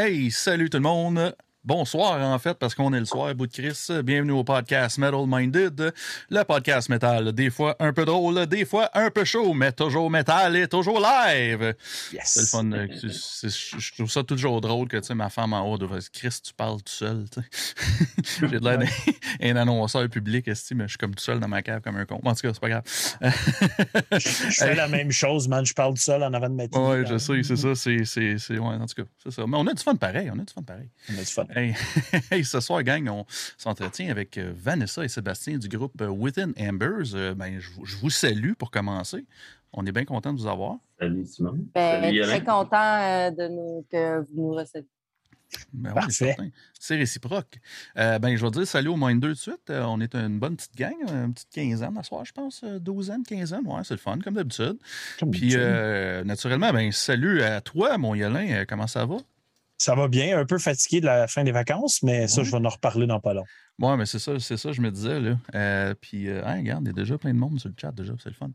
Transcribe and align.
Hey, 0.00 0.30
salut 0.30 0.70
tout 0.70 0.76
le 0.76 0.82
monde. 0.84 1.34
Bonsoir, 1.72 2.18
en 2.22 2.38
fait, 2.38 2.54
parce 2.54 2.74
qu'on 2.74 2.94
est 2.94 2.98
le 2.98 3.04
soir, 3.04 3.34
bout 3.34 3.46
de 3.46 3.52
Chris. 3.52 3.88
Bienvenue 4.02 4.32
au 4.32 4.42
podcast 4.42 4.96
Metal 4.96 5.20
Minded, 5.26 5.92
le 6.30 6.42
podcast 6.44 6.88
métal. 6.88 7.30
Des 7.34 7.50
fois 7.50 7.76
un 7.78 7.92
peu 7.92 8.06
drôle, 8.06 8.46
des 8.46 8.64
fois 8.64 8.88
un 8.94 9.10
peu 9.10 9.22
chaud, 9.26 9.52
mais 9.52 9.70
toujours 9.72 10.08
métal 10.10 10.56
et 10.56 10.66
toujours 10.66 10.98
live. 10.98 11.74
Yes. 12.14 12.22
C'est 12.24 12.40
le 12.40 12.46
fun. 12.46 12.72
euh, 12.72 12.86
Je 12.90 13.92
trouve 13.92 14.10
ça 14.10 14.22
toujours 14.24 14.62
drôle 14.62 14.88
que 14.88 14.96
tu 14.96 15.08
sais, 15.08 15.14
ma 15.14 15.28
femme 15.28 15.52
en 15.52 15.70
haut 15.70 15.76
de 15.76 15.86
Chris, 16.10 16.38
tu 16.42 16.54
parles 16.54 16.78
tout 16.78 16.90
seul. 16.90 17.26
J'ai 18.40 18.46
de 18.48 18.64
l'air 18.66 18.78
d'un 18.78 18.86
un 19.42 19.56
annonceur 19.56 20.08
public, 20.08 20.48
esti, 20.48 20.74
mais 20.74 20.84
je 20.84 20.92
suis 20.92 20.96
comme 20.98 21.14
tout 21.14 21.22
seul 21.22 21.38
dans 21.38 21.48
ma 21.48 21.60
cave 21.60 21.82
comme 21.82 21.96
un 21.98 22.06
con. 22.06 22.18
En 22.24 22.34
tout 22.34 22.40
cas, 22.40 22.50
c'est 22.54 22.60
pas 22.60 22.70
grave. 22.70 22.82
Je, 24.12 24.18
je 24.18 24.54
fais 24.54 24.74
la 24.74 24.88
même 24.88 25.10
chose, 25.12 25.48
man. 25.48 25.66
Je 25.66 25.74
parle 25.74 25.92
tout 25.92 26.00
seul 26.00 26.22
en 26.22 26.32
avant 26.32 26.48
de 26.48 26.54
ma 26.54 26.66
télé. 26.68 26.82
Ouais, 26.82 27.04
je 27.06 27.18
sais, 27.18 27.42
c'est 27.42 27.56
ça. 27.56 27.74
C'est, 27.74 28.06
c'est, 28.06 28.38
c'est- 28.38 28.56
ouais, 28.56 28.74
en 28.74 28.86
tout 28.86 29.02
cas, 29.02 29.08
c'est 29.22 29.32
ça. 29.32 29.44
Mais 29.46 29.58
on 29.58 29.66
a 29.66 29.74
du 29.74 29.82
fun 29.82 29.96
pareil. 29.96 30.30
On 30.34 30.38
a 30.38 30.44
du 30.44 30.52
fun 30.54 30.62
pareil. 30.62 30.88
On 31.10 31.14
a 31.14 31.18
du 31.20 31.26
fun. 31.26 31.44
Hey, 31.58 31.74
hey, 32.30 32.44
ce 32.44 32.60
soir, 32.60 32.82
gang, 32.84 33.08
on 33.08 33.24
s'entretient 33.56 34.10
avec 34.10 34.38
euh, 34.38 34.52
Vanessa 34.54 35.04
et 35.04 35.08
Sébastien 35.08 35.58
du 35.58 35.68
groupe 35.68 36.00
euh, 36.00 36.06
Within 36.08 36.52
Ambers. 36.60 37.14
Euh, 37.14 37.34
ben, 37.34 37.58
je, 37.58 37.70
vous- 37.70 37.84
je 37.84 37.96
vous 37.96 38.10
salue 38.10 38.52
pour 38.52 38.70
commencer. 38.70 39.24
On 39.72 39.84
est 39.84 39.90
bien 39.92 40.04
content 40.04 40.32
de 40.32 40.38
vous 40.38 40.46
avoir. 40.46 40.76
Salut 41.00 41.26
Simon. 41.26 41.58
Ben, 41.74 42.00
Salut 42.02 42.20
très 42.22 42.32
Alain. 42.34 42.40
content 42.44 43.00
euh, 43.00 43.30
de 43.32 43.48
nous, 43.48 43.84
que 43.90 44.20
vous 44.20 44.26
nous 44.36 44.54
recevez. 44.54 44.86
Ben 45.72 45.88
oui, 45.90 45.94
Parfait. 45.94 46.10
certain. 46.12 46.48
C'est 46.78 46.96
réciproque. 46.96 47.58
Euh, 47.96 48.18
ben, 48.20 48.36
je 48.36 48.44
vais 48.44 48.50
dire 48.52 48.66
salut 48.66 48.88
au 48.90 48.96
2 48.96 49.18
tout 49.20 49.28
de 49.28 49.34
suite. 49.34 49.70
Euh, 49.70 49.82
on 49.88 50.00
est 50.00 50.14
une 50.14 50.38
bonne 50.38 50.54
petite 50.56 50.76
gang, 50.76 50.94
une 51.08 51.32
petite 51.34 51.50
quinzaine 51.50 51.96
à 51.98 52.02
soir, 52.04 52.24
je 52.24 52.32
pense. 52.32 52.62
douzaine, 52.80 53.24
quinzaine. 53.24 53.66
Ouais, 53.66 53.80
c'est 53.82 53.94
le 53.94 53.98
fun, 53.98 54.18
comme 54.22 54.34
d'habitude. 54.34 54.76
Puis, 55.32 55.54
euh, 55.56 56.22
naturellement, 56.22 56.70
ben, 56.72 56.92
salut 56.92 57.42
à 57.42 57.60
toi, 57.62 57.98
mon 57.98 58.14
Yolin. 58.14 58.64
Comment 58.68 58.86
ça 58.86 59.04
va? 59.06 59.16
Ça 59.78 59.94
va 59.94 60.08
bien, 60.08 60.38
un 60.38 60.44
peu 60.44 60.58
fatigué 60.58 61.00
de 61.00 61.06
la 61.06 61.28
fin 61.28 61.44
des 61.44 61.52
vacances, 61.52 62.02
mais 62.02 62.26
ça, 62.26 62.42
je 62.42 62.50
vais 62.50 62.66
en 62.66 62.68
reparler 62.68 63.06
dans 63.06 63.20
pas 63.20 63.32
long. 63.32 63.44
Ouais, 63.80 63.96
mais 63.96 64.06
c'est 64.06 64.18
ça, 64.18 64.38
c'est 64.40 64.56
ça, 64.56 64.72
je 64.72 64.80
me 64.80 64.90
disais, 64.90 65.20
là. 65.20 65.38
Euh, 65.54 65.94
puis, 66.00 66.28
euh, 66.28 66.42
hein, 66.44 66.56
regarde, 66.56 66.82
il 66.84 66.88
y 66.88 66.90
a 66.90 66.92
déjà 66.92 67.16
plein 67.16 67.32
de 67.32 67.38
monde 67.38 67.60
sur 67.60 67.68
le 67.68 67.76
chat, 67.80 67.92
déjà, 67.92 68.12
c'est 68.20 68.28
le 68.28 68.34
fun. 68.34 68.50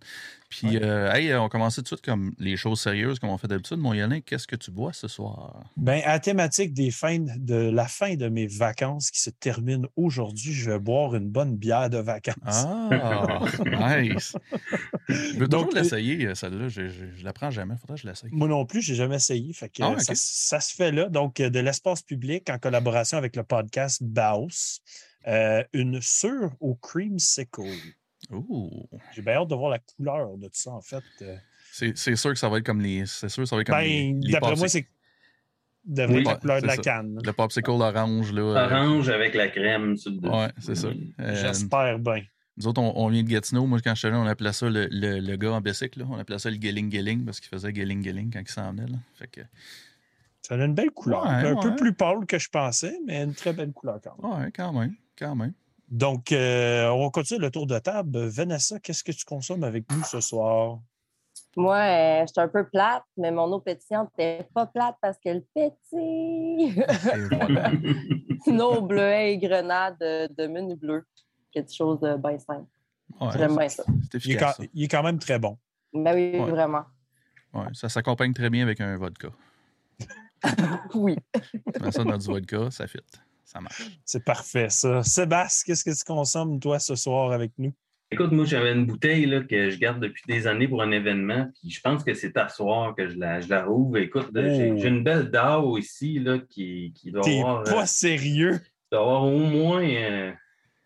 Puis, 0.50 0.78
euh, 0.78 1.12
hey, 1.14 1.34
on 1.36 1.48
commence 1.48 1.76
tout 1.76 1.82
de 1.82 1.88
suite 1.88 2.02
comme 2.02 2.34
les 2.40 2.58
choses 2.58 2.82
sérieuses, 2.82 3.20
comme 3.20 3.30
on 3.30 3.38
fait 3.38 3.48
d'habitude. 3.48 3.78
Mon 3.78 3.94
Yolin, 3.94 4.20
qu'est-ce 4.20 4.46
que 4.48 4.58
tu 4.58 4.70
bois 4.70 4.92
ce 4.92 5.08
soir? 5.08 5.64
Ben, 5.78 6.02
à 6.04 6.14
la 6.14 6.20
thématique 6.20 6.74
des 6.74 6.92
fins 6.92 7.20
de 7.20 7.56
la 7.56 7.88
fin 7.88 8.16
de 8.16 8.28
mes 8.28 8.48
vacances 8.48 9.12
qui 9.12 9.22
se 9.22 9.30
termine 9.30 9.88
aujourd'hui, 9.96 10.52
je 10.52 10.72
vais 10.72 10.80
boire 10.80 11.16
une 11.16 11.30
bonne 11.30 11.56
bière 11.56 11.90
de 11.90 12.00
vacances. 12.00 12.36
Ah, 12.46 13.40
nice! 14.02 14.36
Je 15.08 15.40
veux 15.40 15.48
toujours 15.48 15.72
l'essayer, 15.74 16.28
euh, 16.28 16.36
celle-là. 16.36 16.68
Je, 16.68 16.90
je, 16.90 17.06
je 17.16 17.24
la 17.24 17.34
prends 17.34 17.50
jamais, 17.50 17.76
faudrait 17.78 17.96
que 17.96 18.02
je 18.02 18.08
l'essaye. 18.08 18.30
Moi 18.34 18.48
non 18.48 18.66
plus, 18.66 18.82
j'ai 18.82 18.96
jamais 18.96 19.16
essayé. 19.16 19.54
Fait 19.54 19.70
que, 19.70 19.82
Ah, 19.82 19.94
euh, 19.94 20.00
ça, 20.00 20.14
ça 20.16 20.60
se 20.60 20.76
fait 20.76 20.92
là. 20.92 21.10
Donc, 21.10 21.40
euh, 21.40 21.50
de 21.50 21.60
l'espace 21.60 22.02
public 22.02 22.50
en 22.50 22.60
collaboration 22.60 23.18
avec 23.18 23.36
le 23.36 23.44
podcast 23.44 24.04
Baos. 24.04 24.82
Euh, 25.28 25.64
une 25.74 26.02
sûre 26.02 26.52
au 26.60 26.76
creamsicle. 26.76 27.62
J'ai 29.14 29.22
bien 29.22 29.34
hâte 29.36 29.48
de 29.50 29.56
voir 29.56 29.72
la 29.72 29.80
couleur 29.80 30.38
de 30.38 30.46
tout 30.48 30.52
ça, 30.54 30.72
en 30.72 30.82
fait. 30.82 31.04
Euh, 31.22 31.36
C'est 31.72 31.98
c'est 31.98 32.16
sûr 32.16 32.32
que 32.32 32.40
ça 32.40 32.50
va 32.50 32.58
être 32.60 32.66
comme 32.66 32.82
les. 32.82 33.06
C'est 33.06 33.30
sûr 33.30 33.44
que 33.44 33.50
ça 33.50 33.56
va 33.56 33.62
être 33.62 33.68
comme 33.70 33.80
les. 33.80 34.12
Ben, 34.14 34.22
les 34.22 34.32
d'après 34.34 34.56
moi, 34.56 34.68
c'est 34.68 34.88
devrait 35.86 36.16
Oui. 36.16 36.22
être 36.22 36.28
la 36.28 36.36
couleur 36.38 36.62
de 36.62 36.68
la 36.68 36.76
ça. 36.76 36.82
canne. 36.82 37.20
Le 37.24 37.34
popsicle 37.34 37.70
orange, 37.72 38.32
là. 38.32 38.42
euh, 38.42 38.66
Orange 38.66 39.10
avec 39.10 39.34
la 39.34 39.50
crème 39.50 39.98
sur 39.98 40.12
le 40.12 40.18
dessus. 40.18 40.34
Ouais, 40.34 40.50
c'est 40.60 40.76
ça. 40.76 40.88
Euh, 41.20 41.36
J'espère 41.36 42.00
bien. 42.00 42.24
Nous 42.56 42.68
autres, 42.68 42.82
on, 42.82 42.94
on 42.96 43.08
vient 43.10 43.24
de 43.24 43.28
Gatineau. 43.30 43.66
Moi, 43.66 43.80
quand 43.84 43.96
j'étais 43.96 44.12
là, 44.12 44.20
on 44.20 44.26
appelait 44.28 44.54
ça 44.54 44.70
le, 44.70 44.88
le, 44.92 45.20
le 45.20 45.36
gars 45.36 45.54
en 45.54 45.62
bicycle. 45.62 46.00
là. 46.00 46.06
On 46.10 46.18
appelait 46.18 46.38
ça 46.40 46.50
le 46.52 46.58
Gelling 46.62 46.92
Gelling 46.92 47.26
parce 47.26 47.40
qu'il 47.40 47.50
faisait 47.50 47.74
Gelling 47.74 48.04
Gelling 48.04 48.32
quand 48.32 48.40
il 48.42 48.48
s'en 48.52 48.72
venait. 48.72 48.86
Là. 48.86 48.98
Fait 49.16 49.28
que, 49.28 49.42
Ça 50.44 50.54
a 50.56 50.64
une 50.64 50.76
belle 50.76 50.92
couleur. 50.92 51.24
Ouais, 51.24 51.30
un 51.30 51.54
ouais. 51.56 51.62
peu 51.62 51.76
plus 51.76 51.94
pâle 51.94 52.26
que 52.28 52.38
je 52.38 52.50
pensais, 52.50 52.98
mais 53.08 53.24
une 53.24 53.34
très 53.34 53.54
belle 53.54 53.72
couleur 53.74 54.00
quand 54.04 54.16
même. 54.22 54.44
ouais, 54.44 54.52
quand 54.56 54.72
même. 54.72 54.94
Quand 55.18 55.36
même. 55.36 55.54
Donc, 55.90 56.32
euh, 56.32 56.90
on 56.90 57.04
va 57.04 57.10
continuer 57.12 57.42
le 57.42 57.52
tour 57.52 57.68
de 57.68 57.78
table. 57.78 58.18
Vanessa, 58.28 58.80
qu'est-ce 58.80 59.04
que 59.04 59.12
tu 59.12 59.26
consommes 59.26 59.64
avec 59.64 59.86
nous 59.92 60.04
ce 60.04 60.22
soir? 60.22 60.80
Moi, 61.56 61.76
euh, 61.78 62.22
je 62.22 62.32
suis 62.32 62.42
un 62.42 62.48
peu 62.48 62.68
plate, 62.68 63.04
mais 63.16 63.32
mon 63.32 63.52
eau 63.52 63.60
pétillante 63.60 64.10
n'était 64.18 64.48
pas 64.54 64.66
plate 64.66 64.96
parce 65.02 65.20
qu'elle 65.20 65.44
pétille. 65.54 66.84
Une 68.48 68.62
eau 68.62 68.82
bleuet 68.88 69.34
et 69.34 69.38
grenade 69.38 69.98
de, 70.00 70.48
menu 70.48 70.76
bleu. 70.76 71.06
Quelque 71.52 71.72
chose 71.72 72.00
de 72.00 72.16
bien 72.16 72.40
simple. 72.40 72.66
Ouais, 73.22 73.30
J'aime 73.38 73.56
bien 73.56 73.70
ça. 73.70 73.84
Il 73.88 73.94
est, 73.94 74.38
quand, 74.38 74.50
efficace. 74.50 74.62
il 74.74 74.84
est 74.84 74.88
quand 74.88 75.04
même 75.04 75.20
très 75.20 75.38
bon. 75.38 75.58
Ben 75.94 76.16
oui, 76.16 76.40
Ouais. 76.40 76.50
vraiment. 76.50 76.86
Ça. 77.54 77.60
Ouais, 77.60 77.68
ça 77.74 77.90
s'accompagne 77.90 78.34
très 78.34 78.50
bien 78.50 78.64
avec 78.64 78.82
un 78.82 78.98
vodka. 78.98 79.30
Oui. 80.96 81.16
Ça 81.92 82.04
dans 82.04 82.18
du 82.18 82.28
vodka, 82.28 82.70
ça 82.72 82.88
fit. 82.88 83.00
Ça 83.54 83.62
marche. 83.62 83.82
C'est 84.06 84.24
parfait, 84.26 84.68
ça. 84.70 85.04
Sébastien, 85.04 85.64
qu'est-ce 85.74 85.84
que 85.84 85.92
tu 85.98 86.04
consommes, 86.06 86.60
toi, 86.60 86.80
ce 86.80 86.96
soir 86.96 87.32
avec 87.32 87.52
nous? 87.58 87.74
Écoute, 88.12 88.32
moi, 88.32 88.46
j'avais 88.46 88.74
une 88.74 88.86
bouteille 88.86 89.26
là, 89.26 89.42
que 89.42 89.70
je 89.72 89.78
garde 89.78 90.00
depuis 90.00 90.24
des 90.28 90.46
années 90.46 90.68
pour 90.68 90.82
un 90.84 90.92
événement. 90.92 91.50
Puis 91.60 91.72
je 91.72 91.82
pense 91.82 92.04
que 92.04 92.14
c'est 92.14 92.36
à 92.38 92.48
soir 92.48 92.94
que 92.96 93.08
je 93.10 93.18
la, 93.18 93.42
je 93.42 93.50
la 93.50 93.64
rouvre. 93.66 93.98
Écoute, 93.98 94.30
là, 94.34 94.54
j'ai 94.54 94.72
Oh. 94.72 94.78
j'ai 94.78 94.88
une 94.90 95.04
belle 95.04 95.32
DAO 95.32 95.78
ici 95.78 96.20
là, 96.20 96.38
qui, 96.50 96.94
qui 96.96 97.12
doit, 97.12 97.24
T'es 97.24 97.40
avoir, 97.40 97.64
pas 97.64 97.84
euh, 97.84 97.86
sérieux? 97.86 98.60
doit 98.92 99.02
avoir 99.02 99.24
au 99.24 99.40
moins 99.40 99.84
euh, 99.84 100.32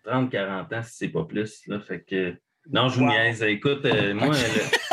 30-40 0.05 0.73
ans, 0.75 0.83
si 0.83 0.91
c'est 0.95 1.07
pas 1.09 1.23
plus. 1.25 1.61
Là, 1.67 1.79
fait 1.79 2.01
que. 2.01 2.35
Non, 2.71 2.89
je 2.89 2.95
vous 2.99 3.05
Wow. 3.05 3.11
niaise. 3.11 3.41
Écoute, 3.43 3.85
euh, 3.85 4.13
moi, 4.13 4.27
le, 4.27 4.33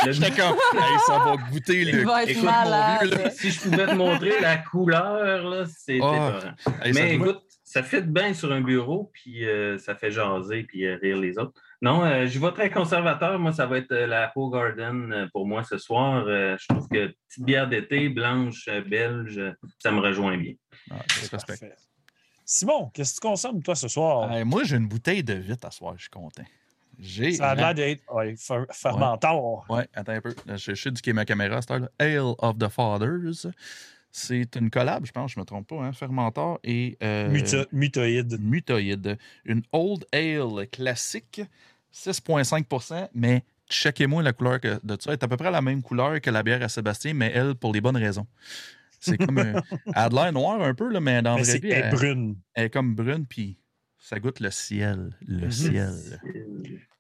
le- 0.07 0.13
J'étais 0.13 0.31
comme, 0.31 0.55
hey, 0.75 0.99
ça 1.07 1.19
va 1.19 1.37
goûter 1.51 1.85
le. 1.85 2.05
va 2.05 2.23
être 2.25 2.31
écoute, 2.31 2.45
malade. 2.45 3.01
mon 3.03 3.09
vieux, 3.17 3.25
là. 3.25 3.31
si 3.31 3.51
je 3.51 3.61
pouvais 3.61 3.87
te 3.87 3.95
montrer 3.95 4.41
la 4.41 4.57
couleur, 4.59 5.49
là, 5.49 5.65
c'est. 5.67 5.95
Hey, 5.97 6.01
ça 6.01 6.55
Mais 6.95 7.15
écoute, 7.15 7.43
ça 7.75 7.83
fit 7.83 8.03
bien 8.03 8.33
sur 8.35 8.53
un 8.53 8.61
bureau, 8.61 9.11
puis 9.13 9.45
euh, 9.45 9.79
ça 9.79 9.97
fait 9.97 10.13
jaser, 10.13 10.63
puis 10.63 10.87
euh, 10.87 10.97
rire 11.03 11.17
les 11.17 11.37
autres. 11.39 11.61
Non, 11.83 12.05
euh, 12.05 12.25
je 12.29 12.39
vais 12.39 12.53
très 12.53 12.71
conservateur. 12.71 13.37
Moi, 13.41 13.53
ça 13.53 13.67
va 13.67 13.79
être 13.79 13.91
euh, 13.91 14.07
la 14.07 14.31
Ho 14.37 14.49
Garden 14.49 15.13
euh, 15.13 15.27
pour 15.33 15.45
moi 15.45 15.65
ce 15.65 15.77
soir. 15.77 16.25
Euh, 16.29 16.57
je 16.61 16.69
trouve 16.69 16.87
que 16.89 17.09
petite 17.29 17.45
bière 17.45 17.69
d'été, 17.69 18.09
blanche, 18.11 18.69
euh, 18.69 18.81
belge, 18.81 19.41
ça 19.81 19.91
me 19.91 19.99
rejoint 19.99 20.37
bien. 20.39 20.53
Ah. 20.89 21.01
Parfait. 21.33 21.73
Simon, 22.45 22.91
qu'est-ce 22.95 23.17
que 23.17 23.23
tu 23.23 23.29
consommes, 23.29 23.61
toi, 23.61 23.75
ce 23.75 23.89
soir? 23.89 24.31
Moi, 24.47 24.63
j'ai 24.63 24.77
une 24.77 24.87
bouteille 24.87 25.25
de 25.25 25.35
vite 25.35 25.65
à 25.65 25.73
soir, 25.73 25.95
je 25.97 26.03
suis 26.03 26.11
content. 26.11 26.45
J'ai. 27.01 27.33
Ça 27.33 27.49
a 27.51 27.55
la- 27.57 27.63
l'air 27.63 27.75
d'être 27.75 28.15
ouais, 28.15 28.37
fer- 28.37 28.67
fermentor. 28.71 29.67
Ouais, 29.69 29.89
attends 29.95 30.13
un 30.13 30.21
peu. 30.21 30.33
Là, 30.47 30.55
Je, 30.57 30.75
sais 30.77 30.93
du 30.93 31.03
qui 31.03 31.11
est 31.11 31.13
ma 31.13 31.25
caméra, 31.25 31.61
cette 31.61 31.73
heure-là. 31.73 31.89
Ale 31.99 32.35
of 32.39 32.57
the 32.57 32.69
Fathers. 32.69 33.49
C'est 34.17 34.55
une 34.55 34.71
collab, 34.71 35.05
je 35.07 35.11
pense, 35.11 35.33
je 35.33 35.39
ne 35.41 35.43
me 35.43 35.45
trompe 35.45 35.67
pas, 35.67 35.83
hein, 35.83 35.93
Fermentor 35.93 36.61
et 36.63 36.97
euh, 37.03 37.29
Muto- 37.33 37.67
mutoïde. 37.73 38.39
Mutoïde. 38.41 39.19
Une 39.45 39.63
Old 39.73 40.05
Ale 40.13 40.69
classique, 40.71 41.41
6,5% 41.93 43.09
mais 43.13 43.43
checkez-moi 43.69 44.23
la 44.23 44.33
couleur 44.33 44.61
que, 44.61 44.79
de 44.85 44.97
ça. 45.01 45.11
Elle 45.11 45.15
est 45.15 45.25
à 45.25 45.29
peu 45.29 45.37
près 45.37 45.51
la 45.51 45.63
même 45.63 45.83
couleur 45.83 46.21
que 46.21 46.31
la 46.31 46.45
bière 46.45 46.63
à 46.63 46.69
Sébastien, 46.69 47.13
mais 47.13 47.33
elle, 47.35 47.57
pour 47.57 47.73
les 47.73 47.81
bonnes 47.81 47.97
raisons. 47.97 48.27
C'est 49.01 49.19
comme 49.19 49.39
un. 49.39 49.55
Elle 49.87 49.93
a 49.95 50.09
de 50.09 50.15
l'air 50.15 50.33
noire 50.33 50.63
un 50.63 50.75
peu, 50.75 50.89
là, 50.93 51.01
mais 51.01 51.21
dans 51.21 51.37
Mais 51.37 51.45
c'est 51.45 51.59
vie, 51.59 51.71
elle 51.73 51.87
est 51.87 51.91
brune. 51.91 52.37
elle 52.55 52.67
est 52.67 52.71
comme 52.71 52.95
brune, 52.95 53.27
puis 53.27 53.59
ça 53.99 54.21
goûte 54.21 54.39
le 54.41 54.51
ciel. 54.53 55.11
Le 55.27 55.47
Mhm. 55.47 55.51
ciel. 55.51 56.21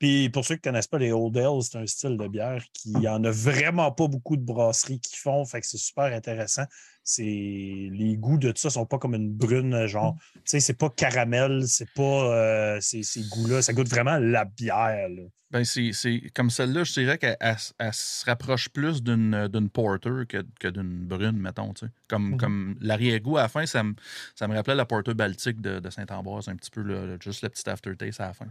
Puis 0.04 0.28
pour 0.28 0.44
ceux 0.44 0.56
qui 0.56 0.68
ne 0.68 0.72
connaissent 0.72 0.86
pas 0.86 0.98
les 0.98 1.12
Old 1.12 1.34
Ale, 1.38 1.62
c'est 1.62 1.78
un 1.78 1.86
style 1.86 2.18
de 2.18 2.28
bière 2.28 2.62
qui 2.74 3.08
en 3.08 3.24
a 3.24 3.30
vraiment 3.30 3.90
pas 3.90 4.06
beaucoup 4.06 4.36
de 4.36 4.42
brasseries 4.44 5.00
qui 5.00 5.16
font. 5.16 5.46
Fait 5.46 5.62
que 5.62 5.66
c'est 5.66 5.78
super 5.78 6.12
intéressant. 6.12 6.64
C'est 7.02 7.22
les 7.22 8.14
goûts 8.18 8.36
de 8.36 8.50
tout 8.50 8.58
ça 8.60 8.68
sont 8.68 8.84
pas 8.84 8.98
comme 8.98 9.14
une 9.14 9.32
brune 9.32 9.86
genre. 9.86 10.14
Tu 10.34 10.40
sais, 10.44 10.60
c'est 10.60 10.74
pas 10.78 10.90
caramel, 10.90 11.64
c'est 11.66 11.88
pas 11.94 12.02
euh, 12.34 12.78
ces, 12.82 13.02
ces 13.02 13.22
goûts-là. 13.30 13.62
Ça 13.62 13.72
goûte 13.72 13.88
vraiment 13.88 14.18
la 14.18 14.44
bière. 14.44 15.08
là. 15.08 15.22
Ben, 15.50 15.64
c'est 15.64 15.92
c'est- 15.92 16.30
comme 16.34 16.50
celle-là, 16.50 16.82
je 16.84 16.92
dirais 16.94 17.16
qu'elle 17.16 17.36
elle- 17.40 17.56
elle 17.78 17.94
se 17.94 18.24
rapproche 18.26 18.68
plus 18.70 19.02
d'une 19.02 19.46
d'une 19.48 19.68
porter 19.70 20.26
que, 20.28 20.44
que 20.58 20.68
d'une 20.68 21.06
brune, 21.06 21.38
mettons. 21.38 21.72
Comme, 22.08 22.30
Mhm. 22.32 22.36
comme 22.38 22.76
l'arrière-goût 22.80 23.36
à 23.38 23.42
la 23.42 23.48
fin, 23.48 23.64
ça 23.64 23.84
me, 23.84 23.94
ça 24.34 24.48
me 24.48 24.54
rappelait 24.54 24.74
la 24.74 24.84
porter 24.84 25.14
baltique 25.14 25.60
de, 25.60 25.78
de 25.78 25.90
Saint-Ambroise 25.90 26.48
un 26.48 26.56
petit 26.56 26.70
peu, 26.70 26.82
là, 26.82 27.16
juste 27.22 27.42
le 27.42 27.48
petit 27.50 27.68
aftertaste 27.70 28.20
à 28.20 28.26
la 28.28 28.34
fin. 28.34 28.46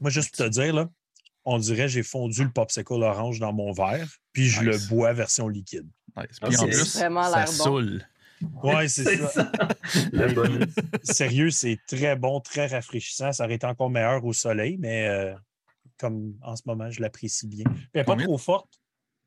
Moi, 0.00 0.10
juste 0.10 0.36
pour 0.36 0.44
te 0.46 0.50
dire, 0.50 0.74
là, 0.74 0.88
on 1.44 1.58
dirait 1.58 1.88
j'ai 1.88 2.02
fondu 2.02 2.44
le 2.44 2.50
popsicle 2.50 2.92
orange 3.02 3.38
dans 3.40 3.52
mon 3.52 3.72
verre, 3.72 4.08
puis 4.32 4.48
je 4.48 4.60
Nice. 4.62 4.82
le 4.84 4.88
bois 4.88 5.12
version 5.12 5.48
liquide. 5.48 5.88
Nice. 6.16 6.26
Ah, 6.40 6.46
Puis 6.48 6.56
en 6.56 6.60
c'est 6.60 6.66
plus, 6.68 6.96
vraiment 6.96 7.22
ça 7.30 7.36
l'air 7.38 7.46
bon. 7.46 7.52
saoule. 7.52 8.06
Ouais, 8.64 8.88
c'est 8.88 9.18
ça. 9.18 9.52
Sérieux, 11.04 11.50
c'est 11.50 11.78
très 11.86 12.16
bon, 12.16 12.40
très 12.40 12.66
rafraîchissant. 12.66 13.32
Ça 13.32 13.44
aurait 13.44 13.54
été 13.54 13.66
encore 13.66 13.90
meilleur 13.90 14.24
au 14.24 14.32
soleil, 14.32 14.76
mais 14.80 15.06
euh, 15.08 15.34
comme 15.98 16.34
en 16.42 16.56
ce 16.56 16.62
moment, 16.66 16.90
je 16.90 17.00
l'apprécie 17.00 17.46
bien. 17.46 17.64
Puis 17.64 17.88
elle 17.94 18.00
n'est 18.00 18.04
pas 18.04 18.16
trop 18.16 18.38
forte. 18.38 18.80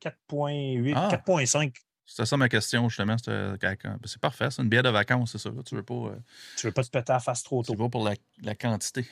4.8, 0.03 0.93
Ah. 0.95 1.09
4.5. 1.25 1.73
C'était 2.05 2.25
ça 2.25 2.37
ma 2.37 2.47
question, 2.49 2.87
justement. 2.89 3.15
quand- 3.25 3.97
C'est 4.05 4.19
parfait, 4.21 4.49
c'est 4.51 4.61
une 4.61 4.69
bière 4.69 4.83
de 4.83 4.89
vacances, 4.89 5.31
c'est 5.31 5.37
ça. 5.37 5.49
là. 5.49 5.61
Tu 5.65 5.75
veux 5.75 5.83
pas. 5.83 5.93
euh, 5.93 6.15
Tu 6.57 6.67
veux 6.67 6.73
pas 6.73 6.83
te 6.83 6.89
péter 6.89 7.11
la 7.13 7.19
face 7.19 7.43
trop 7.43 7.63
tu 7.63 7.71
tôt. 7.71 7.77
vas 7.83 7.89
pour 7.89 8.03
la, 8.03 8.13
la 8.43 8.53
quantité. 8.55 9.05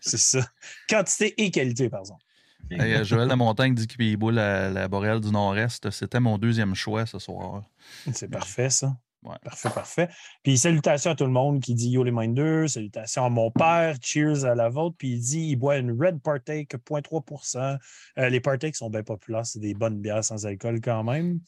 C'est 0.00 0.18
ça. 0.18 0.48
Quantité 0.88 1.34
et 1.42 1.50
qualité, 1.50 1.88
par 1.88 2.00
exemple. 2.00 2.22
Hey, 2.70 2.94
euh, 2.94 3.04
Joël 3.04 3.28
Lamontagne 3.28 3.74
dit 3.74 3.86
qu'il 3.86 4.16
boit 4.16 4.32
la, 4.32 4.68
la 4.70 4.88
boréale 4.88 5.20
du 5.20 5.30
Nord-Est. 5.30 5.90
C'était 5.90 6.20
mon 6.20 6.38
deuxième 6.38 6.74
choix 6.74 7.06
ce 7.06 7.18
soir. 7.18 7.64
C'est 8.12 8.30
parfait, 8.30 8.70
ça. 8.70 8.96
Parfait, 9.42 9.70
parfait. 9.70 10.08
Puis 10.44 10.56
salutations 10.56 11.10
à 11.10 11.14
tout 11.16 11.24
le 11.24 11.30
monde 11.32 11.60
qui 11.60 11.74
dit 11.74 11.90
Yo 11.90 12.04
les 12.04 12.12
Minders, 12.12 12.70
salutations 12.70 13.24
à 13.24 13.28
mon 13.28 13.50
père, 13.50 13.96
cheers 14.00 14.44
à 14.44 14.54
la 14.54 14.68
vôtre. 14.68 14.96
Puis 14.96 15.14
il 15.14 15.20
dit 15.20 15.40
il 15.50 15.56
boit 15.56 15.76
une 15.78 15.90
Red 15.90 16.20
Partake 16.22 16.74
0.3 16.88 17.78
euh, 18.18 18.28
Les 18.28 18.40
Partakes 18.40 18.76
sont 18.76 18.88
bien 18.90 19.02
populaires, 19.02 19.44
c'est 19.44 19.58
des 19.58 19.74
bonnes 19.74 20.00
bières 20.00 20.24
sans 20.24 20.46
alcool 20.46 20.80
quand 20.80 21.02
même. 21.04 21.40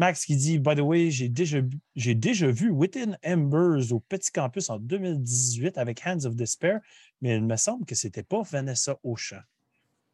Max 0.00 0.24
qui 0.24 0.34
dit 0.34 0.58
By 0.58 0.74
the 0.76 0.80
way, 0.80 1.10
j'ai 1.10 1.28
déjà, 1.28 1.58
j'ai 1.94 2.14
déjà 2.14 2.50
vu 2.50 2.70
Within 2.70 3.18
Embers 3.22 3.92
au 3.92 4.00
Petit 4.00 4.32
Campus 4.32 4.70
en 4.70 4.78
2018 4.78 5.76
avec 5.76 6.00
Hands 6.06 6.24
of 6.24 6.34
Despair, 6.34 6.80
mais 7.20 7.36
il 7.36 7.44
me 7.44 7.56
semble 7.56 7.84
que 7.84 7.94
c'était 7.94 8.22
pas 8.22 8.40
Vanessa 8.50 8.96
Auchan. 9.02 9.40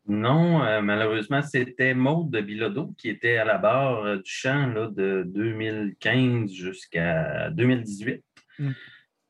Non, 0.08 0.64
euh, 0.64 0.80
malheureusement, 0.80 1.40
c'était 1.40 1.94
Maude 1.94 2.30
de 2.30 2.40
Bilodeau 2.40 2.94
qui 2.98 3.08
était 3.08 3.36
à 3.36 3.44
la 3.44 3.58
barre 3.58 4.04
euh, 4.04 4.16
du 4.16 4.28
champ 4.30 4.66
là, 4.66 4.88
de 4.88 5.22
2015 5.24 6.50
jusqu'à 6.50 7.50
2018. 7.50 8.24
Mm. 8.58 8.70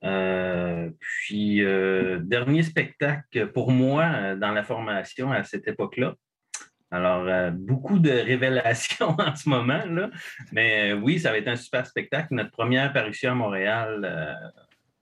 Euh, 0.04 0.90
puis, 0.98 1.60
dernier 2.22 2.62
spectacle 2.62 3.52
pour 3.52 3.70
moi 3.70 4.34
dans 4.36 4.52
la 4.52 4.62
formation 4.62 5.32
à 5.32 5.44
cette 5.44 5.68
époque-là. 5.68 6.14
Alors, 6.96 7.52
beaucoup 7.52 7.98
de 7.98 8.10
révélations 8.10 9.16
en 9.18 9.34
ce 9.34 9.48
moment, 9.48 9.84
là. 9.84 10.10
mais 10.52 10.92
oui, 10.92 11.20
ça 11.20 11.30
va 11.30 11.38
être 11.38 11.48
un 11.48 11.56
super 11.56 11.86
spectacle. 11.86 12.28
Notre 12.34 12.50
première 12.50 12.92
parution 12.92 13.32
à 13.32 13.34
Montréal 13.34 14.54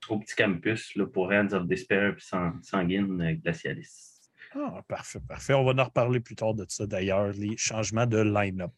au 0.08 0.18
petit 0.18 0.34
campus 0.34 0.94
là, 0.96 1.06
pour 1.06 1.30
Hands 1.30 1.52
of 1.52 1.66
Despair 1.66 2.14
et 2.16 2.62
Sanguine 2.62 3.40
Glacialis. 3.42 4.14
Ah, 4.56 4.82
parfait, 4.86 5.18
parfait. 5.26 5.52
On 5.54 5.64
va 5.64 5.72
en 5.82 5.84
reparler 5.84 6.20
plus 6.20 6.36
tard 6.36 6.54
de 6.54 6.64
ça 6.68 6.86
d'ailleurs, 6.86 7.32
les 7.32 7.56
changements 7.56 8.06
de 8.06 8.18
line-up. 8.18 8.70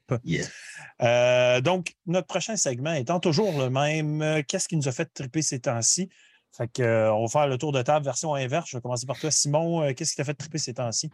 Euh, 1.03 1.61
donc, 1.61 1.95
notre 2.07 2.27
prochain 2.27 2.57
segment 2.57 2.95
étant 2.95 3.21
toujours 3.21 3.59
le 3.59 3.69
même, 3.69 4.23
euh, 4.23 4.43
qu'est-ce 4.47 4.69
qui 4.69 4.77
nous 4.77 4.89
a 4.89 4.93
fait 4.93 5.05
triper 5.13 5.43
ces 5.43 5.61
temps-ci? 5.61 6.09
Fait 6.57 6.69
que, 6.69 6.83
euh, 6.83 7.13
on 7.13 7.27
va 7.27 7.29
faire 7.29 7.47
le 7.49 7.59
tour 7.59 7.73
de 7.73 7.83
table 7.83 8.05
version 8.05 8.35
inverse. 8.35 8.71
Je 8.71 8.77
vais 8.77 8.81
commencer 8.81 9.07
par 9.07 9.19
toi, 9.19 9.31
Simon. 9.31 9.93
qu'est-ce 9.95 10.13
qui 10.13 10.17
t'a 10.17 10.25
fait 10.25 10.35
triper 10.35 10.59
ces 10.59 10.75
temps-ci? 10.75 11.11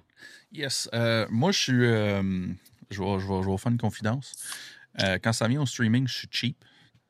Yes. 0.53 0.89
moi, 1.31 1.53
je 1.53 1.59
suis. 1.59 1.73
je, 1.73 3.03
vais, 3.03 3.21
je, 3.21 3.51
vais, 3.51 3.57
faire 3.59 3.73
une 3.73 3.79
confidence. 3.79 4.35
quand 5.23 5.33
ça 5.33 5.49
vient 5.49 5.63
au 5.63 5.67
streaming, 5.67 6.07
je 6.07 6.15
suis 6.15 6.29
cheap. 6.31 6.65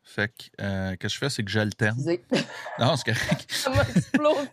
Fait 0.05 0.29
que, 0.29 0.44
ce 0.58 0.96
que 0.96 1.08
je 1.08 1.19
fais, 1.19 1.31
c'est 1.31 1.44
que 1.44 1.50
j'alterne. 1.50 1.99
non, 2.79 2.96
c'est 2.96 3.12
correct. 3.12 3.46
ça 3.52 3.70
m'a 3.70 3.82
explosé. 3.82 4.49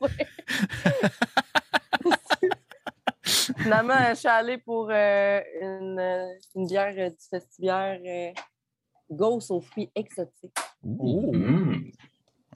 Finalement, 3.58 4.10
je 4.10 4.16
suis 4.16 4.28
allée 4.28 4.58
pour 4.58 4.90
euh, 4.92 5.42
une, 5.62 6.00
une, 6.56 6.68
bière 6.68 6.94
du 6.94 7.16
festivière 7.30 8.00
euh, 8.06 8.31
Ghost 9.12 9.52
aux 9.52 9.62
fruits 9.62 9.90
exotiques. 9.96 10.58
Mmh. 10.84 11.92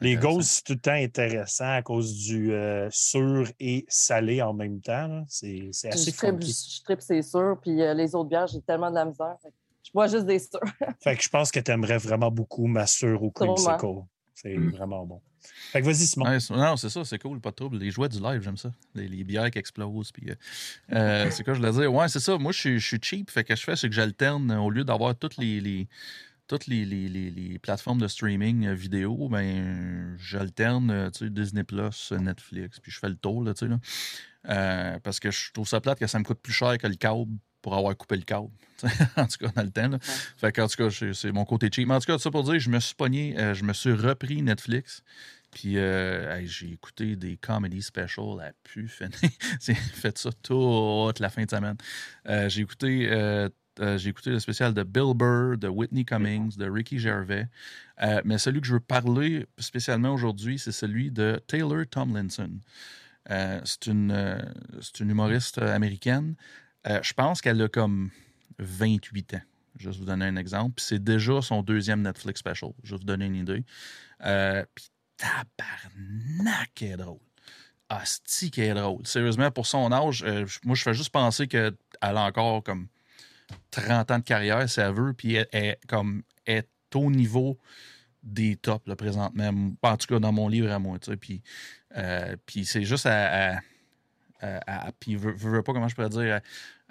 Les 0.03 0.15
Ghosts, 0.15 0.49
c'est 0.49 0.63
tout 0.63 0.73
le 0.73 0.79
temps 0.79 0.91
intéressant 0.91 1.71
à 1.71 1.81
cause 1.81 2.15
du 2.15 2.51
euh, 2.51 2.87
sûr 2.91 3.47
et 3.59 3.85
salé 3.87 4.41
en 4.41 4.53
même 4.53 4.81
temps. 4.81 5.23
C'est 5.27 5.69
assez 5.85 6.11
je 6.11 6.15
Je 6.15 6.83
tripe, 6.83 7.01
c'est 7.01 7.21
sûr. 7.21 7.57
Puis 7.61 7.75
les 7.75 8.15
autres 8.15 8.29
bières, 8.29 8.47
j'ai 8.47 8.61
tellement 8.61 8.89
de 8.89 8.95
la 8.95 9.05
misère. 9.05 9.37
Je 9.83 9.91
bois 9.93 10.07
juste 10.07 10.25
des 10.25 10.39
sûrs. 10.39 10.59
fait 11.01 11.15
que 11.15 11.23
je 11.23 11.29
pense 11.29 11.51
que 11.51 11.59
tu 11.59 11.71
aimerais 11.71 11.97
vraiment 11.97 12.31
beaucoup 12.31 12.67
ma 12.67 12.87
sûre 12.87 13.21
au 13.21 13.31
creamsicle. 13.31 14.03
C'est 14.33 14.57
mmh. 14.57 14.71
vraiment 14.71 15.05
bon. 15.05 15.21
Fait 15.71 15.81
que 15.81 15.85
vas-y, 15.85 16.07
Simon. 16.07 16.37
non, 16.51 16.77
c'est 16.77 16.89
ça, 16.89 17.03
c'est 17.03 17.19
cool, 17.19 17.39
pas 17.39 17.51
de 17.51 17.55
trouble. 17.55 17.77
Les 17.77 17.91
jouets 17.91 18.09
du 18.09 18.19
live, 18.19 18.41
j'aime 18.41 18.57
ça. 18.57 18.71
Les, 18.95 19.23
bières 19.23 19.51
qui 19.51 19.59
explosent. 19.59 20.11
Puis, 20.11 20.29
euh, 20.29 20.35
euh, 20.93 21.31
c'est 21.31 21.43
quoi 21.43 21.53
je 21.53 21.59
voulais 21.59 21.71
dire? 21.71 21.93
Ouais, 21.93 22.07
c'est 22.07 22.19
ça. 22.19 22.37
Moi, 22.37 22.51
je 22.51 22.77
suis 22.77 22.99
cheap. 23.01 23.29
Fait 23.29 23.43
que 23.43 23.55
je 23.55 23.63
fais, 23.63 23.75
c'est 23.75 23.89
que 23.89 23.95
j'alterne 23.95 24.51
au 24.53 24.69
lieu 24.69 24.83
d'avoir 24.83 25.15
toutes 25.15 25.37
les, 25.37 25.87
toutes 26.47 26.67
les, 26.67 26.85
les, 26.85 27.59
plateformes 27.59 27.99
de 27.99 28.07
streaming 28.07 28.67
euh, 28.67 28.73
vidéo, 28.73 29.29
ben 29.29 30.17
j'alterne 30.17 31.09
Disney 31.21 31.63
Plus, 31.63 32.11
Netflix, 32.11 32.79
puis 32.79 32.91
je 32.91 32.99
fais 32.99 33.09
le 33.09 33.15
tour 33.15 33.43
là, 33.43 33.53
tu 33.53 33.67
sais, 33.67 34.99
parce 35.03 35.19
que 35.19 35.31
je 35.31 35.51
trouve 35.53 35.67
ça 35.67 35.79
plate 35.79 35.99
que 35.99 36.07
ça 36.07 36.19
me 36.19 36.23
coûte 36.23 36.39
plus 36.41 36.53
cher 36.53 36.77
que 36.77 36.87
le 36.87 36.95
câble 36.95 37.31
pour 37.61 37.75
avoir 37.75 37.95
coupé 37.95 38.17
le 38.17 38.23
câble. 38.23 38.49
en 39.15 39.25
tout 39.25 39.37
cas, 39.39 39.47
dans 39.55 39.63
le 39.63 39.71
temps. 39.71 39.87
Là. 39.87 39.97
Fait 40.01 40.59
en 40.59 40.67
tout 40.67 40.75
cas, 40.75 41.13
c'est 41.13 41.31
mon 41.31 41.45
côté 41.45 41.69
cheap. 41.71 41.87
Mais 41.87 41.95
en 41.95 41.99
tout 41.99 42.07
cas, 42.07 42.17
ça 42.17 42.29
pour 42.29 42.43
dire, 42.43 42.59
je 42.59 42.69
me 42.69 42.81
suis 42.81 42.93
pogné, 42.93 43.33
je 43.53 43.63
me 43.63 43.71
suis 43.71 43.93
repris 43.93 44.41
Netflix. 44.41 45.01
Puis 45.53 45.77
euh, 45.77 46.45
j'ai 46.45 46.71
écouté 46.71 47.15
des 47.15 47.37
comedy 47.37 47.81
specials 47.81 48.41
à 48.41 48.53
pu 48.63 48.91
J'ai 49.61 49.73
fait 49.75 50.17
ça 50.17 50.31
toute 50.41 51.19
la 51.19 51.29
fin 51.29 51.43
de 51.43 51.49
semaine. 51.49 51.77
Euh, 52.27 52.49
j'ai 52.49 52.61
écouté. 52.61 53.09
Euh, 53.79 53.97
j'ai 53.97 54.09
écouté 54.09 54.29
le 54.29 54.39
spécial 54.39 54.73
de 54.73 54.83
Bill 54.83 55.13
Burr, 55.15 55.57
de 55.57 55.67
Whitney 55.67 56.05
Cummings, 56.05 56.57
de 56.57 56.69
Ricky 56.69 56.99
Gervais. 56.99 57.47
mais 58.23 58.37
celui 58.37 58.61
que 58.61 58.67
je 58.67 58.73
veux 58.73 58.79
parler 58.79 59.47
spécialement 59.57 60.13
aujourd'hui, 60.13 60.59
c'est 60.59 60.71
celui 60.71 61.11
de 61.11 61.41
Taylor 61.47 61.85
Tomlinson. 61.89 62.51
c'est 63.27 63.87
une, 63.87 64.41
une 64.99 65.09
humoriste 65.09 65.57
américaine. 65.57 66.35
je 66.85 67.13
pense 67.13 67.41
qu'elle 67.41 67.61
a 67.61 67.67
comme 67.67 68.11
28 68.59 69.35
ans. 69.35 69.41
Je 69.79 69.89
vais 69.89 69.97
vous 69.97 70.05
donner 70.05 70.25
un 70.25 70.35
exemple. 70.35 70.75
Puis 70.75 70.85
c'est 70.85 71.03
déjà 71.03 71.41
son 71.41 71.63
deuxième 71.63 72.01
Netflix 72.03 72.39
special. 72.39 72.71
Je 72.83 72.91
vais 72.91 72.97
vous 72.97 73.05
donner 73.05 73.25
une 73.25 73.35
idée. 73.35 73.63
puis 74.19 74.89
tabarnak, 75.17 76.81
est 76.81 76.97
drôle. 76.97 77.19
Qui 78.51 78.61
est 78.61 78.73
drôle. 78.73 79.05
Sérieusement, 79.05 79.51
pour 79.51 79.67
son 79.67 79.91
âge, 79.91 80.23
euh, 80.25 80.45
moi, 80.63 80.75
je 80.75 80.83
fais 80.83 80.93
juste 80.93 81.11
penser 81.11 81.47
qu'elle 81.47 81.75
a 82.01 82.25
encore 82.25 82.63
comme 82.63 82.87
30 83.71 84.11
ans 84.11 84.19
de 84.19 84.23
carrière, 84.23 84.69
si 84.69 84.79
elle 84.79 84.93
veut, 84.93 85.13
puis 85.13 85.35
elle 85.35 85.47
est, 85.51 85.79
comme, 85.87 86.23
est 86.45 86.67
au 86.95 87.09
niveau 87.09 87.57
des 88.21 88.55
tops, 88.55 88.87
là, 88.87 88.95
présentement. 88.95 89.73
En 89.81 89.97
tout 89.97 90.07
cas, 90.07 90.19
dans 90.19 90.31
mon 90.31 90.47
livre 90.47 90.71
à 90.71 90.79
moi, 90.79 90.97
tu 90.99 91.11
sais. 91.11 91.17
Puis, 91.17 91.41
euh, 91.97 92.35
puis 92.45 92.65
c'est 92.65 92.83
juste 92.83 93.05
à. 93.05 93.59
puis, 94.99 95.13
je 95.13 95.17
veux, 95.17 95.63
pas, 95.63 95.73
comment 95.73 95.87
je 95.87 95.95
pourrais 95.95 96.09
dire, 96.09 96.39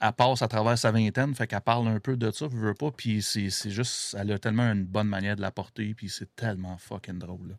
elle 0.03 0.13
passe 0.13 0.43
à 0.43 0.49
travers 0.49 0.77
sa 0.77 0.91
vingtaine, 0.91 1.35
fait 1.35 1.47
qu'elle 1.47 1.61
parle 1.61 1.87
un 1.87 2.01
peu 2.01 2.17
de 2.17 2.31
ça, 2.33 2.47
je 2.51 2.57
veux 2.57 2.75
pas, 2.75 2.91
puis 2.91 3.23
c'est 3.23 3.71
juste, 3.71 4.17
elle 4.19 4.33
a 4.33 4.39
tellement 4.39 4.65
une 4.65 4.85
bonne 4.85 5.07
manière 5.07 5.37
de 5.37 5.41
la 5.41 5.53
porter, 5.53 5.95
puis 5.95 6.09
c'est 6.09 6.35
tellement 6.35 6.77
fucking 6.77 7.19
drôle. 7.19 7.57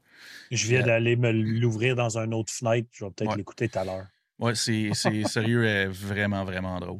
Je 0.51 0.67
viens 0.67 0.83
d'aller 0.83 1.15
me 1.15 1.31
l'ouvrir 1.31 1.95
dans 1.95 2.17
un 2.17 2.31
autre 2.33 2.51
fenêtre, 2.51 2.89
je 2.91 3.05
vais 3.05 3.11
peut-être 3.11 3.37
l'écouter 3.37 3.69
tout 3.69 3.79
à 3.79 3.85
l'heure. 3.85 4.07
Ouais, 4.39 4.55
c'est 4.55 4.93
sérieux, 4.93 5.87
vraiment, 5.87 6.43
vraiment 6.43 6.79
drôle. 6.79 6.99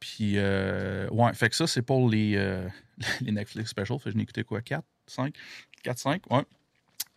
Puis, 0.00 0.34
euh, 0.36 1.08
ouais, 1.10 1.32
fait 1.34 1.48
que 1.48 1.56
ça, 1.56 1.66
c'est 1.66 1.82
pour 1.82 2.08
les, 2.08 2.34
euh, 2.36 2.68
les 3.20 3.32
Netflix 3.32 3.70
specials. 3.70 3.98
Fait 3.98 4.06
que 4.06 4.12
je 4.12 4.16
n'ai 4.16 4.22
écouté 4.22 4.44
quoi, 4.44 4.60
4, 4.60 4.84
5, 5.06 5.34
4, 5.82 5.98
5, 5.98 6.30
ouais. 6.30 6.44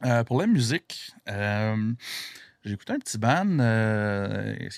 Euh, 0.04 0.24
pour 0.24 0.40
la 0.40 0.48
musique, 0.48 1.12
j'ai 1.28 2.74
écouté 2.74 2.94
un 2.94 3.00
petit 3.00 3.20
band. 3.20 3.58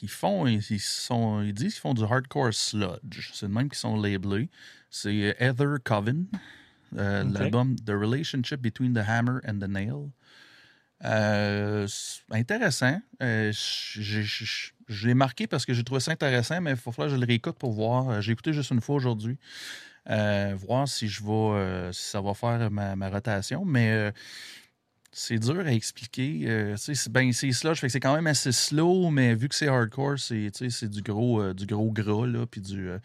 Ils 0.02 0.10
font, 0.10 0.48
ils, 0.48 0.80
sont, 0.80 1.42
ils 1.42 1.54
disent 1.54 1.74
qu'ils 1.74 1.82
font 1.82 1.94
du 1.94 2.04
hardcore 2.04 2.54
sludge. 2.54 3.32
C'est 3.34 3.48
le 3.48 3.54
même 3.54 3.70
qu'ils 3.70 3.78
sont 3.78 3.96
labelés. 3.96 4.50
C'est 4.90 5.36
Heather 5.40 5.78
Coven, 5.84 6.28
l'album 6.92 7.78
The 7.78 7.92
Relationship 7.92 8.62
Between 8.62 8.94
the 8.94 9.08
Hammer 9.08 9.40
and 9.48 9.60
the 9.60 9.70
Nail. 9.70 10.10
Euh, 11.06 11.88
intéressant. 12.32 13.00
je 13.20 15.08
l'ai 15.08 15.14
marqué 15.14 15.48
parce 15.48 15.66
que 15.66 15.74
j'ai 15.74 15.84
trouvé 15.84 16.00
ça 16.00 16.12
intéressant, 16.12 16.62
mais 16.62 16.72
il 16.72 16.78
faut 16.78 16.92
que 16.92 17.10
je 17.10 17.16
le 17.16 17.26
réécoute 17.26 17.58
pour 17.58 17.72
voir. 17.72 18.22
J'ai 18.22 18.32
écouté 18.32 18.54
juste 18.54 18.72
une 18.72 18.82
fois 18.82 18.96
aujourd'hui. 18.96 19.38
voir 20.08 20.88
si 20.88 21.08
je 21.08 21.24
vais 21.24 21.92
si 21.94 22.10
ça 22.10 22.22
va 22.22 22.34
faire 22.34 22.72
ma, 22.72 23.10
rotation. 23.10 23.66
Mais 23.66 24.12
c'est 25.14 25.38
dur 25.38 25.60
à 25.60 25.72
expliquer. 25.72 26.42
Euh, 26.48 26.76
c'est 26.76 27.10
ben, 27.10 27.32
fait 27.32 27.50
que 27.52 27.88
c'est 27.88 28.00
quand 28.00 28.16
même 28.16 28.28
assez 28.28 28.52
slow, 28.52 29.10
mais 29.12 29.36
vu 29.36 29.48
que 29.48 29.56
c'est 29.56 29.68
hardcore, 29.68 30.18
c'est 30.18 30.90
du 30.90 31.02
gros, 31.02 31.40
euh, 31.40 31.54
du 31.54 31.66
gros 31.68 31.92
gras, 31.92 32.26
là, 32.26 32.46
puis 32.48 32.62
du, 32.62 32.90
euh, 32.90 32.98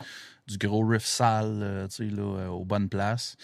du 0.47 0.57
gros 0.57 0.85
riff 0.87 1.05
sale, 1.05 1.89
là, 2.01 2.51
aux 2.51 2.65
bonnes 2.65 2.89
places. 2.89 3.37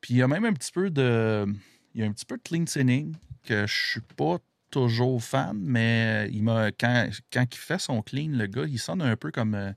Puis 0.00 0.14
il 0.14 0.16
y 0.18 0.22
a 0.22 0.28
même 0.28 0.44
un 0.44 0.52
petit 0.52 0.72
peu 0.72 0.88
de. 0.88 1.46
Il 1.94 2.00
y 2.00 2.04
a 2.04 2.06
un 2.06 2.12
petit 2.12 2.24
peu 2.24 2.36
de 2.36 2.42
clean 2.42 2.66
sinning 2.66 3.14
que 3.44 3.66
je 3.66 3.90
suis 3.90 4.00
pas 4.16 4.38
toujours 4.70 5.22
fan, 5.22 5.58
mais 5.60 6.28
il 6.32 6.42
m'a 6.42 6.72
quand, 6.72 7.08
quand 7.32 7.44
il 7.50 7.58
fait 7.58 7.80
son 7.80 8.02
clean, 8.02 8.30
le 8.30 8.46
gars, 8.46 8.64
il 8.66 8.78
sonne 8.78 9.02
un 9.02 9.16
peu 9.16 9.30
comme, 9.30 9.74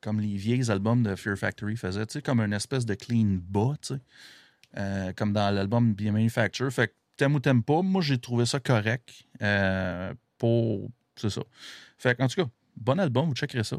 comme 0.00 0.20
les 0.20 0.36
vieilles 0.36 0.70
albums 0.70 1.02
de 1.02 1.14
Fear 1.14 1.38
Factory 1.38 1.76
faisaient, 1.76 2.22
comme 2.22 2.40
une 2.40 2.52
espèce 2.52 2.84
de 2.84 2.94
clean 2.94 3.38
bas, 3.40 3.76
comme 5.16 5.32
dans 5.32 5.54
l'album 5.54 5.94
Bien 5.94 6.12
Manufacture. 6.12 6.70
Fait 6.70 6.94
t'aimes 7.18 7.34
ou 7.34 7.40
t'aimes 7.40 7.62
pas, 7.62 7.82
moi, 7.82 8.00
j'ai 8.00 8.18
trouvé 8.18 8.46
ça 8.46 8.60
correct 8.60 9.10
euh, 9.42 10.14
pour. 10.38 10.88
C'est 11.16 11.28
ça. 11.28 11.42
Fait 11.98 12.18
en 12.22 12.28
tout 12.28 12.42
cas, 12.42 12.48
bon 12.76 12.98
album, 12.98 13.28
vous 13.28 13.34
checkerez 13.34 13.64
ça. 13.64 13.76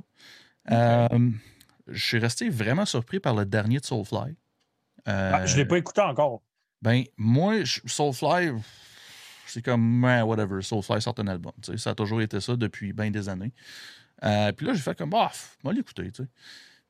Euh, 0.69 1.31
je 1.87 2.05
suis 2.05 2.19
resté 2.19 2.49
vraiment 2.49 2.85
surpris 2.85 3.19
par 3.19 3.33
le 3.33 3.45
dernier 3.45 3.79
de 3.79 3.85
Soulfly. 3.85 4.35
Euh, 5.07 5.31
ah, 5.33 5.45
je 5.45 5.53
ne 5.53 5.59
l'ai 5.59 5.65
pas 5.65 5.77
écouté 5.77 6.01
encore. 6.01 6.41
Ben, 6.81 7.03
moi, 7.17 7.55
Soulfly, 7.65 8.51
c'est 9.45 9.61
comme, 9.61 10.03
whatever, 10.03 10.61
Soulfly 10.61 11.01
sort 11.01 11.15
un 11.17 11.27
album. 11.27 11.51
Ça 11.77 11.91
a 11.91 11.95
toujours 11.95 12.21
été 12.21 12.39
ça 12.39 12.55
depuis 12.55 12.93
bien 12.93 13.11
des 13.11 13.27
années. 13.29 13.51
puis 14.21 14.65
là, 14.65 14.73
j'ai 14.73 14.81
fait 14.81 14.97
comme, 14.97 15.09
bof, 15.09 15.57
moi 15.63 15.73
l'écouter. 15.73 16.11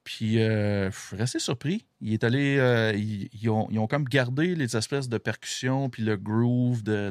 puis, 0.04 0.40
euh, 0.42 0.90
resté 1.12 1.40
surpris. 1.40 1.86
Il 2.02 2.14
est 2.14 2.24
allé. 2.24 2.58
euh, 2.60 2.94
ils, 2.96 3.50
ont, 3.50 3.68
ils 3.72 3.80
ont 3.80 3.88
comme 3.88 4.06
gardé 4.06 4.56
les 4.56 4.76
espèces 4.76 5.10
de 5.10 5.18
percussions, 5.18 5.90
puis 5.90 6.04
le 6.04 6.18
groove 6.18 6.84
de, 6.84 7.10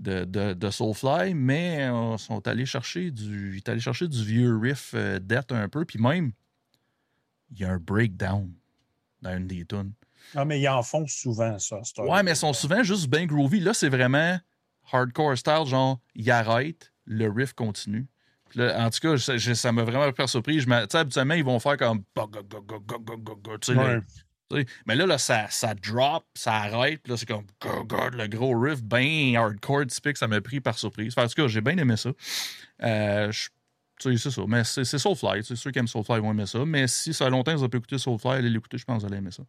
de, 0.00 0.54
de, 0.54 0.70
Soulfly, 0.70 1.34
mais 1.34 1.88
euh, 1.90 2.16
sont 2.16 2.46
allés 2.48 2.66
chercher 2.66 3.10
du. 3.10 3.56
Est 3.56 3.68
allé 3.68 3.80
chercher 3.80 4.08
du 4.08 4.24
vieux 4.24 4.56
riff 4.56 4.92
euh, 4.94 5.18
un 5.50 5.68
peu, 5.68 5.84
puis 5.84 5.98
même, 5.98 6.32
il 7.50 7.60
y 7.60 7.64
a 7.64 7.70
un 7.72 7.78
breakdown 7.78 8.50
dans 9.22 9.36
une 9.36 9.46
des 9.46 9.64
tunes. 9.64 9.92
Ah, 10.34 10.44
mais 10.44 10.60
ils 10.60 10.68
en 10.68 10.82
font 10.82 11.06
souvent, 11.06 11.58
ça. 11.58 11.78
Ouais, 12.02 12.22
mais 12.22 12.32
ils 12.32 12.36
sont 12.36 12.52
souvent 12.52 12.82
juste 12.82 13.08
bien 13.08 13.26
groovy. 13.26 13.60
Là, 13.60 13.74
c'est 13.74 13.88
vraiment 13.88 14.38
hardcore 14.92 15.36
style, 15.38 15.66
genre, 15.66 16.00
il 16.14 16.30
arrête, 16.30 16.92
le 17.04 17.30
riff 17.30 17.52
continue. 17.52 18.06
Là, 18.56 18.84
en 18.84 18.90
tout 18.90 18.98
cas, 19.00 19.14
je- 19.16 19.54
ça 19.54 19.70
m'a 19.70 19.84
vraiment 19.84 20.12
fait 20.12 20.26
surpris. 20.26 20.58
Je 20.60 20.68
m'a- 20.68 20.82
Tu 20.86 20.92
sais, 20.92 20.98
habituellement, 20.98 21.34
ils 21.34 21.44
vont 21.44 21.60
faire 21.60 21.76
comme. 21.76 22.02
Ouais. 24.52 24.66
Mais 24.86 24.96
là, 24.96 25.06
là 25.06 25.16
ça, 25.18 25.46
ça 25.48 25.74
drop, 25.74 26.24
ça 26.34 26.54
arrête. 26.54 27.00
Puis 27.04 27.12
là, 27.12 27.16
c'est 27.16 27.26
comme. 27.26 27.44
Le 28.12 28.26
gros 28.26 28.58
riff, 28.58 28.82
bien 28.82 29.40
hardcore, 29.40 29.86
typique, 29.86 30.16
ça 30.16 30.26
m'a 30.26 30.40
pris 30.40 30.60
par 30.60 30.76
surprise. 30.76 31.12
Enfin, 31.16 31.26
en 31.26 31.28
tout 31.28 31.40
cas, 31.40 31.46
j'ai 31.46 31.60
bien 31.60 31.76
aimé 31.76 31.96
ça. 31.96 32.10
Euh, 32.82 33.30
je- 33.30 33.48
tu 34.00 34.16
sais, 34.16 34.30
c'est 34.30 34.30
ça. 34.34 34.42
Mais 34.48 34.64
c'est 34.64 34.84
Soulfly. 34.98 35.44
C'est 35.44 35.54
ceux 35.54 35.70
qui 35.70 35.78
aiment 35.78 35.86
Soulfly 35.86 36.18
vont 36.18 36.32
aimer 36.32 36.46
ça. 36.46 36.64
Mais 36.64 36.88
si 36.88 37.14
ça 37.14 37.26
fait 37.26 37.30
longtemps 37.30 37.54
vous 37.54 37.60
avez 37.62 37.68
pas 37.68 37.78
écouté 37.78 37.98
Soulfly, 37.98 38.30
allez 38.32 38.50
l'écouter, 38.50 38.78
je 38.78 38.84
pense 38.84 38.96
que 38.96 39.06
vous 39.06 39.12
allez 39.12 39.18
aimer 39.18 39.30
ça. 39.30 39.44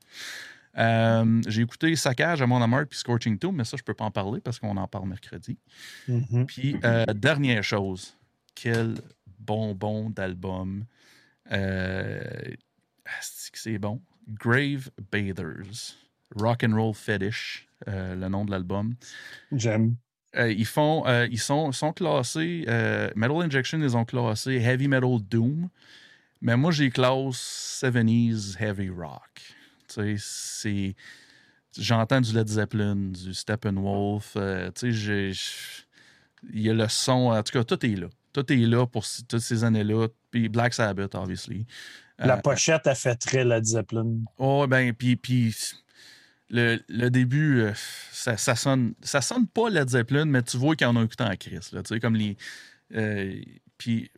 Euh, 0.78 1.42
j'ai 1.48 1.62
écouté 1.62 1.96
Saccage 1.96 2.42
à 2.42 2.48
Mon 2.48 2.62
Amour 2.62 2.84
puis 2.90 2.98
Scorching 2.98 3.38
Tomb, 3.38 3.56
mais 3.56 3.66
ça, 3.66 3.78
je 3.78 3.84
peux 3.84 3.94
pas 3.94 4.06
en 4.06 4.12
parler 4.12 4.40
parce 4.42 4.60
qu'on 4.60 4.78
en 4.78 4.88
parle 4.88 5.08
mercredi. 5.10 5.58
Mhm. 6.08 6.46
Puis, 6.46 6.78
euh, 6.84 7.06
dernière 7.14 7.64
chose, 7.64 8.16
quel 8.56 8.96
bonbon 9.40 10.10
d'album. 10.10 10.86
Euh, 11.52 12.22
c'est 13.20 13.78
bon? 13.78 14.02
Grave 14.28 14.90
Bathers. 15.12 15.98
Rock 16.36 16.64
and 16.64 16.74
Roll 16.74 16.94
Fetish, 16.94 17.68
le 17.88 18.28
nom 18.30 18.46
de 18.46 18.52
l'album. 18.52 18.96
J'aime. 19.52 19.96
Ils 20.34 20.66
font, 20.66 21.04
ils 21.30 21.40
sont, 21.40 21.74
sont 21.74 21.92
classés. 21.92 22.64
Metal 23.18 23.42
Injection, 23.42 23.82
ils 23.82 23.98
ont 23.98 24.06
classé 24.06 24.54
Heavy 24.54 24.88
Metal 24.88 25.20
Doom. 25.30 25.68
Mais 26.40 26.56
moi, 26.56 26.72
j'ai 26.72 26.90
classe 26.90 27.84
70s 27.84 28.56
Heavy 28.62 28.90
Rock. 28.90 29.42
C'est. 30.18 30.96
J'entends 31.78 32.20
du 32.20 32.34
Led 32.34 32.48
Zeppelin, 32.50 32.96
du 32.96 33.34
Steppenwolf. 33.34 34.34
euh, 34.36 34.72
tu 34.72 34.94
sais, 34.94 35.32
il 36.52 36.62
y 36.62 36.70
a 36.70 36.74
le 36.74 36.88
son. 36.90 37.32
En 37.32 37.42
tout 37.44 37.54
cas, 37.54 37.64
tout 37.64 37.86
est 37.86 37.96
là. 37.96 38.08
Tout 38.34 38.52
est 38.52 38.56
là 38.58 38.86
pour 38.88 39.06
toutes 39.28 39.40
ces 39.42 39.64
années-là. 39.64 40.08
Puis 40.32 40.50
Black 40.50 40.74
Sabbath, 40.74 41.16
obviously. 41.16 41.66
La 42.18 42.38
Euh, 42.38 42.42
pochette 42.42 42.88
a 42.88 42.96
fait 42.96 43.16
très 43.16 43.44
Led 43.46 43.64
Zeppelin. 43.64 44.18
Oh, 44.38 44.66
ben, 44.68 44.94
puis, 44.94 45.16
puis 45.16 45.56
le, 46.50 46.80
le 46.90 47.10
début, 47.10 47.62
euh, 47.62 47.74
ça, 48.12 48.38
ça 48.38 48.56
sonne 48.56 48.94
ça 49.02 49.22
sonne 49.22 49.48
pas 49.48 49.70
Led 49.70 49.90
Zeppelin, 49.90 50.26
mais 50.26 50.44
tu 50.44 50.58
vois 50.58 50.76
qu'ils 50.76 50.88
en 50.88 50.96
ont 50.98 51.04
écouté 51.04 51.24
en 51.24 51.36
crise. 51.36 51.72
Là, 51.72 51.84
tu 51.84 51.94
sais, 51.94 52.00
comme 52.00 52.16
les. 52.16 52.38
puis 53.78 54.12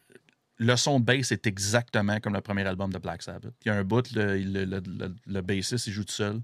le 0.57 0.75
son 0.75 0.99
de 0.99 1.05
bass 1.05 1.31
est 1.31 1.47
exactement 1.47 2.19
comme 2.19 2.33
le 2.33 2.41
premier 2.41 2.65
album 2.65 2.91
de 2.93 2.97
Black 2.99 3.21
Sabbath. 3.23 3.53
Il 3.65 3.69
y 3.69 3.71
a 3.71 3.75
un 3.75 3.83
bout, 3.83 4.11
le, 4.13 4.37
le, 4.37 4.65
le, 4.65 5.15
le- 5.25 5.41
bassiste, 5.41 5.87
il 5.87 5.93
joue 5.93 6.03
tout 6.03 6.13
seul. 6.13 6.41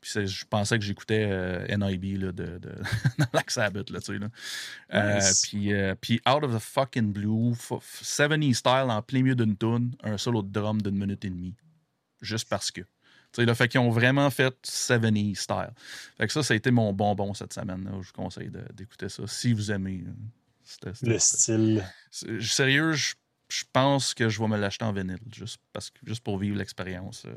Puis 0.00 0.26
je 0.26 0.44
pensais 0.46 0.76
que 0.80 0.84
j'écoutais 0.84 1.28
euh, 1.30 1.64
NIB 1.76 2.20
là, 2.20 2.32
de, 2.32 2.58
de 2.58 2.72
Black 3.32 3.50
Sabbath. 3.52 3.88
Là, 3.90 4.00
tu 4.00 4.12
sais, 4.14 4.18
là. 4.18 4.28
Euh, 4.94 5.14
Nice. 5.20 5.46
puis, 5.46 5.72
euh, 5.72 5.94
puis 5.94 6.20
Out 6.28 6.42
of 6.42 6.56
the 6.56 6.58
fucking 6.58 7.12
Blue, 7.12 7.52
f- 7.52 7.78
f- 7.78 8.02
70 8.02 8.52
style 8.54 8.72
en 8.88 9.00
plein 9.00 9.22
milieu 9.22 9.36
d'une 9.36 9.56
tune, 9.56 9.94
un 10.02 10.18
solo 10.18 10.42
de 10.42 10.50
drum 10.50 10.82
d'une 10.82 10.96
minute 10.98 11.24
et 11.24 11.30
demie. 11.30 11.54
Juste 12.20 12.48
parce 12.48 12.72
que. 12.72 12.80
Tu 12.80 12.86
sais, 13.36 13.44
là, 13.46 13.54
fait 13.54 13.68
qu'ils 13.68 13.78
ont 13.80 13.90
vraiment 13.90 14.28
fait 14.30 14.54
70 14.64 15.36
style. 15.36 15.70
Fait 16.18 16.26
que 16.26 16.32
ça, 16.32 16.42
ça 16.42 16.52
a 16.52 16.56
été 16.56 16.70
mon 16.72 16.92
bonbon 16.92 17.32
cette 17.32 17.52
semaine. 17.52 17.84
là. 17.84 17.92
Je 18.02 18.08
vous 18.08 18.12
conseille 18.12 18.50
d'écouter 18.74 19.08
ça 19.08 19.22
si 19.28 19.52
vous 19.52 19.70
aimez. 19.70 20.02
euh, 20.84 20.92
Le 21.02 21.18
style. 21.18 21.84
Sérieux, 22.40 22.92
je, 22.92 23.14
je 23.52 23.64
pense 23.72 24.14
que 24.14 24.28
je 24.28 24.40
vais 24.40 24.48
me 24.48 24.56
l'acheter 24.56 24.84
en 24.84 24.92
vinyle, 24.92 25.18
juste, 25.32 25.60
parce 25.72 25.90
que, 25.90 25.98
juste 26.06 26.22
pour 26.24 26.38
vivre 26.38 26.56
l'expérience 26.56 27.24
euh, 27.26 27.34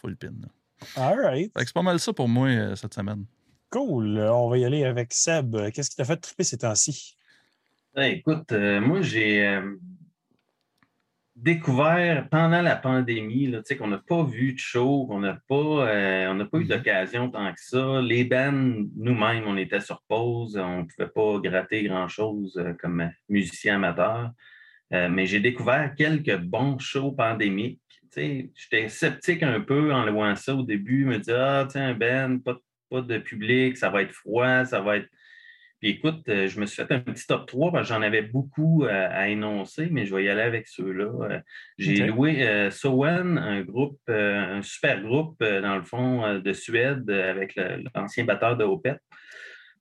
full 0.00 0.16
pin. 0.16 0.32
là. 0.40 0.48
All 0.96 1.18
right. 1.20 1.52
C'est 1.56 1.72
pas 1.72 1.82
mal 1.82 1.98
ça 2.00 2.12
pour 2.12 2.28
moi 2.28 2.48
euh, 2.48 2.74
cette 2.76 2.94
semaine. 2.94 3.24
Cool. 3.70 4.18
On 4.18 4.48
va 4.48 4.58
y 4.58 4.64
aller 4.64 4.84
avec 4.84 5.12
Seb. 5.12 5.56
Qu'est-ce 5.72 5.90
qui 5.90 5.96
t'a 5.96 6.04
fait 6.04 6.16
triper 6.16 6.44
ces 6.44 6.58
temps-ci? 6.58 7.16
Ben, 7.94 8.04
écoute, 8.12 8.52
euh, 8.52 8.80
moi, 8.80 9.02
j'ai 9.02 9.46
euh, 9.46 9.74
découvert 11.36 12.28
pendant 12.30 12.62
la 12.62 12.76
pandémie 12.76 13.46
là, 13.46 13.58
tu 13.58 13.64
sais, 13.66 13.76
qu'on 13.76 13.88
n'a 13.88 13.98
pas 13.98 14.24
vu 14.24 14.54
de 14.54 14.58
show, 14.58 15.06
qu'on 15.06 15.20
n'a 15.20 15.34
pas, 15.48 15.54
euh, 15.54 16.28
on 16.30 16.34
n'a 16.34 16.44
pas 16.46 16.58
eu 16.58 16.62
Mhm. 16.62 16.68
d'occasion 16.68 17.30
tant 17.30 17.52
que 17.52 17.60
ça. 17.60 18.00
Les 18.02 18.24
bands, 18.24 18.52
nous-mêmes, 18.96 19.44
on 19.46 19.56
était 19.56 19.80
sur 19.80 20.02
pause, 20.08 20.56
on 20.56 20.80
ne 20.80 20.84
pouvait 20.84 21.08
pas 21.08 21.38
gratter 21.40 21.84
grand-chose 21.84 22.56
euh, 22.58 22.72
comme 22.80 23.10
musicien 23.28 23.76
amateur. 23.76 24.30
Euh, 24.94 25.08
mais 25.08 25.26
j'ai 25.26 25.40
découvert 25.40 25.94
quelques 25.96 26.36
bons 26.38 26.78
shows 26.78 27.12
pandémiques. 27.12 27.80
Tu 27.90 28.08
sais, 28.10 28.50
J'étais 28.54 28.88
sceptique 28.88 29.42
un 29.42 29.60
peu 29.60 29.92
en 29.92 30.04
le 30.04 30.12
voyant 30.12 30.36
ça 30.36 30.54
au 30.54 30.62
début. 30.62 31.02
Je 31.04 31.08
me 31.08 31.18
disais, 31.18 31.34
ah, 31.36 31.66
tiens, 31.70 31.94
band, 31.94 32.38
pas, 32.38 32.54
de- 32.54 32.62
pas 32.90 33.02
de 33.02 33.18
public, 33.18 33.76
ça 33.76 33.90
va 33.90 34.02
être 34.02 34.12
froid, 34.12 34.64
ça 34.64 34.80
va 34.80 34.96
être. 34.98 35.08
Puis 35.80 35.90
écoute, 35.90 36.28
euh, 36.28 36.48
je 36.48 36.58
me 36.58 36.66
suis 36.66 36.82
fait 36.82 36.90
un 36.92 36.98
petit 36.98 37.24
top 37.26 37.46
3 37.46 37.70
parce 37.70 37.86
que 37.88 37.94
j'en 37.94 38.02
avais 38.02 38.22
beaucoup 38.22 38.84
euh, 38.84 39.08
à 39.12 39.28
énoncer, 39.28 39.88
mais 39.92 40.06
je 40.06 40.14
vais 40.14 40.24
y 40.24 40.28
aller 40.28 40.40
avec 40.42 40.66
ceux-là. 40.66 41.40
J'ai 41.76 42.06
loué 42.06 42.48
euh, 42.48 42.70
Sowen, 42.70 43.38
un 43.38 43.60
groupe, 43.60 44.00
euh, 44.08 44.56
un 44.58 44.62
super 44.62 45.00
groupe, 45.02 45.38
dans 45.40 45.76
le 45.76 45.84
fond, 45.84 46.40
de 46.40 46.52
Suède, 46.52 47.08
avec 47.10 47.54
l'ancien 47.94 48.24
batteur 48.24 48.56
de 48.56 48.64
Opeth, 48.64 48.98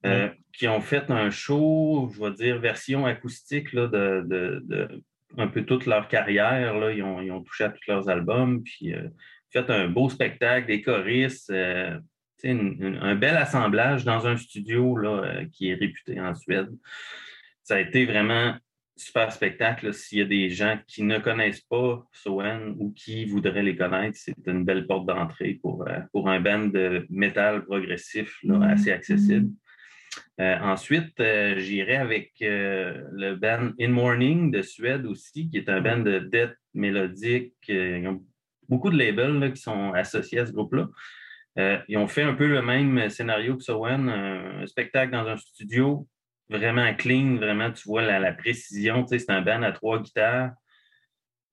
euh, 0.06 0.30
qui 0.54 0.68
ont 0.68 0.82
fait 0.82 1.10
un 1.12 1.30
show, 1.30 2.10
je 2.14 2.22
vais 2.24 2.32
dire, 2.32 2.60
version 2.60 3.06
acoustique 3.06 3.74
là, 3.74 3.88
de, 3.88 4.24
de- 4.28 4.62
de 4.66 5.04
un 5.38 5.48
peu 5.48 5.66
toute 5.66 5.86
leur 5.86 6.08
carrière. 6.08 6.78
Là. 6.80 6.92
Ils, 6.92 7.04
ont, 7.04 7.22
ils 7.22 7.32
ont 7.32 7.42
touché 7.44 7.66
à 7.66 7.70
tous 7.70 7.82
leurs 7.88 8.10
albums, 8.10 8.64
puis 8.64 8.94
euh, 8.94 9.08
fait 9.52 9.70
un 9.70 9.88
beau 9.88 10.10
spectacle, 10.10 10.68
des 10.68 10.82
choristes. 10.82 11.50
euh, 11.50 11.98
une- 12.44 12.78
une- 12.80 13.00
un 13.02 13.16
bel 13.16 13.36
assemblage 13.36 14.06
dans 14.06 14.28
un 14.28 14.38
studio 14.38 14.96
là, 14.96 15.44
qui 15.52 15.70
est 15.70 15.74
réputé 15.74 16.20
en 16.22 16.36
Suède. 16.36 16.70
Ça 17.64 17.76
a 17.76 17.80
été 17.80 18.06
vraiment 18.06 18.56
super 18.96 19.32
spectacle. 19.32 19.94
S'il 19.94 20.20
y 20.20 20.22
a 20.22 20.26
des 20.26 20.50
gens 20.50 20.78
qui 20.88 21.04
ne 21.04 21.18
connaissent 21.20 21.62
pas 21.62 22.06
Soen 22.12 22.76
ou 22.80 22.92
qui 22.94 23.26
voudraient 23.26 23.64
les 23.64 23.76
connaître, 23.76 24.18
c'est 24.18 24.36
une 24.48 24.66
belle 24.66 24.88
porte 24.88 25.08
d'entrée 25.08 25.60
pour, 25.62 25.86
pour 26.12 26.30
un 26.30 26.40
band 26.40 26.68
de 26.68 27.06
métal 27.10 27.66
progressif 27.66 28.38
là, 28.44 28.60
assez 28.70 28.92
accessible. 28.92 29.50
Euh, 30.40 30.56
ensuite, 30.60 31.20
euh, 31.20 31.58
j'irai 31.58 31.96
avec 31.96 32.34
euh, 32.44 33.02
le 33.12 33.36
band 33.36 33.72
In 33.80 33.90
Morning 33.90 34.52
de 34.52 34.62
Suède 34.62 35.06
aussi, 35.08 35.50
qui 35.50 35.58
est 35.58 35.68
un 35.68 35.82
band 35.82 36.00
de 36.00 36.20
death 36.20 36.56
mélodique. 36.76 37.56
Ils 37.68 38.08
ont 38.08 38.24
beaucoup 38.70 38.92
de 38.92 38.98
labels 38.98 39.52
qui 39.54 39.62
sont 39.62 39.94
associés 39.94 40.40
à 40.40 40.46
ce 40.46 40.52
groupe-là. 40.52 40.90
Ils 41.88 41.98
ont 41.98 42.08
fait 42.08 42.22
un 42.22 42.36
peu 42.36 42.46
le 42.46 42.62
même 42.62 43.10
scénario 43.10 43.58
que 43.58 43.64
Sowen, 43.64 44.10
un, 44.10 44.62
un 44.62 44.66
spectacle 44.68 45.12
dans 45.12 45.26
un 45.26 45.38
studio 45.38 46.08
vraiment 46.50 46.94
clean, 46.94 47.38
vraiment, 47.38 47.72
tu 47.72 47.88
vois 47.88 48.04
la, 48.04 48.20
la 48.20 48.32
précision. 48.32 49.04
Tu 49.04 49.10
sais, 49.10 49.20
c'est 49.20 49.32
un 49.32 49.42
band 49.42 49.64
à 49.64 49.72
trois 49.72 50.00
guitares. 50.00 50.52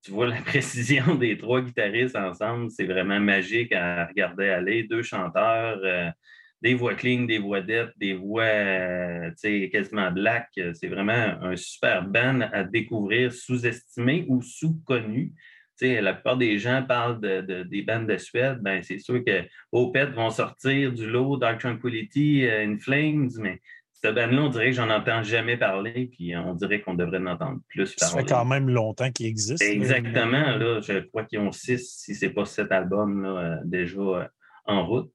Tu 0.02 0.10
vois 0.10 0.26
la 0.26 0.42
précision 0.42 1.14
des 1.14 1.38
trois 1.38 1.62
guitaristes 1.62 2.16
ensemble. 2.16 2.70
C'est 2.70 2.84
vraiment 2.84 3.18
magique 3.18 3.72
à 3.72 4.04
regarder 4.04 4.50
aller. 4.50 4.82
Deux 4.82 5.02
chanteurs, 5.02 5.80
des 6.64 6.74
voix 6.74 6.94
clean, 6.94 7.24
des 7.26 7.38
voix 7.38 7.60
death, 7.60 7.90
des 7.98 8.14
voix 8.14 8.42
euh, 8.42 9.28
tu 9.40 9.60
sais, 9.62 9.68
quasiment 9.70 10.10
black. 10.10 10.48
C'est 10.72 10.88
vraiment 10.88 11.12
un 11.42 11.54
super 11.56 12.02
band 12.08 12.40
à 12.52 12.64
découvrir, 12.64 13.32
sous-estimé 13.32 14.24
ou 14.28 14.40
sous-connu. 14.42 15.32
Tu 15.78 15.86
sais, 15.86 16.00
la 16.00 16.14
plupart 16.14 16.38
des 16.38 16.58
gens 16.58 16.82
parlent 16.82 17.20
de, 17.20 17.42
de- 17.42 17.62
des 17.64 17.82
bandes 17.82 18.06
de 18.06 18.16
Suède. 18.16 18.58
Ben, 18.62 18.82
c'est 18.82 18.98
sûr 18.98 19.22
que 19.24 19.42
Opeth 19.72 20.10
vont 20.12 20.30
sortir 20.30 20.92
du 20.92 21.06
lot, 21.08 21.36
Dark 21.36 21.60
Tranquility, 21.60 22.46
euh, 22.46 22.64
In 22.66 22.78
Flames, 22.78 23.28
mais 23.40 23.60
cette 23.92 24.14
band-là, 24.14 24.42
on 24.42 24.48
dirait 24.48 24.66
que 24.70 24.76
j'en 24.76 24.88
entends 24.90 25.22
jamais 25.22 25.56
parler, 25.58 26.08
puis 26.12 26.34
on 26.36 26.54
dirait 26.54 26.80
qu'on 26.80 26.94
devrait 26.94 27.18
en 27.18 27.26
entendre 27.26 27.60
plus 27.68 27.88
Ça 27.96 28.06
parler. 28.08 28.22
fait 28.22 28.34
quand 28.34 28.44
même 28.46 28.68
longtemps 28.70 29.10
qu'il 29.10 29.26
existe. 29.26 29.62
Exactement. 29.62 30.56
Là, 30.56 30.80
je 30.80 31.00
crois 31.00 31.24
qu'ils 31.24 31.40
ont 31.40 31.52
six, 31.52 31.78
si 31.98 32.14
ce 32.14 32.24
n'est 32.26 32.32
pas 32.32 32.44
sept 32.46 32.70
albums 32.72 33.22
là, 33.22 33.28
euh, 33.28 33.56
déjà 33.64 34.00
euh, 34.00 34.24
en 34.66 34.86
route. 34.86 35.12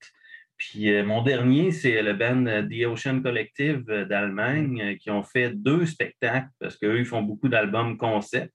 Puis 0.59 0.91
euh, 0.91 1.05
mon 1.05 1.23
dernier, 1.23 1.71
c'est 1.71 2.01
le 2.01 2.13
band 2.13 2.45
euh, 2.45 2.61
The 2.63 2.85
Ocean 2.85 3.21
Collective 3.21 3.85
euh, 3.89 4.03
d'Allemagne 4.03 4.81
euh, 4.81 4.95
qui 4.95 5.09
ont 5.09 5.23
fait 5.23 5.51
deux 5.51 5.85
spectacles 5.85 6.49
parce 6.59 6.75
qu'eux, 6.75 6.99
ils 6.99 7.05
font 7.05 7.21
beaucoup 7.21 7.47
d'albums 7.47 7.97
concept. 7.97 8.53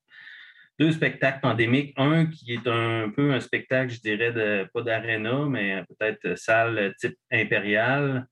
Deux 0.79 0.93
spectacles 0.93 1.41
pandémiques. 1.41 1.95
Un 1.97 2.27
qui 2.27 2.53
est 2.53 2.67
un 2.67 3.09
peu 3.09 3.33
un 3.33 3.41
spectacle, 3.41 3.91
je 3.91 4.01
dirais, 4.01 4.33
de, 4.33 4.69
pas 4.75 4.83
d'aréna, 4.83 5.47
mais 5.49 5.83
peut-être 5.89 6.37
salle 6.37 6.95
type 6.99 7.17
impériale, 7.33 8.27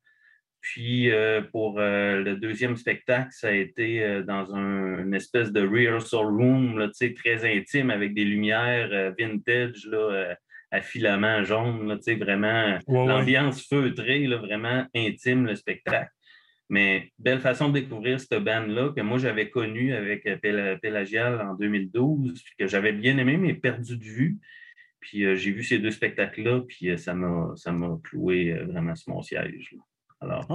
Puis 0.61 1.11
euh, 1.11 1.41
pour 1.41 1.81
euh, 1.81 2.23
le 2.23 2.37
deuxième 2.37 2.76
spectacle, 2.76 3.31
ça 3.33 3.49
a 3.49 3.52
été 3.52 4.05
euh, 4.05 4.23
dans 4.23 4.55
un, 4.55 4.99
une 5.05 5.14
espèce 5.14 5.50
de 5.50 5.67
rehearsal 5.67 6.26
room 6.26 6.79
là, 6.79 6.88
très 6.91 7.57
intime 7.57 7.91
avec 7.91 8.14
des 8.14 8.25
lumières 8.25 9.12
vintage 9.19 9.87
là, 9.87 10.37
à 10.73 10.81
filament 10.81 11.45
jaune, 11.45 11.87
là, 11.87 11.97
vraiment 12.17 12.79
l'ambiance 12.88 13.69
feutrée, 13.69 14.26
là, 14.26 14.38
vraiment 14.38 14.87
intime 14.95 15.47
le 15.47 15.55
spectacle. 15.55 16.11
Mais 16.71 17.12
belle 17.19 17.41
façon 17.41 17.69
de 17.69 17.75
découvrir 17.75 18.19
cette 18.19 18.43
bande-là 18.43 18.93
que 18.97 19.02
moi 19.02 19.19
j'avais 19.19 19.50
connue 19.50 19.93
avec 19.93 20.26
Pelagial 20.81 21.41
en 21.43 21.55
2012, 21.55 22.43
que 22.59 22.67
j'avais 22.67 22.93
bien 22.93 23.19
aimé, 23.19 23.37
mais 23.37 23.52
perdu 23.52 23.99
de 23.99 24.05
vue. 24.05 24.38
Puis 24.99 25.37
j'ai 25.37 25.50
vu 25.50 25.62
ces 25.62 25.79
deux 25.79 25.91
spectacles-là, 25.91 26.62
puis 26.67 26.99
ça 26.99 27.12
m'a 27.12 27.99
cloué 28.02 28.55
vraiment 28.55 28.95
sur 28.95 29.12
mon 29.14 29.23
siège. 29.23 29.76
Alors, 30.23 30.47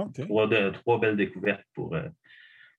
trois, 0.72 0.98
belles 0.98 1.16
découvertes 1.16 1.64
pour, 1.74 1.94
euh, 1.94 2.08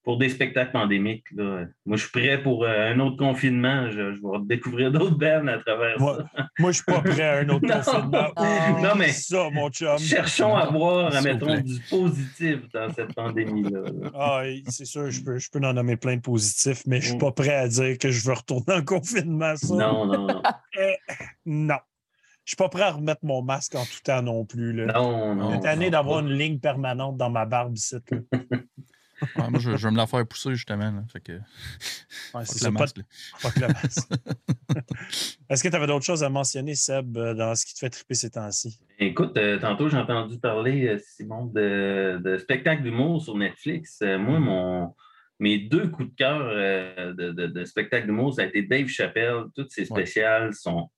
pour 0.02 0.16
des 0.16 0.28
spectacles 0.30 0.72
pandémiques. 0.72 1.24
Moi, 1.36 1.96
je 1.96 2.02
suis 2.02 2.10
prêt 2.10 2.42
pour 2.42 2.64
euh, 2.64 2.92
un 2.92 2.98
autre 3.00 3.16
confinement. 3.16 3.90
Je, 3.90 4.00
vais 4.00 4.44
découvrir 4.44 4.90
d'autres 4.90 5.16
bandes 5.16 5.48
à 5.48 5.58
travers 5.58 6.00
moi, 6.00 6.16
ça. 6.16 6.46
moi, 6.58 6.72
je 6.72 6.76
suis 6.76 6.84
pas 6.84 7.00
prêt 7.00 7.22
à 7.22 7.38
un 7.40 7.48
autre 7.50 7.66
confinement. 7.84 8.28
non, 8.82 8.94
mais 8.96 9.12
ça, 9.12 9.50
mon 9.52 9.68
chum. 9.68 9.98
cherchons 9.98 10.56
à 10.56 10.66
voir, 10.66 11.14
à 11.14 11.20
mettre 11.20 11.62
du 11.62 11.80
positif 11.90 12.60
dans 12.72 12.92
cette 12.92 13.14
pandémie-là. 13.14 13.80
Ah, 14.14 14.42
c'est 14.68 14.86
sûr, 14.86 15.10
je 15.10 15.22
peux, 15.22 15.38
je 15.38 15.50
peux 15.50 15.60
en 15.60 15.74
nommer 15.74 15.96
plein 15.96 16.16
de 16.16 16.22
positifs, 16.22 16.82
mais 16.86 17.00
je 17.00 17.08
suis 17.08 17.16
mm. 17.16 17.20
pas 17.20 17.32
prêt 17.32 17.54
à 17.54 17.68
dire 17.68 17.98
que 17.98 18.10
je 18.10 18.26
veux 18.26 18.34
retourner 18.34 18.74
en 18.74 18.82
confinement. 18.82 19.54
Ça. 19.56 19.74
Non, 19.74 20.06
non, 20.06 20.26
non. 20.26 20.42
Eh, 20.78 20.96
non 21.46 21.78
je 22.44 22.52
suis 22.52 22.56
pas 22.56 22.68
prêt 22.68 22.82
à 22.82 22.92
remettre 22.92 23.20
mon 23.24 23.42
masque 23.42 23.74
en 23.74 23.84
tout 23.84 24.00
temps 24.02 24.22
non 24.22 24.44
plus. 24.44 24.72
Là. 24.72 24.92
Non, 24.94 25.34
non. 25.34 25.52
Cette 25.52 25.66
année 25.66 25.90
d'avoir 25.90 26.20
une 26.20 26.32
ligne 26.32 26.58
permanente 26.58 27.16
dans 27.16 27.30
ma 27.30 27.44
barbe 27.44 27.76
moi, 29.36 29.58
je, 29.58 29.76
je, 29.76 29.86
vais 29.86 29.90
me 29.90 29.96
la 29.96 30.06
faire 30.06 30.26
pousser 30.26 30.54
justement. 30.54 30.92
Fait 31.12 31.20
que... 31.20 31.32
c'est 32.44 32.58
ça, 32.58 32.72
pas, 32.72 32.86
pas 33.42 33.50
que 33.50 33.60
le 33.60 33.66
masque. 33.68 34.08
Est-ce 35.50 35.62
que 35.62 35.68
tu 35.68 35.76
avais 35.76 35.86
d'autres 35.86 36.04
choses 36.04 36.22
à 36.22 36.28
mentionner, 36.28 36.74
Seb, 36.74 37.16
euh, 37.16 37.34
dans 37.34 37.54
ce 37.54 37.66
qui 37.66 37.74
te 37.74 37.80
fait 37.80 37.90
triper 37.90 38.14
ces 38.14 38.30
temps-ci? 38.30 38.78
Écoute, 38.98 39.36
euh, 39.36 39.58
tantôt, 39.58 39.88
j'ai 39.88 39.96
entendu 39.96 40.38
parler, 40.38 40.88
euh, 40.88 40.98
Simon, 40.98 41.46
de, 41.46 42.20
de 42.22 42.38
spectacle 42.38 42.82
d'humour 42.82 43.22
sur 43.22 43.36
Netflix. 43.36 44.00
moi, 44.00 44.38
mon, 44.38 44.94
mes 45.38 45.58
deux 45.58 45.88
coups 45.88 46.10
de 46.10 46.14
cœur 46.14 47.14
de, 47.14 47.32
de, 47.32 47.46
de, 47.46 47.64
spectacle 47.64 48.06
d'humour, 48.06 48.34
ça 48.34 48.42
a 48.42 48.44
été 48.46 48.62
Dave 48.62 48.88
Chappelle. 48.88 49.44
Toutes 49.54 49.70
ses 49.70 49.84
spéciales 49.84 50.54
sont 50.54 50.90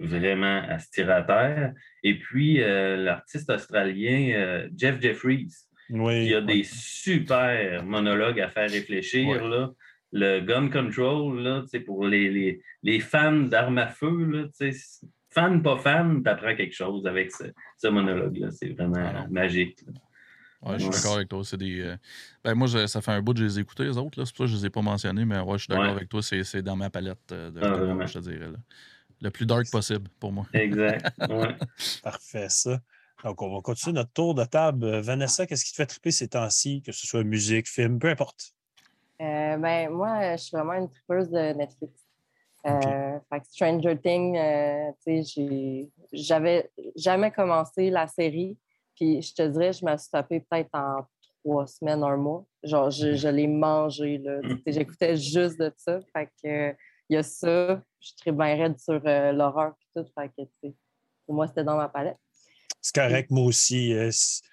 vraiment 0.00 0.62
à 0.68 0.78
se 0.78 0.90
tirer 0.90 1.12
à 1.12 1.22
terre. 1.22 1.72
Et 2.02 2.18
puis, 2.18 2.62
euh, 2.62 2.96
l'artiste 2.96 3.50
australien 3.50 4.32
euh, 4.34 4.68
Jeff 4.76 5.00
Jeffries, 5.00 5.52
qui 5.90 6.34
a 6.34 6.40
des 6.40 6.64
super 6.64 7.84
monologues 7.84 8.40
à 8.40 8.48
faire 8.48 8.70
réfléchir. 8.70 9.46
Là. 9.46 9.70
Le 10.12 10.40
gun 10.40 10.68
control, 10.68 11.40
là, 11.40 11.64
pour 11.86 12.06
les, 12.06 12.30
les, 12.30 12.60
les, 12.82 13.00
fans 13.00 13.32
d'armes 13.32 13.78
à 13.78 13.86
feu, 13.86 14.24
là, 14.24 14.70
fan, 15.30 15.62
pas 15.62 15.76
fan, 15.76 16.22
tu 16.22 16.28
apprends 16.28 16.56
quelque 16.56 16.74
chose 16.74 17.06
avec 17.06 17.30
ce, 17.30 17.44
ce 17.76 17.88
monologue-là. 17.88 18.50
C'est 18.50 18.70
vraiment 18.70 18.96
ah 18.98 19.26
magique. 19.30 19.78
Ouais, 20.62 20.74
je 20.78 20.82
suis 20.82 20.90
d'accord 20.90 21.16
avec 21.16 21.28
toi. 21.28 21.42
C'est 21.44 21.56
des. 21.56 21.80
Euh, 21.80 21.96
ben, 22.44 22.54
moi, 22.54 22.66
ça 22.68 23.00
fait 23.00 23.12
un 23.12 23.22
bout 23.22 23.32
que 23.34 23.38
je 23.38 23.44
les 23.44 23.58
ai 23.58 23.62
écoutés, 23.62 23.84
les 23.84 23.96
autres. 23.96 24.24
C'est 24.24 24.34
pour 24.34 24.38
ça 24.38 24.44
que 24.44 24.46
je 24.50 24.56
ne 24.56 24.60
les 24.60 24.66
ai 24.66 24.70
pas 24.70 24.82
mentionnés, 24.82 25.24
mais 25.24 25.38
ouais, 25.38 25.58
je 25.58 25.64
suis 25.64 25.68
d'accord 25.68 25.96
avec 25.96 26.08
toi. 26.08 26.22
C'est 26.22 26.62
dans 26.62 26.76
ma 26.76 26.90
palette 26.90 27.32
de, 27.32 27.60
ah, 27.62 28.06
je 28.06 28.14
te 28.14 28.18
dirais. 28.18 28.50
Là 28.50 28.58
le 29.20 29.30
plus 29.30 29.46
dark 29.46 29.70
possible 29.70 30.08
pour 30.18 30.32
moi. 30.32 30.46
Exact. 30.52 31.06
Parfait, 32.02 32.48
ça. 32.48 32.80
Donc, 33.24 33.42
on 33.42 33.54
va 33.54 33.60
continuer 33.60 33.94
notre 33.94 34.12
tour 34.12 34.34
de 34.34 34.44
table. 34.44 34.84
Euh, 34.84 35.00
Vanessa, 35.00 35.46
qu'est-ce 35.46 35.64
qui 35.64 35.72
te 35.72 35.76
fait 35.76 35.86
triper 35.86 36.10
ces 36.10 36.28
temps-ci, 36.28 36.82
que 36.82 36.92
ce 36.92 37.06
soit 37.06 37.22
musique, 37.22 37.68
film, 37.68 37.98
peu 37.98 38.08
importe? 38.08 38.52
Euh, 39.20 39.56
ben, 39.56 39.90
moi, 39.90 40.36
je 40.36 40.42
suis 40.42 40.56
vraiment 40.56 40.74
une 40.74 40.88
tripeuse 40.88 41.28
de 41.30 41.52
Netflix. 41.52 41.92
Euh, 42.66 43.18
Stranger 43.44 43.98
Things, 43.98 44.38
tu 45.06 45.24
sais, 45.24 45.88
j'avais 46.12 46.70
jamais 46.96 47.30
commencé 47.30 47.90
la 47.90 48.06
série. 48.06 48.58
Puis 48.94 49.22
je 49.22 49.34
te 49.34 49.48
dirais, 49.48 49.72
je 49.72 49.84
me 49.84 49.96
suis 49.96 50.10
tapé 50.10 50.40
peut-être 50.40 50.68
en 50.74 51.06
trois 51.42 51.66
semaines, 51.66 52.02
un 52.02 52.16
mois. 52.16 52.44
Genre, 52.62 52.90
je, 52.90 53.14
je 53.14 53.28
l'ai 53.28 53.46
mangé. 53.46 54.22
J'écoutais 54.66 55.16
juste 55.16 55.58
de 55.58 55.72
ça. 55.76 56.00
Fait 56.12 56.28
que 56.42 56.76
il 57.10 57.14
y 57.14 57.16
a 57.16 57.22
ça. 57.22 57.82
Je 57.98 58.06
suis 58.06 58.16
très 58.16 58.32
bien 58.32 58.56
raide 58.56 58.78
sur 58.78 59.00
euh, 59.04 59.32
l'horreur 59.32 59.72
et 59.72 60.00
tout. 60.00 60.06
Fait 60.14 60.28
que, 60.28 60.68
pour 61.26 61.34
moi, 61.34 61.48
c'était 61.48 61.64
dans 61.64 61.76
ma 61.76 61.88
palette. 61.88 62.16
C'est 62.80 62.94
correct, 62.94 63.30
moi 63.30 63.44
aussi. 63.44 63.92
Euh, 63.94 64.10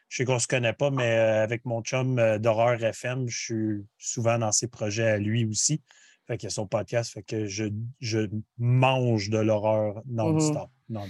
je 0.09 0.15
sais 0.17 0.25
qu'on 0.25 0.35
ne 0.35 0.39
se 0.39 0.47
connaît 0.47 0.73
pas, 0.73 0.89
mais 0.89 1.17
euh, 1.17 1.43
avec 1.43 1.65
mon 1.65 1.81
chum 1.81 2.15
d'horreur 2.39 2.83
FM, 2.83 3.27
je 3.27 3.37
suis 3.37 3.85
souvent 3.97 4.37
dans 4.37 4.51
ses 4.51 4.67
projets 4.67 5.09
à 5.09 5.17
lui 5.17 5.45
aussi. 5.45 5.81
Fait 6.27 6.37
qu'il 6.37 6.47
y 6.47 6.51
a 6.51 6.51
son 6.51 6.67
podcast, 6.67 7.13
fait 7.13 7.23
que 7.23 7.45
je, 7.45 7.65
je 7.99 8.29
mange 8.57 9.29
de 9.29 9.37
l'horreur 9.37 10.01
non-stop. 10.05 10.69
Mm 10.89 11.05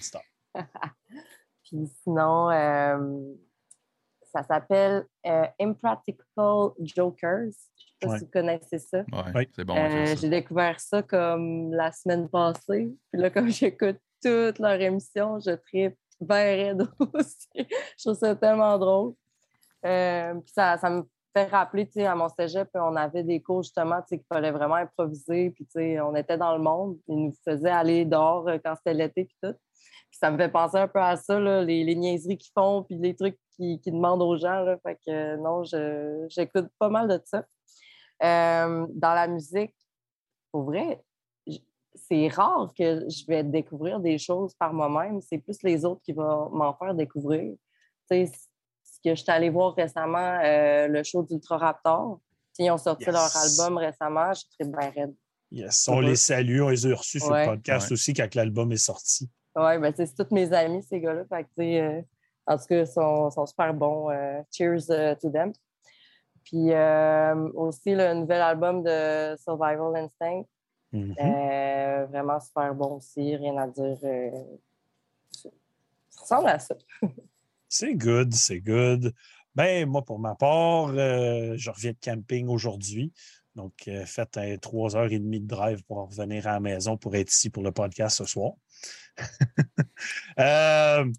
Puis 1.63 1.89
sinon, 2.03 2.49
ça 4.31 4.43
s'appelle 4.43 5.05
Impractical 5.59 6.69
Jokers 6.79 7.51
sais 8.01 8.07
pas 8.07 8.17
si 8.17 8.25
vous 8.25 8.31
connaissez 8.31 8.79
ça. 8.79 9.03
Oui, 9.35 9.47
c'est 9.55 9.63
bon. 9.63 9.75
Euh, 9.75 10.15
j'ai 10.19 10.29
découvert 10.29 10.79
ça 10.79 11.01
comme 11.01 11.73
la 11.73 11.91
semaine 11.91 12.29
passée. 12.29 12.93
Puis 13.11 13.21
là, 13.21 13.29
comme 13.29 13.49
j'écoute 13.51 13.97
toute 14.23 14.59
leur 14.59 14.79
émission, 14.79 15.39
je 15.39 15.51
tripe 15.51 15.97
bien 16.19 16.77
aussi. 17.13 17.47
je 17.55 18.03
trouve 18.03 18.17
ça 18.17 18.35
tellement 18.35 18.77
drôle. 18.77 19.13
Euh, 19.85 20.33
ça, 20.45 20.77
ça 20.77 20.89
me 20.89 21.03
fait 21.33 21.45
rappeler, 21.45 21.87
à 22.05 22.15
mon 22.15 22.29
cégep, 22.29 22.69
on 22.73 22.95
avait 22.95 23.23
des 23.23 23.41
cours 23.41 23.63
justement, 23.63 24.01
qu'il 24.01 24.21
fallait 24.31 24.51
vraiment 24.51 24.75
improviser. 24.75 25.51
Puis, 25.51 25.67
on 26.01 26.15
était 26.15 26.37
dans 26.37 26.55
le 26.55 26.63
monde. 26.63 26.97
Ils 27.07 27.25
nous 27.25 27.33
faisaient 27.45 27.69
aller 27.69 28.05
dehors 28.05 28.47
euh, 28.47 28.57
quand 28.63 28.75
c'était 28.75 28.93
l'été, 28.93 29.25
puis 29.25 29.37
tout. 29.41 29.53
Puis 30.09 30.19
ça 30.19 30.31
me 30.31 30.37
fait 30.37 30.49
penser 30.49 30.77
un 30.77 30.87
peu 30.87 30.99
à 30.99 31.15
ça, 31.17 31.39
les, 31.39 31.95
niaiseries 31.95 32.37
qu'ils 32.37 32.53
font, 32.57 32.83
puis 32.83 32.95
les 32.95 33.15
trucs 33.15 33.37
qu'ils 33.55 33.79
demandent 33.85 34.21
aux 34.21 34.37
gens. 34.37 34.65
Fait 34.83 34.97
que 35.05 35.35
non, 35.37 35.63
j'écoute 36.29 36.67
pas 36.79 36.89
mal 36.89 37.07
de 37.07 37.21
ça. 37.25 37.43
Euh, 38.23 38.87
dans 38.89 39.13
la 39.13 39.27
musique, 39.27 39.75
pour 40.51 40.63
vrai, 40.63 41.03
c'est 42.07 42.27
rare 42.29 42.73
que 42.77 43.07
je 43.09 43.25
vais 43.27 43.43
découvrir 43.43 43.99
des 43.99 44.17
choses 44.17 44.53
par 44.55 44.73
moi-même. 44.73 45.21
C'est 45.21 45.37
plus 45.37 45.61
les 45.63 45.85
autres 45.85 46.01
qui 46.01 46.13
vont 46.13 46.49
m'en 46.49 46.73
faire 46.73 46.93
découvrir. 46.93 47.53
Tu 48.09 48.25
sais, 48.25 48.31
ce 48.83 48.99
que 49.03 49.15
je 49.15 49.21
suis 49.21 49.31
allée 49.31 49.49
voir 49.49 49.75
récemment, 49.75 50.39
euh, 50.43 50.87
le 50.87 51.03
show 51.03 51.23
d'Ultra 51.23 51.57
Raptor. 51.57 52.19
Ils 52.59 52.71
ont 52.71 52.77
sorti 52.77 53.05
leur 53.05 53.29
album 53.35 53.77
récemment. 53.77 54.33
Je 54.33 54.39
suis 54.39 54.49
très 54.57 54.67
bien 54.67 54.89
raide. 54.89 55.15
Yes. 55.51 55.87
On 55.87 55.99
les 55.99 56.15
salue. 56.15 56.61
On 56.61 56.69
les 56.69 56.87
a 56.87 56.95
reçus 56.95 57.19
sur 57.19 57.33
le 57.33 57.45
podcast 57.45 57.91
aussi 57.91 58.13
quand 58.13 58.33
l'album 58.35 58.71
est 58.71 58.77
sorti. 58.77 59.29
Oui, 59.55 59.77
ben, 59.77 59.93
c'est 59.95 60.15
tous 60.15 60.33
mes 60.33 60.51
amis, 60.53 60.83
ces 60.83 60.99
gars-là. 60.99 61.23
Euh, 61.59 62.01
en 62.47 62.57
tout 62.57 62.65
cas, 62.65 62.79
ils 62.79 62.87
sont, 62.87 63.29
sont, 63.29 63.45
super 63.45 63.73
bons. 63.73 64.09
cheers 64.51 64.87
to 65.21 65.29
them. 65.29 65.51
Puis 66.47 66.71
euh, 66.71 67.49
aussi 67.55 67.93
le 67.93 68.13
nouvel 68.13 68.41
album 68.41 68.81
de 68.81 69.35
Survival 69.37 69.95
Instinct. 69.97 70.43
Mm-hmm. 70.93 71.15
Euh, 71.19 72.05
vraiment 72.07 72.39
super 72.39 72.73
bon 72.73 72.97
aussi, 72.97 73.35
rien 73.35 73.57
à 73.57 73.67
dire. 73.67 73.97
Euh, 74.03 74.31
ça 75.31 76.21
ressemble 76.21 76.49
à 76.49 76.59
ça. 76.59 76.75
c'est 77.69 77.95
good, 77.95 78.33
c'est 78.33 78.61
good. 78.61 79.13
Ben, 79.55 79.87
moi, 79.87 80.05
pour 80.05 80.19
ma 80.19 80.35
part, 80.35 80.89
je 80.89 81.69
reviens 81.69 81.91
de 81.91 81.97
camping 81.99 82.47
aujourd'hui. 82.47 83.11
Donc, 83.55 83.89
faites 84.05 84.37
un 84.37 84.55
3h30 84.55 85.41
de 85.41 85.47
drive 85.47 85.83
pour 85.85 86.07
revenir 86.07 86.45
à 86.45 86.53
la 86.53 86.59
maison 86.59 86.95
pour 86.95 87.15
être 87.15 87.33
ici 87.33 87.49
pour 87.49 87.63
le 87.63 87.71
podcast 87.71 88.17
ce 88.17 88.25
soir. 88.25 88.53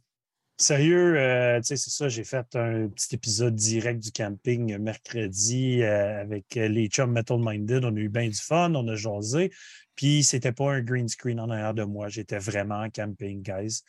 Sérieux, 0.61 1.17
euh, 1.17 1.61
tu 1.61 1.69
sais, 1.69 1.77
c'est 1.77 1.91
ça, 1.91 2.09
j'ai 2.09 2.25
fait 2.25 2.57
un 2.57 2.89
petit 2.89 3.15
épisode 3.15 3.55
direct 3.55 4.03
du 4.03 4.11
camping 4.11 4.77
mercredi 4.79 5.83
euh, 5.83 6.21
avec 6.21 6.57
les 6.57 6.89
chums 6.89 7.13
Metal 7.13 7.39
Minded. 7.39 7.85
On 7.85 7.95
a 7.95 7.99
eu 8.01 8.09
bien 8.09 8.27
du 8.29 8.35
fun, 8.35 8.75
on 8.75 8.89
a 8.89 8.97
jasé. 8.97 9.53
Puis 9.95 10.25
c'était 10.25 10.51
pas 10.51 10.73
un 10.73 10.81
green 10.81 11.07
screen 11.07 11.39
en 11.39 11.49
arrière 11.49 11.75
de 11.75 11.85
moi, 11.85 12.09
j'étais 12.09 12.39
vraiment 12.39 12.81
en 12.81 12.91
camping, 12.91 13.43
guys. 13.43 13.83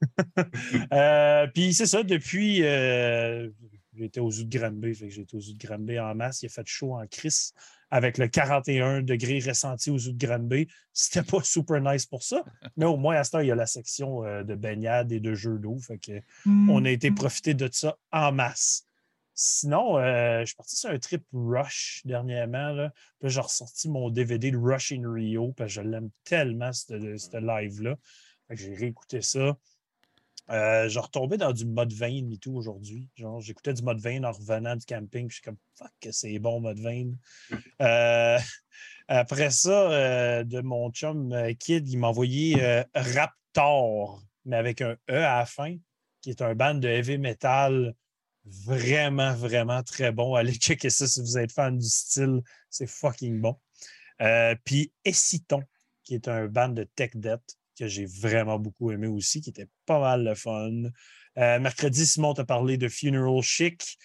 Euh, 0.92 1.46
puis 1.54 1.74
c'est 1.74 1.86
ça, 1.86 2.02
depuis, 2.02 2.62
j'étais 3.94 4.20
aux 4.20 4.30
zoo 4.30 4.44
de 4.44 4.58
Granby, 4.58 4.94
fait 4.94 5.08
que 5.08 5.14
j'étais 5.14 5.36
aux 5.36 5.40
zoo 5.40 5.52
de 5.52 5.58
Granby 5.58 5.98
en 5.98 6.14
masse. 6.14 6.42
Il 6.42 6.46
a 6.46 6.48
fait 6.48 6.66
chaud 6.66 6.94
en 6.94 7.06
crise 7.06 7.52
avec 7.90 8.18
le 8.18 8.28
41 8.28 9.02
degrés 9.02 9.40
ressenti 9.40 9.90
aux 9.90 9.98
zoo 9.98 10.12
de 10.12 10.26
Granby. 10.26 10.68
C'était 10.92 11.22
pas 11.22 11.40
super 11.44 11.80
nice 11.80 12.06
pour 12.06 12.22
ça, 12.22 12.44
mais 12.76 12.84
au 12.84 12.96
moins 12.96 13.16
à 13.16 13.24
ce 13.24 13.32
temps, 13.32 13.40
il 13.40 13.48
y 13.48 13.52
a 13.52 13.56
la 13.56 13.66
section 13.66 14.24
euh, 14.24 14.42
de 14.42 14.54
baignade 14.54 15.12
et 15.12 15.20
de 15.20 15.34
jeux 15.34 15.58
d'eau. 15.58 15.78
Fait 15.78 15.98
que 15.98 16.20
mm. 16.44 16.70
on 16.70 16.84
a 16.84 16.90
été 16.90 17.10
profiter 17.10 17.54
de 17.54 17.68
ça 17.72 17.96
en 18.12 18.32
masse. 18.32 18.86
Sinon, 19.34 19.96
euh, 19.96 20.40
je 20.40 20.46
suis 20.46 20.56
parti 20.56 20.76
sur 20.76 20.90
un 20.90 20.98
trip 20.98 21.24
Rush 21.32 22.02
dernièrement. 22.04 22.72
Là. 22.72 22.92
Puis 23.18 23.30
j'ai 23.30 23.40
ressorti 23.40 23.88
mon 23.88 24.10
DVD 24.10 24.50
de 24.50 24.58
Rush 24.58 24.92
in 24.92 25.10
Rio, 25.10 25.52
parce 25.52 25.74
que 25.74 25.82
je 25.82 25.88
l'aime 25.88 26.10
tellement, 26.24 26.72
ce 26.72 27.38
live-là. 27.38 27.96
J'ai 28.50 28.74
réécouté 28.74 29.22
ça. 29.22 29.56
Euh, 30.50 30.88
je 30.88 30.98
retombais 30.98 31.36
dans 31.36 31.52
du 31.52 31.64
mode 31.64 31.92
20 31.92 32.32
et 32.32 32.38
tout 32.38 32.52
aujourd'hui. 32.52 33.08
Genre, 33.14 33.40
j'écoutais 33.40 33.72
du 33.72 33.82
mode 33.82 34.00
20 34.00 34.24
en 34.24 34.32
revenant 34.32 34.74
du 34.74 34.84
camping. 34.84 35.28
Puis 35.28 35.28
je 35.28 35.34
suis 35.34 35.42
comme, 35.42 35.58
fuck, 35.76 35.92
que 36.00 36.10
c'est 36.10 36.38
bon, 36.40 36.60
mode 36.60 36.80
20. 36.80 37.12
Euh, 37.80 38.38
après 39.08 39.50
ça, 39.50 39.92
euh, 39.92 40.44
de 40.44 40.60
mon 40.60 40.90
chum 40.90 41.32
euh, 41.32 41.52
Kid, 41.54 41.88
il 41.88 41.98
m'a 41.98 42.08
envoyé 42.08 42.62
euh, 42.62 42.82
Raptor, 42.94 44.22
mais 44.44 44.56
avec 44.56 44.80
un 44.80 44.96
E 45.08 45.14
à 45.14 45.38
la 45.38 45.46
fin, 45.46 45.76
qui 46.20 46.30
est 46.30 46.42
un 46.42 46.54
band 46.54 46.74
de 46.74 46.88
heavy 46.88 47.18
metal 47.18 47.94
vraiment, 48.44 49.34
vraiment 49.34 49.84
très 49.84 50.10
bon. 50.10 50.34
Allez 50.34 50.54
checker 50.54 50.90
ça 50.90 51.06
si 51.06 51.20
vous 51.20 51.38
êtes 51.38 51.52
fan 51.52 51.78
du 51.78 51.88
style. 51.88 52.40
C'est 52.70 52.88
fucking 52.88 53.40
bon. 53.40 53.56
Puis 54.64 54.92
Essiton, 55.04 55.62
qui 56.02 56.14
est 56.14 56.26
un 56.26 56.46
band 56.46 56.70
de 56.70 56.84
tech 56.96 57.12
debt 57.14 57.40
que 57.80 57.86
j'ai 57.88 58.04
vraiment 58.06 58.58
beaucoup 58.58 58.90
aimé 58.92 59.06
aussi, 59.06 59.40
qui 59.40 59.50
était 59.50 59.68
pas 59.86 59.98
mal 59.98 60.22
le 60.24 60.34
fun. 60.34 60.70
Euh, 61.38 61.58
mercredi, 61.60 62.06
Simon 62.06 62.34
t'a 62.34 62.44
parlé 62.44 62.76
de 62.76 62.88
Funeral 62.88 63.40
Chic. 63.42 63.96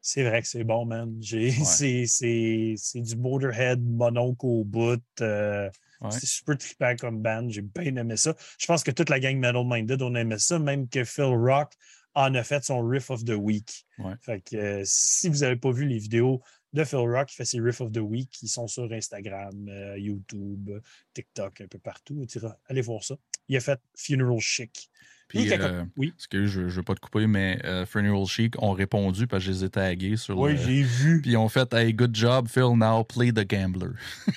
C'est 0.00 0.22
vrai 0.24 0.42
que 0.42 0.48
c'est 0.48 0.64
bon, 0.64 0.84
man. 0.84 1.14
C'est- 1.22 3.00
du 3.00 3.16
Motorhead 3.16 3.80
mononcle 3.82 4.46
au 4.46 4.64
bout. 4.64 5.02
euh, 5.20 5.70
Ouais. 6.00 6.10
C'est 6.10 6.26
super 6.26 6.58
trippant 6.58 6.96
comme 6.96 7.22
band. 7.22 7.48
J'ai 7.48 7.62
bien 7.62 7.96
aimé 7.96 8.16
ça. 8.18 8.34
Je 8.58 8.66
pense 8.66 8.82
que 8.84 8.90
toute 8.90 9.08
la 9.08 9.20
gang 9.20 9.38
Metal 9.38 9.64
Minded, 9.64 10.02
on 10.02 10.14
aimait 10.16 10.38
ça, 10.38 10.58
même 10.58 10.86
que 10.86 11.02
Phil 11.04 11.24
Rock 11.32 11.72
en 12.14 12.34
a 12.34 12.42
fait 12.42 12.62
son 12.62 12.86
Riff 12.86 13.08
of 13.10 13.24
the 13.24 13.30
Week. 13.38 13.86
Ouais. 13.98 14.12
Fait 14.20 14.40
que 14.42 14.56
euh, 14.56 14.82
si 14.84 15.30
vous 15.30 15.38
n'avez 15.38 15.56
pas 15.56 15.70
vu 15.70 15.86
les 15.86 15.96
vidéos 15.98 16.42
de 16.74 16.84
Phil 16.84 16.98
Rock 16.98 17.28
qui 17.28 17.36
fait 17.36 17.44
ses 17.46 17.60
Riff 17.60 17.80
of 17.80 17.92
the 17.92 17.98
Week, 17.98 18.28
qui 18.30 18.48
sont 18.48 18.66
sur 18.66 18.92
Instagram, 18.92 19.68
euh, 19.68 19.96
YouTube, 19.98 20.70
TikTok, 21.14 21.60
un 21.62 21.66
peu 21.68 21.78
partout, 21.78 22.26
allez 22.68 22.82
voir 22.82 23.02
ça. 23.02 23.14
Il 23.48 23.56
a 23.56 23.60
fait 23.60 23.80
Funeral 23.96 24.38
Chic. 24.40 24.90
Puis, 25.26 25.50
euh, 25.52 25.84
oui. 25.96 26.10
parce 26.10 26.26
que 26.26 26.44
je 26.44 26.60
ne 26.60 26.68
veux 26.68 26.82
pas 26.82 26.94
te 26.94 27.00
couper, 27.00 27.26
mais 27.26 27.58
euh, 27.64 27.86
Funeral 27.86 28.26
Chic 28.26 28.60
ont 28.62 28.72
répondu 28.72 29.26
parce 29.26 29.42
que 29.42 29.50
je 29.52 29.56
les 29.56 29.64
ai 29.64 29.70
tagués 29.70 30.16
sur 30.18 30.38
Oui, 30.38 30.52
le- 30.52 30.58
j'ai 30.58 30.82
vu. 30.82 31.20
Puis 31.22 31.30
ils 31.32 31.36
ont 31.38 31.48
fait 31.48 31.72
Hey, 31.72 31.94
good 31.94 32.14
job, 32.14 32.46
Phil, 32.46 32.74
now 32.76 33.02
play 33.04 33.32
the 33.32 33.48
gambler. 33.48 33.92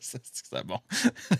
c'est 0.00 0.66
bon. 0.66 0.78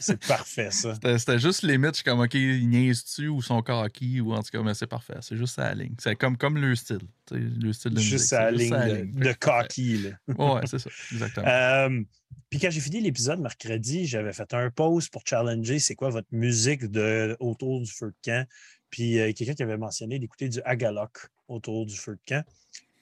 C'est 0.00 0.24
parfait, 0.26 0.70
ça. 0.70 0.94
C'était 1.18 1.38
juste 1.38 1.62
limite, 1.62 1.90
je 1.90 1.94
suis 1.96 2.04
comme 2.04 2.20
OK, 2.20 2.34
ils 2.34 2.66
niaisent-tu 2.68 3.28
ou 3.28 3.42
sont 3.42 3.60
coquilles 3.62 4.20
ou 4.22 4.32
en 4.32 4.42
tout 4.42 4.50
cas, 4.50 4.62
mais 4.62 4.74
c'est 4.74 4.86
parfait. 4.86 5.16
C'est 5.20 5.36
juste 5.36 5.58
à 5.58 5.74
la 5.74 5.74
ligne. 5.84 5.94
C'est 5.98 6.16
comme, 6.16 6.36
comme 6.36 6.56
le 6.56 6.74
style. 6.74 7.00
Le 7.30 7.72
style 7.72 7.92
de 7.92 7.96
musique. 7.96 8.10
Juste 8.12 8.32
à 8.32 8.44
la 8.44 8.50
ligne 8.50 8.74
à 8.74 8.88
de, 9.04 9.32
cocky. 9.32 9.98
là. 9.98 10.10
Ouais, 10.34 10.60
c'est 10.66 10.78
ça, 10.78 10.90
exactement. 11.12 11.46
Euh, 11.46 12.02
puis 12.50 12.60
quand 12.60 12.70
j'ai 12.70 12.80
fini 12.80 13.00
l'épisode 13.00 13.40
mercredi, 13.40 14.06
j'avais 14.06 14.32
fait 14.32 14.52
un 14.54 14.70
pause 14.70 15.08
pour 15.08 15.22
challenger 15.26 15.78
c'est 15.78 15.94
quoi 15.94 16.10
votre 16.10 16.28
musique 16.30 16.84
de, 16.84 17.36
autour 17.40 17.80
du 17.80 17.90
feu 17.90 18.08
de 18.08 18.16
camp. 18.24 18.46
Puis 18.90 19.18
euh, 19.18 19.32
quelqu'un 19.32 19.54
qui 19.54 19.62
avait 19.62 19.76
mentionné 19.76 20.18
d'écouter 20.18 20.48
du 20.48 20.60
Agalok 20.64 21.28
autour 21.48 21.86
du 21.86 21.96
feu 21.96 22.14
de 22.14 22.20
camp. 22.26 22.44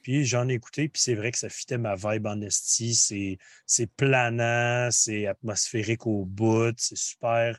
Puis 0.03 0.25
j'en 0.27 0.49
ai 0.49 0.55
écouté, 0.55 0.89
puis 0.89 1.01
c'est 1.01 1.15
vrai 1.15 1.33
que 1.33 1.39
ça 1.39 1.49
fitait 1.49 1.79
ma 1.79 1.95
vibe 1.95 2.27
en 2.27 2.41
esti. 2.43 2.95
C'est, 2.95 3.39
c'est 3.67 3.87
planant, 3.87 4.91
c'est 4.91 5.27
atmosphérique 5.27 6.07
au 6.07 6.27
bout, 6.27 6.75
c'est 6.77 6.97
super. 6.97 7.59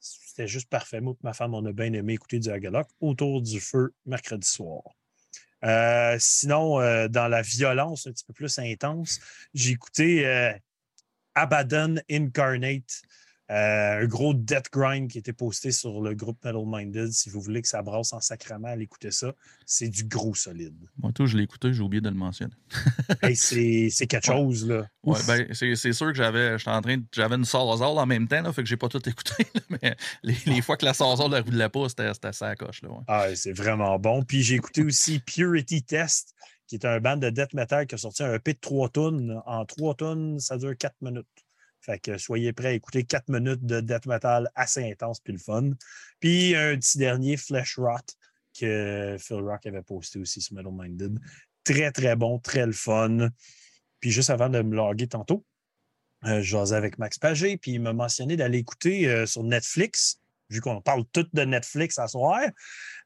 C'était 0.00 0.48
juste 0.48 0.68
parfait. 0.68 1.00
Moi 1.00 1.14
et 1.14 1.20
ma 1.22 1.32
femme, 1.32 1.54
on 1.54 1.64
a 1.64 1.72
bien 1.72 1.92
aimé 1.92 2.14
écouter 2.14 2.38
du 2.38 2.50
Agalok 2.50 2.88
autour 3.00 3.40
du 3.40 3.60
feu 3.60 3.94
mercredi 4.04 4.48
soir. 4.48 4.82
Euh, 5.66 6.16
sinon, 6.20 6.80
euh, 6.80 7.08
dans 7.08 7.28
la 7.28 7.42
violence 7.42 8.06
un 8.06 8.12
petit 8.12 8.24
peu 8.24 8.32
plus 8.32 8.58
intense, 8.58 9.20
j'ai 9.52 9.72
écouté 9.72 10.26
euh, 10.26 10.52
Abaddon 11.34 11.96
Incarnate, 12.10 13.02
euh, 13.50 14.02
un 14.02 14.06
gros 14.06 14.34
death 14.34 14.72
grind 14.72 15.08
qui 15.08 15.18
était 15.18 15.32
posté 15.32 15.70
sur 15.70 16.00
le 16.00 16.14
groupe 16.14 16.44
Metal 16.44 16.62
Minded. 16.66 17.12
Si 17.12 17.30
vous 17.30 17.40
voulez 17.40 17.62
que 17.62 17.68
ça 17.68 17.80
brasse 17.80 18.12
en 18.12 18.20
sacrament, 18.20 18.66
allez 18.66 18.84
écouter 18.84 19.12
ça. 19.12 19.32
C'est 19.64 19.88
du 19.88 20.04
gros 20.04 20.34
solide. 20.34 20.76
Moi, 20.98 21.12
tout, 21.12 21.26
je 21.26 21.36
l'ai 21.36 21.44
écouté, 21.44 21.72
j'ai 21.72 21.82
oublié 21.82 22.00
de 22.00 22.08
le 22.08 22.16
mentionner. 22.16 22.54
Hey, 23.22 23.36
c'est 23.36 24.06
quelque 24.06 24.26
chose, 24.26 24.66
là. 24.66 24.86
Ouais, 25.02 25.18
ben, 25.26 25.46
c'est 25.52 25.92
sûr 25.92 26.08
que 26.08 26.14
j'avais 26.14 26.58
j'étais 26.58 26.70
en 26.70 26.82
train 26.82 26.96
j'avais 27.12 27.36
une 27.36 27.44
Salazar 27.44 27.96
en 27.96 28.06
même 28.06 28.28
temps, 28.28 28.42
là, 28.42 28.52
fait 28.52 28.62
que 28.62 28.68
j'ai 28.68 28.76
pas 28.76 28.88
tout 28.88 29.08
écouté. 29.08 29.46
là, 29.54 29.60
mais 29.70 29.96
les, 30.22 30.36
les 30.46 30.60
fois 30.60 30.76
que 30.76 30.84
la 30.84 30.92
Salazar 30.92 31.28
ne 31.28 31.40
roulait 31.40 31.68
pas, 31.68 31.88
c'était 31.88 32.12
c'était 32.14 32.32
ça 32.32 32.48
à 32.48 32.56
coche. 32.56 32.82
Là, 32.82 32.90
ouais. 32.90 33.04
Ah, 33.06 33.26
c'est 33.34 33.52
vraiment 33.52 33.98
bon. 33.98 34.22
Puis 34.22 34.42
j'ai 34.42 34.56
écouté 34.56 34.82
aussi 34.82 35.20
Purity 35.20 35.82
Test, 35.82 36.34
qui 36.66 36.76
est 36.76 36.84
un 36.84 37.00
band 37.00 37.16
de 37.16 37.30
death 37.30 37.54
metal 37.54 37.86
qui 37.86 37.94
a 37.94 37.98
sorti 37.98 38.22
un 38.22 38.34
EP 38.34 38.54
de 38.54 38.58
3 38.58 38.88
tonnes. 38.90 39.40
En 39.46 39.64
3 39.64 39.94
tonnes, 39.94 40.40
ça 40.40 40.56
dure 40.58 40.76
4 40.76 40.94
minutes. 41.00 41.26
Fait 41.80 41.98
que 41.98 42.18
soyez 42.18 42.52
prêts 42.52 42.68
à 42.68 42.72
écouter 42.72 43.04
4 43.04 43.28
minutes 43.28 43.64
de 43.64 43.80
death 43.80 44.06
metal 44.06 44.50
assez 44.54 44.90
intense 44.90 45.20
puis 45.20 45.32
le 45.32 45.38
fun. 45.38 45.70
Puis 46.20 46.56
un 46.56 46.76
petit 46.76 46.98
dernier, 46.98 47.36
Flesh 47.36 47.78
Rot, 47.78 48.00
que 48.58 49.16
Phil 49.18 49.36
Rock 49.36 49.66
avait 49.66 49.82
posté 49.82 50.18
aussi 50.18 50.40
sur 50.40 50.54
Metal 50.54 50.72
Minded. 50.72 51.18
Très, 51.64 51.92
très 51.92 52.16
bon, 52.16 52.38
très 52.38 52.66
le 52.66 52.72
fun. 52.72 53.28
Puis 54.00 54.10
juste 54.10 54.30
avant 54.30 54.48
de 54.48 54.62
me 54.62 54.74
loguer 54.74 55.06
tantôt, 55.06 55.44
euh, 56.24 56.72
avec 56.72 56.98
Max 56.98 57.18
Pagé, 57.18 57.56
puis 57.56 57.72
il 57.72 57.80
m'a 57.80 57.92
mentionné 57.92 58.36
d'aller 58.36 58.58
écouter 58.58 59.08
euh, 59.08 59.26
sur 59.26 59.42
Netflix, 59.44 60.20
vu 60.50 60.60
qu'on 60.60 60.80
parle 60.80 61.04
tout 61.12 61.26
de 61.32 61.42
Netflix 61.42 61.98
à 61.98 62.08
soir. 62.08 62.40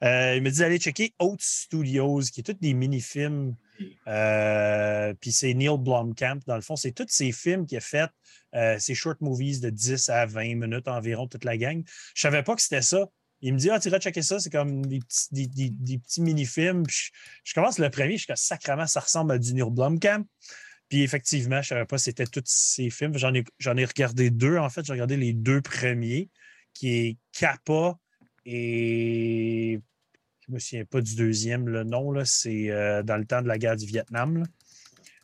Euh, 0.03 0.35
il 0.37 0.43
m'a 0.43 0.51
dit 0.51 0.59
d'aller 0.59 0.79
checker 0.79 1.15
Oat 1.19 1.37
Studios, 1.39 2.23
qui 2.33 2.41
est 2.41 2.45
tous 2.45 2.61
des 2.61 2.75
mini-films. 2.75 3.55
Euh, 4.09 5.15
puis 5.21 5.33
c'est 5.33 5.55
Neil 5.55 5.79
Blomkamp, 5.79 6.41
dans 6.47 6.57
le 6.57 6.63
fond. 6.63 6.77
C'est 6.77 6.93
tous 6.93 7.07
ces 7.09 7.33
films 7.33 7.67
qu'il 7.67 7.79
a 7.79 7.81
fait, 7.81 8.11
euh, 8.55 8.79
ces 8.79 8.95
short 8.95 9.21
movies 9.21 9.61
de 9.61 9.71
10 9.71 10.09
à 10.11 10.27
20 10.27 10.57
minutes 10.57 10.89
environ, 10.89 11.27
toute 11.27 11.45
la 11.45 11.57
gang. 11.57 11.83
Je 12.15 12.21
savais 12.21 12.43
pas 12.43 12.55
que 12.55 12.63
c'était 12.63 12.83
ça. 12.83 13.07
Il 13.43 13.55
me 13.55 13.59
dit, 13.59 13.71
ah, 13.71 13.81
tu 13.81 13.89
iras 13.89 13.99
checker 13.99 14.21
ça, 14.21 14.39
c'est 14.39 14.51
comme 14.51 14.85
des 14.85 15.01
petits, 15.01 16.21
mini-films. 16.21 16.85
Je, 16.91 17.09
je 17.45 17.55
commence 17.55 17.79
le 17.79 17.89
premier, 17.89 18.19
je 18.19 18.25
suis 18.25 18.33
sacrément, 18.37 18.87
ça 18.87 19.01
ressemble 19.01 19.33
à 19.33 19.39
du 19.39 19.55
Neil 19.55 19.71
Blomkamp. 19.71 20.27
Puis 20.91 21.03
effectivement, 21.03 21.63
je 21.63 21.69
savais 21.69 21.87
pas 21.87 21.97
c'était 21.97 22.27
tous 22.27 22.43
ces 22.45 22.91
films. 22.91 23.17
J'en 23.17 23.33
ai, 23.33 23.45
j'en 23.59 23.77
ai 23.77 23.85
regardé 23.85 24.29
deux, 24.29 24.59
en 24.59 24.69
fait. 24.69 24.85
J'ai 24.85 24.93
regardé 24.93 25.17
les 25.17 25.33
deux 25.33 25.63
premiers, 25.63 26.29
qui 26.75 26.91
est 26.91 27.17
Kappa 27.41 27.99
et 28.45 29.81
je 30.47 30.53
me 30.53 30.59
souviens 30.59 30.85
pas 30.85 31.01
du 31.01 31.17
deuxième, 31.17 31.69
le 31.69 31.85
nom, 31.85 32.13
c'est 32.27 32.71
euh, 32.71 33.03
dans 33.03 33.17
le 33.17 33.25
temps 33.25 33.41
de 33.41 33.49
la 33.49 33.57
guerre 33.57 33.77
du 33.77 33.87
Vietnam. 33.87 34.45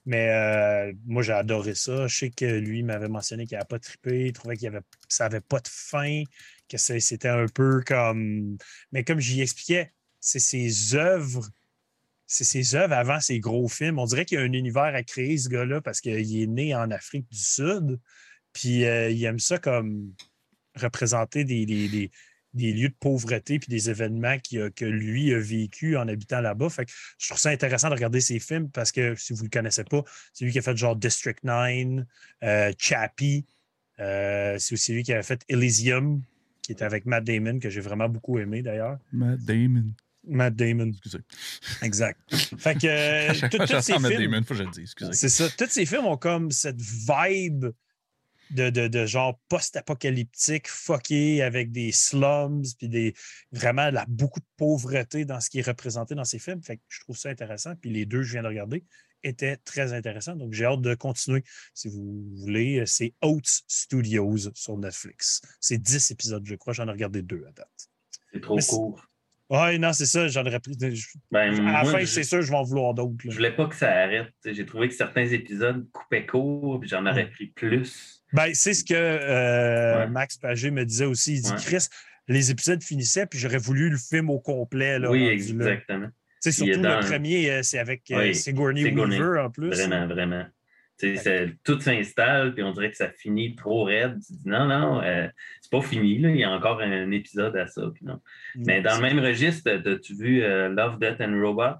Mais 0.07 0.31
euh, 0.31 0.95
moi, 1.05 1.23
j'ai 1.23 1.35
adoré 1.35 1.75
ça. 1.75 2.07
Je 2.07 2.17
sais 2.17 2.31
que 2.31 2.47
lui 2.47 2.83
m'avait 2.83 3.09
mentionné 3.09 3.45
qu'il 3.45 3.57
n'avait 3.57 3.67
pas 3.67 3.79
trippé, 3.79 4.27
il 4.29 4.33
trouvait 4.33 4.57
qu'il 4.57 4.69
avait, 4.69 4.81
ça 5.09 5.25
n'avait 5.25 5.43
pas 5.43 5.59
de 5.59 5.69
fin, 5.69 6.23
que 6.71 6.79
c'était 6.79 7.29
un 7.29 7.49
peu 7.49 7.83
comme. 7.87 8.57
Mais 8.93 9.05
comme 9.05 9.21
j'y 9.21 9.43
expliquais, 9.43 9.93
c'est 10.19 10.39
ses 10.39 10.95
œuvres. 10.95 11.47
C'est 12.27 12.45
ses 12.45 12.77
œuvres 12.77 12.95
avant 12.95 13.21
ses 13.21 13.41
gros 13.41 13.69
films. 13.69 13.99
On 13.99 14.07
dirait 14.07 14.25
qu'il 14.25 14.39
y 14.39 14.41
a 14.41 14.45
un 14.45 14.53
univers 14.53 14.95
à 14.95 15.03
créer, 15.03 15.37
ce 15.37 15.51
gars-là, 15.51 15.83
parce 15.83 16.01
qu'il 16.01 16.43
est 16.43 16.47
né 16.47 16.75
en 16.75 16.91
Afrique 16.91 17.29
du 17.31 17.39
Sud. 17.39 18.01
Puis 18.55 18.87
euh, 18.87 19.11
il 19.11 19.23
aime 19.25 19.39
ça 19.39 19.59
comme 19.59 20.15
représenter 20.77 21.45
des, 21.45 21.67
des- 21.67 21.89
des- 21.89 22.11
des 22.55 22.73
lieux 22.73 22.89
de 22.89 22.95
pauvreté 22.99 23.59
puis 23.59 23.69
des 23.69 23.91
événements 23.91 24.39
qu'il 24.39 24.63
a- 24.63 24.71
que 24.71 24.87
lui 24.87 25.35
a 25.35 25.39
vécu 25.39 25.97
en 25.99 26.09
habitant 26.09 26.41
là-bas. 26.41 26.71
Fait 26.71 26.87
que 26.87 26.93
je 27.19 27.29
trouve 27.29 27.39
ça 27.39 27.51
intéressant 27.51 27.89
de 27.91 27.95
regarder 27.95 28.21
ses 28.23 28.39
films 28.39 28.71
parce 28.71 28.93
que 28.93 29.15
si 29.15 29.35
vous 29.35 29.41
ne 29.41 29.45
le 29.45 29.51
connaissez 29.51 29.85
pas, 29.85 30.03
c'est 30.33 30.45
lui 30.47 30.53
qui 30.53 30.59
a 30.59 30.63
fait 30.63 30.75
genre 30.77 30.97
District 30.97 31.43
9, 31.45 32.05
euh, 32.45 32.73
Chappie. 32.79 33.45
Euh, 34.01 34.57
c'est 34.59 34.73
aussi 34.75 34.93
lui 34.95 35.03
qui 35.03 35.13
a 35.13 35.23
fait 35.23 35.43
Elysium, 35.49 36.23
qui 36.63 36.73
est 36.73 36.83
avec 36.83 37.05
Matt 37.07 37.25
Damon, 37.25 37.59
que 37.59 37.69
j'ai 37.71 37.81
vraiment 37.83 38.09
beaucoup 38.09 38.39
aimé 38.39 38.63
d'ailleurs. 38.63 38.99
Matt 39.13 39.41
Damon. 39.41 39.85
Matt 40.29 40.57
Damon, 40.57 40.89
Excusez. 40.89 41.19
exact. 41.83 42.19
Fait 42.59 42.75
que 42.77 42.87
euh, 42.87 43.31
à 43.31 43.35
chaque 43.35 43.51
tout- 43.51 43.57
fois 43.59 43.67
que 43.67 43.73
tous 43.73 43.77
je 43.79 43.83
ces 43.83 43.93
sens 43.93 44.03
Matt 44.03 44.13
films- 44.13 44.31
Damon, 44.31 44.43
faut 44.45 44.55
que 44.55 44.59
je 44.59 44.63
le 44.65 44.71
dise. 44.71 44.83
Excusez. 44.85 45.13
c'est 45.13 45.29
ça. 45.29 45.49
Tous 45.57 45.69
ces 45.71 45.87
films 45.87 46.07
ont 46.07 46.17
comme 46.17 46.51
cette 46.51 46.81
vibe 46.81 47.67
de, 48.51 48.71
de, 48.71 48.89
de 48.89 49.07
genre 49.07 49.39
post-apocalyptique, 49.49 50.69
fucké, 50.69 51.43
avec 51.43 51.73
des 51.73 51.93
slums, 51.93 52.63
puis 52.79 52.89
des, 52.89 53.15
vraiment 53.53 53.91
beaucoup 54.09 54.41
de 54.41 54.47
pauvreté 54.57 55.25
dans 55.25 55.41
ce 55.41 55.51
qui 55.51 55.59
est 55.59 55.67
représenté 55.67 56.15
dans 56.15 56.25
ces 56.25 56.39
films. 56.39 56.63
Fait 56.63 56.77
que 56.77 56.83
je 56.89 57.01
trouve 57.01 57.17
ça 57.17 57.29
intéressant. 57.29 57.75
Puis 57.77 57.91
les 57.91 58.07
deux 58.07 58.19
que 58.19 58.25
je 58.25 58.33
viens 58.33 58.43
de 58.43 58.49
regarder 58.49 58.85
étaient 59.23 59.57
très 59.57 59.93
intéressants. 59.93 60.37
Donc 60.37 60.53
j'ai 60.53 60.65
hâte 60.65 60.81
de 60.81 60.95
continuer. 60.95 61.43
Si 61.75 61.89
vous 61.89 62.25
voulez, 62.37 62.85
c'est 62.87 63.15
Oats 63.23 63.63
Studios 63.67 64.51
sur 64.55 64.79
Netflix. 64.79 65.43
C'est 65.61 65.79
10 65.79 66.11
épisodes, 66.11 66.45
je 66.47 66.55
crois. 66.55 66.73
J'en 66.73 66.87
ai 66.89 66.93
regardé 66.93 67.23
deux 67.23 67.45
à 67.49 67.53
date. 67.53 67.89
C'est 68.33 68.41
trop 68.41 68.57
Mais 68.57 68.63
court. 68.63 69.07
Oui, 69.49 69.79
non, 69.79 69.93
c'est 69.93 70.07
ça. 70.07 70.27
J'en 70.29 70.45
aurais 70.45 70.59
pris. 70.61 70.77
Ben, 71.31 71.67
à 71.69 71.85
la 71.85 71.91
fin, 71.91 72.05
c'est 72.05 72.25
sûr, 72.25 72.43
je 72.43 72.51
vais 72.51 72.57
en 72.57 72.65
vouloir 72.65 72.95
d'autres. 72.95 73.15
Je 73.25 73.31
voulais 73.31 73.55
pas 73.55 73.67
que 73.67 73.77
ça 73.77 73.91
arrête. 73.93 74.29
J'ai 74.45 74.67
trouvé 74.67 74.89
que 74.89 74.95
certains 74.95 75.27
épisodes 75.27 75.87
coupaient 75.93 76.27
court, 76.27 76.81
puis 76.81 76.89
j'en 76.89 77.07
aurais 77.07 77.31
pris 77.31 77.47
plus. 77.47 78.23
Ben, 78.33 78.51
c'est 78.55 78.75
ce 78.75 78.85
que 78.85 78.95
euh, 78.95 79.99
Ouais. 80.01 80.07
Max 80.09 80.37
Pagé 80.37 80.71
me 80.73 80.85
disait 80.85 81.05
aussi. 81.05 81.35
Il 81.35 81.43
dit 81.43 81.51
Ouais. 81.51 81.57
Chris, 81.65 81.87
les 82.29 82.51
épisodes 82.51 82.83
finissaient, 82.83 83.27
puis 83.27 83.39
j'aurais 83.39 83.59
voulu 83.59 83.89
le 83.89 83.97
film 83.99 84.31
au 84.31 84.41
complet. 84.41 84.99
Là, 84.99 85.11
oui, 85.11 85.27
exactement. 85.29 86.09
Tu 86.43 86.51
sais, 86.53 86.63
Il 86.65 86.71
est 86.71 86.73
Surtout 86.75 86.83
dans- 86.89 87.01
le 87.01 87.07
premier, 87.07 87.51
euh, 87.51 87.63
c'est 87.63 87.79
avec 87.79 88.11
euh, 88.11 88.19
Oui, 88.19 88.35
Sigourney. 88.35 88.85
Weaver 88.93 89.39
en 89.41 89.51
plus. 89.51 89.71
Vraiment, 89.71 90.07
vraiment. 90.09 90.45
Tout 91.65 91.81
s'installe, 91.81 92.55
puis 92.55 92.63
on 92.63 92.73
dirait 92.73 92.91
que 92.91 92.97
ça 92.97 93.11
finit 93.11 93.55
trop 93.55 93.85
raide. 93.85 94.19
Tu 94.27 94.33
dis 94.33 94.49
non, 94.49 94.67
non, 94.67 95.03
euh, 95.03 95.29
c'est 95.61 95.71
pas 95.71 95.83
fini, 95.83 96.19
là. 96.19 96.31
il 96.31 96.39
y 96.39 96.45
a 96.45 96.51
encore 96.51 96.81
un 96.81 97.11
épisode 97.11 97.57
à 97.57 97.67
ça. 97.67 97.83
Puis 97.95 98.05
non. 98.05 98.21
Mais 98.57 98.81
dans 98.81 98.97
le 98.97 99.03
même 99.03 99.19
registre, 99.19 99.71
as-tu 99.71 100.15
vu 100.15 100.43
euh, 100.43 100.69
Love, 100.71 100.99
Death 100.99 101.21
and 101.21 101.39
Robots? 101.41 101.79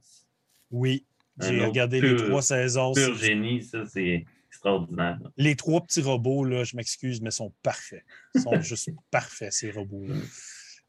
Oui, 0.71 1.07
j'ai 1.41 1.65
regardé 1.65 2.01
pur- 2.01 2.17
les 2.19 2.25
trois 2.29 2.43
saisons. 2.43 2.93
Pur 2.93 3.17
c'est- 3.17 3.27
génie, 3.27 3.63
ça, 3.63 3.85
c'est 3.87 4.27
extraordinaire. 4.49 5.19
Les 5.37 5.55
trois 5.57 5.81
petits 5.83 6.03
robots, 6.03 6.45
là, 6.45 6.65
je 6.65 6.77
m'excuse, 6.77 7.21
mais 7.23 7.31
sont 7.31 7.53
parfaits. 7.63 8.05
Ils 8.35 8.41
sont 8.43 8.61
juste 8.61 8.91
parfaits, 9.11 9.53
ces 9.53 9.71
robots-là. 9.71 10.15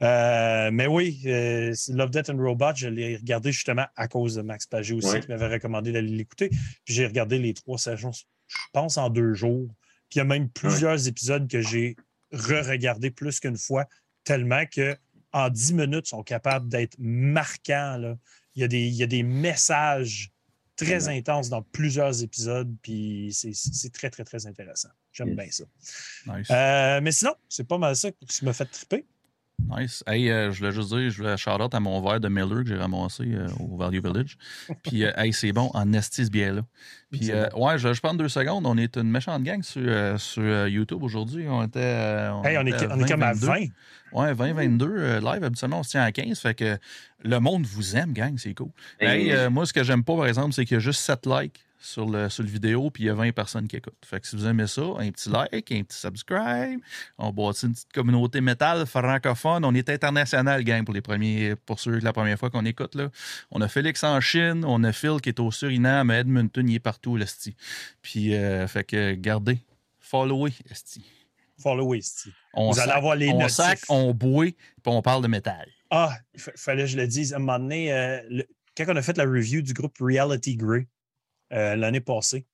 Euh, 0.03 0.69
mais 0.71 0.85
oui, 0.87 1.21
euh, 1.25 1.73
Love, 1.89 2.11
Death 2.11 2.29
and 2.29 2.37
Robot, 2.37 2.75
je 2.75 2.87
l'ai 2.87 3.17
regardé 3.17 3.51
justement 3.51 3.85
à 3.95 4.07
cause 4.07 4.35
de 4.35 4.41
Max 4.43 4.65
Pagé 4.67 4.93
aussi, 4.93 5.07
Ouais. 5.07 5.19
qui 5.21 5.27
m'avait 5.29 5.47
recommandé 5.47 5.91
d'aller 5.91 6.09
l'écouter. 6.15 6.49
Puis 6.49 6.93
j'ai 6.93 7.05
regardé 7.07 7.39
les 7.39 7.53
trois 7.53 7.77
saisons, 7.79 8.11
je 8.11 8.57
pense, 8.73 8.97
en 8.97 9.09
deux 9.09 9.33
jours. 9.33 9.67
Puis 10.09 10.15
il 10.15 10.17
y 10.19 10.21
a 10.21 10.25
même 10.25 10.49
plusieurs 10.49 11.07
épisodes 11.07 11.49
que 11.49 11.61
j'ai 11.61 11.95
re-regardé 12.31 13.09
plus 13.09 13.39
qu'une 13.39 13.57
fois, 13.57 13.85
tellement 14.23 14.65
que 14.65 14.95
en 15.33 15.49
dix 15.49 15.73
minutes, 15.73 16.05
ils 16.07 16.09
sont 16.09 16.23
capables 16.23 16.69
d'être 16.69 16.95
marquants. 16.99 17.97
là. 17.97 18.15
Il, 18.55 18.61
y 18.61 18.63
a 18.63 18.67
des, 18.67 18.87
il 18.87 18.93
y 18.95 19.03
a 19.03 19.07
des 19.07 19.23
messages 19.23 20.31
très 20.75 21.07
intenses 21.09 21.49
dans 21.49 21.61
plusieurs 21.63 22.23
épisodes, 22.23 22.73
puis 22.81 23.29
c'est- 23.33 23.53
c'est 23.53 23.91
très, 23.91 24.09
très, 24.09 24.23
très 24.23 24.45
intéressant. 24.45 24.89
J'aime 25.11 25.29
Yes. 25.29 25.37
bien 25.37 25.47
ça. 25.51 25.63
Nice. 26.37 26.47
Euh, 26.51 27.01
mais 27.01 27.11
sinon, 27.11 27.33
c'est 27.49 27.67
pas 27.67 27.77
mal 27.79 27.95
ça 27.95 28.09
qui 28.11 28.45
m'a 28.45 28.53
fait 28.53 28.65
triper. 28.65 29.05
Nice. 29.65 30.03
Hey, 30.05 30.29
euh, 30.29 30.51
je 30.51 30.59
voulais 30.59 30.71
juste 30.71 30.89
dire, 30.89 31.09
je 31.09 31.17
voulais 31.17 31.35
shout-out 31.35 31.73
à 31.73 31.79
mon 31.79 31.99
verre 32.01 32.19
de 32.19 32.27
Miller 32.29 32.63
que 32.63 32.67
j'ai 32.69 32.75
ramassé 32.77 33.23
euh, 33.25 33.47
au 33.59 33.75
Value 33.75 33.99
Village. 34.03 34.37
Puis, 34.83 35.03
euh, 35.03 35.11
hey, 35.17 35.33
c'est 35.33 35.51
bon, 35.51 35.71
en 35.73 35.91
esti 35.93 36.25
ce. 36.25 36.29
Puis, 36.29 37.25
C'est 37.25 37.33
euh, 37.33 37.49
bon. 37.51 37.67
ouais, 37.67 37.77
je, 37.79 37.91
je 37.91 37.99
prends 37.99 38.13
deux 38.13 38.29
secondes. 38.29 38.65
On 38.67 38.77
est 38.77 38.95
une 38.97 39.09
méchante 39.09 39.43
gang 39.43 39.63
sur, 39.63 40.19
sur 40.19 40.67
YouTube 40.67 41.01
aujourd'hui. 41.01 41.47
On 41.49 41.63
était. 41.63 41.79
euh, 41.81 42.41
Hey, 42.43 42.57
on, 42.57 42.65
est, 42.67 42.81
on 42.91 43.03
comme 43.05 43.23
à 43.23 43.33
22. 43.33 43.47
20. 43.47 43.53
Ouais, 44.13 44.33
20, 44.33 44.53
22 44.53 44.85
euh, 44.85 45.19
live. 45.19 45.43
Habituellement, 45.43 45.79
on 45.79 45.83
se 45.83 45.89
tient 45.89 46.03
à 46.03 46.11
15. 46.11 46.39
Fait 46.39 46.53
que 46.53 46.77
le 47.23 47.39
monde 47.39 47.65
vous 47.65 47.95
aime, 47.97 48.13
gang. 48.13 48.37
C'est 48.37 48.53
cool. 48.53 48.69
Hey, 48.99 49.31
euh, 49.31 49.49
moi, 49.49 49.65
ce 49.65 49.73
que 49.73 49.83
j'aime 49.83 50.03
pas, 50.03 50.15
par 50.15 50.27
exemple, 50.27 50.53
c'est 50.53 50.65
qu'il 50.65 50.75
y 50.75 50.77
a 50.77 50.81
juste 50.81 51.01
7 51.01 51.25
likes 51.25 51.59
sur 51.79 52.09
le, 52.09 52.27
sur 52.29 52.43
le 52.43 52.49
vidéo, 52.49 52.89
puis 52.89 53.03
il 53.03 53.07
y 53.07 53.09
a 53.09 53.13
20 53.13 53.31
personnes 53.33 53.67
qui 53.67 53.75
écoutent. 53.77 53.93
Fait 54.05 54.19
que 54.19 54.27
si 54.27 54.35
vous 54.35 54.45
aimez 54.47 54.67
ça, 54.67 54.81
un 54.81 55.11
petit 55.11 55.29
like, 55.29 55.71
un 55.71 55.83
petit 55.83 55.97
subscribe. 55.97 56.79
On 57.17 57.31
bâtit 57.31 57.65
une 57.67 57.73
petite 57.73 57.91
communauté 57.93 58.41
métal 58.41 58.85
francophone. 58.85 59.63
On 59.63 59.73
est 59.75 59.89
international, 59.89 60.63
gang, 60.63 60.83
pour 60.83 60.93
les 60.93 61.01
premiers, 61.01 61.55
pour 61.55 61.79
ceux 61.79 61.99
que 61.99 62.03
la 62.03 62.13
première 62.13 62.37
fois 62.39 62.49
qu'on 62.49 62.65
écoute. 62.65 62.95
Là. 62.95 63.09
On 63.51 63.61
a 63.61 63.67
Félix 63.67 64.03
en 64.03 64.19
Chine, 64.21 64.63
on 64.65 64.83
a 64.83 64.91
Phil 64.91 65.21
qui 65.21 65.29
est 65.29 65.39
au 65.39 65.51
Suriname, 65.51 66.09
à 66.09 66.17
Edmonton, 66.19 66.67
il 66.67 66.75
est 66.75 66.79
partout, 66.79 67.15
l'esti. 67.15 67.55
Puis, 68.01 68.33
euh, 68.35 68.67
fait 68.67 68.83
que 68.83 69.13
gardez, 69.13 69.59
followez, 69.99 70.53
esti. 70.71 71.03
Follow 71.59 71.85
Wasty. 71.87 72.29
On 72.53 72.69
Vous 72.71 72.79
allez 72.79 72.91
avoir 72.91 73.15
les 73.15 73.29
on 73.29 73.39
notifs. 73.39 73.55
sac, 73.55 73.79
on 73.89 74.13
boit, 74.13 74.45
puis 74.51 74.55
on 74.85 75.01
parle 75.01 75.23
de 75.23 75.27
métal. 75.27 75.67
Ah, 75.89 76.15
il 76.35 76.39
fa- 76.39 76.51
fallait 76.55 76.83
que 76.83 76.89
je 76.91 76.97
le 76.97 77.07
dise. 77.07 77.33
À 77.33 77.37
un 77.37 77.39
moment 77.39 77.57
donné, 77.57 77.91
euh, 77.91 78.21
le- 78.29 78.45
quand 78.77 78.85
on 78.89 78.95
a 78.95 79.01
fait 79.01 79.17
la 79.17 79.23
review 79.23 79.63
du 79.63 79.73
groupe 79.73 79.97
Reality 79.99 80.55
Grey 80.55 80.87
euh, 81.53 81.75
l'année 81.75 82.01
passée, 82.01 82.45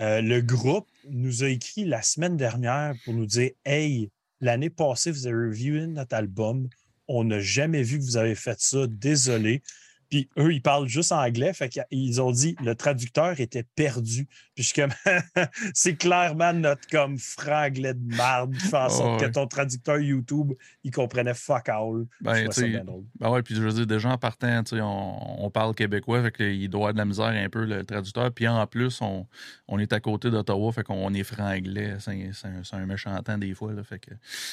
euh, 0.00 0.20
le 0.20 0.40
groupe 0.40 0.88
nous 1.08 1.42
a 1.42 1.48
écrit 1.48 1.84
la 1.84 2.02
semaine 2.02 2.36
dernière 2.36 2.94
pour 3.04 3.14
nous 3.14 3.26
dire 3.26 3.50
Hey, 3.64 4.10
l'année 4.40 4.70
passée, 4.70 5.10
vous 5.10 5.26
avez 5.26 5.48
reviewé 5.48 5.86
notre 5.86 6.14
album. 6.14 6.68
On 7.08 7.24
n'a 7.24 7.40
jamais 7.40 7.82
vu 7.82 7.98
que 7.98 8.04
vous 8.04 8.16
avez 8.16 8.34
fait 8.34 8.60
ça. 8.60 8.86
Désolé. 8.86 9.62
Puis 10.08 10.28
eux, 10.38 10.52
ils 10.52 10.62
parlent 10.62 10.88
juste 10.88 11.12
anglais. 11.12 11.52
Fait 11.52 11.68
qu'ils 11.68 12.20
ont 12.20 12.30
dit 12.30 12.56
le 12.62 12.74
traducteur 12.74 13.40
était 13.40 13.64
perdu. 13.74 14.26
Puis 14.54 14.64
je 14.64 14.72
suis 14.72 14.80
comme 14.80 14.92
c'est 15.74 15.96
clairement 15.96 16.52
notre 16.52 16.86
comme 16.88 17.18
franglais 17.18 17.94
de 17.94 18.14
marde 18.16 18.54
qui 18.54 18.66
fait 18.66 18.76
en 18.76 18.88
sorte 18.88 19.08
Oh, 19.08 19.12
ouais. 19.12 19.20
que 19.20 19.32
ton 19.32 19.46
traducteur 19.46 19.98
YouTube, 19.98 20.52
il 20.84 20.90
comprenait 20.90 21.34
fuck 21.34 21.68
all. 21.68 22.06
Ben, 22.20 22.50
ça 22.50 22.62
bien. 22.66 22.84
Ben 23.18 23.30
ouais, 23.30 23.42
puis 23.42 23.54
je 23.54 23.62
veux 23.62 23.72
dire, 23.72 23.86
déjà 23.86 24.10
en 24.10 24.18
partant, 24.18 24.62
tu 24.62 24.76
sais, 24.76 24.82
on, 24.82 25.44
on 25.44 25.50
parle 25.50 25.74
québécois, 25.74 26.22
fait 26.22 26.32
qu'il 26.32 26.68
doit 26.68 26.80
avoir 26.80 26.92
de 26.92 26.98
la 26.98 27.04
misère 27.04 27.26
un 27.26 27.48
peu, 27.48 27.64
le 27.64 27.84
traducteur. 27.84 28.32
Puis 28.32 28.46
en 28.48 28.66
plus, 28.66 29.00
on, 29.00 29.26
on 29.66 29.78
est 29.78 29.92
à 29.92 30.00
côté 30.00 30.30
d'Ottawa, 30.30 30.72
fait 30.72 30.84
qu'on 30.84 31.12
est 31.14 31.22
franglais. 31.22 31.96
C'est 32.00 32.74
un, 32.74 32.86
méchant 32.86 33.20
temps 33.22 33.38
des 33.38 33.54
fois, 33.54 33.72
là, 33.72 33.82
fait 33.82 33.98
que 33.98 34.10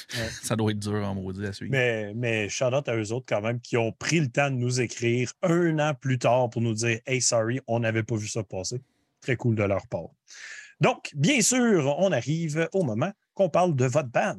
ça 0.42 0.56
doit 0.56 0.70
être 0.70 0.78
dur 0.78 1.06
en 1.06 1.14
maudit 1.14 1.46
à 1.46 1.52
suivre. 1.52 1.72
Mais, 1.72 2.12
mais 2.14 2.48
shout 2.48 2.64
out 2.66 2.88
à 2.88 2.96
eux 2.96 3.12
autres 3.12 3.26
quand 3.28 3.40
même 3.40 3.60
qui 3.60 3.76
ont 3.76 3.92
pris 3.92 4.20
le 4.20 4.28
temps 4.28 4.50
de 4.50 4.56
nous 4.56 4.80
écrire 4.80 5.32
un 5.50 5.78
an 5.78 5.94
plus 5.94 6.18
tard 6.18 6.50
pour 6.50 6.62
nous 6.62 6.74
dire 6.74 7.00
Hey, 7.06 7.20
sorry, 7.20 7.60
on 7.66 7.80
n'avait 7.80 8.02
pas 8.02 8.16
vu 8.16 8.28
ça 8.28 8.42
passer. 8.42 8.80
Très 9.20 9.36
cool 9.36 9.54
de 9.54 9.62
leur 9.62 9.86
part. 9.86 10.10
Donc, 10.80 11.10
bien 11.14 11.40
sûr, 11.40 11.96
on 11.98 12.12
arrive 12.12 12.68
au 12.72 12.82
moment 12.82 13.12
qu'on 13.34 13.48
parle 13.48 13.74
de 13.74 13.86
votre 13.86 14.08
band. 14.08 14.36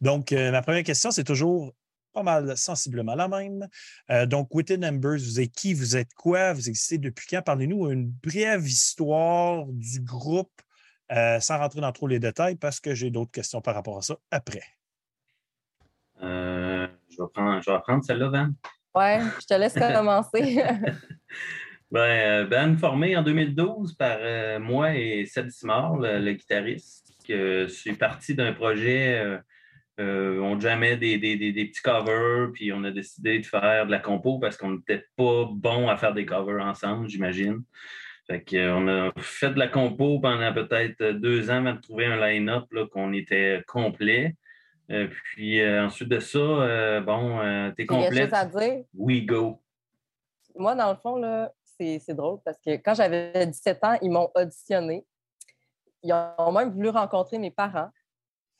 Donc, 0.00 0.32
euh, 0.32 0.50
ma 0.50 0.62
première 0.62 0.84
question, 0.84 1.10
c'est 1.10 1.24
toujours 1.24 1.72
pas 2.12 2.22
mal 2.22 2.56
sensiblement 2.56 3.14
la 3.14 3.28
même. 3.28 3.68
Euh, 4.10 4.26
donc, 4.26 4.54
Within 4.54 4.82
Embers, 4.82 5.18
vous 5.18 5.40
êtes 5.40 5.52
qui, 5.52 5.74
vous 5.74 5.96
êtes 5.96 6.12
quoi, 6.14 6.52
vous 6.52 6.68
existez 6.68 6.98
depuis 6.98 7.26
quand? 7.28 7.42
Parlez-nous 7.42 7.90
une 7.90 8.10
brève 8.10 8.66
histoire 8.66 9.64
du 9.68 10.00
groupe 10.00 10.52
euh, 11.10 11.40
sans 11.40 11.58
rentrer 11.58 11.80
dans 11.80 11.92
trop 11.92 12.06
les 12.06 12.18
détails 12.18 12.56
parce 12.56 12.80
que 12.80 12.94
j'ai 12.94 13.10
d'autres 13.10 13.30
questions 13.30 13.60
par 13.60 13.74
rapport 13.74 13.98
à 13.98 14.02
ça 14.02 14.16
après. 14.30 14.62
Je, 16.20 17.22
vais 17.22 17.28
prendre, 17.32 17.60
je 17.60 17.70
vais 17.70 17.80
prendre 17.80 18.04
celle-là, 18.04 18.28
Van. 18.28 18.50
Ouais, 18.94 19.20
je 19.40 19.46
te 19.46 19.54
laisse 19.54 19.74
commencer. 19.74 20.62
Ben, 21.92 22.00
euh, 22.00 22.46
band 22.46 22.78
formé 22.78 23.14
en 23.18 23.22
2012 23.22 23.96
par 23.96 24.16
euh, 24.18 24.58
moi 24.58 24.94
et 24.94 25.26
Seb 25.26 25.50
Simard, 25.50 25.98
le, 25.98 26.32
guitariste, 26.32 27.14
que 27.28 27.68
c'est 27.68 27.92
parti 27.92 28.34
d'un 28.34 28.54
projet. 28.54 29.18
euh, 29.18 29.38
euh, 30.00 30.40
on 30.40 30.58
jamais 30.58 30.96
des, 30.96 31.18
des, 31.18 31.36
des, 31.36 31.52
des 31.52 31.66
petits 31.66 31.82
covers, 31.82 32.50
puis 32.54 32.72
on 32.72 32.82
a 32.84 32.90
décidé 32.90 33.38
de 33.40 33.44
faire 33.44 33.84
de 33.84 33.90
la 33.90 33.98
compo 33.98 34.38
parce 34.38 34.56
qu'on 34.56 34.70
n'était 34.70 35.04
pas 35.16 35.46
bon 35.52 35.90
à 35.90 35.98
faire 35.98 36.14
des 36.14 36.24
covers 36.24 36.64
ensemble, 36.64 37.10
j'imagine. 37.10 37.62
Fait 38.26 38.42
on 38.70 38.88
a 38.88 39.12
fait 39.18 39.50
de 39.50 39.58
la 39.58 39.68
compo 39.68 40.18
pendant 40.18 40.54
peut-être 40.54 41.10
deux 41.12 41.50
ans 41.50 41.58
avant 41.58 41.74
de 41.74 41.80
trouver 41.80 42.06
un 42.06 42.16
line-up 42.16 42.64
qu'on 42.90 43.12
était 43.12 43.62
complet. 43.66 44.34
Euh, 44.92 45.08
puis 45.08 45.60
euh, 45.60 45.86
ensuite 45.86 46.08
de 46.08 46.20
ça, 46.20 46.38
euh, 46.38 47.00
bon, 47.00 47.38
t'es 47.76 47.84
a 47.84 47.86
complet. 47.86 48.24
chose 48.24 48.34
à 48.34 48.44
dire. 48.44 48.84
We 48.94 49.24
go. 49.24 49.58
Moi, 50.54 50.74
dans 50.74 50.90
le 50.90 50.96
fond, 50.96 51.16
là, 51.16 51.50
c'est 51.64 51.98
c'est 51.98 52.14
drôle 52.14 52.40
parce 52.44 52.58
que 52.60 52.72
quand 52.76 52.94
j'avais 52.94 53.46
17 53.46 53.84
ans, 53.84 53.98
ils 54.02 54.10
m'ont 54.10 54.30
auditionné. 54.34 55.06
Ils 56.02 56.12
ont 56.12 56.52
même 56.52 56.70
voulu 56.70 56.90
rencontrer 56.90 57.38
mes 57.38 57.50
parents 57.50 57.88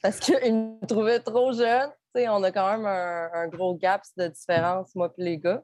parce 0.02 0.20
qu'ils 0.20 0.54
me 0.54 0.86
trouvaient 0.86 1.20
trop 1.20 1.52
jeune. 1.52 1.90
On 2.14 2.42
a 2.42 2.52
quand 2.52 2.70
même 2.70 2.86
un, 2.86 3.30
un 3.32 3.48
gros 3.48 3.74
gap 3.74 4.02
de 4.16 4.28
différence, 4.28 4.94
moi 4.94 5.12
et 5.18 5.22
les 5.22 5.38
gars. 5.38 5.62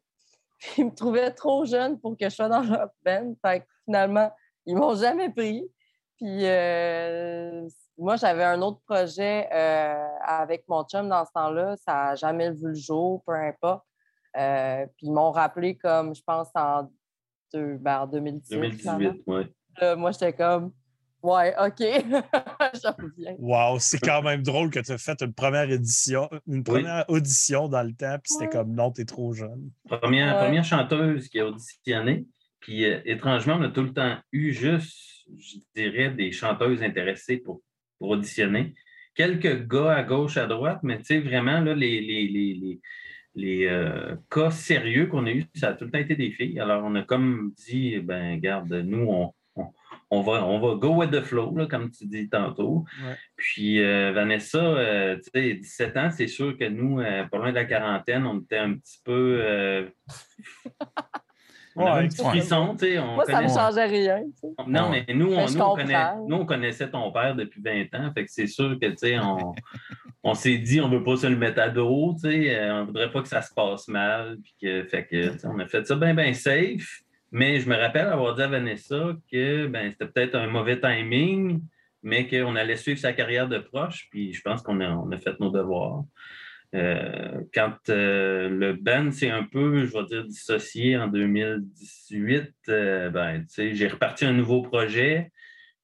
Puis 0.58 0.72
ils 0.78 0.86
me 0.86 0.94
trouvaient 0.94 1.30
trop 1.30 1.64
jeune 1.64 2.00
pour 2.00 2.16
que 2.16 2.28
je 2.28 2.34
sois 2.34 2.48
dans 2.48 2.62
leur 2.62 2.88
band. 3.04 3.34
Fait 3.44 3.60
que 3.60 3.66
finalement, 3.84 4.30
ils 4.66 4.76
m'ont 4.76 4.96
jamais 4.96 5.30
pris. 5.30 5.64
Puis 6.16 6.44
moi, 7.98 8.16
j'avais 8.16 8.44
un 8.44 8.60
autre 8.62 8.80
projet 8.86 9.48
euh, 9.52 10.06
avec 10.24 10.64
mon 10.68 10.84
chum 10.84 11.08
dans 11.08 11.24
ce 11.24 11.32
temps-là. 11.32 11.76
Ça 11.76 11.92
n'a 11.92 12.14
jamais 12.14 12.50
vu 12.50 12.68
le 12.68 12.74
jour, 12.74 13.22
peu 13.26 13.34
importe. 13.34 13.84
Euh, 14.36 14.86
puis 14.96 15.06
ils 15.06 15.12
m'ont 15.12 15.30
rappelé 15.32 15.76
comme, 15.76 16.14
je 16.14 16.22
pense, 16.24 16.48
en, 16.54 16.88
deux, 17.52 17.76
ben, 17.78 18.00
en 18.00 18.06
2018. 18.06 18.72
finalement. 18.74 18.98
2018, 18.98 19.22
oui. 19.26 19.42
Là, 19.80 19.96
moi, 19.96 20.12
j'étais 20.12 20.32
comme, 20.32 20.72
ouais, 21.22 21.54
OK, 21.58 21.78
je 21.80 23.02
reviens. 23.02 23.34
Wow, 23.38 23.78
c'est 23.80 23.98
quand 23.98 24.22
même 24.22 24.42
drôle 24.42 24.70
que 24.70 24.80
tu 24.80 24.92
as 24.92 24.98
fait 24.98 25.20
une 25.22 25.32
première 25.32 25.70
édition, 25.70 26.28
une 26.46 26.62
première 26.62 27.04
audition 27.08 27.68
dans 27.68 27.82
le 27.82 27.92
temps, 27.94 28.16
puis 28.22 28.32
c'était 28.32 28.44
Ouais. 28.44 28.50
comme 28.52 28.74
non, 28.74 28.90
t'es 28.92 29.04
trop 29.06 29.32
jeune. 29.32 29.70
Première, 29.88 30.36
Ouais. 30.36 30.44
première 30.44 30.64
chanteuse 30.64 31.28
qui 31.28 31.40
a 31.40 31.46
auditionné. 31.46 32.26
Puis 32.60 32.84
euh, 32.84 33.00
étrangement, 33.04 33.54
on 33.54 33.62
a 33.62 33.68
tout 33.70 33.82
le 33.82 33.92
temps 33.92 34.16
eu 34.32 34.52
juste, 34.52 35.26
je 35.36 35.56
dirais, 35.74 36.10
des 36.10 36.32
chanteuses 36.32 36.82
intéressées 36.82 37.38
pour, 37.38 37.60
pour 37.98 38.10
auditionner. 38.10 38.74
Quelques 39.14 39.66
gars 39.66 39.92
à 39.92 40.02
gauche, 40.02 40.36
à 40.36 40.46
droite, 40.46 40.80
mais 40.82 40.98
tu 40.98 41.04
sais, 41.04 41.20
vraiment, 41.20 41.60
là, 41.60 41.74
les, 41.74 42.00
les, 42.00 42.28
les, 42.28 42.80
les, 43.34 43.66
euh, 43.66 44.14
cas 44.30 44.50
sérieux 44.50 45.06
qu'on 45.06 45.26
a 45.26 45.30
eus, 45.30 45.44
ça 45.54 45.70
a 45.70 45.72
tout 45.72 45.84
le 45.84 45.90
temps 45.90 45.98
été 45.98 46.14
des 46.14 46.30
filles. 46.30 46.60
Alors, 46.60 46.84
on 46.84 46.94
a 46.94 47.02
comme 47.02 47.52
dit, 47.56 47.98
ben, 47.98 48.38
garde, 48.38 48.72
nous, 48.72 49.06
on, 49.08 49.34
on, 49.56 49.72
on 50.10 50.20
va, 50.22 50.44
on 50.44 50.60
va 50.60 50.76
go 50.76 50.94
with 50.94 51.10
the 51.10 51.22
flow, 51.22 51.56
là, 51.56 51.66
comme 51.66 51.90
tu 51.90 52.06
dis 52.06 52.28
tantôt. 52.28 52.84
Ouais. 53.04 53.14
Puis 53.36 53.80
euh, 53.80 54.12
Vanessa, 54.12 54.58
euh, 54.58 55.16
tu 55.16 55.30
sais, 55.34 55.54
17 55.54 55.96
ans, 55.96 56.10
c'est 56.10 56.28
sûr 56.28 56.56
que 56.56 56.68
nous, 56.68 56.96
pas 56.96 57.38
loin 57.38 57.50
de 57.50 57.56
la 57.56 57.64
quarantaine, 57.64 58.24
on 58.24 58.40
était 58.40 58.58
un 58.58 58.74
petit 58.74 59.00
peu. 59.04 59.90
on 61.78 61.86
avait 61.86 61.98
Ouais, 62.00 62.04
un 62.04 62.08
petit 62.08 62.20
ouais. 62.22 62.28
frisson, 62.28 62.76
tu 62.78 62.86
sais. 62.86 63.00
Moi, 63.00 63.24
ça 63.24 63.38
ne 63.40 63.44
me 63.44 63.48
changeait 63.48 63.84
rien. 63.86 64.22
Non, 64.66 64.90
mais 64.90 65.04
nous, 65.14 65.32
on, 65.32 65.46
nous, 65.46 65.56
on 65.56 65.58
comprends. 65.58 65.74
connaît- 65.76 66.14
nous, 66.26 66.36
on 66.36 66.46
connaissait 66.46 66.90
ton 66.90 67.10
père 67.12 67.34
depuis 67.34 67.60
20 67.62 67.94
ans. 67.94 68.12
Fait 68.14 68.24
que 68.24 68.30
c'est 68.30 68.46
sûr 68.46 68.78
que, 68.80 68.86
tu 68.86 68.96
sais, 68.98 69.18
on, 69.18 69.54
on 70.24 70.34
s'est 70.34 70.58
dit, 70.58 70.80
on 70.80 70.88
veut 70.88 71.02
pas 71.04 71.16
se 71.16 71.26
le 71.26 71.36
mettre 71.36 71.60
à 71.60 71.68
dos, 71.68 72.14
tu 72.14 72.30
sais. 72.30 72.56
euh, 72.58 72.82
on 72.82 72.84
voudrait 72.86 73.10
pas 73.10 73.22
que 73.22 73.28
ça 73.28 73.42
se 73.42 73.52
passe 73.54 73.88
mal. 73.88 74.38
Puis 74.42 74.54
que, 74.60 74.84
fait 74.84 75.06
que, 75.06 75.46
on 75.46 75.58
a 75.58 75.66
fait 75.66 75.86
ça 75.86 75.96
bien, 75.96 76.14
bien 76.14 76.32
safe. 76.34 77.00
Mais 77.30 77.60
je 77.60 77.68
me 77.68 77.76
rappelle 77.76 78.06
avoir 78.06 78.34
dit 78.34 78.42
à 78.42 78.48
Vanessa 78.48 79.12
que 79.30 79.66
ben, 79.66 79.90
c'était 79.90 80.06
peut-être 80.06 80.34
un 80.34 80.46
mauvais 80.46 80.80
timing, 80.80 81.60
mais 82.02 82.26
qu'on 82.26 82.56
allait 82.56 82.76
suivre 82.76 82.98
sa 82.98 83.12
carrière 83.12 83.48
de 83.48 83.58
proche, 83.58 84.08
puis 84.10 84.32
je 84.32 84.40
pense 84.40 84.62
qu'on 84.62 84.80
a, 84.80 84.88
on 84.90 85.10
a 85.12 85.18
fait 85.18 85.38
nos 85.38 85.50
devoirs. 85.50 86.04
Euh, 86.74 87.40
quand 87.54 87.76
euh, 87.88 88.48
le 88.50 88.74
band 88.74 89.10
s'est 89.10 89.30
un 89.30 89.44
peu, 89.44 89.86
je 89.86 89.92
vais 89.92 90.04
dire, 90.04 90.24
dissocié 90.24 90.98
en 90.98 91.08
2018, 91.08 92.52
euh, 92.68 93.10
ben, 93.10 93.44
j'ai 93.56 93.88
reparti 93.88 94.26
un 94.26 94.32
nouveau 94.32 94.62
projet. 94.62 95.30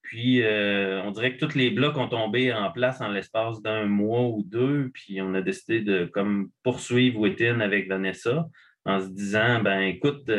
Puis, 0.03 0.43
on 0.45 1.09
dirait 1.09 1.35
que 1.35 1.43
tous 1.43 1.55
les 1.55 1.71
blocs 1.71 1.97
ont 1.97 2.07
tombé 2.07 2.53
en 2.53 2.71
place 2.71 3.01
en 3.01 3.09
l'espace 3.09 3.63
d'un 3.63 3.85
mois 3.85 4.27
ou 4.27 4.43
deux. 4.43 4.91
Puis, 4.93 5.19
on 5.19 5.33
a 5.33 5.41
décidé 5.41 5.81
de 5.81 6.05
comme, 6.05 6.51
poursuivre 6.61 7.19
Within 7.19 7.59
avec 7.59 7.89
Vanessa 7.89 8.45
en 8.85 8.99
se 8.99 9.07
disant, 9.07 9.63
ben 9.63 9.79
écoute, 9.79 10.29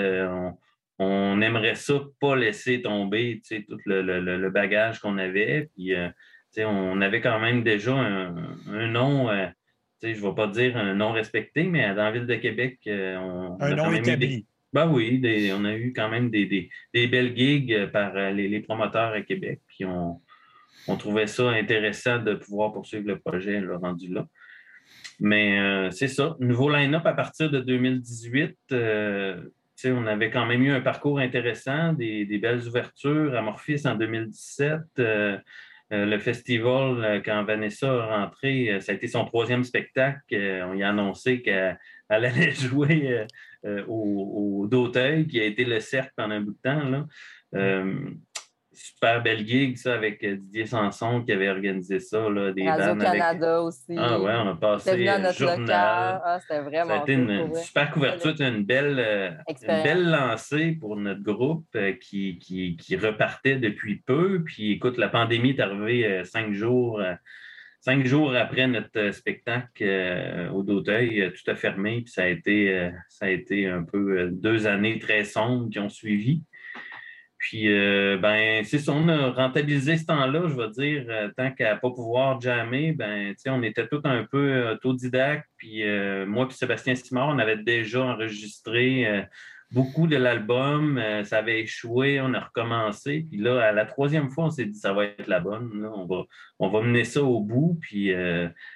on, 1.00 1.40
aimerait 1.40 1.74
ça 1.74 1.94
pas 2.20 2.36
laisser 2.36 2.80
tomber 2.80 3.42
tout 3.68 3.78
le, 3.86 4.48
bagage 4.50 5.00
qu'on 5.00 5.18
avait. 5.18 5.68
Puis, 5.74 5.92
on 6.58 7.00
avait 7.00 7.20
quand 7.20 7.40
même 7.40 7.64
déjà 7.64 7.96
un 7.96 8.86
nom 8.86 9.28
je 10.02 10.08
ne 10.08 10.14
vais 10.14 10.34
pas 10.34 10.46
dire 10.46 10.76
un 10.76 10.94
nom 10.94 11.12
respecté, 11.12 11.64
mais 11.64 11.88
dans 11.94 12.04
la 12.04 12.12
ville 12.12 12.26
de 12.26 12.34
Québec, 12.36 12.78
euh, 12.86 13.16
on, 13.16 13.56
un 13.60 13.74
nom 13.74 13.92
établi. 13.92 14.46
Ben 14.72 14.90
oui, 14.90 15.22
on 15.56 15.64
a 15.64 15.74
eu 15.74 15.92
quand 15.94 16.10
même 16.10 16.30
des, 16.30 16.68
belles 16.92 17.36
gigs 17.36 17.86
par 17.92 18.14
euh, 18.16 18.30
les, 18.30 18.60
promoteurs 18.60 19.12
à 19.12 19.22
Québec. 19.22 19.60
Puis 19.68 19.84
on, 19.84 20.20
trouvait 20.98 21.26
ça 21.26 21.50
intéressant 21.50 22.18
de 22.18 22.34
pouvoir 22.34 22.72
poursuivre 22.72 23.06
le 23.06 23.18
projet 23.18 23.60
le 23.60 23.76
rendu 23.76 24.12
là. 24.12 24.26
Mais 25.18 25.58
euh, 25.58 25.90
c'est 25.90 26.08
ça. 26.08 26.36
Nouveau 26.40 26.68
line-up 26.68 27.06
à 27.06 27.14
partir 27.14 27.50
de 27.50 27.60
2018. 27.60 28.58
on 29.86 30.06
avait 30.06 30.30
quand 30.30 30.46
même 30.46 30.62
eu 30.62 30.72
un 30.72 30.80
parcours 30.80 31.18
intéressant, 31.18 31.94
des, 31.94 32.26
des 32.26 32.38
belles 32.38 32.66
ouvertures. 32.68 33.34
Amorphis 33.34 33.86
en 33.86 33.94
2017. 33.94 34.80
Euh, 34.98 35.38
le 35.90 36.18
festival, 36.18 37.04
euh, 37.04 37.20
quand 37.24 37.44
Vanessa 37.44 37.86
est 37.86 38.00
rentrée, 38.00 38.72
euh, 38.72 38.80
ça 38.80 38.92
a 38.92 38.94
été 38.94 39.06
son 39.06 39.24
troisième 39.24 39.64
spectacle. 39.64 40.20
on 40.32 40.74
y 40.74 40.82
a 40.82 40.88
annoncé 40.88 41.42
qu'elle 41.42 41.78
allait 42.08 42.52
jouer 42.52 43.26
au, 43.64 44.62
au 44.62 44.90
qui 45.24 45.40
a 45.40 45.44
été 45.44 45.64
le 45.64 45.80
cercle 45.80 46.12
pendant 46.16 46.34
un 46.34 46.40
bout 46.40 46.52
de 46.52 46.58
temps. 46.62 47.06
Super 48.76 49.22
belle 49.22 49.46
gig, 49.46 49.76
ça, 49.76 49.94
avec 49.94 50.22
euh, 50.22 50.36
Didier 50.36 50.66
Sanson 50.66 51.22
qui 51.22 51.32
avait 51.32 51.48
organisé 51.48 51.98
ça. 51.98 52.28
Là, 52.28 52.52
des 52.52 52.68
Radio-Canada 52.68 53.62
aussi. 53.62 53.94
Ah 53.96 54.20
ouais, 54.20 54.34
on 54.34 54.48
a 54.48 54.56
passé 54.56 55.08
à 55.08 55.18
notre 55.18 55.38
journal. 55.38 56.20
Ah, 56.24 56.38
c'était 56.40 56.60
vraiment 56.60 56.86
Ça 56.86 57.00
a 57.00 57.02
été 57.02 57.12
une, 57.14 57.54
super 57.54 57.90
couverture, 57.90 58.34
une 58.40 58.64
belle, 58.64 58.96
euh, 58.98 59.30
une 59.48 59.82
belle 59.82 60.10
lancée 60.10 60.72
pour 60.72 60.96
notre 60.96 61.22
groupe 61.22 61.66
euh, 61.74 61.92
qui, 61.92 62.38
qui, 62.38 62.76
qui, 62.76 62.96
repartait 62.96 63.56
depuis 63.56 63.96
peu. 63.96 64.42
Puis 64.44 64.72
écoute, 64.72 64.98
la 64.98 65.08
pandémie 65.08 65.50
est 65.50 65.60
arrivée 65.60 66.22
cinq 66.24 66.52
jours. 66.52 67.02
Cinq 67.80 68.04
jours 68.04 68.34
après 68.34 68.66
notre 68.66 69.12
spectacle 69.12 70.50
au 70.52 70.64
Dauteuil, 70.64 71.32
tout 71.32 71.50
a 71.50 71.54
fermé, 71.54 72.00
puis 72.02 72.10
ça 72.10 72.22
a 72.22 72.26
été, 72.26 72.90
ça 73.08 73.26
a 73.26 73.28
été 73.28 73.68
un 73.68 73.84
peu 73.84 74.28
deux 74.32 74.66
années 74.66 74.98
très 74.98 75.24
sombres 75.24 75.70
qui 75.70 75.78
ont 75.78 75.88
suivi. 75.88 76.42
Puis, 77.38 77.68
euh, 77.68 78.16
ben, 78.16 78.64
c'est 78.64 78.78
ça, 78.78 78.92
on 78.92 79.08
a 79.08 79.30
rentabilisé 79.30 79.98
ce 79.98 80.06
temps-là, 80.06 80.48
je 80.48 80.54
vais 80.54 80.70
dire, 80.70 81.04
euh, 81.08 81.28
tant 81.36 81.52
qu'à 81.52 81.76
pas 81.76 81.90
pouvoir 81.90 82.40
jammer, 82.40 82.92
ben, 82.92 83.34
on 83.46 83.62
était 83.62 83.86
tous 83.86 84.00
un 84.04 84.24
peu 84.24 84.70
autodidactes. 84.70 85.46
Puis, 85.58 85.82
euh, 85.82 86.24
moi 86.26 86.48
et 86.50 86.52
Sébastien 86.54 86.94
Simard, 86.94 87.28
on 87.28 87.38
avait 87.38 87.58
déjà 87.58 88.02
enregistré 88.02 89.26
beaucoup 89.70 90.06
de 90.06 90.16
l'album. 90.16 91.02
ça 91.24 91.38
avait 91.38 91.60
échoué, 91.60 92.20
on 92.20 92.32
a 92.34 92.40
recommencé. 92.40 93.26
Puis 93.28 93.38
là, 93.38 93.60
à 93.68 93.72
la 93.72 93.84
troisième 93.84 94.30
fois, 94.30 94.44
on 94.44 94.50
s'est 94.50 94.66
dit, 94.66 94.78
ça 94.78 94.92
va 94.92 95.04
être 95.04 95.26
la 95.26 95.40
bonne. 95.40 95.86
On, 95.94 96.06
va, 96.06 96.24
on 96.58 96.68
va 96.68 96.80
mener 96.82 97.04
ça 97.04 97.22
au 97.22 97.40
bout. 97.40 97.78
Puis, 97.82 98.14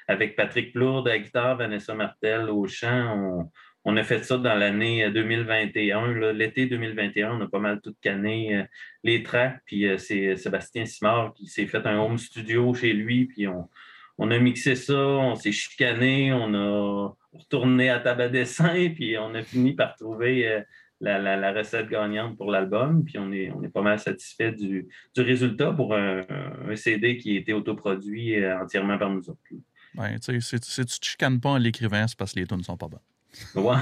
avec 0.06 0.36
Patrick 0.36 0.72
Plourde 0.72 1.08
à 1.08 1.12
la 1.12 1.18
guitare, 1.20 1.56
Vanessa 1.56 1.94
Martel 1.94 2.50
au 2.50 2.66
chant, 2.66 3.16
on 3.16 3.50
on 3.84 3.96
a 3.96 4.02
fait 4.02 4.24
ça 4.24 4.36
dans 4.36 4.54
l'année 4.54 5.10
2021. 5.10 6.08
Euh, 6.08 6.32
l'été 6.32 6.66
2021, 6.66 7.38
on 7.38 7.40
a 7.40 7.48
pas 7.48 7.58
mal 7.58 7.80
tout 7.80 7.94
canné 8.00 8.56
euh, 8.56 8.64
les 9.02 9.22
tracks. 9.22 9.60
Puis 9.64 9.86
euh, 9.86 9.96
c'est 9.96 10.36
Sébastien 10.36 10.84
Simard 10.84 11.32
qui 11.34 11.46
s'est 11.46 11.66
fait 11.66 11.86
un 11.86 11.98
home 11.98 12.18
studio 12.18 12.74
chez 12.74 12.92
lui. 12.92 13.26
Puis 13.26 13.46
on, 13.48 14.30
a 14.30 14.38
mixé 14.38 14.76
ça, 14.76 14.98
on 14.98 15.34
s'est 15.34 15.52
chicané, 15.52 16.32
on 16.32 16.52
a 16.54 17.16
retourné 17.32 17.88
à 17.88 18.00
tabac 18.00 18.28
dessin, 18.28 18.90
puis 18.94 19.16
on 19.16 19.34
a 19.34 19.42
fini 19.42 19.72
par 19.72 19.96
trouver 19.96 20.62
la, 21.00 21.52
recette 21.52 21.88
gagnante 21.88 22.36
pour 22.36 22.50
l'album. 22.50 23.02
Puis 23.02 23.16
on 23.18 23.32
est, 23.32 23.50
pas 23.72 23.80
mal 23.80 23.98
satisfait 23.98 24.52
du, 24.52 24.88
résultat 25.16 25.72
pour 25.72 25.94
un, 25.94 26.22
CD 26.74 27.16
qui 27.16 27.34
a 27.34 27.40
été 27.40 27.54
autoproduit 27.54 28.46
entièrement 28.46 28.98
par 28.98 29.08
nous 29.08 29.30
autres. 29.30 29.40
Ouais, 29.96 30.16
si, 30.20 30.60
tu 30.60 30.80
ne 30.82 30.86
chicanes 30.86 31.40
pas 31.40 31.50
en 31.50 31.56
l'écrivain, 31.56 32.06
c'est 32.06 32.18
parce 32.18 32.34
que 32.34 32.40
les 32.40 32.46
tunes 32.46 32.58
ne 32.58 32.62
sont 32.62 32.76
pas 32.76 32.88
bonnes. 32.88 33.00
Ouais. 33.54 33.76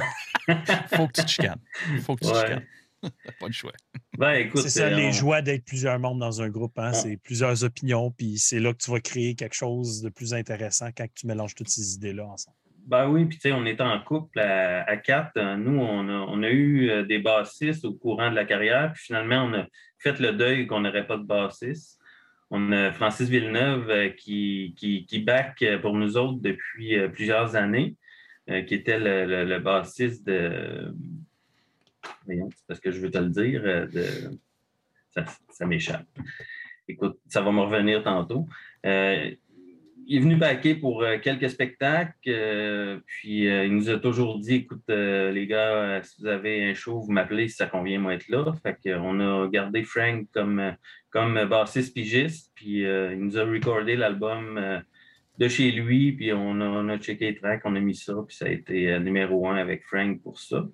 Faut 0.95 1.07
que 1.09 1.13
tu 1.13 1.25
te 1.25 1.31
chicanes. 1.31 1.61
Faut 2.03 2.17
que 2.17 2.25
tu 2.25 2.33
te 2.33 2.37
chicanes. 2.37 2.67
pas 3.41 3.49
de 3.49 3.53
choix. 3.53 3.73
Ben, 4.17 4.51
c'est 4.57 4.69
ça, 4.69 4.91
les 4.91 5.13
joies 5.13 5.43
d'être 5.43 5.65
plusieurs 5.65 5.99
membres 5.99 6.21
dans 6.21 6.43
un 6.43 6.49
groupe. 6.49 6.79
Hein? 6.79 6.93
C'est 6.93 7.17
plusieurs 7.17 7.65
opinions, 7.65 8.11
puis 8.11 8.39
c'est 8.39 8.61
là 8.61 8.73
que 8.73 8.79
tu 8.79 8.91
vas 8.91 9.01
créer 9.01 9.35
quelque 9.35 9.55
chose 9.55 10.03
de 10.03 10.09
plus 10.09 10.35
intéressant 10.35 10.89
quand 10.97 11.07
tu 11.15 11.27
mélanges 11.27 11.55
toutes 11.55 11.69
ces 11.69 11.95
idées-là 11.95 12.27
ensemble. 12.27 12.57
Ben 12.87 13.07
oui, 13.07 13.27
puis 13.27 13.37
tu 13.37 13.43
sais, 13.43 13.53
on 13.53 13.67
est 13.67 13.83
en 13.83 14.01
couple 14.01 14.41
à, 14.41 14.97
quatre. 14.97 15.39
Nous, 15.57 15.79
on 15.79 16.43
a, 16.43 16.49
eu 16.49 16.89
euh, 16.89 17.03
des 17.05 17.19
bassistes 17.19 17.85
au 17.85 17.93
courant 17.93 18.31
de 18.31 18.35
la 18.35 18.47
carrière, 18.47 18.93
puis 18.95 19.05
finalement, 19.05 19.45
on 19.45 19.53
a 19.53 19.67
fait 19.99 20.19
le 20.19 20.33
deuil 20.33 20.67
qu'on 20.67 20.81
n'aurait 20.81 21.07
pas 21.07 21.19
de 21.19 21.25
bassiste. 21.25 22.01
On 22.51 22.73
a 22.73 22.91
Francis 22.93 23.29
Villeneuve 23.29 23.91
euh, 23.91 24.09
qui, 24.09 24.75
qui, 24.79 25.05
qui 25.05 25.19
back 25.19 25.63
pour 25.83 25.93
nous 25.93 26.17
autres 26.17 26.41
depuis 26.41 26.99
euh, 26.99 27.09
plusieurs 27.09 27.57
années. 27.57 27.95
Euh, 28.51 28.63
qui 28.63 28.75
était 28.75 28.99
le, 28.99 29.59
bassiste 29.59 30.27
de. 30.27 30.95
Voyons, 32.25 32.49
c'est 32.51 32.67
parce 32.67 32.81
que 32.81 32.91
je 32.91 33.01
veux 33.01 33.11
te 33.11 33.19
le 33.19 33.29
dire. 33.29 33.61
Euh, 33.65 33.87
ça, 35.51 35.67
m'échappe. 35.67 36.07
Écoute, 36.87 37.19
ça 37.27 37.43
va 37.43 37.53
me 37.53 37.61
revenir 37.61 38.03
tantôt. 38.03 38.47
Euh, 38.87 39.31
il 40.07 40.17
est 40.17 40.21
venu 40.21 40.37
baquer 40.37 40.75
pour 40.75 41.05
quelques 41.23 41.51
spectacles, 41.51 43.03
puis 43.05 43.45
il 43.45 43.75
nous 43.75 43.91
a 43.91 43.99
toujours 43.99 44.39
dit 44.39 44.55
écoute, 44.55 44.89
les 44.89 45.47
gars, 45.47 46.01
si 46.03 46.23
vous 46.23 46.29
avez 46.29 46.65
un 46.65 46.73
show, 46.73 47.01
vous 47.01 47.13
m'appelez 47.13 47.49
si 47.49 47.57
ça 47.57 47.67
convient, 47.67 47.99
moi 47.99 48.15
être 48.15 48.29
là. 48.29 48.55
Fait 48.63 48.79
qu'on 48.83 49.21
a 49.21 49.49
gardé 49.49 49.83
Frank 49.83 50.27
comme, 50.33 50.75
comme 51.11 51.45
bassiste 51.45 51.93
pigiste, 51.93 52.53
puis 52.55 52.85
il 52.85 53.19
nous 53.19 53.37
a 53.37 53.45
recordé 53.45 53.97
l'album 53.97 54.83
de 55.39 55.49
chez 55.49 55.71
lui, 55.71 56.13
puis 56.13 56.33
on 56.33 56.61
a, 56.89 56.99
checké 56.99 57.27
les 57.27 57.35
tracks, 57.37 57.63
on 57.65 57.77
a 57.77 57.81
mis 57.81 57.95
ça, 57.95 58.15
puis 58.27 58.37
ça 58.37 58.47
a 58.47 58.49
été 58.49 58.93
euh, 58.93 58.99
numéro 58.99 59.49
un 59.49 59.57
avec 59.57 59.85
Frank 59.85 60.21
pour 60.23 60.39
ça. 60.39 60.67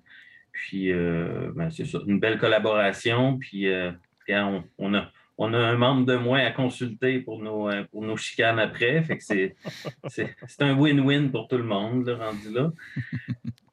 Puis, 0.51 0.91
euh, 0.91 1.51
ben, 1.55 1.69
c'est 1.69 1.85
ça, 1.85 1.99
une 2.07 2.19
belle 2.19 2.39
collaboration, 2.39 3.37
puis 3.37 3.67
euh, 3.67 3.91
on, 4.27 4.93
a, 4.95 5.11
on 5.37 5.53
a 5.53 5.57
un 5.57 5.77
membre 5.77 6.05
de 6.05 6.15
moins 6.15 6.39
à 6.39 6.51
consulter 6.51 7.19
pour 7.19 7.41
nos, 7.41 7.69
pour 7.91 8.03
nos 8.03 8.17
chicanes 8.17 8.57
après, 8.57 9.03
fait 9.03 9.17
que 9.17 9.23
c'est, 9.23 9.55
un 10.59 10.75
win-win 10.75 11.29
pour 11.29 11.47
tout 11.47 11.57
le 11.57 11.63
monde, 11.63 12.09
rendu 12.09 12.51
là. 12.51 12.71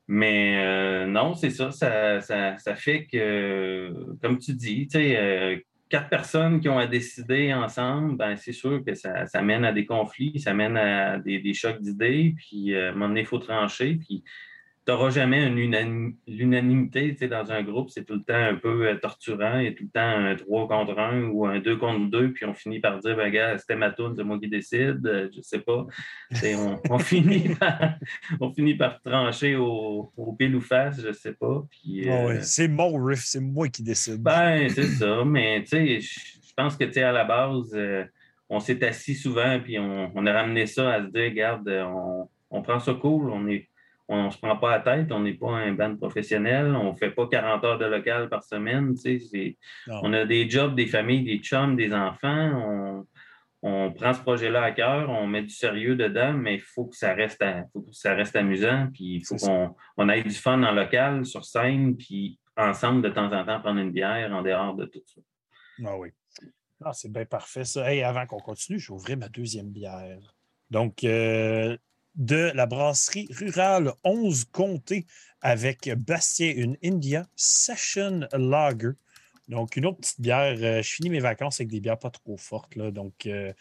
Mais 0.08 1.06
non, 1.06 1.34
c'est 1.34 1.50
ça 1.50 1.70
ça, 1.70 2.20
ça, 2.20 2.74
fait 2.74 3.06
que, 3.06 3.94
comme 4.20 4.38
tu 4.38 4.52
dis, 4.52 4.88
tu 4.88 4.98
sais, 4.98 5.64
quatre 5.92 6.08
personnes 6.08 6.58
qui 6.58 6.70
ont 6.70 6.78
à 6.78 6.86
décider 6.86 7.52
ensemble, 7.52 8.16
ben, 8.16 8.34
c'est 8.34 8.52
sûr 8.52 8.82
que 8.82 8.94
ça, 8.94 9.42
mène 9.42 9.62
à 9.62 9.72
des 9.72 9.84
conflits, 9.84 10.40
ça 10.40 10.54
mène 10.54 10.78
à 10.78 11.18
des, 11.18 11.52
chocs 11.52 11.82
d'idées, 11.82 12.34
puis 12.34 12.74
euh, 12.74 12.86
à 12.86 12.88
un 12.88 12.92
moment 12.92 13.08
donné, 13.08 13.24
faut 13.24 13.38
trancher. 13.38 13.96
Puis 13.96 14.24
n'auras 14.88 15.10
jamais 15.10 15.48
l'unanimité 15.48 17.12
dans 17.28 17.52
un 17.52 17.62
groupe, 17.62 17.90
c'est 17.90 18.04
tout 18.04 18.14
le 18.14 18.22
temps 18.22 18.34
un 18.34 18.56
peu 18.56 18.88
euh, 18.88 18.96
torturant. 18.96 19.58
Il 19.58 19.64
y 19.64 19.68
a 19.68 19.72
tout 19.72 19.84
le 19.84 19.90
temps 19.90 20.00
un 20.00 20.34
3 20.34 20.68
contre 20.68 20.98
1 20.98 21.24
ou 21.28 21.46
un 21.46 21.60
2 21.60 21.76
contre 21.76 22.10
2, 22.10 22.32
puis 22.32 22.46
on 22.46 22.54
finit 22.54 22.80
par 22.80 22.98
dire 22.98 23.16
ben, 23.16 23.30
gars, 23.30 23.58
c'était 23.58 23.76
ma 23.76 23.90
tourne, 23.90 24.14
c'est 24.16 24.24
moi 24.24 24.38
qui 24.38 24.48
décide, 24.48 25.06
euh, 25.06 25.28
je 25.34 25.40
sais 25.40 25.60
pas. 25.60 25.86
On, 26.90 26.98
finit 26.98 27.54
par, 27.54 27.94
on 28.40 28.52
finit 28.52 28.74
par 28.74 29.00
trancher 29.00 29.56
au, 29.56 30.12
pile 30.38 30.56
ou 30.56 30.60
face, 30.60 31.00
je 31.00 31.12
sais 31.12 31.34
pas. 31.34 31.64
Puis, 31.70 32.08
euh, 32.08 32.40
c'est 32.42 32.68
mon 32.68 32.96
riff, 33.04 33.22
c'est 33.24 33.40
moi 33.40 33.68
qui 33.68 33.82
décide. 33.82 34.20
Ben, 34.20 34.68
c'est 34.68 34.84
ça, 34.84 35.24
mais 35.24 35.62
tu 35.62 35.68
sais, 35.68 36.00
je 36.00 36.54
pense 36.56 36.76
que 36.76 36.98
à 36.98 37.12
la 37.12 37.24
base, 37.24 37.78
on 38.48 38.58
s'est 38.58 38.84
assis 38.84 39.14
souvent, 39.14 39.60
puis 39.62 39.78
on, 39.78 40.26
a 40.26 40.32
ramené 40.32 40.66
ça 40.66 40.94
à 40.94 41.02
se 41.02 41.06
dire, 41.06 41.30
regarde, 41.30 41.68
on, 41.68 42.28
on 42.50 42.62
prend 42.62 42.80
ça 42.80 42.94
cool, 42.94 43.30
on 43.30 43.46
est 43.48 43.68
on 44.08 44.26
ne 44.26 44.30
se 44.30 44.38
prend 44.38 44.56
pas 44.56 44.72
la 44.72 44.80
tête, 44.80 45.12
on 45.12 45.20
n'est 45.20 45.34
pas 45.34 45.52
un 45.52 45.72
band 45.72 45.96
professionnel, 45.96 46.74
on 46.74 46.92
ne 46.92 46.96
fait 46.96 47.10
pas 47.10 47.26
40 47.26 47.64
heures 47.64 47.78
de 47.78 47.86
local 47.86 48.28
par 48.28 48.42
semaine. 48.42 48.94
On 49.88 50.12
a 50.12 50.24
des 50.24 50.48
jobs, 50.48 50.74
des 50.74 50.86
familles, 50.86 51.24
des 51.24 51.38
chums, 51.38 51.76
des 51.76 51.94
enfants. 51.94 53.06
On, 53.64 53.92
prend 53.92 54.12
ce 54.12 54.20
projet-là 54.20 54.62
à 54.62 54.72
cœur, 54.72 55.08
on 55.08 55.28
met 55.28 55.42
du 55.42 55.50
sérieux 55.50 55.94
dedans, 55.94 56.32
mais 56.32 56.54
il 56.54 56.60
faut 56.60 56.86
que 56.86 56.96
ça 56.96 57.14
reste, 57.14 57.44
faut 57.72 57.82
que 57.82 57.92
ça 57.92 58.14
reste 58.14 58.34
amusant, 58.34 58.88
puis 58.92 59.16
il 59.16 59.24
faut 59.24 59.36
qu'on 59.36 59.76
on 59.96 60.08
ait 60.08 60.22
du 60.24 60.30
fun 60.30 60.60
en 60.64 60.72
local, 60.72 61.24
sur 61.24 61.44
scène, 61.44 61.96
puis 61.96 62.40
ensemble 62.56 63.02
de 63.02 63.08
temps 63.08 63.32
en 63.32 63.44
temps 63.44 63.60
prendre 63.60 63.78
une 63.78 63.92
bière 63.92 64.32
en 64.32 64.42
dehors 64.42 64.74
de 64.74 64.86
tout 64.86 65.02
ça. 65.06 65.20
Ah 65.84 65.96
oui. 65.96 66.08
Ah, 66.84 66.92
c'est 66.92 67.12
bien 67.12 67.24
parfait 67.24 67.64
ça. 67.64 67.90
Hey, 67.90 68.02
avant 68.02 68.26
qu'on 68.26 68.40
continue, 68.40 68.78
je 68.78 68.88
vais 68.88 68.94
ouvrir 68.94 69.16
ma 69.16 69.28
deuxième 69.28 69.70
bière. 69.70 70.34
Donc, 70.70 71.04
euh, 71.04 71.76
de 72.14 72.52
la 72.54 72.66
brasserie 72.66 73.28
rurale 73.30 73.92
11 74.04 74.44
Comté 74.52 75.06
avec 75.40 75.90
Bastien, 75.96 76.52
une 76.54 76.76
India 76.84 77.26
Session 77.36 78.28
Lager. 78.32 78.92
Donc, 79.48 79.76
une 79.76 79.86
autre 79.86 79.98
petite 79.98 80.20
bière. 80.20 80.56
Euh, 80.60 80.82
je 80.82 80.94
finis 80.94 81.10
mes 81.10 81.20
vacances 81.20 81.60
avec 81.60 81.68
des 81.68 81.80
bières 81.80 81.98
pas 81.98 82.10
trop 82.10 82.36
fortes. 82.36 82.76
Là, 82.76 82.90
donc, 82.90 83.26
euh, 83.26 83.52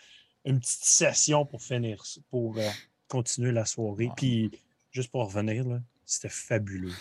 une 0.45 0.59
petite 0.59 0.83
session 0.83 1.45
pour 1.45 1.61
finir, 1.61 2.03
pour 2.29 2.57
euh, 2.57 2.69
continuer 3.07 3.51
la 3.51 3.65
soirée. 3.65 4.09
Puis, 4.15 4.51
juste 4.91 5.11
pour 5.11 5.25
revenir, 5.25 5.65
c'était 6.05 6.29
fabuleux. 6.29 6.93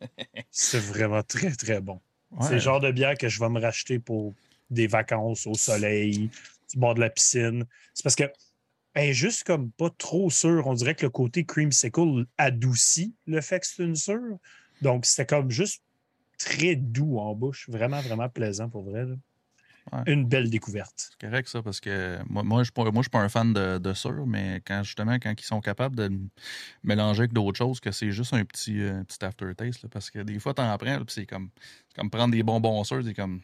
C'était 0.50 0.84
vraiment 0.84 1.22
très, 1.22 1.50
très 1.50 1.80
bon. 1.80 2.00
C'est 2.42 2.54
le 2.54 2.58
genre 2.58 2.80
de 2.80 2.90
bière 2.90 3.16
que 3.16 3.28
je 3.28 3.40
vais 3.40 3.48
me 3.48 3.60
racheter 3.60 3.98
pour 3.98 4.34
des 4.70 4.86
vacances 4.86 5.46
au 5.46 5.54
soleil, 5.54 6.30
du 6.70 6.78
bord 6.78 6.94
de 6.94 7.00
la 7.00 7.10
piscine. 7.10 7.64
C'est 7.94 8.02
parce 8.02 8.16
que 8.16 8.24
elle 8.94 9.10
est 9.10 9.14
juste 9.14 9.44
comme 9.44 9.70
pas 9.72 9.90
trop 9.96 10.30
sûre. 10.30 10.66
On 10.66 10.74
dirait 10.74 10.94
que 10.94 11.06
le 11.06 11.10
côté 11.10 11.44
creamsicle 11.44 12.24
adoucit 12.36 13.14
le 13.26 13.40
fait 13.40 13.60
que 13.60 13.66
c'est 13.66 13.84
une 13.84 13.96
sûre. 13.96 14.38
Donc, 14.82 15.06
c'était 15.06 15.26
comme 15.26 15.50
juste 15.50 15.82
très 16.38 16.76
doux 16.76 17.18
en 17.18 17.34
bouche. 17.34 17.68
Vraiment, 17.68 18.00
vraiment 18.00 18.28
plaisant 18.28 18.68
pour 18.68 18.82
vrai. 18.84 19.04
là. 19.04 19.14
Ouais. 19.92 20.02
Une 20.12 20.26
belle 20.26 20.50
découverte. 20.50 20.92
C'est 21.18 21.26
correct, 21.28 21.48
ça, 21.48 21.62
parce 21.62 21.80
que 21.80 22.18
moi, 22.28 22.42
moi 22.42 22.58
je 22.58 22.60
ne 22.60 22.64
suis, 22.64 22.72
pas- 22.72 22.84
moi, 22.84 22.92
je 22.96 23.04
suis 23.04 23.10
pas 23.10 23.20
un 23.20 23.28
fan 23.30 23.52
de, 23.54 23.78
de 23.78 24.24
mais 24.26 24.60
quand 24.66 24.82
justement, 24.82 25.14
quand 25.14 25.32
ils 25.38 25.44
sont 25.44 25.60
capables 25.60 25.96
de 25.96 26.10
mélanger 26.82 27.20
avec 27.20 27.32
d'autres 27.32 27.56
choses, 27.56 27.80
que 27.80 27.90
c'est 27.90 28.10
juste 28.10 28.34
un 28.34 28.44
petit, 28.44 28.82
euh, 28.82 29.02
petit 29.04 29.24
aftertaste, 29.24 29.82
là, 29.82 29.88
parce 29.90 30.10
que 30.10 30.18
des 30.18 30.38
fois, 30.38 30.52
t'en 30.52 30.76
prends, 30.76 30.98
là, 30.98 31.04
puis 31.04 31.14
c'est 31.14 31.26
comme, 31.26 31.48
c'est 31.88 31.96
comme 31.96 32.10
prendre 32.10 32.32
des 32.32 32.42
bonbons 32.42 32.84
sûrs, 32.84 33.02
c'est 33.04 33.14
comme. 33.14 33.40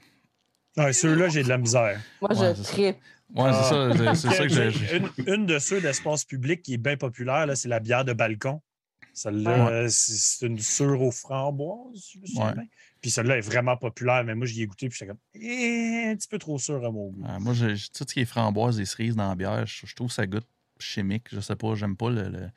Ouais, 0.77 0.93
Ceux-là, 0.93 1.29
j'ai 1.29 1.43
de 1.45 1.49
la 1.49 1.57
misère. 1.59 2.01
Moi, 2.21 2.31
Ouais, 2.35 2.55
je 2.55 2.63
tripe. 2.63 2.97
Ouais, 3.35 3.43
Ah. 3.47 3.53
c'est 3.53 3.95
ça, 3.99 4.14
c'est- 4.14 4.28
ça 4.37 4.43
que 4.45 4.49
j'ai. 4.70 4.97
une, 4.97 5.11
une 5.26 5.47
de 5.47 5.59
ceux 5.59 5.80
d'espace 5.80 6.24
public 6.24 6.62
qui 6.62 6.74
est 6.74 6.78
bien 6.78 6.97
populaire, 6.97 7.47
là, 7.47 7.57
c'est 7.57 7.68
la 7.68 7.80
bière 7.80 8.05
de 8.05 8.12
balcon. 8.12 8.61
Celle-là, 9.12 9.82
Ouais. 9.82 9.87
c'est 9.91 10.47
une 10.47 10.59
sûre 10.59 11.01
aux 11.01 11.11
framboises, 11.12 12.11
je 12.14 12.18
me 12.18 12.26
souviens 12.26 12.47
Ouais. 12.49 12.55
bien. 12.55 12.64
Puis 13.01 13.11
celle-là 13.11 13.37
est 13.39 13.43
vraiment 13.43 13.76
populaire, 13.76 14.24
mais 14.24 14.35
moi, 14.35 14.47
j'y 14.47 14.62
ai 14.62 14.66
goûté, 14.66 14.89
puis 14.89 14.99
j'étais 14.99 15.09
comme 15.11 15.20
eh, 15.35 16.09
un 16.11 16.16
petit 16.16 16.26
peu 16.28 16.39
trop 16.39 16.59
sûr 16.59 16.85
à 16.85 16.91
mon 16.91 17.11
goût. 17.11 17.22
Ouais, 17.22 17.39
moi, 17.39 17.55
j'ai- 17.55 17.74
tout 17.93 18.05
ce 18.09 18.12
qui 18.14 18.20
est 18.20 18.24
framboise 18.24 18.80
et 18.80 18.85
cerises 18.85 19.14
dans 19.14 19.28
la 19.28 19.35
bière, 19.37 19.66
je, 19.66 19.87
je 19.87 19.95
trouve 19.95 20.09
que 20.09 20.14
ça 20.14 20.26
goûte 20.26 20.47
chimique. 20.80 21.26
Je 21.32 21.39
sais 21.41 21.55
pas, 21.55 21.74
j'aime 21.76 21.97
pas 21.97 22.11
le. 22.11 22.28
le- 22.28 22.49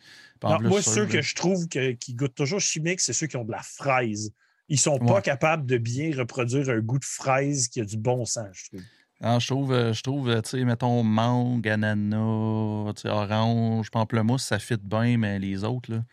en 0.42 0.52
Non, 0.54 0.58
plus, 0.58 0.68
moi, 0.70 0.82
ceux 0.82 1.06
que 1.06 1.22
je 1.22 1.36
trouve 1.36 1.68
que- 1.68 1.92
qui 1.92 2.14
goûtent 2.16 2.34
toujours 2.36 2.60
chimique, 2.60 3.02
c'est 3.02 3.14
ceux 3.14 3.28
qui 3.28 3.38
ont 3.38 3.46
de 3.46 3.52
la 3.52 3.62
fraise. 3.62 4.32
Ils 4.70 4.80
sont 4.80 4.98
pas 5.00 5.22
capables 5.22 5.66
de 5.66 5.78
bien 5.78 6.12
reproduire 6.18 6.70
un 6.70 6.80
goût 6.80 7.00
de 7.00 7.06
fraise 7.06 7.68
qui 7.68 7.80
a 7.82 7.86
du 7.86 7.98
bon 7.98 8.26
sens, 8.26 8.48
je 8.54 8.66
trouve. 8.70 8.82
Non, 9.20 9.40
je 9.40 9.48
trouve, 9.48 9.72
euh, 9.74 9.94
je 9.94 10.04
trouve, 10.04 10.30
euh, 10.30 10.42
tu 10.42 10.52
sais, 10.52 10.64
mettons, 10.64 11.02
mangue, 11.02 11.68
ananas, 11.68 12.94
tu 12.94 13.02
sais, 13.02 13.10
orange, 13.10 13.90
pamplemousse, 13.90 14.44
ça 14.44 14.60
fit 14.60 14.78
bien, 14.78 15.18
mais 15.18 15.40
les 15.40 15.64
autres, 15.64 15.92
là, 15.92 16.04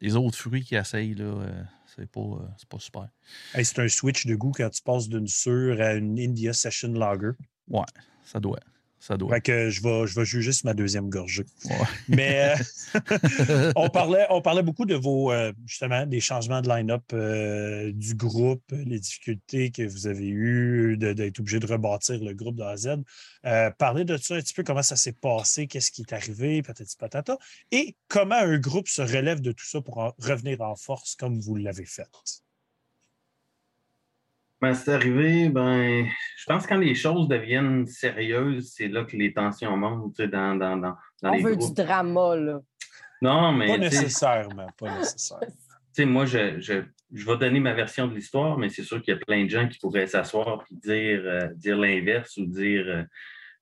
les 0.00 0.14
autres 0.14 0.36
fruits 0.38 0.62
qui 0.62 0.76
essayent, 0.76 1.14
là, 1.14 1.24
euh, 1.24 1.62
c'est 1.96 2.08
pas, 2.08 2.54
c'est 2.56 2.68
pas 2.68 2.78
super. 2.78 3.08
Hey, 3.54 3.64
c'est 3.64 3.80
un 3.80 3.88
switch 3.88 4.26
de 4.26 4.36
goût 4.36 4.52
quand 4.52 4.70
tu 4.70 4.82
passes 4.82 5.08
d'une 5.08 5.26
sûre 5.26 5.80
à 5.80 5.94
une 5.94 6.18
India 6.18 6.52
Session 6.52 6.92
Lager. 6.92 7.32
Ouais, 7.68 7.82
ça 8.24 8.38
doit. 8.38 8.60
Ça 9.06 9.18
doit. 9.18 9.34
Fait 9.34 9.42
que 9.42 9.68
je 9.68 9.82
vais, 9.82 10.06
je 10.06 10.18
vais 10.18 10.24
juger 10.24 10.50
sur 10.52 10.64
ma 10.64 10.72
deuxième 10.72 11.10
gorgée. 11.10 11.44
Ouais. 11.66 11.76
Mais 12.08 12.54
euh, 12.94 13.72
on, 13.76 13.90
parlait, 13.90 14.24
on 14.30 14.40
parlait 14.40 14.62
beaucoup 14.62 14.86
de 14.86 14.94
vos, 14.94 15.30
euh, 15.30 15.52
justement, 15.66 16.06
des 16.06 16.20
changements 16.20 16.62
de 16.62 16.70
line-up 16.70 17.02
euh, 17.12 17.92
du 17.92 18.14
groupe, 18.14 18.62
les 18.72 18.98
difficultés 18.98 19.70
que 19.70 19.82
vous 19.82 20.06
avez 20.06 20.26
eues 20.26 20.96
d'être 20.96 21.38
obligé 21.38 21.60
de 21.60 21.66
rebâtir 21.66 22.18
le 22.24 22.32
groupe 22.32 22.56
de 22.56 22.62
A 22.62 22.70
à 22.70 22.76
Z. 22.78 22.96
Parlez 23.76 24.06
de 24.06 24.16
ça 24.16 24.36
un 24.36 24.40
petit 24.40 24.54
peu, 24.54 24.62
comment 24.62 24.82
ça 24.82 24.96
s'est 24.96 25.12
passé, 25.12 25.66
qu'est-ce 25.66 25.90
qui 25.90 26.00
est 26.00 26.14
arrivé, 26.14 26.62
patati 26.62 26.96
patata, 26.96 27.36
et 27.72 27.96
comment 28.08 28.36
un 28.36 28.56
groupe 28.56 28.88
se 28.88 29.02
relève 29.02 29.42
de 29.42 29.52
tout 29.52 29.66
ça 29.66 29.82
pour 29.82 29.98
en- 29.98 30.14
revenir 30.18 30.62
en 30.62 30.76
force 30.76 31.14
comme 31.14 31.38
vous 31.40 31.56
l'avez 31.56 31.84
fait? 31.84 32.08
Ben, 34.60 34.72
c'est 34.72 34.92
arrivé, 34.92 35.48
ben, 35.50 36.06
je 36.36 36.44
pense 36.46 36.64
que 36.64 36.68
quand 36.70 36.78
les 36.78 36.94
choses 36.94 37.28
deviennent 37.28 37.86
sérieuses, 37.86 38.72
c'est 38.74 38.88
là 38.88 39.04
que 39.04 39.16
les 39.16 39.32
tensions 39.32 39.76
montent 39.76 40.14
tu 40.16 40.22
sais, 40.22 40.28
dans, 40.28 40.56
dans, 40.56 40.76
dans, 40.76 40.94
dans 41.22 41.30
On 41.30 41.34
les 41.34 41.42
veut 41.42 41.56
groupes. 41.56 41.74
du 41.76 41.82
drama, 41.82 42.36
là. 42.36 42.60
Non, 43.20 43.52
mais 43.52 43.66
Pas 43.66 43.78
nécessairement, 43.78 44.68
pas 44.78 44.98
nécessaire. 44.98 45.40
tu 45.48 45.56
sais, 45.92 46.04
moi, 46.06 46.24
je, 46.26 46.60
je, 46.60 46.82
je 47.12 47.26
vais 47.26 47.36
donner 47.36 47.60
ma 47.60 47.74
version 47.74 48.06
de 48.06 48.14
l'histoire, 48.14 48.58
mais 48.58 48.68
c'est 48.68 48.82
sûr 48.82 49.02
qu'il 49.02 49.14
y 49.14 49.16
a 49.16 49.20
plein 49.20 49.44
de 49.44 49.50
gens 49.50 49.68
qui 49.68 49.78
pourraient 49.78 50.06
s'asseoir 50.06 50.64
et 50.70 50.74
dire, 50.74 51.22
euh, 51.24 51.48
dire 51.54 51.76
l'inverse 51.76 52.36
ou 52.36 52.46
dire 52.46 52.84
euh, 52.86 53.02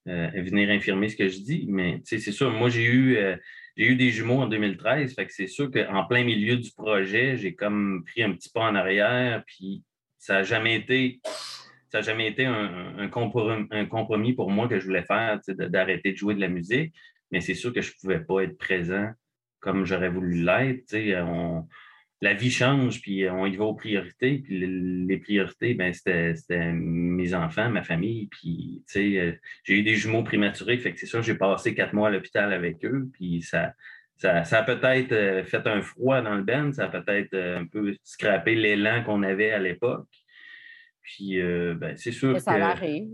euh, 0.09 0.29
venir 0.35 0.69
infirmer 0.69 1.09
ce 1.09 1.15
que 1.15 1.27
je 1.27 1.39
dis. 1.39 1.65
Mais 1.69 1.99
tu 1.99 2.05
sais, 2.05 2.19
c'est 2.19 2.31
sûr, 2.31 2.51
moi, 2.51 2.69
j'ai 2.69 2.83
eu, 2.85 3.17
euh, 3.17 3.35
j'ai 3.77 3.87
eu 3.87 3.95
des 3.95 4.09
jumeaux 4.09 4.41
en 4.41 4.47
2013, 4.47 5.15
fait 5.15 5.25
que 5.25 5.33
c'est 5.33 5.47
sûr 5.47 5.71
qu'en 5.71 6.05
plein 6.05 6.23
milieu 6.23 6.57
du 6.57 6.71
projet, 6.71 7.37
j'ai 7.37 7.55
comme 7.55 8.03
pris 8.05 8.23
un 8.23 8.33
petit 8.33 8.49
pas 8.49 8.69
en 8.69 8.75
arrière, 8.75 9.43
puis 9.45 9.83
ça 10.23 10.35
n'a 10.35 10.43
jamais 10.43 10.75
été. 10.75 11.19
Ça 11.91 12.01
jamais 12.01 12.27
été 12.27 12.45
un, 12.45 13.07
compromis, 13.09 14.33
pour 14.33 14.49
moi 14.49 14.67
que 14.67 14.79
je 14.79 14.85
voulais 14.85 15.03
faire, 15.03 15.39
d'arrêter 15.47 16.13
de 16.13 16.17
jouer 16.17 16.33
de 16.33 16.39
la 16.39 16.47
musique. 16.47 16.93
Mais 17.29 17.41
c'est 17.41 17.53
sûr 17.53 17.71
que 17.73 17.81
je 17.81 17.91
ne 17.91 17.95
pouvais 18.01 18.19
pas 18.19 18.41
être 18.41 18.57
présent 18.57 19.11
comme 19.59 19.85
j'aurais 19.85 20.09
voulu 20.09 20.43
l'être. 20.43 20.95
la 22.21 22.33
vie 22.33 22.51
change, 22.51 23.01
puis 23.01 23.29
on 23.29 23.45
y 23.45 23.57
va 23.57 23.65
aux 23.65 23.75
priorités. 23.75 24.39
Puis 24.39 24.59
le- 24.59 25.05
les 25.05 25.17
priorités, 25.17 25.73
ben, 25.73 25.93
c'était 25.93 26.71
mes 26.71 27.33
enfants, 27.33 27.69
ma 27.69 27.83
famille. 27.83 28.27
Puis, 28.27 28.81
euh, 28.95 29.33
j'ai 29.65 29.79
eu 29.79 29.83
des 29.83 29.95
jumeaux 29.95 30.23
prématurés, 30.23 30.77
fait 30.77 30.93
que 30.93 30.99
c'est 30.99 31.05
sûr, 31.05 31.21
j'ai 31.21 31.35
passé 31.35 31.75
quatre 31.75 31.93
mois 31.93 32.07
à 32.07 32.11
l'hôpital 32.11 32.53
avec 32.53 32.83
eux. 32.85 33.09
Puis 33.13 33.41
ça, 33.41 33.73
ça, 34.23 34.43
ça 34.45 34.59
a 34.59 34.63
peut-être 34.63 35.11
euh, 35.11 35.43
fait 35.43 35.67
un 35.67 35.81
froid 35.81 36.21
dans 36.21 36.35
le 36.35 36.43
band, 36.43 36.71
ça 36.71 36.85
a 36.85 36.87
peut-être 36.87 37.33
euh, 37.33 37.59
un 37.59 37.65
peu 37.65 37.93
scrappé 38.05 38.55
l'élan 38.55 39.03
qu'on 39.03 39.21
avait 39.21 39.51
à 39.51 39.59
l'époque. 39.59 40.07
Puis, 41.01 41.41
euh, 41.41 41.73
ben, 41.75 41.97
c'est 41.97 42.13
sûr 42.13 42.31
Mais 42.31 42.39
ça 42.39 42.55
que. 42.55 42.61
arrive. 42.61 43.11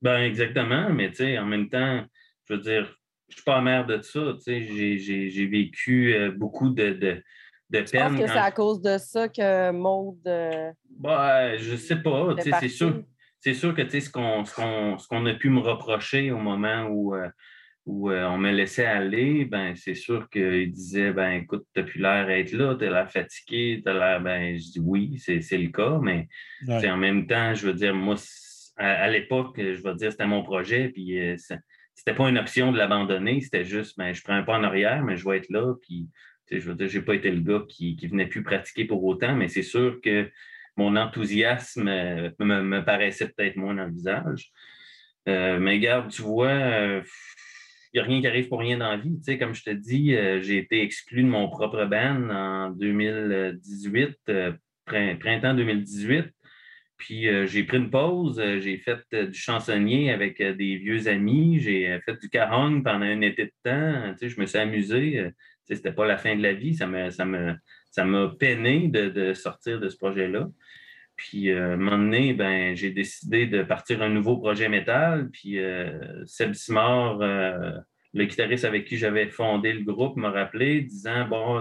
Ben, 0.00 0.18
exactement, 0.22 0.90
mais 0.90 1.08
tu 1.10 1.16
sais, 1.16 1.38
en 1.38 1.46
même 1.46 1.68
temps, 1.68 2.04
je 2.44 2.54
veux 2.54 2.60
dire, 2.60 2.96
je 3.28 3.34
suis 3.34 3.42
pas 3.44 3.56
amer 3.56 3.84
de 3.86 4.00
ça. 4.00 4.34
Tu 4.36 4.40
sais, 4.42 4.60
j'ai- 4.62 4.98
j'ai 4.98 5.28
j'ai 5.30 5.46
vécu 5.46 6.14
euh, 6.14 6.30
beaucoup 6.30 6.70
de, 6.70 6.90
de, 6.90 7.22
de 7.70 7.78
Je 7.78 7.80
pense 7.80 7.90
peine. 7.90 8.18
que 8.20 8.26
c'est 8.28 8.38
à 8.38 8.52
cause 8.52 8.80
de 8.80 8.96
ça 8.98 9.28
que 9.28 9.72
Maude 9.72 10.20
euh, 10.28 10.70
Ben, 11.00 11.56
je 11.56 11.74
sais 11.74 11.96
pas. 12.00 12.34
tu 12.36 12.42
sais, 12.42 12.50
C'est 12.60 12.68
sûr, 12.68 13.02
c'est 13.40 13.54
sûr 13.54 13.74
que 13.74 13.82
tu 13.82 13.90
sais, 13.90 14.00
ce 14.02 14.10
qu'on 14.10 14.44
ce 14.44 14.54
qu'on- 14.54 14.98
ce 14.98 15.08
qu'on 15.08 15.26
a 15.26 15.34
pu 15.34 15.48
me 15.50 15.58
reprocher 15.60 16.30
au 16.30 16.38
moment 16.38 16.84
où, 16.90 17.16
où 17.86 18.10
euh, 18.10 18.24
on 18.24 18.38
me 18.38 18.50
laissait 18.50 18.86
aller, 18.86 19.44
ben, 19.44 19.74
c'est 19.76 19.94
sûr 19.94 20.30
qu'il 20.30 20.70
disait 20.70 21.12
ben, 21.12 21.32
écoute, 21.32 21.66
tu 21.74 21.80
n'as 21.80 21.86
plus 21.86 22.00
l'air 22.00 22.26
d'être 22.26 22.52
là, 22.52 22.74
tu 22.76 22.86
as 22.86 22.90
l'air 22.90 23.10
fatigué, 23.10 23.82
tu 23.84 23.90
as 23.90 23.94
l'air. 23.94 24.20
Ben, 24.22 24.56
je 24.56 24.72
dis 24.72 24.80
oui, 24.80 25.18
c'est 25.18 25.42
c'est 25.42 25.58
le 25.58 25.70
cas, 25.70 25.98
mais 26.02 26.28
Ouais. 26.66 26.88
En 26.88 26.96
même 26.96 27.26
temps, 27.26 27.54
je 27.54 27.66
veux 27.66 27.74
dire, 27.74 27.94
moi, 27.94 28.16
à, 28.78 29.04
à 29.04 29.10
l'époque, 29.10 29.56
je 29.58 29.82
veux 29.82 29.94
dire, 29.94 30.10
c'était 30.10 30.26
mon 30.26 30.42
projet, 30.42 30.88
puis 30.88 31.18
euh, 31.18 31.36
c'était 31.94 32.14
pas 32.14 32.28
une 32.28 32.38
option 32.38 32.72
de 32.72 32.78
l'abandonner, 32.78 33.40
c'était 33.42 33.64
juste, 33.64 33.98
ben, 33.98 34.14
je 34.14 34.22
prends 34.22 34.34
un 34.34 34.42
pas 34.44 34.56
en 34.58 34.64
arrière, 34.64 35.02
mais 35.04 35.16
je 35.16 35.28
vais 35.28 35.36
être 35.36 35.50
là, 35.50 35.74
puis, 35.82 36.08
je 36.50 36.60
veux 36.60 36.74
dire, 36.74 36.88
j'ai 36.88 37.02
pas 37.02 37.14
été 37.14 37.30
le 37.30 37.40
gars 37.40 37.64
qui, 37.68 37.96
qui 37.96 38.06
venait 38.06 38.26
plus 38.26 38.42
pratiquer 38.42 38.86
pour 38.86 39.04
autant, 39.04 39.34
mais 39.36 39.48
c'est 39.48 39.62
sûr 39.62 40.00
que 40.02 40.30
mon 40.76 40.96
enthousiasme 40.96 41.88
euh, 41.88 42.30
me, 42.38 42.62
me 42.62 42.82
paraissait 42.82 43.28
peut-être 43.28 43.56
moins 43.56 43.74
dans 43.74 43.84
le 43.84 43.92
visage. 43.92 44.50
Mais 45.26 45.78
garde, 45.78 46.10
tu 46.10 46.20
vois, 46.20 47.02
n'y 47.94 48.00
a 48.00 48.04
rien 48.04 48.20
qui 48.20 48.26
arrive 48.26 48.48
pour 48.48 48.60
rien 48.60 48.78
dans 48.78 48.90
la 48.90 48.96
vie. 48.96 49.16
Tu 49.18 49.24
sais, 49.24 49.38
comme 49.38 49.54
je 49.54 49.62
te 49.62 49.70
dis, 49.70 50.14
euh, 50.14 50.40
j'ai 50.40 50.58
été 50.58 50.82
exclu 50.82 51.22
de 51.22 51.28
mon 51.28 51.48
propre 51.48 51.84
band 51.84 52.28
en 52.30 52.70
2018, 52.70 54.16
euh, 54.28 54.52
prin- 54.84 55.16
printemps 55.16 55.54
2018. 55.54 56.26
Puis 56.96 57.28
euh, 57.28 57.46
j'ai 57.46 57.64
pris 57.64 57.78
une 57.78 57.90
pause, 57.90 58.40
j'ai 58.60 58.78
fait 58.78 59.00
du 59.12 59.34
chansonnier 59.38 60.10
avec 60.12 60.40
des 60.40 60.76
vieux 60.76 61.08
amis, 61.08 61.58
j'ai 61.60 61.98
fait 62.04 62.18
du 62.20 62.28
caron 62.30 62.82
pendant 62.82 63.04
un 63.04 63.20
été 63.20 63.46
de 63.46 63.52
temps, 63.64 64.12
tu 64.12 64.18
sais, 64.18 64.28
je 64.28 64.40
me 64.40 64.46
suis 64.46 64.58
amusé, 64.58 65.12
tu 65.12 65.34
sais, 65.64 65.74
c'était 65.74 65.92
pas 65.92 66.06
la 66.06 66.16
fin 66.16 66.36
de 66.36 66.42
la 66.42 66.52
vie, 66.52 66.74
ça 66.74 66.88
ça 67.10 67.26
ça 67.90 68.04
m'a 68.04 68.28
peiné 68.38 68.88
de 68.88 69.34
sortir 69.34 69.80
de 69.80 69.88
ce 69.88 69.96
projet-là. 69.96 70.48
Puis 71.16 71.50
euh, 71.50 71.74
un 71.74 71.76
moment 71.76 71.98
donné, 71.98 72.32
ben, 72.32 72.74
j'ai 72.74 72.90
décidé 72.90 73.46
de 73.46 73.62
partir 73.62 74.02
un 74.02 74.08
nouveau 74.08 74.36
projet 74.38 74.68
métal, 74.68 75.30
puis 75.30 75.58
euh, 75.58 76.24
Seb 76.26 76.54
Simard, 76.54 77.20
euh, 77.20 77.72
le 78.14 78.24
guitariste 78.24 78.64
avec 78.64 78.84
qui 78.84 78.96
j'avais 78.96 79.28
fondé 79.28 79.72
le 79.72 79.84
groupe, 79.84 80.16
m'a 80.16 80.30
rappelé, 80.30 80.80
disant, 80.80 81.26
bon, 81.28 81.60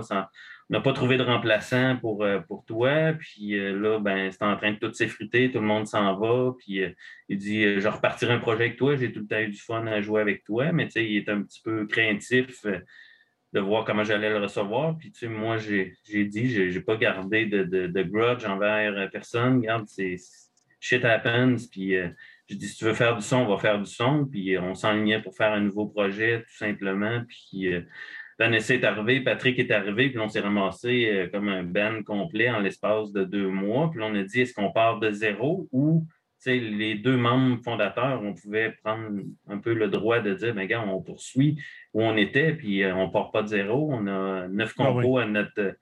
on 0.70 0.74
n'a 0.74 0.82
pas 0.82 0.93
trouvé 0.93 1.18
de 1.18 1.24
remplaçant 1.24 1.97
pour, 1.97 2.24
euh, 2.24 2.39
pour 2.39 2.66
toi. 2.66 3.14
Puis 3.14 3.60
euh, 3.60 3.78
là, 3.80 3.99
ben, 3.99 4.32
c'est 4.32 4.43
en 4.43 4.56
train 4.58 4.72
de 4.72 4.78
tout 4.78 4.93
s'effriter, 4.93 5.51
tout 5.51 5.60
le 5.60 5.66
monde 5.66 5.88
s'en 5.88 6.18
va. 6.18 6.54
Puis 6.58 6.82
il 7.30 7.38
dit 7.38 7.80
Je 7.80 7.88
repartirai 7.88 8.34
un 8.34 8.39
projet 8.39 8.66
avec 8.66 8.78
toi, 8.78 8.95
j'ai 8.95 9.12
tout 9.12 9.20
le 9.20 9.28
temps 9.28 9.39
eu 9.39 9.49
du 9.49 9.60
fun 9.60 9.86
à 9.88 10.01
jouer 10.01 10.22
avec 10.22 10.43
toi. 10.43 10.72
Mais 10.72 10.86
tu 10.86 10.93
sais, 10.93 11.06
il 11.06 11.18
est 11.18 11.30
un 11.30 11.43
petit 11.43 11.62
peu 11.62 11.86
craintif 11.86 12.66
de 13.54 13.60
voir 13.60 13.86
comment 13.86 14.04
j'allais 14.04 14.30
le 14.30 14.39
recevoir. 14.39 14.97
Puis, 14.97 15.12
tu 15.12 15.20
sais, 15.20 15.28
moi, 15.28 15.58
j'ai 15.58 15.95
dit, 16.08 16.49
j'ai 16.49 16.72
n'ai 16.72 16.80
pas 16.82 16.97
gardé 16.97 17.45
de, 17.45 17.64
de, 17.64 18.04
grudge 18.04 18.43
envers 18.45 19.10
personne. 19.12 19.58
Regarde, 19.58 19.86
c'est 19.88 20.18
shit 20.80 21.06
happens. 21.06 21.68
Puis, 21.72 21.95
euh, 21.95 22.10
je 22.49 22.56
dis, 22.56 22.68
si 22.68 22.78
tu 22.78 22.86
veux 22.86 22.93
faire 22.93 23.16
du 23.16 23.22
son, 23.22 23.38
on 23.38 23.47
va 23.47 23.58
faire 23.58 23.80
du 23.80 23.89
son. 23.89 24.26
Puis, 24.26 24.58
on 24.58 24.74
s'enlignait 24.74 25.22
pour 25.22 25.36
faire 25.36 25.54
un 25.54 25.62
nouveau 25.62 25.86
projet, 25.86 26.41
tout 26.41 26.58
simplement. 26.58 27.22
Puis, 27.28 27.72
euh, 27.72 27.82
Vanessa 28.39 28.74
est 28.74 28.84
arrivée, 28.84 29.22
Patrick 29.22 29.60
est 29.60 29.70
arrivé, 29.70 30.10
puis 30.10 30.20
on 30.20 30.28
s'est 30.28 30.39
ramassé 30.39 31.08
euh, 31.12 31.28
comme 31.30 31.47
un 31.47 31.64
band 31.64 32.01
complet 32.04 32.49
en 32.49 32.60
l'espace 32.60 33.12
de 33.12 33.24
deux 33.24 33.47
mois. 33.47 33.91
Puis, 33.91 34.01
on 34.01 34.16
a 34.16 34.24
dit, 34.24 34.41
est-ce 34.41 34.54
qu'on 34.54 34.72
part 34.72 34.99
de 34.99 35.12
zéro 35.12 35.70
ou 35.72 36.08
les 36.46 36.96
deux 36.96 37.18
membres 37.18 37.62
fondateurs, 37.64 38.22
on 38.22 38.34
pouvait 38.34 38.72
prendre 38.84 39.22
un 39.48 39.58
peu 39.58 39.74
le 39.74 39.88
droit 39.88 40.20
de 40.20 40.34
dire, 40.34 40.54
ben, 40.54 40.66
gars, 40.66 40.84
on 40.86 41.02
poursuit 41.02 41.62
où 41.94 42.04
on 42.04 42.18
était, 42.18 42.54
puis 42.54 42.84
euh, 42.84 42.96
on 42.96 43.08
ne 43.08 43.12
part 43.12 43.32
pas 43.32 43.44
de 43.44 43.48
zéro. 43.48 43.89
On 43.91 44.08
a 44.08 44.48
neuf 44.48 44.74
ah 44.78 44.84
compos 44.84 45.18
à, 45.18 45.26
notre, 45.26 45.76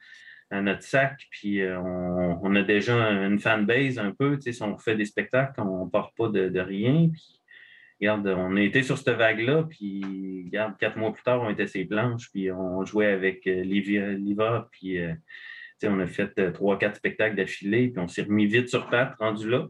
à 0.49 0.61
notre 0.61 0.83
sac, 0.83 1.27
puis 1.31 1.61
euh, 1.61 1.79
on, 1.79 2.55
a 2.55 2.63
déjà 2.63 2.95
une 2.95 3.39
fanbase 3.39 3.99
un 3.99 4.11
peu. 4.11 4.39
Si 4.39 4.61
on 4.61 4.77
fait 4.77 4.95
des 4.95 5.05
spectacles, 5.05 5.61
on 5.61 5.85
ne 5.85 5.89
part 5.89 6.13
pas 6.17 6.27
de, 6.29 6.59
rien. 6.59 7.09
Puis, 7.11 7.41
regarde, 7.99 8.27
on 8.27 8.55
a 8.55 8.61
été 8.61 8.83
sur 8.83 8.97
cette 8.97 9.15
vague-là, 9.15 9.63
puis 9.69 10.43
regarde, 10.45 10.77
quatre 10.77 10.97
mois 10.97 11.13
plus 11.13 11.23
tard, 11.23 11.41
on 11.41 11.49
était 11.49 11.67
sur 11.67 11.79
les 11.79 11.85
planches, 11.85 12.29
puis 12.31 12.51
on 12.51 12.83
jouait 12.85 13.11
avec 13.11 13.47
euh, 13.47 13.63
Liva, 13.63 14.67
puis 14.71 14.97
on 15.83 15.99
a 15.99 16.07
fait 16.07 16.51
trois, 16.53 16.77
quatre 16.77 16.97
spectacles 16.97 17.35
d'affilée, 17.35 17.89
puis 17.89 17.99
on 17.99 18.07
s'est 18.07 18.23
remis 18.23 18.45
vite 18.45 18.69
sur 18.69 18.87
pattes, 18.89 19.15
rendu 19.19 19.49
là. 19.49 19.67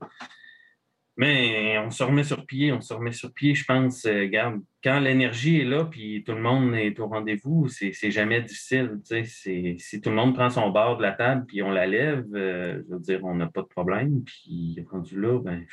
Mais 1.21 1.77
on 1.77 1.91
se 1.91 2.01
remet 2.01 2.23
sur 2.23 2.47
pied, 2.47 2.71
on 2.71 2.81
se 2.81 2.95
remet 2.95 3.11
sur 3.11 3.31
pied. 3.31 3.53
Je 3.53 3.63
pense, 3.63 4.05
euh, 4.05 4.27
quand 4.83 4.99
l'énergie 4.99 5.61
est 5.61 5.65
là, 5.65 5.85
puis 5.85 6.23
tout 6.23 6.31
le 6.31 6.41
monde 6.41 6.73
est 6.73 6.99
au 6.99 7.05
rendez-vous, 7.05 7.67
c'est 7.67 8.09
jamais 8.09 8.41
difficile. 8.41 8.97
Si 9.03 10.01
tout 10.01 10.09
le 10.09 10.15
monde 10.15 10.33
prend 10.33 10.49
son 10.49 10.71
bord 10.71 10.97
de 10.97 11.03
la 11.03 11.11
table, 11.11 11.45
puis 11.47 11.61
on 11.61 11.69
la 11.69 11.85
lève, 11.85 12.25
euh, 12.33 12.81
je 12.89 12.95
veux 12.95 12.99
dire, 12.99 13.23
on 13.23 13.35
n'a 13.35 13.45
pas 13.45 13.61
de 13.61 13.67
problème. 13.67 14.23
Puis 14.23 14.83
rendu 14.89 15.21
là, 15.21 15.39
ben, 15.39 15.63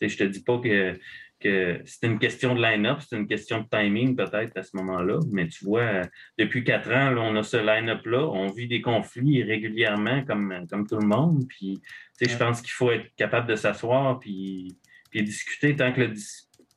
je 0.00 0.16
te 0.16 0.24
dis 0.24 0.42
pas 0.42 0.58
que 0.58 0.98
que 1.42 1.80
c'est 1.84 2.06
une 2.06 2.18
question 2.18 2.54
de 2.54 2.62
line-up, 2.62 2.98
c'est 3.00 3.16
une 3.16 3.26
question 3.26 3.60
de 3.60 3.66
timing 3.68 4.16
peut-être 4.16 4.56
à 4.56 4.62
ce 4.62 4.76
moment-là, 4.76 5.18
mais 5.32 5.48
tu 5.48 5.64
vois, 5.64 6.02
depuis 6.38 6.64
quatre 6.64 6.90
ans, 6.92 7.14
on 7.16 7.36
a 7.36 7.42
ce 7.42 7.56
line-up-là, 7.56 8.26
on 8.28 8.46
vit 8.48 8.68
des 8.68 8.80
conflits 8.80 9.42
régulièrement 9.42 10.24
comme, 10.24 10.66
comme 10.70 10.86
tout 10.86 10.98
le 10.98 11.06
monde, 11.06 11.44
puis 11.48 11.80
je 12.20 12.36
pense 12.36 12.62
qu'il 12.62 12.72
faut 12.72 12.90
être 12.90 13.14
capable 13.16 13.48
de 13.48 13.56
s'asseoir 13.56 14.18
puis, 14.20 14.76
puis 15.10 15.22
discuter 15.22 15.74
tant 15.74 15.92
que, 15.92 16.02
le, 16.02 16.14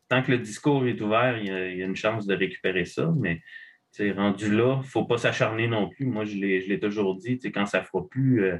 tant 0.10 0.22
que 0.22 0.32
le 0.32 0.40
discours 0.40 0.86
est 0.88 1.00
ouvert, 1.02 1.38
il 1.38 1.48
y, 1.48 1.52
a, 1.52 1.86
une 1.86 1.96
chance 1.96 2.26
de 2.26 2.36
récupérer 2.36 2.86
ça, 2.86 3.14
mais 3.18 3.42
rendu 4.16 4.52
là, 4.52 4.76
il 4.76 4.86
ne 4.86 4.90
faut 4.90 5.06
pas 5.06 5.18
s'acharner 5.18 5.68
non 5.68 5.90
plus. 5.90 6.06
Moi, 6.06 6.26
je 6.26 6.36
l'ai 6.36 6.80
toujours 6.80 7.16
dit, 7.16 7.40
quand 7.54 7.66
ça 7.66 7.80
ne 7.80 7.86
fera 7.86 8.08
plus, 8.10 8.44
euh, 8.44 8.58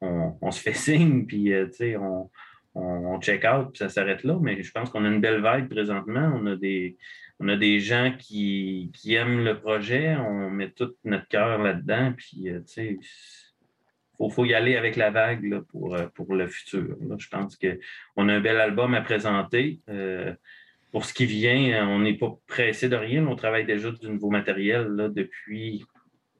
on, 0.00 0.50
se 0.50 0.60
fait 0.60 0.72
signe, 0.74 1.26
puis 1.26 1.52
euh, 1.52 1.68
on, 2.00 2.30
on, 2.78 3.20
check 3.20 3.44
out, 3.44 3.70
puis 3.72 3.78
ça 3.78 3.88
s'arrête 3.88 4.24
là. 4.24 4.38
Mais 4.40 4.62
je 4.62 4.70
pense 4.70 4.90
qu'on 4.90 5.04
a 5.04 5.08
une 5.08 5.20
belle 5.20 5.42
vibe 5.42 5.68
présentement. 5.68 6.32
On 6.34 6.46
a 6.46 6.56
des, 6.56 7.80
gens 7.80 8.12
qui, 8.18 8.90
aiment 9.08 9.44
le 9.44 9.58
projet. 9.58 10.16
On 10.16 10.50
met 10.50 10.70
tout 10.70 10.94
notre 11.04 11.28
cœur 11.28 11.58
là-dedans. 11.58 12.12
Puis, 12.16 12.48
euh, 12.48 12.60
tu 12.60 12.72
sais, 12.72 12.98
il 14.20 14.32
faut, 14.32 14.44
y 14.44 14.54
aller 14.54 14.76
avec 14.76 14.96
la 14.96 15.10
vague 15.10 15.60
pour, 15.70 15.94
euh, 15.94 16.06
pour 16.14 16.34
le 16.34 16.46
futur. 16.46 16.96
Je 17.18 17.28
pense 17.28 17.56
qu'on 17.56 18.28
a 18.28 18.34
un 18.34 18.40
bel 18.40 18.60
album 18.60 18.94
à 18.94 19.00
présenter. 19.00 19.80
Euh, 19.88 20.32
pour 20.90 21.04
ce 21.04 21.12
qui 21.12 21.26
vient, 21.26 21.86
on 21.88 21.98
n'est 21.98 22.16
pas 22.16 22.34
pressé 22.46 22.88
de 22.88 22.96
rien. 22.96 23.26
On 23.26 23.36
travaille 23.36 23.66
déjà 23.66 23.90
du 23.90 24.08
nouveau 24.08 24.30
matériel 24.30 25.10
depuis 25.14 25.84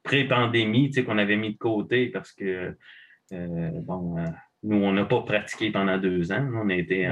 pré-pandémie, 0.02 0.90
qu'on 1.04 1.18
avait 1.18 1.36
mis 1.36 1.52
de 1.52 1.58
côté 1.58 2.06
parce 2.06 2.32
que, 2.32 2.74
bon, 3.30 4.16
nous, 4.62 4.76
on 4.76 4.92
n'a 4.92 5.04
pas 5.04 5.22
pratiqué 5.22 5.70
pendant 5.70 5.98
deux 5.98 6.32
ans. 6.32 6.48
On 6.54 6.68
a 6.68 6.74
été 6.74 7.08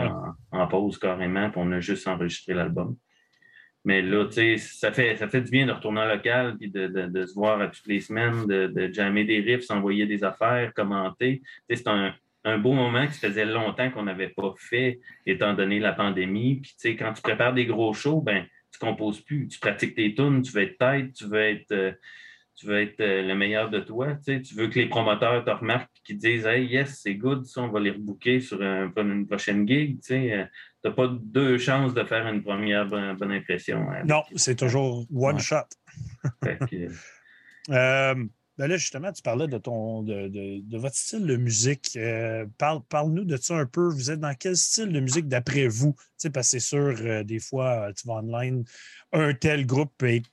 en, 0.51 0.67
pause 0.67 0.99
carrément, 0.99 1.51
puis 1.51 1.61
on 1.63 1.71
a 1.73 1.81
juste 1.81 2.09
enregistré 2.09 2.55
l'album. 2.55 2.97
Mais 3.85 4.03
là, 4.03 4.27
tu 4.27 4.33
sais, 4.33 4.57
ça 4.57 4.91
fait, 4.91 5.15
ça 5.17 5.29
fait 5.29 5.43
du 5.43 5.51
bien 5.51 5.67
de 5.67 5.73
retourner 5.73 6.01
en 6.01 6.07
local, 6.07 6.57
puis 6.59 6.71
de, 6.71 7.25
se 7.25 7.35
voir 7.35 7.71
toutes 7.71 7.87
les 7.87 8.01
semaines, 8.01 8.47
de, 8.47 8.93
jammer 8.93 9.25
des 9.25 9.41
riffs, 9.41 9.63
s'envoyer 9.63 10.07
des 10.07 10.25
affaires, 10.25 10.75
commenter. 10.75 11.41
c'est 11.71 11.87
un, 11.87 12.13
beau 12.59 12.73
moment 12.73 13.07
qui 13.07 13.19
faisait 13.19 13.45
longtemps 13.45 13.91
qu'on 13.91 14.05
n'avait 14.05 14.29
pas 14.29 14.55
fait, 14.57 15.01
étant 15.25 15.55
donné 15.55 15.79
la 15.79 15.93
pandémie. 15.93 16.57
Puis, 16.57 16.73
tu 16.73 16.77
sais, 16.79 16.97
quand 16.97 17.13
tu 17.13 17.23
prépares 17.23 17.55
des 17.55 17.67
gros 17.67 17.93
shows, 17.93 18.21
ben, 18.21 18.45
tu 18.73 18.79
composes 18.79 19.21
plus. 19.21 19.49
Tu 19.49 19.59
pratiques 19.61 19.95
tes 19.95 20.15
tunes, 20.15 20.43
tu 20.43 20.53
veux 20.53 20.63
être 20.63 20.79
tête, 20.79 21.13
tu 21.13 21.27
veux 21.27 21.43
être... 21.43 21.73
Euh, 21.73 21.93
tu 22.57 22.67
veux 22.67 22.81
être 22.81 23.01
euh, 23.01 23.23
le 23.23 23.35
meilleur 23.35 23.69
de 23.69 23.81
toi. 23.81 24.17
Tu, 24.25 24.55
veux 24.55 24.69
que 24.69 24.79
les 24.79 24.89
promoteurs 24.89 25.45
te 25.45 25.51
remarquent 25.51 25.91
et 25.99 26.01
qu'ils 26.05 26.19
disent 26.19 26.47
Hey, 26.47 26.67
yes, 26.67 27.01
c'est 27.03 27.15
good, 27.15 27.45
on 27.57 27.69
va 27.69 27.81
les 27.81 27.91
rebooker 27.91 28.41
sur 28.41 28.61
une 28.63 29.27
prochaine 29.27 29.69
gig. 29.69 30.01
Tu 30.01 30.29
n'as 30.29 30.49
euh, 30.87 30.91
pas 30.91 31.09
deux 31.21 31.59
chances 31.59 31.93
de 31.93 32.03
faire 32.05 32.27
une 32.27 32.43
première 32.43 32.87
bonne, 32.87 33.33
impression. 33.33 33.87
Hein. 33.91 34.05
Non, 34.07 34.23
c'est 34.35 34.57
toujours 34.57 35.07
one 35.15 35.39
shot. 35.39 35.67
Euh, 37.69 38.15
ben 38.59 38.69
là, 38.69 38.77
justement, 38.77 39.13
tu 39.13 39.23
parlais 39.23 39.49
de 39.49 39.59
ton 39.59 40.05
de, 40.05 40.79
votre 40.79 40.95
style 40.95 41.27
de 41.27 41.35
musique. 41.35 41.99
parle, 42.59 42.81
parle-nous 42.89 43.25
de 43.25 43.37
ça 43.37 43.57
un 43.57 43.67
peu. 43.67 43.89
Vous 43.89 44.13
êtes 44.13 44.21
dans 44.21 44.35
quel 44.39 44.57
style 44.57 44.93
de 44.93 45.01
musique 45.01 45.27
d'après 45.27 45.67
vous? 45.67 45.97
Tu 45.99 46.05
sais, 46.17 46.31
parce 46.31 46.53
que 46.53 46.61
c'est 46.61 46.65
sûr, 46.65 47.25
des 47.25 47.41
fois, 47.41 47.93
tu 47.97 48.07
vas 48.07 48.15
online, 48.15 48.63
un 49.13 49.35
tel 49.35 49.67
groupe 49.67 49.93
peut 49.99 50.15
être 50.15 50.31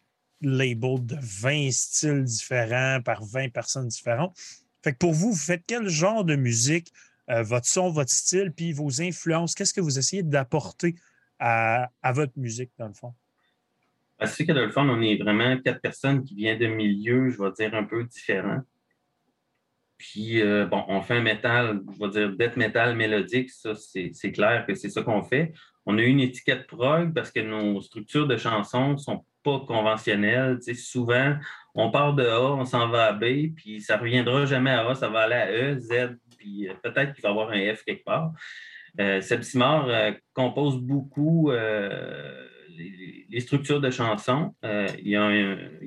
label 0.47 1.05
de 1.05 1.15
20 1.19 1.71
styles 1.71 2.23
différents 2.23 3.01
par 3.03 3.23
20 3.23 3.49
personnes 3.49 3.87
différentes. 3.87 4.37
Fait 4.83 4.97
pour 4.97 5.13
vous, 5.13 5.31
vous 5.31 5.37
faites 5.37 5.63
quel 5.65 5.87
genre 5.87 6.25
de 6.25 6.35
musique, 6.35 6.91
euh, 7.29 7.41
votre 7.43 7.65
son, 7.65 7.89
votre 7.89 8.11
style, 8.11 8.51
puis 8.51 8.73
vos 8.73 9.01
influences? 9.01 9.55
Qu'est-ce 9.55 9.73
que 9.73 9.81
vous 9.81 9.97
essayez 9.97 10.23
d'apporter 10.23 10.95
à, 11.39 11.89
votre 12.13 12.33
musique, 12.37 12.71
dans 12.77 12.87
le 12.87 12.93
fond? 12.93 13.13
Ben, 14.19 14.27
c'est 14.27 14.45
que 14.45 14.51
dans 14.51 14.65
le 14.65 14.71
fond, 14.71 14.87
on 14.87 15.01
est 15.01 15.17
vraiment 15.17 15.57
quatre 15.59 15.81
personnes 15.81 16.23
qui 16.23 16.35
viennent 16.35 16.59
de 16.59 16.67
milieux, 16.67 17.29
je 17.29 17.41
vais 17.41 17.51
dire, 17.51 17.73
un 17.75 17.83
peu 17.83 18.03
différents. 18.03 18.61
Puis, 19.97 20.41
euh, 20.41 20.65
bon, 20.65 20.83
on 20.87 21.01
fait 21.01 21.15
un 21.15 21.21
métal, 21.21 21.81
je 21.93 21.99
vais 21.99 22.09
dire 22.09 22.35
death 22.35 22.57
metal 22.57 22.95
mélodique, 22.95 23.49
ça, 23.51 23.73
c'est 23.75 24.31
clair 24.31 24.65
que 24.65 24.75
c'est 24.75 24.89
ça 24.89 25.01
qu'on 25.01 25.23
fait. 25.23 25.53
On 25.85 25.97
a 25.97 26.01
une 26.01 26.19
étiquette 26.19 26.67
prog 26.67 27.13
parce 27.13 27.31
que 27.31 27.39
nos 27.39 27.81
structures 27.81 28.27
de 28.27 28.37
chansons 28.37 28.97
sont 28.97 29.25
pas 29.43 29.59
conventionnel. 29.67 30.57
Tu 30.57 30.73
sais, 30.73 30.81
souvent, 30.81 31.35
on 31.75 31.91
part 31.91 32.13
de 32.13 32.25
A, 32.25 32.53
on 32.53 32.65
s'en 32.65 32.89
va 32.89 33.07
à 33.07 33.13
B, 33.13 33.53
puis 33.55 33.81
ça 33.81 33.97
reviendra 33.97 34.45
jamais 34.45 34.71
à 34.71 34.87
A, 34.87 34.95
ça 34.95 35.09
va 35.09 35.21
aller 35.21 35.35
à 35.35 35.51
E, 35.51 35.79
Z, 35.79 36.17
puis 36.37 36.69
euh, 36.69 36.73
peut-être 36.81 37.13
qu'il 37.13 37.21
va 37.21 37.29
y 37.29 37.31
avoir 37.31 37.49
un 37.49 37.73
F 37.73 37.83
quelque 37.83 38.03
part. 38.03 38.31
Euh, 38.99 39.21
Seb 39.21 39.41
Simard 39.41 39.87
euh, 39.89 40.11
compose 40.33 40.77
beaucoup 40.77 41.51
euh, 41.51 42.47
les, 43.29 43.39
structures 43.39 43.81
de 43.81 43.89
chansons. 43.89 44.53
il, 44.63 45.09
y 45.09 45.15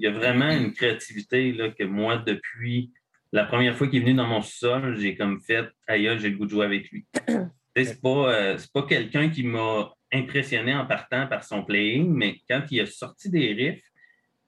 a 0.06 0.10
vraiment 0.10 0.50
une 0.50 0.72
créativité 0.72 1.52
là, 1.52 1.70
que 1.70 1.84
moi, 1.84 2.16
depuis 2.18 2.92
la 3.32 3.44
première 3.44 3.76
fois 3.76 3.86
qu'il 3.86 3.98
est 3.98 4.04
venu 4.04 4.14
dans 4.14 4.26
mon 4.26 4.42
sol, 4.42 4.96
j'ai 4.98 5.16
comme 5.16 5.40
fait 5.40 5.68
aïe, 5.86 6.10
j'ai 6.18 6.30
le 6.30 6.36
goût 6.36 6.46
de 6.46 6.50
jouer 6.50 6.64
avec 6.64 6.90
lui. 6.90 7.06
C'est 7.76 8.00
pas, 8.00 8.56
pas 8.72 8.82
quelqu'un 8.82 9.28
qui 9.28 9.42
m'a 9.44 9.92
impressionné 10.12 10.74
en 10.74 10.86
partant 10.86 11.26
par 11.26 11.44
son 11.44 11.64
playing, 11.64 12.12
mais 12.12 12.36
quand 12.48 12.62
il 12.70 12.80
a 12.80 12.86
sorti 12.86 13.28
des 13.30 13.52
riffs, 13.52 13.84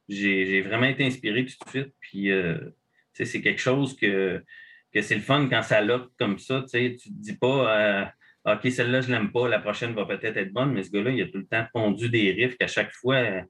j'ai 0.08 0.62
vraiment 0.62 0.86
été 0.86 1.04
inspiré 1.04 1.44
tout 1.44 1.54
de 1.64 1.70
suite. 1.70 1.94
Puis, 2.00 2.30
euh, 2.30 2.58
c'est 3.12 3.42
quelque 3.42 3.60
chose 3.60 3.96
que, 3.96 4.42
que 4.92 5.02
c'est 5.02 5.16
le 5.16 5.20
fun 5.20 5.48
quand 5.48 5.62
ça 5.62 5.80
lock 5.80 6.10
comme 6.18 6.38
ça. 6.38 6.64
Tu 6.72 6.96
te 6.96 7.08
dis 7.08 7.36
pas, 7.36 7.78
euh, 7.78 8.04
OK, 8.54 8.70
celle-là, 8.70 9.00
je 9.02 9.10
l'aime 9.10 9.32
pas, 9.32 9.48
la 9.48 9.58
prochaine 9.58 9.94
va 9.94 10.06
peut-être 10.06 10.36
être 10.36 10.52
bonne, 10.52 10.72
mais 10.72 10.82
ce 10.82 10.90
gars-là, 10.90 11.10
il 11.10 11.22
a 11.22 11.26
tout 11.26 11.38
le 11.38 11.46
temps 11.46 11.66
pondu 11.72 12.08
des 12.08 12.32
riffs 12.32 12.56
qu'à 12.56 12.66
chaque 12.66 12.92
fois, 12.92 13.42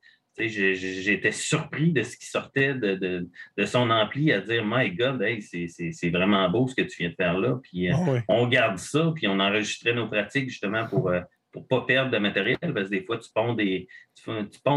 j'étais 0.47 1.33
surpris 1.33 1.93
de 1.93 2.03
ce 2.03 2.17
qui 2.17 2.27
sortait 2.27 2.75
de, 2.75 3.29
son 3.67 3.91
ampli 3.91 4.33
à 4.33 4.41
dire 4.41 4.65
My 4.65 4.91
God, 4.91 5.25
c'est 5.41 6.11
vraiment 6.11 6.49
beau 6.49 6.69
ce 6.69 6.75
que 6.75 6.83
tu 6.83 7.03
viens 7.03 7.11
de 7.11 7.15
faire 7.15 7.39
là. 7.39 7.59
Puis 7.63 7.91
euh, 7.91 7.95
ah 7.97 8.23
on 8.29 8.47
garde 8.47 8.79
ça, 8.79 9.13
puis 9.15 9.27
on 9.27 9.41
enregistrait 9.41 9.95
nos 9.95 10.09
pratiques 10.09 10.49
justement 10.49 10.87
pour, 10.87 11.11
pour 11.53 11.63
ne 11.63 11.67
pas 11.67 11.81
perdre 11.87 12.11
de 12.11 12.19
matériel, 12.19 12.59
parce 12.61 12.87
que 12.87 12.91
des 12.91 13.05
fois, 13.05 13.19
tu 13.19 13.31
ponds 13.35 13.55
des, 13.55 13.89
tu, 14.15 14.31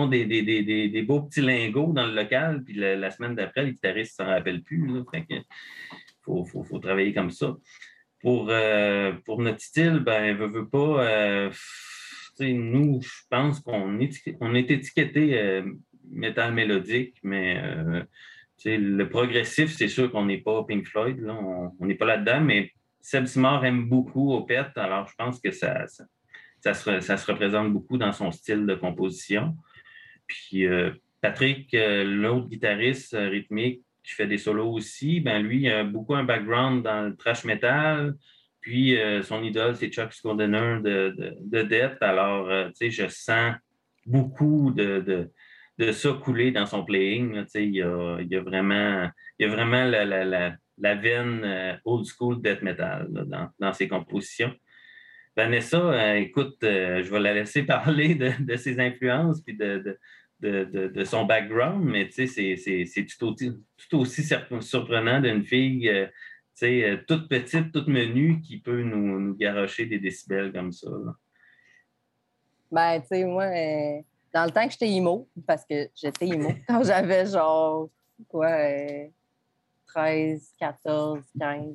des, 0.08 0.90
des, 0.90 1.02
beaux 1.02 1.22
petits 1.22 1.42
lingots 1.42 1.94
dans 1.94 2.06
le 2.06 2.14
local, 2.14 2.64
puis 2.64 2.76
la, 2.76 3.12
semaine 3.12 3.36
d'après, 3.36 3.64
les 3.64 3.74
guitaristes 3.74 4.20
ne 4.20 4.26
s'en 4.26 4.32
rappellent 4.32 4.64
plus. 4.64 4.90
Il 5.18 5.44
faut, 6.24 6.80
travailler 6.80 7.14
comme 7.14 7.32
ça. 7.32 7.56
Pour, 8.20 8.48
euh, 8.50 9.14
pour 9.26 9.42
notre 9.42 9.62
style, 9.62 10.00
ben, 10.00 10.36
veut, 10.36 10.48
veut 10.48 10.70
pas. 10.70 11.04
Euh, 11.04 11.52
nous, 12.40 13.02
je 13.02 13.22
pense 13.30 13.60
qu'on 13.60 14.00
est, 14.00 14.36
on 14.40 14.56
est 14.56 14.72
étiqueté 14.72 15.40
euh, 15.40 15.64
métal 16.10 16.54
mélodique, 16.54 17.18
mais 17.24 17.62
le 18.66 19.04
progressif, 19.06 19.72
c'est 19.76 19.88
sûr 19.88 20.12
qu'on 20.12 20.26
n'est 20.26 20.40
pas 20.40 20.64
Pink 20.64 20.86
Floyd, 20.86 21.24
on 21.30 21.86
n'est 21.86 21.96
pas 21.96 22.06
là-dedans, 22.06 22.42
mais 22.42 22.72
Seb 23.00 23.26
Simard 23.26 23.66
aime 23.66 23.88
beaucoup 23.90 24.34
Opeth, 24.34 24.78
alors 24.78 25.08
je 25.08 25.16
pense 25.18 25.40
que 25.40 25.52
ça 25.52 25.86
ça 26.62 26.74
se, 26.76 27.32
représente 27.32 27.74
beaucoup 27.74 27.98
dans 27.98 28.12
son 28.12 28.32
style 28.32 28.66
de 28.66 28.76
composition. 28.76 29.56
Puis, 30.28 30.68
euh, 30.68 30.92
Patrick, 31.20 31.70
l'autre 31.74 32.48
guitariste 32.48 33.16
rythmique 33.20 33.82
qui 34.04 34.14
fait 34.14 34.28
des 34.28 34.38
solos 34.38 34.72
aussi, 34.72 35.20
ben 35.20 35.42
lui, 35.42 35.64
il 35.64 35.72
a 35.72 35.84
beaucoup 35.84 36.16
un 36.16 36.24
background 36.24 36.84
dans 36.84 37.10
le 37.10 37.16
thrash 37.16 37.44
metal. 37.46 38.16
Puis 38.62 38.96
son 39.24 39.44
idole, 39.44 39.76
c'est 39.76 39.90
Chuck 39.90 40.14
Scoldener 40.14 40.80
de, 40.82 41.16
de, 41.18 41.36
de 41.40 41.62
Death. 41.64 41.98
Alors, 42.02 42.48
tu 42.68 42.74
sais, 42.76 42.90
je 42.92 43.08
sens 43.10 43.56
beaucoup 44.06 44.72
de, 44.72 45.30
de, 45.78 45.92
ça 45.92 46.14
couler 46.14 46.52
dans 46.52 46.68
son 46.68 46.86
playing. 46.86 47.44
il, 47.56 47.76
y 47.76 47.82
a, 47.82 48.20
y 48.22 48.36
a, 48.36 48.42
vraiment, 48.42 49.10
y 49.40 49.46
a 49.46 49.48
vraiment 49.48 49.86
la, 49.86 50.06
la, 50.06 50.56
la, 50.78 50.96
veine 50.96 51.80
old 51.86 52.06
school 52.06 52.40
death 52.40 52.62
metal 52.62 53.08
dans, 53.10 53.50
dans 53.60 53.74
ses 53.74 53.88
compositions. 53.88 54.54
Vanessa, 55.36 55.78
euh, 55.78 56.16
écoute, 56.16 56.58
euh, 56.64 57.04
je 57.04 57.10
vais 57.10 57.20
la 57.20 57.34
laisser 57.34 57.64
parler 57.66 58.16
de, 58.16 58.56
ses 58.58 58.80
influences 58.80 59.42
puis 59.42 59.56
de, 59.56 59.98
de, 60.42 61.04
son 61.04 61.26
background, 61.26 61.84
mais 61.86 62.10
c'est 62.10 63.06
tout 63.18 63.36
tout 63.90 63.98
aussi 63.98 64.24
surprenant 64.24 65.22
d'une 65.22 65.44
fille 65.44 65.90
euh, 66.64 66.98
toute 67.08 67.28
petite, 67.28 67.72
toute 67.72 67.88
menue 67.88 68.42
qui 68.42 68.60
peut 68.60 68.82
nous, 68.82 69.20
nous 69.20 69.36
garocher 69.36 69.86
des 69.86 70.00
décibels 70.00 70.52
comme 70.52 70.72
ça. 70.72 70.90
Ben, 72.72 73.02
tu 73.02 73.08
sais, 73.08 73.26
moi, 73.26 73.46
dans 74.34 74.46
le 74.46 74.52
temps 74.52 74.66
que 74.66 74.72
j'étais 74.72 74.90
IMO, 74.90 75.28
parce 75.46 75.66
que 75.66 75.90
j'étais 75.96 76.28
IMO, 76.28 76.52
quand 76.68 76.84
j'avais 76.84 77.26
genre, 77.26 77.90
quoi, 78.30 78.50
13, 79.88 80.54
14, 80.60 81.24
15 81.38 81.74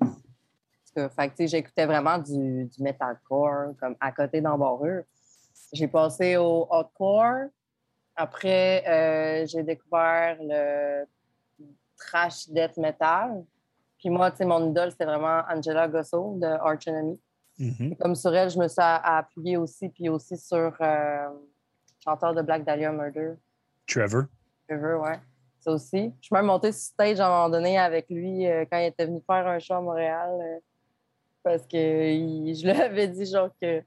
fait 1.08 1.46
j'écoutais 1.46 1.86
vraiment 1.86 2.18
du, 2.18 2.64
du, 2.64 2.82
metalcore, 2.82 3.74
comme 3.78 3.96
à 4.00 4.12
côté 4.12 4.40
d'embarrure. 4.40 5.04
J'ai 5.72 5.88
passé 5.88 6.36
au 6.36 6.66
hardcore. 6.70 7.48
Après, 8.14 8.84
euh, 8.86 9.46
j'ai 9.46 9.62
découvert 9.62 10.38
le 10.40 11.04
trash 11.96 12.48
death 12.48 12.76
metal. 12.76 13.44
Puis 14.06 14.14
moi, 14.14 14.30
tu 14.30 14.36
sais, 14.36 14.44
mon 14.44 14.70
idole, 14.70 14.92
c'était 14.92 15.04
vraiment 15.04 15.42
Angela 15.52 15.88
Gosso 15.88 16.38
de 16.38 16.46
Arch 16.46 16.86
Enemy. 16.86 17.20
Mm-hmm. 17.58 17.96
Comme 17.96 18.14
sur 18.14 18.32
elle, 18.32 18.48
je 18.48 18.56
me 18.56 18.68
suis 18.68 18.80
appuyée 18.80 19.56
aussi, 19.56 19.88
puis 19.88 20.08
aussi 20.08 20.36
sur 20.36 20.72
euh, 20.80 21.28
chanteur 22.04 22.32
de 22.32 22.40
Black 22.40 22.64
Dahlia 22.64 22.92
Murder. 22.92 23.32
Trevor. 23.84 24.26
Trevor, 24.68 25.02
ouais. 25.02 25.18
Ça 25.58 25.72
aussi. 25.72 26.14
Je 26.20 26.26
suis 26.26 26.34
même 26.34 26.46
montée 26.46 26.70
sur 26.70 26.82
stage 26.82 27.18
à 27.18 27.26
un 27.26 27.30
moment 27.30 27.50
donné 27.50 27.80
avec 27.80 28.08
lui 28.08 28.46
euh, 28.46 28.64
quand 28.70 28.78
il 28.78 28.84
était 28.84 29.06
venu 29.06 29.20
faire 29.26 29.44
un 29.44 29.58
show 29.58 29.74
à 29.74 29.80
Montréal 29.80 30.60
parce 31.42 31.62
que 31.66 31.76
je 31.76 32.62
lui 32.62 32.80
avais 32.80 33.08
dit 33.08 33.26
genre 33.26 33.50
que 33.60 33.82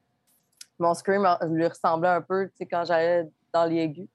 mon 0.78 0.94
scream 0.96 1.26
lui 1.48 1.66
ressemblait 1.66 2.10
un 2.10 2.22
peu 2.22 2.52
quand 2.70 2.84
j'allais 2.84 3.26
dans 3.54 3.64
les 3.64 3.78
aigus. 3.78 4.10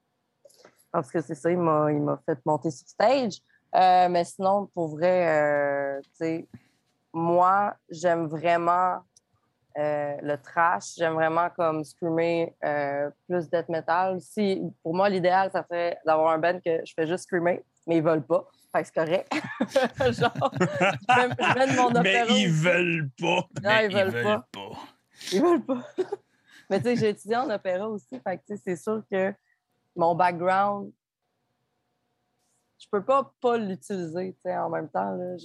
Parce 0.92 1.11
que 1.11 1.22
c'est 1.22 1.34
ça, 1.34 1.50
il 1.50 1.57
m'a 1.57 2.20
fait 2.26 2.38
monter 2.44 2.70
sur 2.70 2.86
stage. 2.86 3.40
Euh, 3.75 4.09
mais 4.09 4.25
sinon, 4.25 4.66
pour 4.72 4.89
vrai, 4.89 5.29
euh, 5.29 6.01
sais, 6.12 6.47
moi, 7.12 7.75
j'aime 7.91 8.27
vraiment 8.27 9.01
euh, 9.77 10.16
le 10.22 10.37
trash. 10.37 10.95
J'aime 10.97 11.14
vraiment 11.14 11.49
comme 11.51 11.83
screamer 11.83 12.55
plus 13.27 13.49
death 13.51 13.68
metal. 13.68 14.20
Si, 14.20 14.62
pour 14.83 14.95
moi, 14.95 15.09
l'idéal, 15.09 15.51
ça 15.51 15.64
serait 15.64 15.99
d'avoir 16.07 16.33
un 16.33 16.39
band 16.39 16.61
que 16.64 16.81
je 16.85 16.93
fais 16.95 17.07
juste 17.07 17.25
screamer, 17.25 17.64
mais 17.87 17.97
ils 17.97 18.03
veulent 18.03 18.25
pas. 18.25 18.47
Fait 18.72 18.83
que 18.83 18.89
c'est 18.89 18.95
correct. 18.95 19.33
Genre, 20.20 20.53
je 20.59 21.77
mon 21.77 21.95
opéra. 21.95 22.27
Mais 22.29 22.41
ils 22.41 22.51
veulent 22.51 23.11
pas. 23.20 23.47
Non, 23.62 23.79
ils, 23.83 23.95
veulent, 23.95 24.43
pas. 24.53 24.70
Ils 25.33 25.43
veulent 25.43 25.64
pas. 25.64 25.83
mais 26.70 26.79
tu 26.79 26.85
sais, 26.85 26.97
j'ai 26.97 27.09
étudié 27.11 27.37
en 27.37 27.51
opéra 27.51 27.89
aussi. 27.89 28.20
Fait 28.20 28.39
que 28.39 28.57
c'est 28.57 28.77
sûr 28.77 29.03
que 29.11 29.33
mon 29.95 30.16
background, 30.16 30.91
je 32.85 32.89
peux 32.91 33.03
pas 33.03 33.32
pas 33.41 33.57
l'utiliser 33.57 34.35
en 34.45 34.70
même 34.70 34.89
temps. 34.89 35.16
Là, 35.16 35.37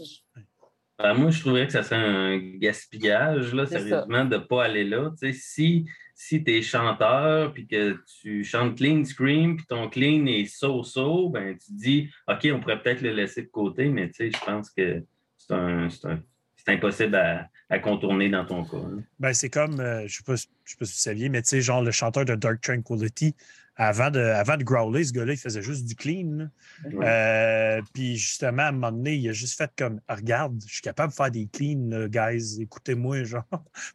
ben, 0.98 1.14
moi, 1.14 1.32
je 1.32 1.40
trouverais 1.40 1.66
que 1.66 1.72
ça 1.72 1.82
serait 1.82 1.96
un 1.96 2.38
gaspillage, 2.58 3.54
là, 3.54 3.66
sérieusement, 3.66 4.26
de 4.26 4.36
ne 4.36 4.42
pas 4.42 4.66
aller 4.66 4.84
là. 4.84 5.12
si 5.32 5.86
si 6.22 6.44
tu 6.44 6.52
es 6.52 6.62
chanteur 6.62 7.54
puis 7.54 7.66
que 7.66 7.98
tu 8.20 8.44
chantes 8.44 8.78
clean 8.78 9.06
scream 9.06 9.56
puis 9.56 9.66
ton 9.66 9.90
clean 9.90 10.26
est 10.26 10.44
so-so, 10.44 11.30
ben 11.30 11.58
tu 11.58 11.68
te 11.68 11.80
dis 11.80 12.10
OK, 12.28 12.46
on 12.54 12.60
pourrait 12.60 12.82
peut-être 12.82 13.02
le 13.02 13.14
laisser 13.14 13.44
de 13.44 13.48
côté, 13.48 13.88
mais 13.88 14.12
je 14.20 14.46
pense 14.46 14.70
que 14.70 15.02
c'est 15.48 16.68
impossible 16.68 17.16
à, 17.16 17.50
contourner 17.78 18.30
dans 18.30 18.46
ton 18.46 18.64
cas. 18.64 18.78
Ben, 19.20 19.34
c'est 19.34 19.50
comme, 19.50 19.80
euh, 19.80 20.08
je 20.08 20.22
ne 20.28 20.36
sais, 20.36 20.48
sais, 20.66 20.76
pas 20.78 20.86
si 20.86 20.94
vous 20.94 21.00
saviez, 21.00 21.30
mais 21.30 21.44
tu 21.44 21.50
sais, 21.50 21.62
genre 21.62 21.84
le 21.84 21.92
chanteur 21.92 22.26
de 22.26 22.34
Dark 22.34 22.62
Tranquility, 22.62 23.36
avant 23.76 24.10
de, 24.10 24.20
avant 24.20 24.58
de 24.58 24.64
growler, 24.64 25.04
ce 25.04 25.14
gars-là, 25.14 25.34
il 25.34 25.38
faisait 25.38 25.62
juste 25.62 25.86
du 25.86 25.96
clean. 25.96 26.50
Euh, 26.86 27.82
puis 27.94 28.18
justement, 28.18 28.64
à 28.64 28.68
un 28.68 28.72
moment 28.72 28.92
donné, 28.92 29.16
il 29.16 29.30
a 29.30 29.34
juste 29.34 29.56
fait 29.58 29.72
comme 29.78 30.02
Regarde, 30.10 30.60
je 30.68 30.74
suis 30.74 30.82
capable 30.82 31.12
de 31.12 31.16
faire 31.16 31.32
des 31.32 31.48
cleans, 31.48 32.08
guys, 32.08 32.60
écoutez-moi, 32.60 33.24
genre. 33.26 33.46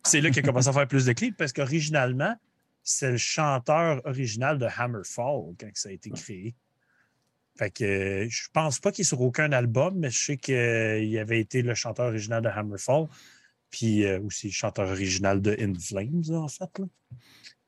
c'est 0.05 0.21
là 0.21 0.31
qu'il 0.31 0.39
a 0.39 0.47
commencé 0.47 0.69
à 0.69 0.73
faire 0.73 0.89
plus 0.89 1.05
de 1.05 1.13
clean 1.13 1.33
parce 1.37 1.53
qu'originalement, 1.53 2.35
c'est 2.85 3.11
le 3.11 3.17
chanteur 3.17 4.01
original 4.05 4.59
de 4.59 4.67
Hammerfall 4.67 5.55
quand 5.59 5.69
ça 5.75 5.89
a 5.89 5.93
été 5.93 6.11
créé. 6.11 6.55
Fait 7.57 7.71
que 7.71 8.27
je 8.29 8.49
pense 8.53 8.81
pas 8.81 8.91
qu'il 8.91 9.03
est 9.03 9.09
sur 9.09 9.21
aucun 9.21 9.53
album, 9.53 9.99
mais 9.99 10.11
je 10.11 10.19
sais 10.19 10.37
qu'il 10.37 11.19
avait 11.19 11.41
été 11.41 11.63
le 11.63 11.75
chanteur 11.75 12.07
original 12.07 12.43
de 12.43 12.49
Hammerfall, 12.49 13.07
puis 13.75 14.05
euh, 14.05 14.21
aussi 14.21 14.47
le 14.47 14.53
chanteur 14.53 14.89
original 14.89 15.43
de 15.43 15.57
In 15.59 15.75
Flames, 15.75 16.23
en 16.31 16.47
fait. 16.47 16.79
Là. 16.79 16.85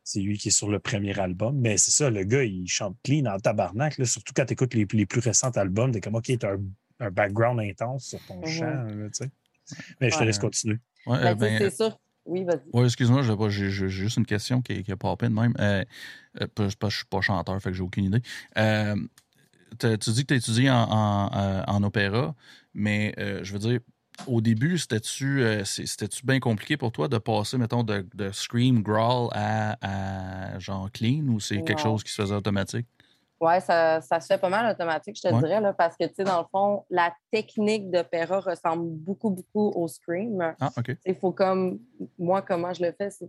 C'est 0.05 0.21
lui 0.21 0.39
qui 0.39 0.49
est 0.49 0.53
sur 0.53 0.71
le 0.71 0.79
premier 0.79 1.19
album. 1.19 1.59
Mais 1.59 1.77
c'est 1.79 1.91
ça, 1.91 2.11
le 2.11 2.23
gars, 2.23 2.45
il 2.45 2.69
chante 2.69 2.97
clean 3.03 3.27
en 3.27 3.41
tabarnak. 3.41 3.95
surtout 4.07 4.33
quand 4.37 4.45
tu 4.47 4.53
écoutes 4.53 4.75
les, 4.75 4.87
plus 4.87 5.19
récents 5.19 5.51
albums, 5.51 5.91
t'es 5.91 6.01
comme, 6.01 6.15
OK, 6.15 6.31
t'as 6.39 6.53
un, 6.53 6.61
un 7.01 7.11
background 7.11 7.59
intense 7.59 8.11
sur 8.11 8.25
ton 8.27 8.45
chant. 8.47 8.87
mais 10.01 10.11
je 10.11 10.17
te 10.17 10.23
laisse 10.23 10.39
continuer. 10.39 10.79
Ouais, 11.07 11.19
ben, 11.19 11.35
ben, 11.35 11.59
c'est 11.59 11.75
sûr. 11.75 11.99
Oui, 12.25 12.45
vas-y. 12.45 12.61
Oui, 12.73 12.85
excuse-moi, 12.85 13.23
j'ai 13.49 13.71
juste 13.71 14.17
une 14.17 14.27
question 14.27 14.63
qui, 14.63 14.85
qui 14.85 14.93
a 14.93 14.97
popé 14.97 15.27
de 15.27 15.33
même. 15.33 15.55
Euh, 15.59 15.85
euh, 16.41 16.47
je 16.57 16.77
ne 16.85 16.91
suis 16.91 17.05
pas 17.05 17.21
chanteur, 17.21 17.61
fait 17.61 17.71
que 17.71 17.77
j'ai 17.77 17.83
aucune 17.83 18.05
idée. 18.05 18.23
Euh, 18.59 18.95
tu 19.81 20.11
dis 20.11 20.23
que 20.23 20.29
tu 20.29 20.35
as 20.35 20.37
étudié 20.37 20.71
en, 20.71 20.87
en, 20.89 21.65
en, 21.67 21.83
opéra, 21.83 22.37
mais 22.75 23.13
je 23.19 23.53
veux 23.53 23.59
dire, 23.59 23.81
au 24.27 24.41
début, 24.41 24.79
c'était-tu 24.79 25.43
euh, 25.43 25.63
bien 26.25 26.41
compliqué 26.41 26.77
pour 26.77 26.93
toi 26.93 27.09
de 27.09 27.19
passer, 27.19 27.59
mettons, 27.59 27.83
de, 27.83 28.07
de 28.15 28.31
scream, 28.33 28.83
growl 28.83 29.29
à, 29.33 30.59
genre 30.59 30.91
clean 30.93 31.29
ou 31.29 31.41
c'est 31.41 31.63
quelque 31.63 31.81
chose 31.81 32.03
qui 32.03 32.13
se 32.13 32.23
faisait 32.23 32.35
automatique? 32.35 32.87
Oui, 33.39 33.61
ça, 33.61 34.01
ça, 34.01 34.19
se 34.19 34.29
fait 34.29 34.39
pas 34.39 34.49
mal 34.49 34.73
automatique, 34.73 35.17
je 35.17 35.29
te 35.29 35.41
dirais, 35.41 35.61
là, 35.61 35.75
parce 35.75 35.95
que, 35.97 36.05
tu 36.07 36.15
sais, 36.15 36.25
dans 36.25 36.41
le 36.41 36.47
fond, 36.51 36.85
la 36.89 37.15
technique 37.31 37.91
d'opéra 37.91 38.41
ressemble 38.41 38.89
beaucoup, 38.89 39.29
beaucoup 39.29 39.73
au 39.75 39.89
scream. 39.89 40.55
Ah, 40.59 40.71
OK. 40.77 40.97
Il 41.05 41.15
faut 41.17 41.33
comme, 41.33 41.79
moi, 42.19 42.41
comment 42.41 42.73
je 42.73 42.83
le 42.83 42.93
fais, 42.93 43.11
c'est, 43.11 43.29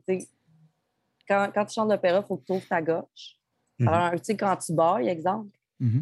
quand, 1.27 1.49
quand 1.53 1.65
tu 1.65 1.73
chantes 1.73 1.89
d'opéra, 1.89 2.19
il 2.19 2.25
faut 2.25 2.37
que 2.37 2.45
tu 2.45 2.53
ouvres 2.53 2.67
ta 2.69 2.81
gauche. 2.81 3.35
Mm-hmm. 3.79 3.87
Alors, 3.89 4.11
tu 4.11 4.19
sais, 4.23 4.37
quand 4.37 4.55
tu 4.55 4.73
bailles, 4.73 5.09
exemple, 5.09 5.49
mm 5.79 5.99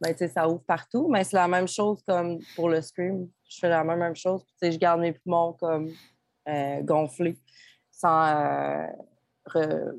ben, 0.00 0.14
ça 0.16 0.48
ouvre 0.48 0.62
partout, 0.64 1.08
mais 1.08 1.24
c'est 1.24 1.36
la 1.36 1.48
même 1.48 1.68
chose 1.68 2.02
comme 2.06 2.38
pour 2.54 2.68
le 2.68 2.82
scream. 2.82 3.28
Je 3.48 3.58
fais 3.58 3.68
la 3.68 3.82
même, 3.84 4.14
chose. 4.14 4.44
je 4.60 4.76
garde 4.76 5.00
mes 5.00 5.12
poumons 5.12 5.54
comme 5.54 5.90
euh, 6.48 6.82
gonflés 6.82 7.38
sans 7.90 8.86
euh, 9.56 9.92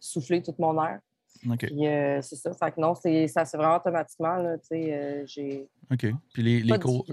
souffler 0.00 0.42
tout 0.42 0.54
mon 0.58 0.82
air. 0.82 1.00
Euh, 1.46 2.22
c'est 2.22 2.36
ça. 2.36 2.52
Fait 2.54 2.72
que 2.72 2.80
non, 2.80 2.94
ça 2.94 3.44
se 3.44 3.50
fait 3.50 3.56
vraiment 3.56 3.76
automatiquement. 3.76 4.36
Là. 4.36 4.56
OK. 4.56 6.06
Puis 6.32 6.42
les, 6.42 6.60
les 6.60 6.78
cours. 6.78 7.06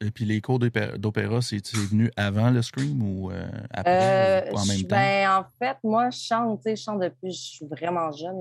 Et 0.00 0.10
puis 0.10 0.24
les 0.24 0.40
cours 0.40 0.58
d'opéra, 0.58 1.42
c'est 1.42 1.66
venu 1.74 2.10
avant 2.16 2.50
le 2.50 2.62
Scream 2.62 3.02
ou 3.02 3.30
après 3.70 4.50
ou 4.52 4.56
en 4.56 4.64
même 4.64 4.82
temps? 4.82 4.96
Ben, 4.96 5.30
en 5.30 5.44
fait, 5.58 5.76
moi, 5.82 6.10
je 6.10 6.18
chante, 6.18 6.60
je 6.64 6.76
chante 6.76 7.00
depuis 7.00 7.32
je 7.32 7.40
suis 7.40 7.66
vraiment 7.66 8.12
jeune, 8.12 8.36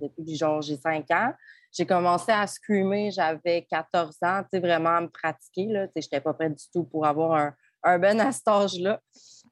depuis 0.00 0.36
genre 0.36 0.60
j'ai 0.62 0.76
5 0.76 1.08
ans. 1.12 1.32
J'ai 1.72 1.86
commencé 1.86 2.32
à 2.32 2.46
screamer, 2.46 3.10
j'avais 3.10 3.66
14 3.70 4.16
ans, 4.22 4.42
tu 4.42 4.48
sais, 4.52 4.60
vraiment 4.60 4.96
à 4.96 5.00
me 5.02 5.08
pratiquer. 5.08 5.68
Je 5.70 6.00
n'étais 6.00 6.20
pas 6.20 6.32
prête 6.32 6.54
du 6.54 6.64
tout 6.72 6.84
pour 6.84 7.06
avoir 7.06 7.34
un, 7.34 7.54
un 7.82 7.98
ben 7.98 8.18
à 8.20 8.32
cet 8.32 8.48
âge-là. 8.48 9.00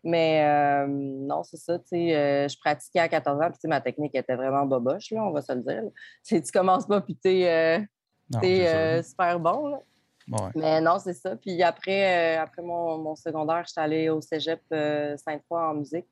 Mais 0.02 0.44
euh, 0.44 0.86
non, 0.86 1.42
c'est 1.44 1.57
ça, 1.57 1.78
tu 1.78 1.84
sais, 1.86 2.14
euh, 2.14 2.46
je 2.46 2.59
pratiquais 2.59 2.98
à 2.98 3.09
14 3.09 3.40
ans, 3.40 3.50
puis 3.50 3.68
ma 3.68 3.80
technique 3.80 4.14
était 4.14 4.34
vraiment 4.34 4.66
boboche, 4.66 5.11
là, 5.12 5.24
on 5.24 5.30
va 5.30 5.40
se 5.40 5.52
le 5.52 5.62
dire. 5.62 5.82
Tu 6.24 6.52
commences 6.52 6.86
pas, 6.86 7.00
puis 7.00 7.16
tu 7.16 7.30
es, 7.30 7.88
euh, 8.42 9.02
super 9.02 9.40
bon. 9.40 9.68
Là. 9.68 9.78
Mais 10.55 10.81
non, 10.81 10.99
c'est 10.99 11.14
ça. 11.14 11.37
Puis 11.37 11.62
après, 11.62 12.37
après 12.37 12.62
mon, 12.62 12.99
mon 12.99 13.14
secondaire, 13.16 13.64
j'étais 13.66 13.81
allée 13.81 14.09
au 14.09 14.20
cégep 14.20 14.62
Sainte-Foy 14.68 15.61
en 15.61 15.75
musique. 15.75 16.07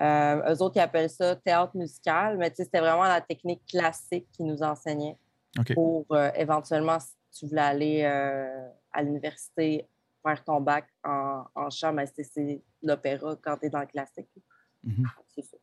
eux 0.00 0.62
autres, 0.62 0.76
ils 0.76 0.80
appellent 0.80 1.10
ça 1.10 1.36
théâtre 1.36 1.76
musical, 1.76 2.38
mais 2.38 2.52
c'était 2.54 2.80
vraiment 2.80 3.04
la 3.04 3.20
technique 3.20 3.64
classique 3.66 4.26
qu'ils 4.32 4.46
nous 4.46 4.62
enseignaient 4.62 5.16
pour 5.74 6.06
euh, 6.10 6.30
éventuellement, 6.34 6.98
si 7.00 7.40
tu 7.40 7.46
voulais 7.46 7.60
aller 7.62 8.02
euh, 8.04 8.68
à 8.92 9.02
l'université, 9.02 9.88
faire 10.22 10.44
ton 10.44 10.60
bac 10.60 10.86
en, 11.04 11.44
en 11.54 11.70
chant, 11.70 11.92
mais 11.92 12.06
c'est 12.06 12.62
l'opéra 12.82 13.36
quand 13.40 13.56
tu 13.58 13.66
es 13.66 13.70
dans 13.70 13.80
le 13.80 13.86
classique. 13.86 14.28
Mm-hmm. 14.86 15.06
C'est 15.34 15.42
ça. 15.42 15.56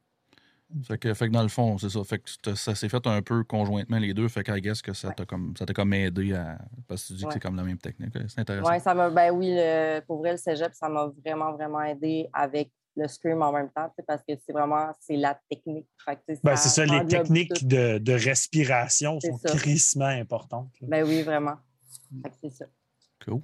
Fait 0.83 0.97
que, 0.97 1.13
fait 1.13 1.27
que 1.27 1.33
dans 1.33 1.43
le 1.43 1.49
fond, 1.49 1.77
c'est 1.77 1.89
ça. 1.89 2.03
Fait 2.03 2.19
que 2.19 2.55
ça 2.55 2.75
s'est 2.75 2.89
fait 2.89 3.05
un 3.05 3.21
peu 3.21 3.43
conjointement 3.43 3.99
les 3.99 4.13
deux. 4.13 4.27
Fait 4.27 4.43
qu'à 4.43 4.59
guess 4.59 4.81
que 4.81 4.93
ça 4.93 5.11
t'a 5.11 5.25
comme 5.25 5.53
ça 5.57 5.65
t'a 5.65 5.73
comme 5.73 5.93
aidé 5.93 6.33
à. 6.33 6.57
Parce 6.87 7.03
que 7.03 7.07
tu 7.07 7.13
dis 7.13 7.25
que 7.25 7.33
c'est 7.33 7.39
comme 7.39 7.55
la 7.55 7.63
même 7.63 7.77
technique. 7.77 8.13
C'est 8.27 8.39
intéressant. 8.39 8.69
Ouais, 8.69 8.79
ça 8.79 8.93
m'a. 8.93 9.09
Ben 9.09 9.31
oui, 9.31 9.51
le, 9.51 9.99
pour 10.01 10.19
vrai, 10.19 10.31
le 10.31 10.37
cégep, 10.37 10.73
ça 10.73 10.89
m'a 10.89 11.11
vraiment, 11.23 11.53
vraiment 11.53 11.81
aidé 11.81 12.27
avec 12.33 12.71
le 12.95 13.07
scream 13.07 13.41
en 13.41 13.51
même 13.51 13.69
temps, 13.71 13.91
parce 14.07 14.21
que 14.21 14.33
c'est 14.45 14.53
vraiment 14.53 14.91
c'est 14.99 15.17
la 15.17 15.39
technique. 15.49 15.87
Ben, 16.43 16.55
c'est 16.55 16.69
ça, 16.69 16.85
les 16.85 17.05
techniques 17.07 17.67
de, 17.67 17.97
de, 17.97 18.13
respiration 18.13 19.19
sont 19.19 19.39
crissement 19.45 20.05
importantes. 20.05 20.69
Ben 20.81 21.03
oui, 21.05 21.23
vraiment. 21.23 21.55
C'est 22.41 22.49
ça. 22.49 22.65
Cool. 23.25 23.41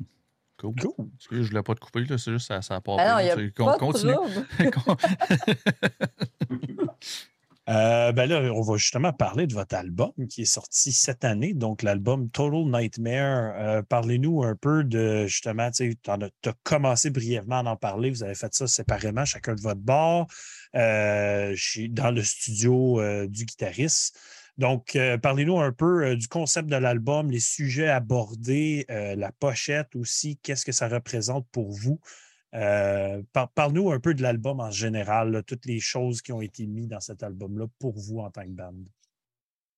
Cool. 0.58 0.76
cool. 0.76 1.10
je 1.32 1.38
ne 1.38 1.44
voulais 1.44 1.64
pas 1.64 1.74
te 1.74 1.80
couper, 1.80 2.06
c'est 2.10 2.32
juste 2.32 2.48
ça, 2.48 2.62
ça 2.62 2.82
pas. 2.82 2.98
Ah 3.00 3.14
non, 3.14 3.20
il 3.20 3.28
y 3.28 3.30
a 3.30 3.52
pas 3.66 3.78
continue. 3.78 4.14
Euh, 7.70 8.12
ben 8.14 8.28
là, 8.28 8.52
on 8.52 8.62
va 8.62 8.78
justement 8.78 9.14
parler 9.14 9.46
de 9.46 9.54
votre 9.54 9.76
album 9.76 10.12
qui 10.28 10.42
est 10.42 10.46
sorti 10.46 10.92
cette 10.92 11.24
année, 11.24 11.54
donc 11.54 11.84
l'album 11.84 12.28
Total 12.32 12.66
Nightmare. 12.66 13.54
Euh, 13.58 13.82
parlez-nous 13.84 14.44
un 14.44 14.56
peu 14.56 14.84
de 14.84 15.28
justement, 15.28 15.70
tu 15.70 15.96
as 16.08 16.54
commencé 16.64 17.12
brièvement 17.12 17.60
à 17.60 17.64
en 17.64 17.76
parler, 17.76 18.10
vous 18.10 18.24
avez 18.24 18.34
fait 18.34 18.52
ça 18.56 18.66
séparément, 18.66 19.24
chacun 19.24 19.54
de 19.54 19.62
votre 19.62 19.82
bord, 19.82 20.26
euh, 20.76 21.56
dans 21.92 22.10
le 22.10 22.24
studio 22.24 23.00
du 23.28 23.46
guitariste. 23.46 24.18
Donc, 24.58 24.98
parlez-nous 25.22 25.60
un 25.60 25.72
peu 25.72 26.16
du 26.16 26.28
concept 26.28 26.68
de 26.70 26.76
l'album, 26.76 27.30
les 27.30 27.40
sujets 27.40 27.88
abordés, 27.88 28.86
la 28.90 29.32
pochette 29.32 29.96
aussi, 29.96 30.38
qu'est-ce 30.42 30.66
que 30.66 30.72
ça 30.72 30.88
représente 30.90 31.48
pour 31.52 31.72
vous. 31.72 32.00
Euh, 32.56 33.22
parle-nous 33.54 33.92
un 33.92 34.00
peu 34.00 34.14
de 34.14 34.22
l'album 34.22 34.60
en 34.60 34.72
général, 34.72 35.44
toutes 35.46 35.66
les 35.66 35.80
choses 35.80 36.22
qui 36.22 36.32
ont 36.32 36.42
été 36.42 36.66
mises 36.66 36.88
dans 36.88 37.00
cet 37.00 37.24
album-là 37.24 37.66
pour 37.80 37.98
vous 37.98 38.20
en 38.20 38.32
tant 38.32 38.44
que 38.44 38.50
band. 38.50 38.74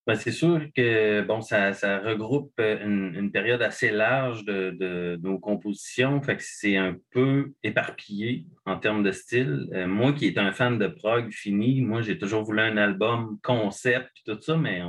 Ben, 0.07 0.15
c'est 0.15 0.31
sûr 0.31 0.59
que 0.75 1.21
bon, 1.21 1.41
ça, 1.41 1.71
regroupe 1.99 2.53
euh, 2.59 2.83
une, 2.83 3.31
période 3.31 3.61
assez 3.61 3.91
large 3.91 4.43
de, 4.45 5.19
nos 5.21 5.37
compositions, 5.37 6.21
fait 6.23 6.37
c'est 6.39 6.75
un 6.75 6.97
peu 7.11 7.53
éparpillé 7.61 8.47
en 8.65 8.79
termes 8.79 9.03
de 9.03 9.11
style. 9.11 9.69
Euh, 9.73 9.85
moi 9.85 10.13
qui 10.13 10.25
est 10.25 10.39
un 10.39 10.53
fan 10.53 10.79
de 10.79 10.87
prog 10.87 11.31
fini, 11.31 11.81
moi 11.81 12.01
j'ai 12.01 12.17
toujours 12.17 12.41
voulu 12.43 12.61
un 12.61 12.77
album 12.77 13.37
concept 13.43 14.09
et 14.17 14.31
tout 14.31 14.41
ça, 14.41 14.57
mais 14.57 14.81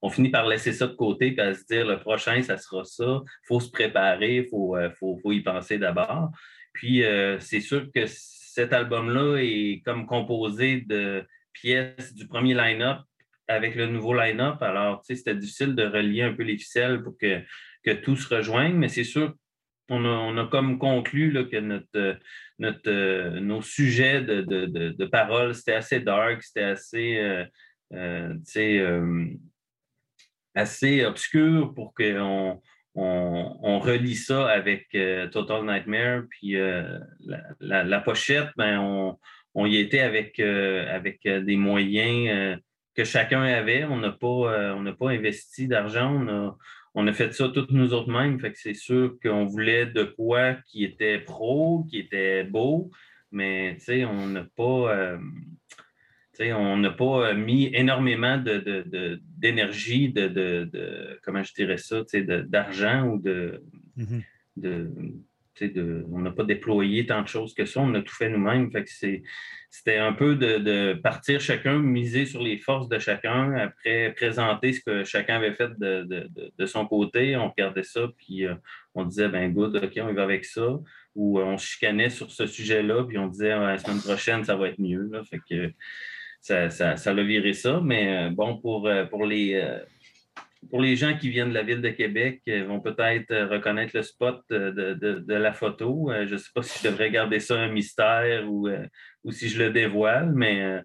on, 0.00 0.08
finit 0.08 0.30
par 0.30 0.46
laisser 0.46 0.72
ça 0.72 0.86
de 0.86 0.94
côté 0.94 1.34
et 1.34 1.40
à 1.40 1.54
se 1.54 1.64
dire 1.66 1.86
le 1.86 1.98
prochain, 1.98 2.40
ça 2.42 2.56
sera 2.56 2.84
ça. 2.84 3.22
Il 3.24 3.46
faut 3.46 3.60
se 3.60 3.70
préparer, 3.70 4.36
il 4.36 4.48
faut, 4.48 5.32
y 5.32 5.40
penser 5.40 5.78
d'abord. 5.78 6.30
Puis, 6.74 7.02
euh, 7.02 7.40
c'est 7.40 7.60
sûr 7.60 7.90
que 7.94 8.04
cet 8.06 8.72
album-là 8.72 9.38
est 9.38 9.82
comme 9.84 10.06
composé 10.06 10.82
de 10.82 11.24
pièces 11.52 12.14
du 12.14 12.26
premier 12.26 12.54
line-up 12.54 12.98
avec 13.48 13.74
le 13.74 13.86
nouveau 13.86 14.12
line-up. 14.14 14.60
Alors, 14.60 15.00
tu 15.00 15.06
sais, 15.06 15.16
c'était 15.16 15.34
difficile 15.34 15.74
de 15.74 15.84
relier 15.84 16.22
un 16.22 16.34
peu 16.34 16.42
les 16.42 16.58
ficelles 16.58 17.02
pour 17.02 17.16
que, 17.16 17.40
que 17.84 17.92
tout 17.92 18.16
se 18.16 18.34
rejoigne, 18.34 18.74
mais 18.74 18.88
c'est 18.88 19.04
sûr 19.04 19.34
qu'on 19.88 20.04
a, 20.04 20.08
on 20.08 20.36
a 20.36 20.46
comme 20.46 20.78
conclu 20.78 21.30
là, 21.30 21.44
que 21.44 21.58
notre, 21.58 22.18
notre, 22.58 23.38
nos 23.38 23.62
sujets 23.62 24.22
de, 24.22 24.42
de, 24.42 24.66
de, 24.66 25.04
paroles, 25.06 25.54
c'était 25.54 25.74
assez 25.74 26.00
dark, 26.00 26.42
c'était 26.42 26.62
assez, 26.62 27.18
euh, 27.18 28.34
euh, 28.56 29.26
assez 30.54 31.04
obscur 31.04 31.72
pour 31.74 31.94
qu'on 31.94 32.60
on, 32.94 33.78
relie 33.80 34.14
ça 34.14 34.48
avec 34.48 34.88
euh, 34.94 35.28
Total 35.28 35.64
Nightmare. 35.64 36.22
Puis 36.30 36.56
euh, 36.56 36.98
la, 37.60 38.00
pochette, 38.00 38.48
ben, 38.56 38.78
on, 38.80 39.18
on, 39.54 39.66
y 39.66 39.76
était 39.76 40.00
avec, 40.00 40.38
euh, 40.38 40.86
avec 40.94 41.20
des 41.22 41.56
moyens 41.56 42.58
que 42.94 43.04
chacun 43.04 43.42
avait. 43.42 43.84
On 43.84 43.98
n'a 43.98 44.12
pas, 44.12 44.76
pas 44.98 45.10
investi 45.10 45.66
d'argent. 45.68 46.14
On 46.14 46.28
a, 46.28 46.56
on 46.94 47.06
a 47.06 47.12
fait 47.12 47.34
ça 47.34 47.48
toutes 47.48 47.72
nous 47.72 47.92
autres 47.92 48.10
mêmes. 48.10 48.38
Fait 48.38 48.52
que 48.52 48.58
c'est 48.58 48.74
sûr 48.74 49.14
qu'on 49.22 49.44
voulait 49.44 49.86
de 49.86 50.04
quoi 50.04 50.54
qui 50.66 50.84
était 50.84 51.18
pro, 51.18 51.84
qui 51.90 51.98
était 51.98 52.44
beau, 52.44 52.90
mais 53.32 53.76
on 54.08 54.26
n'a 54.28 54.46
pas 54.56 55.18
on 56.40 56.76
n'a 56.76 56.90
pas 56.90 57.30
euh, 57.30 57.34
mis 57.34 57.70
énormément 57.74 58.36
d'énergie, 58.38 60.10
de, 60.10 60.28
de, 60.28 61.20
comment 61.22 61.42
je 61.42 61.52
dirais 61.54 61.76
ça, 61.76 62.02
d'argent 62.46 63.04
ou 63.04 63.18
mm-hmm. 63.18 64.22
de, 64.56 64.90
on 66.10 66.18
n'a 66.20 66.30
pas 66.30 66.44
déployé 66.44 67.06
tant 67.06 67.22
de 67.22 67.28
choses 67.28 67.54
que 67.54 67.64
ça, 67.64 67.80
on 67.80 67.94
a 67.94 68.02
tout 68.02 68.14
fait 68.14 68.28
nous-mêmes. 68.28 68.70
c'était 69.70 69.98
un 69.98 70.12
peu 70.12 70.34
de, 70.34 70.94
partir 70.94 71.40
chacun, 71.40 71.78
miser 71.78 72.26
sur 72.26 72.42
les 72.42 72.58
forces 72.58 72.88
de 72.88 72.98
chacun, 72.98 73.54
après 73.54 74.12
présenter 74.16 74.72
ce 74.72 74.80
que 74.80 75.04
chacun 75.04 75.36
avait 75.36 75.54
fait 75.54 75.70
de, 75.78 76.66
son 76.66 76.86
côté. 76.86 77.36
On 77.36 77.50
regardait 77.50 77.84
ça, 77.84 78.08
puis 78.18 78.46
euh, 78.46 78.54
on 78.94 79.04
disait, 79.04 79.28
ben 79.28 79.52
good, 79.52 79.76
OK, 79.76 79.92
on 79.98 80.08
y 80.08 80.14
va 80.14 80.22
avec 80.22 80.44
ça. 80.44 80.78
Ou 81.14 81.38
euh, 81.38 81.44
on 81.44 81.56
chicanait 81.56 82.10
sur 82.10 82.30
ce 82.30 82.46
sujet-là, 82.46 83.04
puis 83.04 83.18
on 83.18 83.28
disait, 83.28 83.50
la 83.50 83.78
semaine 83.78 84.00
prochaine, 84.00 84.44
ça 84.44 84.56
va 84.56 84.68
être 84.68 84.80
mieux. 84.80 85.10
Fait 85.30 85.40
que, 85.48 85.72
ça, 86.44 86.68
ça, 86.68 86.96
ça 86.96 87.14
l'a 87.14 87.22
viré 87.22 87.54
ça. 87.54 87.80
Mais 87.82 88.26
euh, 88.26 88.30
bon, 88.30 88.58
pour, 88.58 88.86
euh, 88.86 89.06
pour, 89.06 89.24
les, 89.24 89.54
euh, 89.54 89.78
pour 90.68 90.82
les 90.82 90.94
gens 90.94 91.16
qui 91.16 91.30
viennent 91.30 91.48
de 91.48 91.54
la 91.54 91.62
ville 91.62 91.80
de 91.80 91.88
Québec, 91.88 92.42
vont 92.68 92.80
peut-être 92.80 93.34
reconnaître 93.50 93.96
le 93.96 94.02
spot 94.02 94.42
de, 94.50 95.24
la 95.26 95.52
photo. 95.54 96.10
Je 96.26 96.32
ne 96.32 96.36
sais 96.36 96.50
pas 96.54 96.62
si 96.62 96.80
je 96.80 96.90
devrais 96.90 97.10
garder 97.10 97.40
ça 97.40 97.58
un 97.58 97.72
mystère 97.72 98.46
ou, 98.46 98.68
ou 99.24 99.32
si 99.32 99.48
je 99.48 99.62
le 99.62 99.70
dévoile, 99.70 100.32
mais 100.34 100.82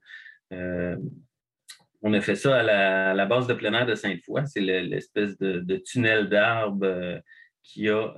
on 2.01 2.13
a 2.13 2.21
fait 2.21 2.35
ça 2.35 2.59
à 2.59 3.13
la, 3.13 3.25
base 3.25 3.45
de 3.47 3.53
plein 3.53 3.73
air 3.73 3.85
de 3.85 3.95
Sainte-Foy. 3.95 4.43
C'est 4.45 4.61
l'espèce 4.61 5.37
de, 5.39 5.75
tunnel 5.77 6.29
d'arbres 6.29 7.19
qu'il 7.63 7.83
y 7.83 7.89
a 7.89 8.13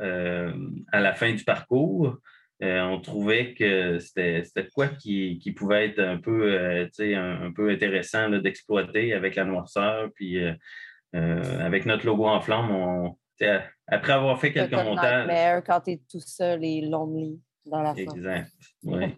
à 0.92 1.00
la 1.00 1.14
fin 1.16 1.34
du 1.34 1.44
parcours. 1.44 2.20
Euh, 2.64 2.82
on 2.84 3.00
trouvait 3.00 3.56
que 3.56 3.98
c'était 3.98 4.44
quoi 4.74 4.88
qui, 4.88 5.54
pouvait 5.56 5.88
être 5.88 6.00
un 6.00 6.18
peu, 6.18 6.54
euh, 6.54 6.88
un, 7.00 7.52
peu 7.52 7.72
intéressant 7.72 8.30
d'exploiter 8.30 9.14
avec 9.14 9.36
la 9.36 9.46
noirceur. 9.46 10.10
Puis 10.14 10.38
euh, 10.38 10.54
avec 11.60 11.86
notre 11.86 12.06
logo 12.06 12.28
en 12.28 12.40
flamme, 12.40 13.14
après 13.88 14.14
avoir 14.14 14.40
fait 14.40 14.54
quelques 14.54 14.74
montages. 14.74 15.28
Mais 15.28 15.60
quand 15.66 15.82
tu 15.82 15.92
es 15.92 16.02
tout 16.10 16.20
seul 16.20 16.64
et 16.64 16.82
lonely 16.82 17.40
dans 17.66 17.82
la 17.82 17.96
forêt. 17.96 18.18
Exact. 18.18 18.52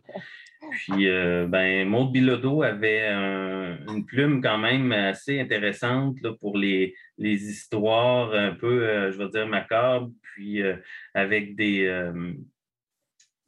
Puis, 0.71 1.07
ben, 1.49 1.85
Maud 1.89 2.13
Bilodeau 2.13 2.63
avait 2.63 3.11
une 3.11 4.05
plume 4.05 4.41
quand 4.41 4.57
même 4.57 4.93
assez 4.93 5.41
intéressante 5.41 6.15
pour 6.39 6.57
les, 6.57 6.95
les, 7.17 7.49
histoires 7.49 8.33
un 8.33 8.55
peu, 8.55 9.11
je 9.11 9.17
vais 9.17 9.27
dire, 9.27 9.45
macabres, 9.45 10.09
puis 10.21 10.61
avec 11.13 11.57
des, 11.57 11.85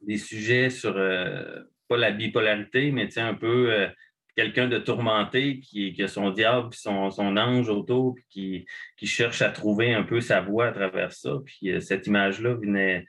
des 0.06 0.18
sujets 0.18 0.70
sur, 0.70 0.96
euh, 0.96 1.60
pas 1.88 1.96
la 1.96 2.12
bipolarité, 2.12 2.92
mais 2.92 3.18
un 3.18 3.34
peu 3.34 3.72
euh, 3.72 3.88
quelqu'un 4.36 4.68
de 4.68 4.78
tourmenté 4.78 5.60
qui, 5.60 5.94
a 6.02 6.08
son 6.08 6.30
diable, 6.30 6.72
son, 6.72 7.10
son 7.10 7.36
ange 7.36 7.68
autour, 7.68 8.14
puis 8.14 8.24
qui, 8.30 8.66
qui, 8.96 9.06
cherche 9.06 9.42
à 9.42 9.50
trouver 9.50 9.92
un 9.94 10.04
peu 10.04 10.20
sa 10.20 10.40
voie 10.40 10.68
à 10.68 10.72
travers 10.72 11.12
ça. 11.12 11.38
Puis 11.44 11.70
euh, 11.70 11.80
cette 11.80 12.06
image-là 12.06 12.54
venait, 12.54 13.04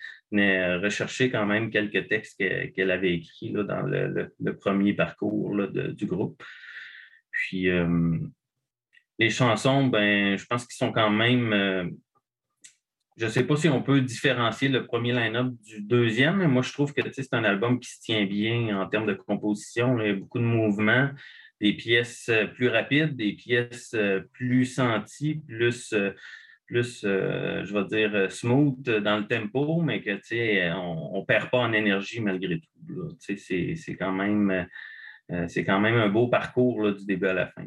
rechercher 0.77 1.29
quand 1.29 1.45
même 1.45 1.69
quelques 1.69 2.09
textes 2.09 2.37
qu'elle 2.37 2.91
avait 2.91 3.13
écrits 3.13 3.51
là, 3.51 3.63
dans 3.63 3.81
le, 3.83 4.57
premier 4.57 4.93
parcours 4.93 5.55
là, 5.55 5.67
du 5.67 6.05
groupe. 6.05 6.43
Puis 7.31 7.69
les 9.19 9.29
chansons, 9.29 9.87
ben, 9.87 10.37
je 10.37 10.45
pense 10.47 10.65
qu'ils 10.65 10.75
sont 10.75 10.91
quand 10.91 11.11
même 11.11 11.95
je 13.17 13.25
ne 13.25 13.31
sais 13.31 13.43
pas 13.43 13.55
si 13.55 13.67
on 13.67 13.81
peut 13.81 14.01
différencier 14.01 14.69
le 14.69 14.85
premier 14.85 15.11
line-up 15.11 15.51
du 15.63 15.81
deuxième, 15.81 16.37
mais 16.37 16.47
moi, 16.47 16.61
je 16.61 16.71
trouve 16.71 16.93
que 16.93 17.01
c'est 17.11 17.33
un 17.33 17.43
album 17.43 17.79
qui 17.79 17.89
se 17.89 17.99
tient 17.99 18.25
bien 18.25 18.79
en 18.79 18.87
termes 18.87 19.07
de 19.07 19.15
composition. 19.15 19.99
Il 19.99 20.07
y 20.07 20.09
a 20.11 20.13
beaucoup 20.13 20.37
de 20.37 20.43
mouvements, 20.43 21.09
des 21.59 21.73
pièces 21.73 22.29
euh, 22.29 22.45
plus 22.45 22.69
rapides, 22.69 23.15
des 23.15 23.33
pièces 23.33 23.95
euh, 23.95 24.21
plus 24.33 24.65
senties, 24.65 25.41
plus, 25.47 25.93
euh, 25.93 26.11
plus 26.67 27.01
je 27.01 27.73
vais 27.73 27.85
dire, 27.85 28.31
smooth 28.31 28.83
dans 28.83 29.17
le 29.17 29.27
tempo, 29.27 29.81
mais 29.81 30.03
que 30.03 30.11
on 30.75 31.19
ne 31.19 31.25
perd 31.25 31.49
pas 31.49 31.57
en 31.57 31.73
énergie 31.73 32.19
malgré 32.19 32.59
tout. 32.59 33.17
C'est 33.17 33.95
quand, 33.97 34.11
même, 34.11 34.67
quand 35.29 35.79
même 35.79 35.95
un 35.95 36.09
beau 36.09 36.27
parcours 36.27 36.93
du 36.93 37.05
début 37.05 37.27
à 37.27 37.33
la 37.33 37.47
fin. 37.47 37.65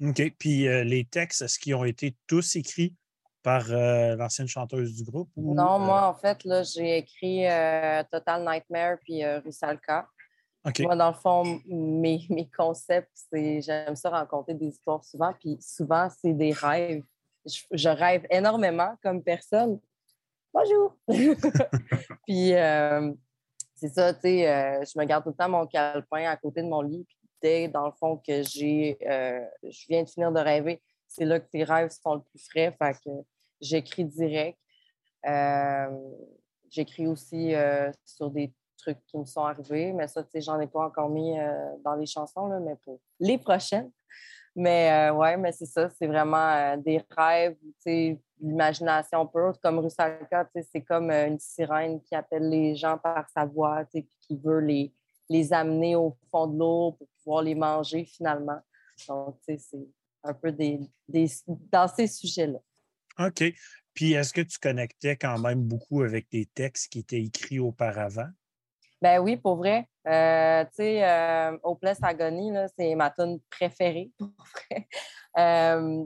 OK. 0.00 0.32
Puis 0.38 0.62
les 0.62 1.04
textes, 1.04 1.42
est-ce 1.42 1.60
qu'ils 1.60 1.76
ont 1.76 1.84
été 1.84 2.16
tous 2.26 2.56
écrits? 2.56 2.94
Par 3.42 3.64
euh, 3.70 4.16
l'ancienne 4.16 4.48
chanteuse 4.48 4.94
du 4.94 5.04
groupe? 5.04 5.28
non, 5.36 5.78
moi, 5.78 6.02
euh? 6.02 6.10
en 6.10 6.14
fait, 6.14 6.44
là, 6.44 6.62
j'ai 6.62 6.98
écrit 6.98 7.46
euh, 7.48 8.02
Total 8.10 8.44
Nightmare 8.44 8.98
puis 9.04 9.24
Rusalka. 9.24 10.08
Moi, 10.80 10.94
dans 10.94 11.08
le 11.08 11.14
fond, 11.14 11.60
mes, 11.66 12.24
mes 12.30 12.48
concepts, 12.48 13.10
c'est 13.12 13.60
j'aime 13.60 13.96
ça 13.96 14.10
raconter 14.10 14.54
des 14.54 14.68
histoires 14.68 15.04
souvent, 15.04 15.32
puis 15.32 15.58
souvent, 15.60 16.08
c'est 16.20 16.34
des 16.34 16.52
rêves. 16.52 17.02
Je, 17.44 17.88
rêve 17.88 18.24
énormément 18.30 18.94
comme 19.02 19.20
personne. 19.22 19.80
Bonjour! 20.54 20.94
puis 22.28 22.52
c'est 23.74 23.88
ça, 23.88 24.14
tu 24.14 24.20
sais, 24.20 24.84
je 24.84 24.96
me 24.96 25.04
garde 25.04 25.24
tout 25.24 25.30
le 25.30 25.34
temps 25.34 25.48
mon 25.48 25.66
calepin 25.66 26.30
à 26.30 26.36
côté 26.36 26.62
de 26.62 26.68
mon 26.68 26.82
lit, 26.82 27.04
puis 27.08 27.18
dès, 27.42 27.68
dans 27.68 27.86
le 27.86 27.92
fond, 27.92 28.16
que 28.16 28.42
j'ai, 28.42 28.96
euh, 29.06 29.44
je 29.64 29.84
viens 29.88 30.04
de 30.04 30.08
finir 30.08 30.32
de 30.32 30.40
rêver, 30.40 30.80
c'est 31.08 31.24
là 31.24 31.40
que 31.40 31.50
tes 31.50 31.64
rêves 31.64 31.90
sont 31.90 32.14
le 32.14 32.20
plus 32.22 32.42
frais. 32.48 32.74
Fait 32.78 32.94
que 33.04 33.10
j'écris 33.62 34.04
direct. 34.04 34.58
Euh, 35.26 35.88
j'écris 36.68 37.06
aussi 37.06 37.54
sur 38.04 38.30
des 38.30 38.52
trucs 38.76 39.02
qui 39.06 39.16
me 39.16 39.24
sont 39.24 39.44
arrivés, 39.44 39.92
mais 39.92 40.08
ça, 40.08 40.22
tu 40.22 40.30
sais, 40.32 40.40
j'en 40.40 40.60
ai 40.60 40.66
pas 40.66 40.84
encore 40.84 41.08
mis 41.08 41.36
dans 41.84 41.94
les 41.94 42.06
chansons, 42.06 42.46
là, 42.48 42.58
mais 42.60 42.76
pour 42.84 43.00
les 43.20 43.38
prochaines. 43.38 43.90
Mais 44.54 45.10
ouais, 45.10 45.36
mais 45.36 45.52
c'est 45.52 45.66
ça, 45.66 45.88
c'est 45.90 46.06
vraiment 46.06 46.76
des 46.76 47.02
rêves, 47.16 47.56
tu 47.62 47.72
sais, 47.80 48.20
l'imagination 48.42 49.26
pure. 49.26 49.58
Comme 49.62 49.78
Rusalka, 49.78 50.48
c'est 50.70 50.82
comme 50.82 51.10
une 51.10 51.38
sirène 51.38 52.02
qui 52.02 52.14
appelle 52.14 52.48
les 52.48 52.74
gens 52.74 52.98
par 52.98 53.28
sa 53.30 53.46
voix, 53.46 53.84
puis 53.90 54.06
qui 54.20 54.36
veut 54.36 54.60
les, 54.60 54.92
amener 55.52 55.96
au 55.96 56.14
fond 56.30 56.46
de 56.46 56.58
l'eau 56.58 56.92
pour 56.92 57.08
pouvoir 57.22 57.42
les 57.42 57.54
manger 57.54 58.04
finalement. 58.04 58.60
Donc, 59.08 59.36
c'est 59.40 59.58
un 60.22 60.34
peu 60.34 60.54
dans 61.72 61.88
ces 61.88 62.06
sujets-là. 62.06 62.58
OK. 63.18 63.44
Puis, 63.94 64.12
est-ce 64.12 64.32
que 64.32 64.40
tu 64.40 64.58
connectais 64.58 65.16
quand 65.16 65.38
même 65.38 65.62
beaucoup 65.62 66.02
avec 66.02 66.30
des 66.30 66.46
textes 66.46 66.90
qui 66.90 67.00
étaient 67.00 67.22
écrits 67.22 67.58
auparavant? 67.58 68.28
Ben 69.02 69.18
oui, 69.18 69.36
pour 69.36 69.56
vrai. 69.56 69.88
Euh, 70.06 70.64
tu 70.66 70.70
sais, 70.74 71.04
euh, 71.04 71.56
Agony, 72.02 72.52
c'est 72.78 72.94
ma 72.94 73.10
tune 73.10 73.40
préférée, 73.50 74.12
pour 74.18 74.30
vrai. 74.54 74.88
Euh, 75.38 76.04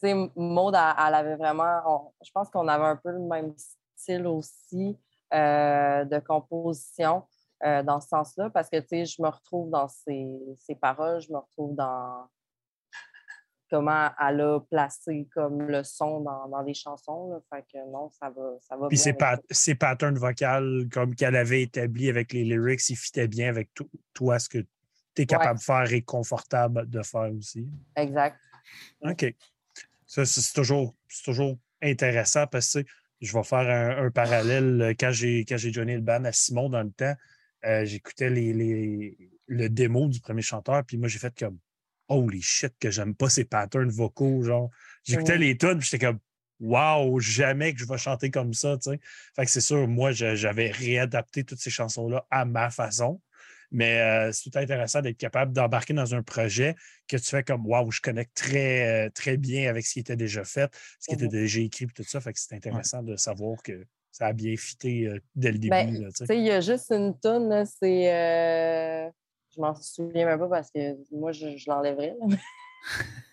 tu 0.00 0.08
sais, 0.08 0.14
Maud, 0.36 0.74
elle, 0.74 1.14
avait 1.14 1.36
vraiment... 1.36 2.14
je 2.24 2.30
pense 2.32 2.48
qu'on 2.48 2.68
avait 2.68 2.84
un 2.84 2.96
peu 2.96 3.10
le 3.10 3.20
même 3.20 3.52
style 3.96 4.26
aussi 4.26 4.96
euh, 5.34 6.04
de 6.04 6.18
composition. 6.20 7.24
Dans 7.64 8.00
ce 8.00 8.08
sens-là, 8.08 8.50
parce 8.50 8.68
que, 8.68 8.78
tu 8.78 8.88
sais, 8.88 9.04
je 9.04 9.22
me 9.22 9.28
retrouve 9.28 9.70
dans 9.70 9.86
ses, 9.86 10.36
paroles, 10.80 11.20
je 11.20 11.32
me 11.32 11.38
retrouve 11.38 11.76
dans 11.76 12.26
comment 13.72 14.10
elle 14.20 14.42
a 14.42 14.60
placé 14.60 15.26
comme 15.32 15.62
le 15.62 15.82
son 15.82 16.20
dans, 16.20 16.46
dans 16.46 16.60
les 16.60 16.74
chansons. 16.74 17.30
Là. 17.30 17.40
Fait 17.48 17.64
que 17.72 17.90
non, 17.90 18.10
ça 18.10 18.28
va, 18.28 18.52
ça 18.60 18.76
va 18.76 18.88
Puis 18.88 18.98
ses, 18.98 19.14
ses 19.50 19.74
patterns 19.74 20.18
vocales 20.18 20.88
comme 20.92 21.14
qu'elle 21.14 21.36
avait 21.36 21.62
établi 21.62 22.10
avec 22.10 22.34
les 22.34 22.44
lyrics, 22.44 22.86
ils 22.90 22.96
fitaient 22.96 23.28
bien 23.28 23.48
avec 23.48 23.70
toi, 24.12 24.38
ce 24.38 24.50
que 24.50 24.58
tu 25.14 25.22
es 25.22 25.26
capable 25.26 25.58
de 25.58 25.64
faire 25.64 25.90
et 25.90 26.02
confortable 26.02 26.86
de 26.90 27.02
faire 27.02 27.32
aussi. 27.34 27.66
Exact. 27.96 28.38
OK. 29.00 29.34
Ça, 30.06 30.26
c'est 30.26 30.52
toujours, 30.52 30.94
toujours 31.24 31.58
intéressant 31.80 32.46
parce 32.46 32.74
que 32.74 32.84
je 33.22 33.32
vais 33.32 33.44
faire 33.44 34.04
un, 34.04 34.10
parallèle 34.10 34.94
quand 35.00 35.12
j'ai 35.12 35.46
quand 35.46 35.56
j'ai 35.56 35.70
donné 35.70 35.94
le 35.94 36.02
ban 36.02 36.24
à 36.24 36.32
Simon 36.32 36.68
dans 36.68 36.82
le 36.82 36.90
temps. 36.90 37.14
Euh, 37.64 37.86
j'écoutais 37.86 38.28
les, 38.28 39.16
le 39.46 39.68
démo 39.70 40.08
du 40.08 40.20
premier 40.20 40.42
chanteur, 40.42 40.84
puis 40.84 40.98
moi, 40.98 41.08
j'ai 41.08 41.20
fait 41.20 41.34
comme 41.38 41.58
Holy 42.12 42.42
shit, 42.42 42.74
que 42.78 42.90
j'aime 42.90 43.14
pas 43.14 43.28
ces 43.28 43.44
patterns 43.44 43.90
vocaux. 43.90 44.42
Genre, 44.42 44.70
j'écoutais 45.04 45.38
les 45.38 45.56
tunes, 45.56 45.78
puis 45.78 45.88
j'étais 45.90 46.06
comme 46.06 46.18
Wow, 46.60 47.18
jamais 47.18 47.74
que 47.74 47.80
je 47.80 47.86
vais 47.86 47.98
chanter 47.98 48.30
comme 48.30 48.54
ça. 48.54 48.76
Tu 48.76 48.90
sais. 48.90 49.00
Fait 49.34 49.44
que 49.44 49.50
c'est 49.50 49.60
sûr, 49.60 49.88
moi, 49.88 50.12
j'avais 50.12 50.70
réadapté 50.70 51.42
toutes 51.42 51.58
ces 51.58 51.70
chansons-là 51.70 52.24
à 52.30 52.44
ma 52.44 52.70
façon. 52.70 53.20
Mais 53.72 54.00
euh, 54.00 54.32
c'est 54.32 54.50
tout 54.50 54.58
intéressant 54.58 55.00
d'être 55.00 55.16
capable 55.16 55.52
d'embarquer 55.52 55.94
dans 55.94 56.14
un 56.14 56.22
projet 56.22 56.76
que 57.08 57.16
tu 57.16 57.24
fais 57.24 57.42
comme 57.42 57.66
Wow, 57.66 57.90
je 57.90 58.00
connecte 58.00 58.36
très, 58.36 59.06
euh, 59.06 59.10
très 59.10 59.38
bien 59.38 59.70
avec 59.70 59.86
ce 59.86 59.94
qui 59.94 60.00
était 60.00 60.14
déjà 60.14 60.44
fait, 60.44 60.70
ce 61.00 61.08
qui 61.08 61.14
était 61.14 61.26
déjà 61.26 61.58
écrit, 61.60 61.86
tout 61.86 62.04
ça. 62.04 62.20
Fait 62.20 62.32
que 62.32 62.38
c'est 62.38 62.54
intéressant 62.54 63.02
de 63.02 63.16
savoir 63.16 63.60
que 63.62 63.86
ça 64.12 64.26
a 64.26 64.32
bien 64.34 64.54
fité 64.56 65.06
euh, 65.06 65.18
dès 65.34 65.52
le 65.52 65.58
ben, 65.58 65.90
début. 65.90 66.06
il 66.28 66.44
y 66.44 66.50
a 66.50 66.60
juste 66.60 66.92
une 66.92 67.18
tonne, 67.18 67.64
c'est. 67.64 68.12
Euh, 68.12 69.10
je 69.54 69.60
m'en 69.60 69.74
souviens 69.74 70.26
même 70.26 70.38
pas 70.38 70.48
parce 70.48 70.70
que 70.70 70.96
moi, 71.10 71.32
je, 71.32 71.56
je 71.56 71.70
l'enlèverais. 71.70 72.16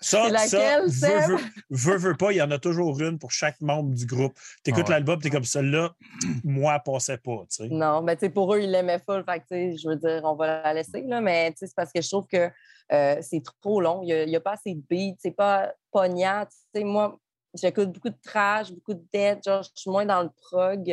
Ça, 0.00 0.28
laquelle, 0.30 0.90
ça 0.90 1.26
veux, 1.70 1.96
veux, 1.96 2.16
pas, 2.16 2.32
il 2.32 2.36
y 2.36 2.42
en 2.42 2.50
a 2.50 2.58
toujours 2.58 3.00
une 3.00 3.18
pour 3.18 3.30
chaque 3.30 3.60
membre 3.60 3.94
du 3.94 4.04
groupe. 4.04 4.34
Tu 4.64 4.70
écoutes 4.70 4.86
ah 4.88 4.92
l'album, 4.92 5.20
tu 5.20 5.28
es 5.28 5.30
comme 5.30 5.44
celle-là, 5.44 5.94
moi, 6.44 6.78
passais 6.80 7.18
pas. 7.18 7.44
Non, 7.70 8.02
mais 8.02 8.16
pour 8.30 8.54
eux, 8.54 8.60
ils 8.60 8.70
l'aimaient 8.70 8.98
full. 8.98 9.24
Fait 9.24 9.38
que, 9.38 9.76
je 9.76 9.88
veux 9.88 9.96
dire, 9.96 10.22
on 10.24 10.34
va 10.34 10.62
la 10.62 10.74
laisser, 10.74 11.02
là, 11.02 11.20
mais 11.20 11.52
c'est 11.56 11.72
parce 11.74 11.92
que 11.92 12.02
je 12.02 12.08
trouve 12.08 12.26
que 12.26 12.50
euh, 12.92 13.16
c'est 13.20 13.42
trop 13.44 13.80
long. 13.80 14.02
Il 14.02 14.26
n'y 14.26 14.36
a, 14.36 14.40
pas 14.40 14.52
assez 14.52 14.74
de 14.74 14.82
beats, 14.90 15.16
c'est 15.18 15.36
pas 15.36 15.72
pognant. 15.92 16.44
Moi, 16.74 17.16
j'écoute 17.54 17.92
beaucoup 17.92 18.10
de 18.10 18.18
trash, 18.24 18.72
beaucoup 18.72 18.94
de 18.94 19.04
dead, 19.12 19.38
genre, 19.44 19.62
je 19.62 19.70
suis 19.74 19.90
moins 19.90 20.06
dans 20.06 20.22
le 20.22 20.30
prog. 20.30 20.90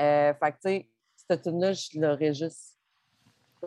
Euh, 0.00 0.34
fait 0.34 0.52
que, 0.52 0.56
tu 0.56 0.60
sais, 0.62 0.88
cette 1.28 1.42
tune-là, 1.42 1.72
je 1.72 1.98
l'aurais 1.98 2.34
juste 2.34 2.77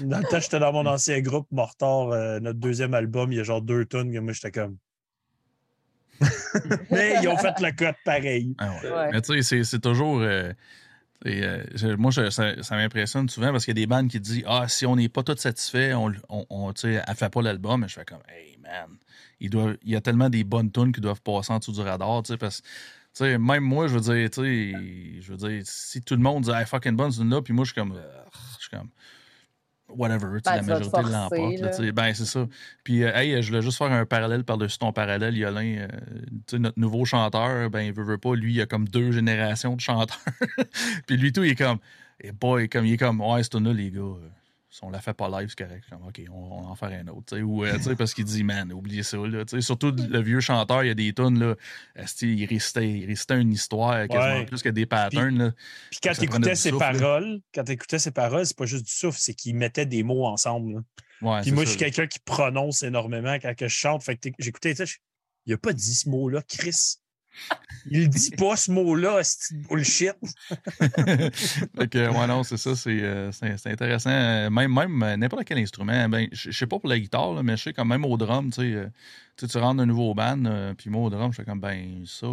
dans 0.00 0.18
le 0.18 0.24
temps, 0.24 0.40
j'étais 0.40 0.58
dans 0.58 0.72
mon 0.72 0.86
ancien 0.86 1.20
groupe, 1.20 1.46
Mortar, 1.50 2.08
euh, 2.08 2.40
notre 2.40 2.58
deuxième 2.58 2.94
album, 2.94 3.32
il 3.32 3.38
y 3.38 3.40
a 3.40 3.44
genre 3.44 3.62
deux 3.62 3.84
tonnes 3.84 4.12
que 4.12 4.18
moi, 4.18 4.32
j'étais 4.32 4.52
comme. 4.52 4.76
Mais 6.90 7.16
ils 7.22 7.28
ont 7.28 7.36
fait 7.36 7.58
le 7.60 7.72
code 7.72 7.94
pareil. 8.04 8.54
Ah 8.58 9.08
Mais 9.12 9.20
tu 9.22 9.42
sais, 9.42 9.64
c'est 9.64 9.80
toujours. 9.80 10.20
Euh, 10.20 10.52
euh, 11.26 11.96
moi, 11.96 12.12
ça, 12.12 12.30
ça 12.30 12.76
m'impressionne 12.76 13.28
souvent 13.28 13.52
parce 13.52 13.64
qu'il 13.64 13.76
y 13.76 13.80
a 13.80 13.82
des 13.82 13.86
bandes 13.86 14.08
qui 14.08 14.20
disent 14.20 14.44
Ah, 14.46 14.68
si 14.68 14.86
on 14.86 14.96
n'est 14.96 15.08
pas 15.08 15.22
tous 15.22 15.36
satisfaits, 15.36 15.94
on, 15.94 16.12
on, 16.28 16.46
on 16.50 16.72
elle 16.72 17.02
fait 17.14 17.30
pas 17.30 17.42
l'album. 17.42 17.84
Et 17.84 17.88
je 17.88 17.94
fais 17.94 18.04
comme 18.04 18.22
Hey 18.28 18.58
man, 18.58 18.96
il, 19.40 19.50
doit, 19.50 19.74
il 19.82 19.90
y 19.90 19.96
a 19.96 20.00
tellement 20.00 20.30
des 20.30 20.44
bonnes 20.44 20.70
tunes 20.70 20.92
qui 20.92 21.00
doivent 21.00 21.22
passer 21.22 21.52
en 21.52 21.58
dessous 21.58 21.72
du 21.72 21.80
radar, 21.80 22.22
parce 22.38 22.60
que 22.60 22.68
même 23.20 23.64
moi, 23.64 23.88
je 23.88 23.94
veux 23.94 24.00
dire, 24.00 24.28
je 24.34 25.32
veux 25.32 25.36
dire, 25.36 25.62
si 25.64 26.02
tout 26.02 26.14
le 26.14 26.22
monde 26.22 26.44
dit 26.44 26.50
hey, 26.50 26.66
fucking 26.66 26.96
bonne, 26.96 27.12
c'est 27.12 27.24
là, 27.24 27.42
puis 27.42 27.52
moi, 27.52 27.64
je 27.64 27.72
suis 27.72 27.80
comme, 27.80 27.98
je 28.58 28.60
suis 28.60 28.70
comme, 28.70 28.88
whatever, 29.96 30.40
ben, 30.44 30.56
la 30.56 30.62
majorité 30.62 31.02
l'emporte. 31.02 31.92
Ben, 31.92 32.14
c'est 32.14 32.24
ça. 32.24 32.46
Puis, 32.84 33.04
euh, 33.04 33.14
hey, 33.14 33.42
je 33.42 33.48
voulais 33.48 33.62
juste 33.62 33.78
faire 33.78 33.92
un 33.92 34.06
parallèle 34.06 34.44
par-dessus 34.44 34.78
ton 34.78 34.92
parallèle, 34.92 35.36
Yolin. 35.36 35.88
Euh, 35.88 36.58
notre 36.58 36.78
nouveau 36.78 37.04
chanteur, 37.04 37.70
ben, 37.70 37.80
il 37.80 37.92
veut, 37.92 38.04
veut 38.04 38.18
pas, 38.18 38.34
lui, 38.34 38.54
il 38.54 38.60
a 38.60 38.66
comme 38.66 38.88
deux 38.88 39.12
générations 39.12 39.76
de 39.76 39.80
chanteurs. 39.80 40.18
puis 41.06 41.16
lui, 41.16 41.32
tout, 41.32 41.44
il 41.44 41.52
est 41.52 41.56
comme, 41.56 41.78
hey 42.20 42.32
boy, 42.32 42.68
comme, 42.68 42.86
il 42.86 42.94
est 42.94 42.98
comme, 42.98 43.20
ouais, 43.20 43.42
c'est 43.42 43.54
là, 43.54 43.72
les 43.72 43.90
gars. 43.90 44.16
Euh, 44.72 44.76
si 44.76 44.84
on 44.84 44.90
la 44.90 45.00
fait 45.00 45.12
pas 45.12 45.28
live, 45.28 45.48
c'est 45.48 45.66
correct. 45.66 45.84
Comme, 45.90 46.06
OK, 46.06 46.20
on, 46.30 46.62
va 46.62 46.68
en 46.68 46.74
faire 46.74 46.90
un 46.90 47.06
autre. 47.08 47.38
Ou 47.38 47.64
parce 47.96 48.14
qu'il 48.14 48.24
dit, 48.24 48.42
man, 48.42 48.72
oubliez 48.72 49.02
ça. 49.02 49.18
Là, 49.18 49.44
surtout 49.60 49.92
le 49.92 50.22
vieux 50.22 50.40
chanteur, 50.40 50.82
il 50.84 50.88
y 50.88 50.90
a 50.90 50.94
des 50.94 51.12
tonnes, 51.12 51.38
là, 51.38 51.54
il 52.22 52.44
restait, 52.46 52.88
il 52.88 53.06
restait 53.06 53.40
une 53.40 53.52
histoire 53.52 54.08
quasiment 54.08 54.44
plus 54.44 54.62
que 54.62 54.68
des 54.68 54.86
patterns. 54.86 55.54
Puis, 55.90 56.00
quand 56.02 56.12
tu 56.12 56.24
écoutais 56.24 56.54
ses 56.54 56.72
paroles, 56.72 57.40
quand 57.54 57.64
tu 57.64 57.72
écoutais 57.72 57.98
ses 57.98 58.12
paroles, 58.12 58.46
c'est 58.46 58.56
pas 58.56 58.66
juste 58.66 58.86
du 58.86 58.92
souffle, 58.92 59.18
c'est 59.20 59.34
qu'il 59.34 59.56
mettait 59.56 59.86
des 59.86 60.02
mots 60.02 60.26
ensemble. 60.26 60.82
Ouais, 61.20 61.40
puis 61.42 61.52
moi, 61.52 61.64
je 61.64 61.70
suis 61.70 61.78
quelqu'un 61.78 62.06
qui 62.06 62.18
prononce 62.18 62.82
énormément 62.82 63.36
quand 63.40 63.54
je 63.58 63.68
chante. 63.68 64.02
Fait 64.02 64.16
que 64.16 64.30
j'écoutais, 64.38 64.74
il 65.46 65.54
a 65.54 65.58
pas 65.58 65.72
dit 65.72 65.94
ce 65.94 66.08
mot-là, 66.08 66.42
Chris. 66.42 66.96
Il 67.90 68.08
dit 68.08 68.30
pas 68.30 68.56
ce 68.56 68.70
mot-là, 68.70 69.20
c'est 69.22 69.56
bullshit. 69.56 70.14
fait 70.48 71.88
que, 71.88 72.08
ouais, 72.08 72.26
non, 72.26 72.42
c'est 72.42 72.56
ça, 72.56 72.76
c'est, 72.76 73.00
euh, 73.02 73.30
intéressant. 73.64 74.10
Même, 74.50 74.72
même 74.72 75.02
euh, 75.02 75.16
n'importe 75.16 75.44
quel 75.44 75.58
instrument. 75.58 76.08
Ben, 76.08 76.28
je 76.32 76.50
sais 76.50 76.66
pas 76.66 76.78
pour 76.78 76.88
la 76.88 76.98
guitare, 76.98 77.42
mais 77.42 77.56
je 77.56 77.64
sais 77.64 77.72
quand 77.72 77.84
même 77.84 78.04
au 78.04 78.16
drum, 78.16 78.50
tu 78.50 78.60
sais, 78.62 78.72
euh, 78.74 78.88
tu 79.36 79.58
rentres 79.58 79.82
un 79.82 79.86
nouveau 79.86 80.14
band, 80.14 80.74
puis 80.76 80.90
moi 80.90 81.02
au 81.02 81.10
drum, 81.10 81.32
je 81.32 81.36
fais 81.36 81.44
comme, 81.44 81.60
ben, 81.60 82.04
ça, 82.06 82.28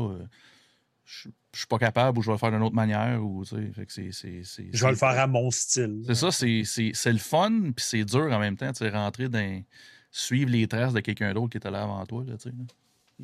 je 1.06 1.30
suis 1.54 1.68
pas 1.68 1.80
capable 1.80 2.20
ou 2.20 2.22
je 2.22 2.28
vais 2.28 2.34
le 2.34 2.38
faire 2.38 2.52
d'une 2.52 2.62
autre 2.62 2.76
manière. 2.76 3.24
Ou, 3.24 3.44
fait 3.46 3.86
que 3.86 3.92
c'est, 3.92 4.12
je 4.12 4.86
vais 4.86 4.92
le 4.92 4.98
faire 4.98 5.20
à 5.20 5.26
mon 5.26 5.50
style. 5.50 6.04
C'est 6.06 6.16
ça, 6.16 6.32
c'est, 6.32 7.12
le 7.12 7.18
fun, 7.18 7.72
puis 7.76 7.86
c'est 7.86 8.06
dur 8.06 8.32
en 8.32 8.40
même 8.40 8.58
temps, 8.58 8.72
tu 8.72 8.88
rentrer 8.88 9.30
dans. 9.30 9.64
suivre 10.12 10.52
les 10.52 10.68
traces 10.68 10.94
de 10.94 11.00
quelqu'un 11.00 11.34
d'autre 11.34 11.50
qui 11.50 11.58
était 11.58 11.72
là 11.72 11.84
avant 11.84 12.06
toi, 12.06 12.24
tu 12.26 12.38
sais. 12.38 12.52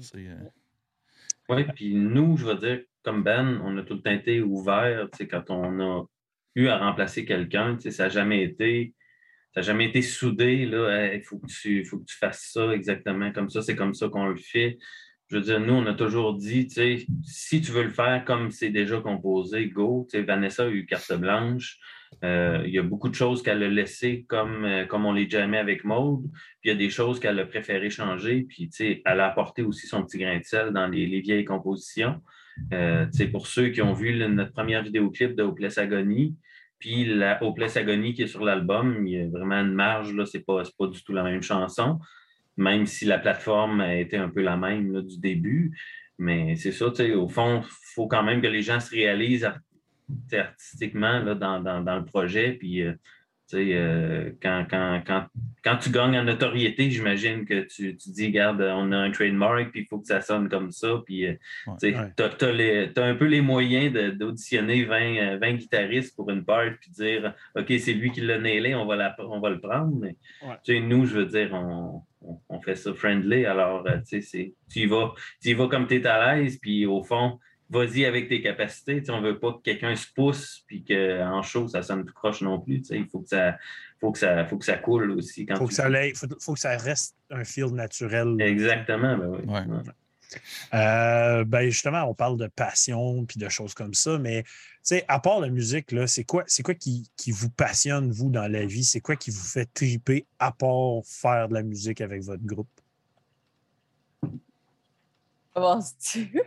C'est. 0.01 0.27
Oui, 1.49 1.63
puis 1.75 1.93
nous, 1.95 2.37
je 2.37 2.45
veux 2.45 2.55
dire, 2.55 2.81
comme 3.03 3.23
Ben, 3.23 3.61
on 3.63 3.77
a 3.77 3.83
tout 3.83 3.95
le 3.95 4.01
temps 4.01 4.11
été 4.11 4.41
ouvert 4.41 5.09
quand 5.29 5.49
on 5.49 5.79
a 5.79 6.05
eu 6.55 6.67
à 6.67 6.77
remplacer 6.79 7.25
quelqu'un. 7.25 7.77
Ça 7.79 8.03
n'a 8.03 8.09
jamais 8.09 8.43
été. 8.43 8.93
Ça 9.53 9.61
jamais 9.61 9.85
été 9.85 10.01
soudé, 10.01 10.67
il 10.69 11.23
faut, 11.23 11.39
que 11.39 11.47
tu, 11.47 11.85
faut 11.85 11.99
que 11.99 12.03
tu 12.03 12.17
fasses 12.17 12.49
ça 12.51 12.73
exactement 12.73 13.31
comme 13.31 13.49
ça, 13.49 13.61
c'est 13.61 13.77
comme 13.77 13.93
ça 13.93 14.09
qu'on 14.09 14.27
le 14.27 14.35
fait. 14.35 14.77
Je 15.29 15.37
veux 15.37 15.41
dire, 15.41 15.61
nous, 15.61 15.73
on 15.73 15.85
a 15.85 15.93
toujours 15.93 16.33
dit, 16.33 16.67
si 17.23 17.61
tu 17.61 17.71
veux 17.71 17.83
le 17.83 17.89
faire 17.89 18.25
comme 18.25 18.51
c'est 18.51 18.69
déjà 18.69 18.99
composé, 18.99 19.69
go. 19.69 20.05
Vanessa 20.13 20.65
a 20.65 20.67
eu 20.67 20.85
carte 20.85 21.13
blanche. 21.13 21.79
Euh, 22.23 22.63
il 22.65 22.73
y 22.73 22.79
a 22.79 22.83
beaucoup 22.83 23.09
de 23.09 23.15
choses 23.15 23.43
qu'elle 23.43 23.61
a 23.63 23.67
laissées 23.67 24.25
comme, 24.27 24.65
euh, 24.65 24.85
comme 24.85 25.05
on 25.05 25.13
les 25.13 25.29
jamais 25.29 25.57
avec 25.57 25.83
Maude. 25.83 26.23
Puis 26.61 26.65
il 26.65 26.67
y 26.69 26.71
a 26.71 26.75
des 26.75 26.89
choses 26.89 27.19
qu'elle 27.19 27.39
a 27.39 27.45
préféré 27.45 27.89
changer. 27.89 28.45
Puis 28.47 28.69
elle 28.79 29.19
a 29.19 29.27
apporté 29.27 29.63
aussi 29.63 29.87
son 29.87 30.03
petit 30.03 30.17
grain 30.17 30.37
de 30.37 30.43
sel 30.43 30.71
dans 30.71 30.87
les, 30.87 31.19
vieilles 31.19 31.45
compositions. 31.45 32.21
Euh, 32.73 33.05
pour 33.31 33.47
ceux 33.47 33.69
qui 33.69 33.81
ont 33.81 33.93
vu 33.93 34.15
notre 34.27 34.53
première 34.53 34.83
vidéoclip 34.83 35.35
de 35.35 35.43
Hopeless 35.43 35.77
Agony, 35.77 36.35
puis 36.79 37.05
la 37.05 37.41
Hopeless 37.43 37.77
Agony 37.77 38.13
qui 38.13 38.23
est 38.23 38.27
sur 38.27 38.43
l'album, 38.43 39.05
il 39.05 39.13
y 39.13 39.21
a 39.21 39.27
vraiment 39.27 39.59
une 39.59 39.73
marge, 39.73 40.13
là, 40.13 40.25
c'est 40.25 40.45
pas, 40.45 40.63
pas 40.77 40.87
du 40.87 41.03
tout 41.03 41.13
la 41.13 41.23
même 41.23 41.41
chanson, 41.41 41.99
même 42.57 42.85
si 42.85 43.05
la 43.05 43.19
plateforme 43.19 43.81
a 43.81 43.95
été 43.95 44.17
un 44.17 44.29
peu 44.29 44.41
la 44.41 44.55
même 44.55 45.01
du 45.01 45.19
début. 45.19 45.77
Mais 46.17 46.55
c'est 46.55 46.71
ça, 46.71 46.87
au 46.87 47.27
fond, 47.27 47.61
il 47.61 47.93
faut 47.93 48.07
quand 48.07 48.23
même 48.23 48.41
que 48.41 48.47
les 48.47 48.61
gens 48.61 48.79
se 48.79 48.91
réalisent 48.91 49.51
artistiquement 50.33 51.19
là, 51.19 51.35
dans, 51.35 51.59
dans, 51.59 51.81
dans, 51.81 51.97
le 51.97 52.05
projet. 52.05 52.53
Puis, 52.53 52.83
euh, 53.53 54.31
quand, 54.41 54.65
quand, 54.69 55.03
quand, 55.05 55.27
quand, 55.63 55.77
tu 55.77 55.91
gagnes 55.91 56.17
en 56.17 56.23
notoriété, 56.23 56.89
j'imagine 56.89 57.45
que 57.45 57.61
tu, 57.61 57.95
tu, 57.95 58.09
dis, 58.09 58.27
regarde, 58.27 58.61
on 58.61 58.91
a 58.91 58.97
un 58.97 59.11
trademark, 59.11 59.71
puis 59.71 59.81
il 59.81 59.87
faut 59.87 59.99
que 59.99 60.07
ça 60.07 60.21
sonne 60.21 60.49
comme 60.49 60.71
ça. 60.71 61.01
Puis, 61.05 61.27
euh, 61.27 61.35
tu 61.79 61.93
as, 61.95 63.03
un 63.03 63.15
peu 63.15 63.25
les 63.25 63.41
moyens 63.41 63.93
d'auditionner 64.17 64.83
20, 64.83 65.37
20, 65.37 65.53
guitaristes 65.53 66.15
pour 66.15 66.29
une 66.31 66.43
part, 66.43 66.71
puis 66.81 66.91
dire, 66.91 67.33
OK, 67.55 67.71
c'est 67.79 67.93
lui 67.93 68.11
qui 68.11 68.21
l'a 68.21 68.39
nailé, 68.39 68.73
on 68.73 68.85
va, 68.85 68.95
la, 68.95 69.15
on 69.19 69.39
va 69.39 69.49
le 69.49 69.59
prendre. 69.59 69.95
Mais 69.99 70.15
nous, 70.79 71.05
je 71.05 71.17
veux 71.17 71.25
dire, 71.25 71.53
on, 71.53 72.01
on, 72.49 72.61
fait 72.61 72.75
ça 72.75 72.93
friendly. 72.93 73.45
Alors, 73.45 73.85
euh, 73.87 73.97
tu 74.07 74.53
y 74.75 74.85
vas, 74.85 75.13
tu 75.41 75.49
y 75.49 75.53
vas 75.53 75.67
comme 75.67 75.87
tu 75.87 75.95
es 75.95 76.07
à 76.07 76.35
l'aise, 76.35 76.57
puis 76.59 76.85
au 76.85 77.03
fond, 77.03 77.39
vas-y 77.69 78.05
avec 78.05 78.29
tes 78.29 78.41
capacités. 78.41 79.01
on 79.09 79.21
ne 79.21 79.27
veut 79.27 79.39
pas 79.39 79.53
que 79.53 79.61
quelqu'un 79.61 79.95
se 79.95 80.07
pousse 80.13 80.63
puis 80.67 80.83
qu'en 80.83 81.41
show, 81.41 81.67
ça 81.67 81.81
sonne 81.81 82.05
tout 82.05 82.13
croche 82.13 82.41
non 82.41 82.59
plus. 82.59 82.83
Il 82.91 83.07
faut 83.07 83.19
que 83.19 83.29
ça. 83.29 83.57
Faut 84.01 84.11
que, 84.11 84.19
ça, 84.19 84.45
faut 84.45 84.57
que 84.57 84.65
ça 84.65 84.77
coule 84.77 85.11
aussi. 85.11 85.45
Il 85.47 85.55
faut, 85.55 85.67
que 85.67 85.73
ça 85.73 85.89
faut, 86.41 86.53
que 86.53 86.59
ça 86.59 86.77
reste 86.77 87.15
un 87.31 87.45
feel 87.45 87.67
naturel. 87.67 88.35
Exactement, 88.39 89.17
ben 89.17 89.29
oui. 89.29 89.91
Euh, 90.73 91.45
ben 91.45 91.69
justement, 91.69 92.03
on 92.03 92.13
parle 92.13 92.37
de 92.37 92.47
passion 92.47 93.25
puis 93.25 93.39
de 93.39 93.47
choses 93.47 93.73
comme 93.73 93.93
ça, 93.93 94.17
mais 94.17 94.43
à 95.07 95.19
part 95.19 95.39
la 95.39 95.49
musique, 95.49 95.95
c'est 96.07 96.23
quoi, 96.23 96.43
quoi 96.63 96.73
qui, 96.75 97.09
qui, 97.15 97.31
vous 97.31 97.49
passionne, 97.49 98.11
vous, 98.11 98.29
dans 98.29 98.51
la 98.51 98.65
vie? 98.65 98.83
C'est 98.83 99.01
quoi 99.01 99.15
qui 99.15 99.31
vous 99.31 99.43
fait 99.43 99.67
triper 99.73 100.25
à 100.39 100.51
part 100.51 101.01
faire 101.05 101.47
de 101.47 101.53
la 101.53 101.63
musique 101.63 102.01
avec 102.01 102.21
votre 102.21 102.43
groupe? 102.43 102.67
Commences-tu? 105.53 106.41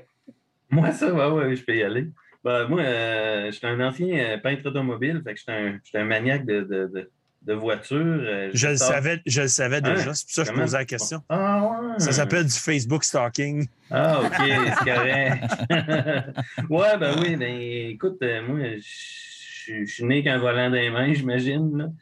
Moi, 0.70 0.92
ça, 0.92 1.10
va, 1.10 1.32
ouais, 1.32 1.56
je 1.56 1.64
peux 1.64 1.76
y 1.76 1.82
aller. 1.82 2.08
Ben, 2.44 2.68
moi, 2.68 2.80
euh, 2.80 3.46
je 3.46 3.56
suis 3.56 3.66
un 3.66 3.80
ancien 3.80 4.16
euh, 4.16 4.38
peintre 4.38 4.66
automobile, 4.66 5.20
fait 5.24 5.34
que 5.34 5.40
je 5.40 5.78
suis 5.82 5.98
un, 5.98 6.04
maniaque 6.04 6.46
de, 6.46 6.60
de, 6.60 7.10
de, 7.42 7.52
voitures. 7.52 7.98
Euh, 7.98 8.50
je, 8.54 8.68
le 8.68 8.76
savais, 8.76 9.20
je 9.26 9.42
le 9.42 9.48
savais 9.48 9.78
hein? 9.78 9.80
déjà, 9.94 10.14
c'est 10.14 10.26
pour 10.26 10.34
ça 10.34 10.44
que 10.44 10.48
je 10.48 10.62
posais 10.62 10.78
la 10.78 10.84
question. 10.84 11.22
Ah, 11.28 11.62
ouais. 11.62 11.98
Ça 11.98 12.12
s'appelle 12.12 12.44
du 12.44 12.52
Facebook 12.52 13.02
stalking. 13.02 13.66
Ah, 13.90 14.20
OK, 14.20 14.32
c'est 14.78 14.84
correct. 14.84 15.44
ouais, 16.70 16.98
ben 16.98 17.16
oui, 17.20 17.36
ben 17.36 17.60
écoute, 17.90 18.22
moi, 18.46 18.58
je 18.78 19.84
suis 19.84 20.04
né 20.04 20.22
qu'un 20.22 20.38
volant 20.38 20.70
dans 20.70 20.76
les 20.76 20.90
mains, 20.90 21.12
j'imagine. 21.12 21.92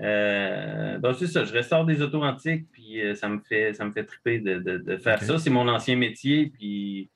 Euh, 0.00 0.98
ben, 0.98 1.12
c'est 1.12 1.26
ça, 1.26 1.44
je 1.44 1.52
restaure 1.52 1.84
des 1.84 2.00
autos 2.00 2.22
antiques, 2.22 2.66
puis 2.72 3.02
ça 3.14 3.28
me 3.28 3.40
fait 3.40 3.74
ça 3.74 3.84
me 3.84 3.92
fait 3.92 4.04
triper 4.04 4.38
de, 4.38 4.58
de 4.58 4.96
faire 4.96 5.22
ça. 5.22 5.38
C'est 5.38 5.50
mon 5.50 5.68
ancien 5.68 5.96
métier, 5.96 6.50
puis 6.58 7.10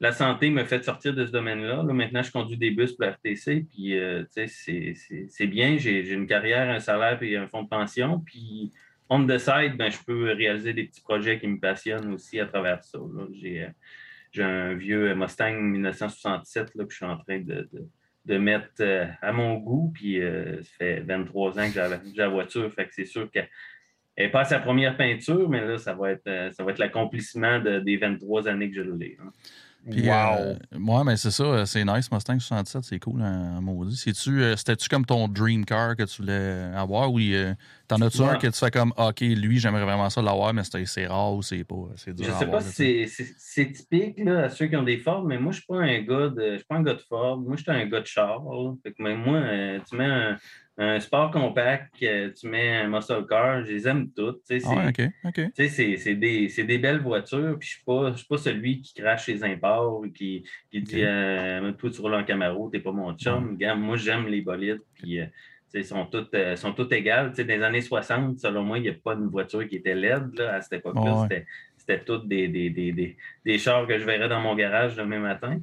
la 0.00 0.12
santé 0.12 0.48
me 0.48 0.64
fait 0.64 0.82
sortir 0.82 1.14
de 1.14 1.26
ce 1.26 1.30
domaine-là. 1.30 1.82
maintenant, 1.82 2.22
je 2.22 2.32
conduis 2.32 2.56
des 2.56 2.70
bus 2.70 2.92
pour 2.92 3.04
la 3.04 3.12
RTC, 3.12 3.66
puis 3.68 3.98
euh, 3.98 4.24
c'est 4.30 5.46
bien. 5.46 5.76
J'ai 5.76 6.10
une 6.12 6.26
carrière, 6.26 6.70
un 6.70 6.80
salaire 6.80 7.22
et 7.22 7.36
un 7.36 7.46
fonds 7.46 7.64
de 7.64 7.68
pension. 7.68 8.18
Puis, 8.18 8.72
on 9.10 9.26
the 9.26 9.36
side, 9.36 9.76
ben, 9.76 9.90
je 9.90 9.98
peux 10.06 10.32
réaliser 10.32 10.72
des 10.72 10.84
petits 10.84 11.02
projets 11.02 11.38
qui 11.38 11.46
me 11.48 11.60
passionnent 11.60 12.14
aussi 12.14 12.40
à 12.40 12.46
travers 12.46 12.82
ça. 12.82 12.98
Euh, 12.98 13.68
j'ai 14.32 14.42
un 14.42 14.72
vieux 14.72 15.14
Mustang 15.14 15.60
1967 15.60 16.74
là, 16.76 16.84
que 16.84 16.90
je 16.90 16.96
suis 16.96 17.04
en 17.04 17.18
train 17.18 17.40
de, 17.40 17.68
de, 18.24 18.38
mettre 18.38 18.70
euh, 18.80 19.04
à 19.20 19.32
mon 19.32 19.56
goût. 19.56 19.92
Puis, 19.92 20.18
ça 20.62 20.70
fait 20.78 21.00
23 21.00 21.58
ans 21.58 21.66
que 21.70 21.74
j'ai 21.74 22.16
la 22.16 22.28
voiture. 22.28 22.72
Fait 22.72 22.86
que 22.86 22.94
c'est 22.94 23.04
sûr 23.04 23.30
qu'elle 23.30 23.50
n'est 24.16 24.30
pas 24.30 24.44
sa 24.44 24.60
première 24.60 24.96
peinture, 24.96 25.46
mais 25.50 25.60
là, 25.60 25.76
ça 25.76 25.92
va 25.92 26.12
être, 26.12 26.54
ça 26.54 26.64
va 26.64 26.70
être 26.70 26.78
l'accomplissement 26.78 27.60
des 27.60 27.98
23 27.98 28.48
années 28.48 28.70
que 28.70 28.76
je 28.76 28.82
l'ai. 28.82 29.18
Hein 29.22 29.30
wow! 29.86 30.36
Euh, 30.38 31.04
mais 31.04 31.16
c'est 31.16 31.30
ça, 31.30 31.44
euh, 31.44 31.64
c'est 31.64 31.84
nice, 31.84 32.10
Mustang 32.12 32.38
67, 32.38 32.84
c'est 32.84 32.98
cool, 32.98 33.22
hein, 33.22 33.60
maudit. 33.60 34.02
Euh, 34.28 34.56
c'était-tu 34.56 34.88
comme 34.88 35.04
ton 35.04 35.28
dream 35.28 35.64
car 35.64 35.96
que 35.96 36.02
tu 36.04 36.22
voulais 36.22 36.70
avoir 36.74 37.12
ou 37.12 37.18
t'en 37.90 38.00
as-tu 38.00 38.22
un 38.22 38.36
que 38.36 38.46
tu 38.46 38.58
fais 38.58 38.70
comme, 38.70 38.92
OK, 38.96 39.20
lui, 39.20 39.58
j'aimerais 39.58 39.84
vraiment 39.84 40.08
ça 40.10 40.22
l'avoir, 40.22 40.54
mais 40.54 40.62
c'est 40.64 41.06
rare 41.06 41.34
ou 41.34 41.42
c'est 41.42 41.64
pas, 41.64 41.88
c'est 41.96 42.14
dur 42.14 42.24
Je 42.26 42.32
sais 42.32 42.46
pas 42.46 42.60
si 42.60 43.06
c'est 43.36 43.72
typique 43.72 44.18
là, 44.20 44.44
à 44.44 44.48
ceux 44.48 44.66
qui 44.66 44.76
ont 44.76 44.82
des 44.82 44.98
Ford, 44.98 45.24
mais 45.24 45.38
moi, 45.38 45.52
je 45.52 45.58
suis 45.58 45.66
pas 45.66 45.78
un 45.78 46.00
gars 46.00 46.28
de, 46.28 46.52
je 46.52 46.56
suis 46.56 46.66
pas 46.66 46.76
un 46.76 46.82
gars 46.82 46.94
de 46.94 47.02
Ford. 47.02 47.38
Moi, 47.38 47.56
je 47.56 47.62
suis 47.62 47.70
un 47.70 47.86
gars 47.86 48.00
de 48.00 48.06
char. 48.06 48.42
Fait 48.82 48.92
que, 48.92 49.02
moi, 49.02 49.80
tu 49.88 49.96
mets 49.96 50.04
un, 50.04 50.38
un 50.78 50.98
sport 50.98 51.30
compact, 51.30 51.92
tu 51.98 52.48
mets 52.48 52.78
un 52.78 52.88
muscle 52.88 53.26
car, 53.28 53.64
je 53.64 53.72
les 53.72 53.86
aime 53.86 54.10
toutes. 54.16 54.42
Ah, 54.64 54.90
c'est 55.54 56.14
des, 56.14 56.48
des, 56.48 56.78
belles 56.78 57.00
voitures, 57.00 57.58
puis 57.58 57.68
je 57.68 57.92
ne 57.92 58.16
suis, 58.16 58.26
pas 58.26 58.38
celui 58.38 58.80
qui 58.80 58.94
crache 58.94 59.26
les 59.26 59.44
imports, 59.44 60.02
qui, 60.14 60.42
qui 60.70 60.80
dit 60.80 61.02
euh, 61.02 61.72
Toi, 61.72 61.90
tu 61.90 62.00
roules 62.00 62.14
en 62.14 62.24
Camaro, 62.24 62.70
t'es 62.70 62.80
pas 62.80 62.92
mon 62.92 63.14
chum. 63.14 63.58
moi, 63.76 63.96
j'aime 63.96 64.26
les 64.28 64.40
bolides, 64.40 64.80
puis 64.94 65.20
euh, 65.20 65.26
sont 65.82 66.06
toutes, 66.06 66.34
euh, 66.34 66.56
sont 66.56 66.72
toutes 66.72 66.92
égales. 66.92 67.32
dans 67.32 67.46
les 67.46 67.62
années 67.62 67.80
60, 67.80 68.38
selon 68.38 68.62
moi, 68.62 68.78
il 68.78 68.82
n'y 68.82 68.88
a 68.88 68.94
pas 68.94 69.14
de 69.14 69.24
voiture 69.24 69.66
qui 69.68 69.76
était 69.76 69.94
laide 69.94 70.36
là, 70.36 70.54
à 70.54 70.60
cette 70.60 70.80
époque-là. 70.80 71.28
C'était 71.76 72.04
toutes 72.04 72.28
des, 72.28 72.48
des, 72.48 72.70
des, 72.70 73.16
des, 73.44 73.58
chars 73.58 73.86
que 73.86 73.98
je 73.98 74.04
verrais 74.04 74.28
dans 74.28 74.40
mon 74.40 74.54
garage 74.54 74.96
demain 74.96 75.18
matin. 75.18 75.58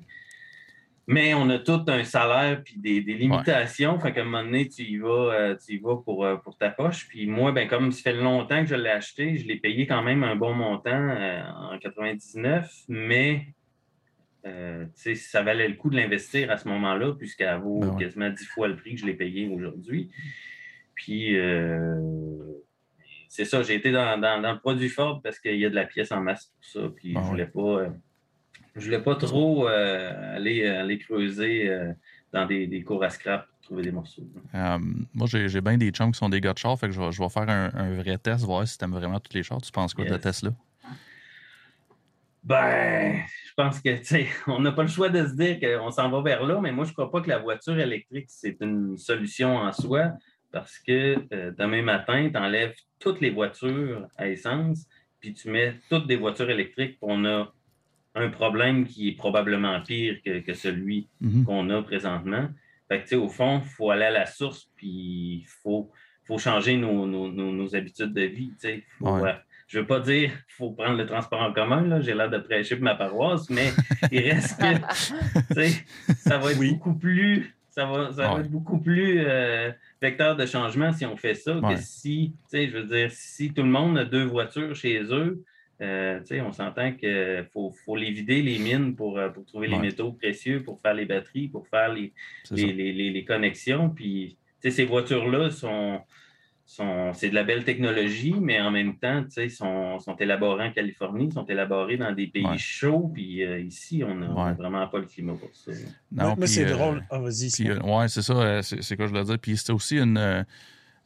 Mais 1.10 1.34
on 1.34 1.50
a 1.50 1.60
tout 1.60 1.86
un 1.88 2.04
salaire 2.04 2.62
puis 2.64 2.76
des, 2.78 3.00
limitations. 3.00 3.98
Fait 4.00 4.12
qu'à 4.12 4.22
un 4.22 4.26
moment 4.26 4.44
donné, 4.44 4.68
tu 4.68 4.82
y 4.84 4.98
vas, 4.98 5.08
euh, 5.34 5.56
tu 5.56 5.76
y 5.76 5.78
vas 5.78 5.96
pour, 5.98 6.26
euh, 6.26 6.36
pour 6.36 6.58
ta 6.58 6.70
poche. 6.70 7.08
Puis 7.08 7.28
moi, 7.28 7.52
ben, 7.54 7.68
comme 7.68 7.92
ça 7.92 8.12
fait 8.12 8.14
longtemps 8.14 8.62
que 8.62 8.70
je 8.70 8.76
l'ai 8.76 8.90
acheté, 8.90 9.38
je 9.38 9.48
l'ai 9.48 9.58
payé 9.58 9.88
quand 9.88 10.04
même 10.04 10.24
un 10.24 10.36
bon 10.36 10.54
montant 10.54 11.16
en 11.72 11.78
99, 11.80 12.70
mais 12.90 13.46
ça 14.44 15.44
valait 15.44 15.68
le 15.68 15.76
coup 15.76 15.90
de 15.90 15.96
l'investir 15.96 16.52
à 16.52 16.58
ce 16.58 16.68
moment-là, 16.68 17.14
puisqu'elle 17.14 17.60
vaut 17.60 17.80
ben 17.80 17.98
quasiment 17.98 18.30
dix 18.30 18.46
fois 18.46 18.68
le 18.68 18.76
prix 18.76 18.96
que 18.96 19.02
je 19.02 19.06
l'ai 19.06 19.14
payé 19.14 19.50
aujourd'hui. 19.50 20.10
Puis 20.96 21.36
c'est 23.30 23.46
ça, 23.46 23.62
j'ai 23.64 23.76
été 23.76 23.92
dans, 23.92 24.20
le 24.20 24.60
produit 24.60 24.90
fort 24.90 25.22
parce 25.22 25.40
qu'il 25.40 25.58
y 25.58 25.66
a 25.66 25.70
de 25.70 25.76
la 25.76 25.86
pièce 25.86 26.12
en 26.12 26.22
masse 26.22 26.46
pour 26.56 26.66
ça. 26.66 26.90
Puis 26.96 27.14
ben 27.14 27.22
je 27.24 27.28
voulais 27.28 27.48
pas 27.48 27.90
je 28.78 28.86
voulais 28.86 29.02
pas 29.02 29.16
trop 29.16 29.68
euh, 29.68 30.36
aller, 30.36 30.66
aller, 30.68 30.98
creuser 31.00 31.70
euh, 31.70 31.92
dans 32.32 32.46
des, 32.46 32.68
des, 32.68 32.84
cours 32.84 33.04
à 33.04 33.10
scrap 33.10 33.48
pour 33.48 33.60
trouver 33.62 33.84
des 33.84 33.92
morceaux. 33.92 34.28
Euh, 34.54 34.78
moi, 35.14 35.28
j'ai 35.28 35.62
bien 35.62 35.78
des 35.78 35.90
chums 35.90 36.12
qui 36.12 36.18
sont 36.18 36.30
des 36.30 36.42
gars 36.42 36.54
de 36.54 36.58
char, 36.58 36.78
fait 36.80 36.88
que 36.88 36.94
je 36.94 37.02
vais, 37.02 37.12
je 37.12 37.22
vais 37.22 37.30
faire 37.30 37.50
un, 37.50 37.72
un, 37.74 37.94
vrai 37.96 38.18
test, 38.18 38.46
voir 38.46 38.68
si 38.68 38.78
tu 38.78 38.86
aimes 38.86 38.92
vraiment 38.92 39.20
tous 39.20 39.34
les 39.34 39.44
chars. 39.44 39.62
Tu 39.62 39.72
penses 39.72 39.94
quoi 39.94 40.06
de 40.06 40.18
test 40.18 40.44
là 40.44 40.52
Ben, 42.48 43.24
je 43.46 43.54
pense 43.58 43.82
que, 43.82 43.98
tu 43.98 44.06
sais, 44.06 44.28
on 44.48 44.60
n'a 44.62 44.72
pas 44.72 44.84
le 44.84 44.88
choix 44.88 45.10
de 45.10 45.28
se 45.28 45.34
dire 45.34 45.60
qu'on 45.60 45.92
s'en 45.92 46.10
va 46.10 46.22
vers 46.22 46.46
là, 46.46 46.62
mais 46.62 46.72
moi, 46.72 46.86
je 46.86 46.92
ne 46.92 46.94
crois 46.94 47.12
pas 47.12 47.20
que 47.20 47.28
la 47.28 47.40
voiture 47.40 47.78
électrique, 47.78 48.28
c'est 48.30 48.56
une 48.62 48.98
solution 48.98 49.58
en 49.58 49.74
soi, 49.74 50.14
parce 50.54 50.80
que 50.80 51.16
demain 51.58 51.82
matin, 51.82 52.30
tu 52.32 52.38
enlèves 52.38 52.74
toutes 53.00 53.20
les 53.20 53.32
voitures 53.32 54.08
à 54.16 54.30
essence, 54.30 54.88
puis 55.20 55.34
tu 55.34 55.50
mets 55.50 55.76
toutes 55.90 56.08
des 56.08 56.16
voitures 56.16 56.50
électriques, 56.50 56.98
on 57.02 57.26
a 57.26 57.52
un 58.16 58.30
problème 58.30 58.86
qui 58.86 59.10
est 59.10 59.18
probablement 59.18 59.82
pire 59.82 60.16
que, 60.24 60.54
celui 60.54 61.10
mhm. 61.20 61.44
qu'on 61.44 61.70
a 61.70 61.82
présentement. 61.82 62.48
Fait 62.88 63.04
que, 63.04 63.16
au 63.18 63.28
fond, 63.28 63.60
il 63.62 63.70
faut 63.70 63.92
aller 63.92 64.06
à 64.06 64.12
la 64.12 64.26
source, 64.26 64.72
puis 64.78 65.42
il 65.42 65.46
faut, 65.62 65.92
faut 66.24 66.38
changer 66.38 66.78
nos, 66.78 67.76
habitudes 67.76 68.14
de 68.14 68.22
vie. 68.22 68.54
Euh, 68.64 69.34
je 69.68 69.78
ne 69.78 69.82
veux 69.82 69.88
pas 69.88 70.00
dire 70.00 70.30
qu'il 70.30 70.56
faut 70.56 70.72
prendre 70.72 70.98
le 70.98 71.06
transport 71.06 71.42
en 71.42 71.52
commun, 71.52 72.02
j'ai 72.02 72.14
l'air 72.14 72.30
de 72.30 72.38
prêcher 72.38 72.76
pour 72.76 72.86
ma 72.86 72.96
paroisse, 72.96 73.50
mais 73.50 73.72
il 74.12 74.20
reste 74.20 74.60
que 74.60 75.62
ça 76.16 76.38
va 76.38 76.52
être 76.52 76.60
beaucoup 76.60 76.96
plus. 76.96 77.54
Ça 77.70 77.86
va, 77.86 78.40
être 78.40 78.50
beaucoup 78.50 78.80
plus 78.80 79.20
euh, 79.20 79.70
vecteur 80.02 80.36
de 80.36 80.48
changement 80.48 80.92
si 80.94 81.06
on 81.06 81.16
fait 81.16 81.36
ça 81.36 81.54
que 81.62 81.76
si, 81.76 82.34
je 82.52 82.76
veux 82.76 82.86
dire, 82.86 83.12
si 83.12 83.54
tout 83.54 83.62
le 83.62 83.70
monde 83.70 84.00
a 84.00 84.06
deux 84.06 84.24
voitures 84.24 84.74
chez 84.74 85.00
eux, 85.14 85.44
euh, 85.80 86.20
on 86.44 86.52
s'entend 86.52 86.94
qu'il 86.94 87.46
faut, 87.54 87.70
faut, 87.86 87.96
les 87.96 88.10
vider, 88.10 88.42
les 88.42 88.58
mines, 88.58 88.96
pour, 88.96 89.20
euh, 89.20 89.30
pour 89.30 89.46
trouver 89.46 89.68
les 89.68 89.78
métaux 89.78 90.12
précieux, 90.12 90.64
pour 90.64 90.82
faire 90.82 90.96
les 90.96 91.06
batteries, 91.06 91.50
pour 91.50 91.68
faire 91.68 91.94
les, 91.94 92.14
les, 92.50 92.74
les, 92.74 93.12
les, 93.12 93.26
connexions. 93.26 93.92
Puis, 93.92 94.38
ces 94.60 94.86
voitures-là 94.86 95.52
sont 95.52 96.02
c'est 96.68 97.30
de 97.30 97.34
la 97.34 97.44
belle 97.44 97.64
technologie, 97.64 98.36
mais 98.40 98.60
en 98.60 98.72
même 98.72 98.98
temps, 98.98 99.26
sont, 99.50 100.00
sont 100.00 100.16
élaborées 100.18 100.68
en 100.68 100.72
Californie, 100.72 101.32
sont 101.32 101.46
élaborées 101.46 101.96
dans 101.96 102.12
des 102.12 102.28
pays 102.28 102.58
chauds. 102.58 103.10
Puis 103.14 103.44
euh, 103.44 103.60
ici, 103.60 104.04
on 104.06 104.16
n'a 104.16 104.54
vraiment 104.54 104.86
pas 104.88 105.00
le 105.00 105.06
climat 105.06 105.34
pour 105.34 105.50
ça. 105.54 105.72
Non, 106.12 106.36
mais 106.38 106.48
c'est 106.48 106.66
drôle. 106.66 107.06
Ah, 107.10 107.20
vas-y. 107.20 107.50
Oui, 107.84 108.10
c'est 108.10 108.22
ça. 108.22 108.62
C'est 108.62 108.98
quoi 108.98 109.06
je 109.06 109.12
voulais 109.12 109.24
dire. 109.24 109.40
Puis 109.40 109.56
c'est 109.56 109.72
aussi 109.72 109.98
une. 109.98 110.46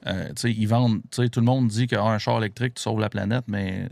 ils 0.06 0.68
vendent. 0.68 1.02
Tout 1.12 1.22
le 1.22 1.46
monde 1.46 1.68
dit 1.68 1.86
qu'un 1.86 2.18
char 2.18 2.40
électrique, 2.40 2.74
tu 2.74 2.82
sauves 2.82 3.00
la 3.00 3.10
planète, 3.10 3.46
mais 3.48 3.88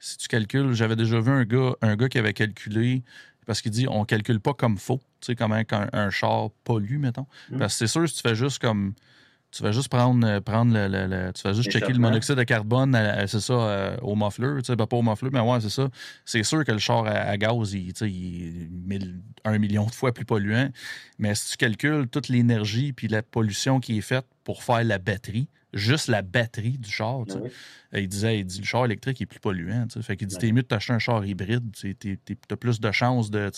si 0.00 0.18
tu 0.18 0.28
calcules, 0.28 0.72
j'avais 0.72 0.96
déjà 0.96 1.20
vu 1.20 1.30
un 1.30 1.44
gars, 1.44 1.74
un 1.80 1.96
gars 1.96 2.08
qui 2.08 2.18
avait 2.18 2.34
calculé, 2.34 3.04
parce 3.46 3.62
qu'il 3.62 3.70
dit 3.70 3.86
on 3.88 4.04
calcule 4.04 4.40
pas 4.40 4.52
comme 4.52 4.78
faux, 4.78 5.00
tu 5.20 5.26
sais, 5.26 5.36
comme 5.36 5.52
un, 5.52 5.62
un, 5.92 6.10
char 6.10 6.50
pollue, 6.64 6.98
mettons. 6.98 7.26
Mm. 7.50 7.58
Parce 7.58 7.74
que 7.74 7.86
c'est 7.86 7.92
sûr, 7.92 8.08
si 8.08 8.16
tu 8.16 8.20
fais 8.20 8.34
juste 8.34 8.58
comme 8.58 8.94
tu 9.54 9.62
vas 9.62 9.72
juste 9.72 9.88
prendre, 9.88 10.26
euh, 10.26 10.40
prendre 10.40 10.72
le, 10.74 10.88
le- 10.88 11.06
le- 11.06 11.32
Tu 11.32 11.42
vas 11.42 11.52
juste 11.52 11.70
checker 11.70 11.92
le 11.92 11.98
monoxyde 11.98 12.34
de 12.36 12.42
carbone, 12.42 12.94
euh, 12.94 13.22
euh, 13.22 13.26
c'est 13.26 13.40
ça, 13.40 13.96
au 14.02 14.16
muffler. 14.16 14.58
Tu 14.58 14.64
sais, 14.64 14.76
ben, 14.76 14.86
pas 14.86 14.96
au 14.96 15.02
muffler, 15.02 15.30
mais 15.32 15.40
ouais, 15.40 15.60
c'est 15.60 15.70
ça. 15.70 15.88
C'est 16.24 16.42
sûr 16.42 16.64
que 16.64 16.72
le 16.72 16.78
char 16.78 17.06
à, 17.06 17.10
à 17.10 17.36
gaz, 17.36 17.72
il, 17.72 17.90
il 18.02 18.64
est 18.64 18.68
mille- 18.70 19.20
un 19.44 19.58
million 19.58 19.86
de 19.86 19.92
fois 19.92 20.12
plus 20.12 20.24
polluant. 20.24 20.70
Mais 21.18 21.34
si 21.34 21.50
tu 21.52 21.56
calcules 21.56 22.08
toute 22.08 22.28
l'énergie 22.28 22.92
puis 22.92 23.08
la 23.08 23.22
pollution 23.22 23.78
qui 23.80 23.98
est 23.98 24.02
faite 24.02 24.26
pour 24.42 24.62
faire 24.64 24.82
la 24.84 24.98
batterie, 24.98 25.48
juste 25.72 26.08
la 26.08 26.22
batterie 26.22 26.78
du 26.78 26.90
char, 26.90 27.24
tu 27.26 27.32
sais, 27.32 27.38
Ben 27.38 27.44
oui. 27.44 28.02
il 28.02 28.08
disait, 28.08 28.38
il 28.40 28.44
dit, 28.44 28.58
le 28.60 28.64
char 28.66 28.84
électrique 28.84 29.20
est 29.20 29.26
plus 29.26 29.40
polluant. 29.40 29.86
tu 29.86 29.94
sais. 29.98 30.02
Fait 30.02 30.16
qu'il 30.16 30.26
dit, 30.26 30.34
Ouais. 30.36 30.40
t'es 30.40 30.52
mieux 30.52 30.62
de 30.62 30.66
t'acheter 30.68 30.92
un 30.92 30.98
char 30.98 31.24
hybride. 31.24 31.70
Tu 31.72 31.96
as 32.50 32.56
plus 32.56 32.80
de 32.80 32.90
chances 32.92 33.30
de, 33.30 33.50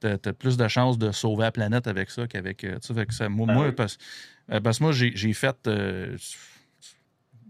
t'as- 0.00 0.18
t'as 0.18 0.32
plus 0.32 0.56
de 0.56 0.66
chances 0.68 0.98
de 0.98 1.12
sauver 1.12 1.42
la 1.42 1.52
planète 1.52 1.86
avec 1.86 2.10
ça 2.10 2.26
qu'avec. 2.26 2.64
euh, 2.64 2.78
ça, 3.10 3.28
moi, 3.28 3.46
Ah 3.48 3.52
moi, 3.54 3.66
oui. 3.68 3.72
parce, 3.72 3.98
euh, 4.50 4.60
parce 4.60 4.78
que 4.78 4.84
moi, 4.84 4.92
j'ai 4.92 5.32
fait. 5.32 5.56
euh, 5.66 6.16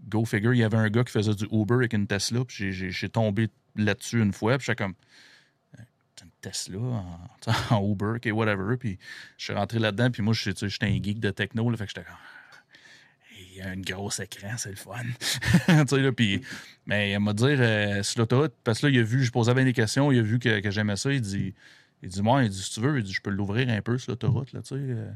go 0.09 0.25
figure, 0.25 0.53
il 0.53 0.59
y 0.59 0.63
avait 0.63 0.77
un 0.77 0.89
gars 0.89 1.03
qui 1.03 1.11
faisait 1.11 1.33
du 1.35 1.45
Uber 1.51 1.75
avec 1.75 1.93
une 1.93 2.07
Tesla, 2.07 2.43
puis 2.45 2.71
j'ai- 2.73 3.09
tombé 3.09 3.49
là-dessus 3.75 4.21
une 4.21 4.33
fois, 4.33 4.57
puis 4.57 4.65
j'étais 4.67 4.83
comme. 4.83 4.93
Une 6.23 6.29
Tesla 6.41 6.77
en, 6.79 7.19
en 7.75 7.91
Uber, 7.91 8.13
ok, 8.17 8.29
whatever. 8.33 8.77
Puis 8.77 8.99
je 9.37 9.45
suis 9.45 9.53
rentré 9.53 9.79
là-dedans, 9.79 10.11
puis 10.11 10.21
moi, 10.21 10.33
j'étais 10.35 10.65
un 10.85 11.01
geek 11.03 11.19
de 11.19 11.31
techno, 11.31 11.69
là, 11.69 11.77
fait 11.77 11.85
que 11.85 11.91
j'étais 11.95 12.05
comme. 12.05 12.17
Il 13.53 13.57
y 13.57 13.61
a 13.61 13.69
un 13.69 13.77
gros 13.81 14.09
écran, 14.11 14.55
c'est 14.57 14.69
le 14.69 14.75
fun. 14.75 14.93
Tu 15.67 15.87
sais, 15.87 15.99
là, 16.01 16.11
puis, 16.11 16.41
mais 16.85 17.11
il 17.13 17.19
m'a 17.19 17.33
dit 17.33 17.43
euh, 17.45 18.01
sur 18.03 18.19
l'autoroute, 18.19 18.53
parce 18.63 18.79
que 18.79 18.87
là, 18.87 18.91
il 18.93 18.99
a 18.99 19.03
vu, 19.03 19.23
je 19.23 19.31
posais 19.31 19.53
bien 19.53 19.65
des 19.65 19.73
questions, 19.73 20.11
il 20.11 20.19
a 20.19 20.21
vu 20.21 20.39
que, 20.39 20.59
que 20.61 20.71
j'aimais 20.71 20.95
ça, 20.95 21.11
il 21.11 21.21
dit, 21.21 21.53
il 22.01 22.09
dit, 22.09 22.21
moi, 22.21 22.43
il 22.43 22.49
dit, 22.49 22.61
si 22.61 22.71
tu 22.73 22.79
veux, 22.81 22.97
il 22.99 23.03
dit, 23.03 23.13
je 23.13 23.21
peux 23.21 23.29
l'ouvrir 23.29 23.69
un 23.69 23.81
peu 23.81 23.97
sur 23.97 24.11
l'autoroute, 24.11 24.53
là, 24.53 24.61
tu 24.61 24.69
sais. 24.69 24.75
euh, 24.77 25.11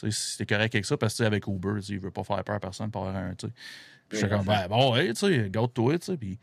tu 0.00 0.10
sais, 0.10 0.30
si 0.32 0.38
t'es 0.38 0.46
correct 0.46 0.74
avec 0.74 0.84
ça, 0.84 0.96
parce 0.96 1.14
que 1.14 1.18
tu 1.18 1.22
sais, 1.22 1.26
avec 1.26 1.46
Uber, 1.46 1.74
il 1.88 2.00
veut 2.00 2.10
pas 2.10 2.24
faire 2.24 2.42
peur 2.44 2.56
à 2.56 2.60
personne 2.60 2.90
pour 2.90 3.06
avoir 3.06 3.22
un, 3.22 3.34
tu 3.34 3.46
sais. 3.46 3.52
Puis 4.08 4.18
j'étais 4.18 4.28
Oui, 4.30 4.36
comme, 4.36 4.46
ben 4.46 4.68
bon, 4.68 4.96
hey, 4.96 5.10
tu 5.14 5.20
sais, 5.20 5.50
garde-toi, 5.50 5.98
tu 5.98 6.06
sais, 6.06 6.16
puis 6.16 6.38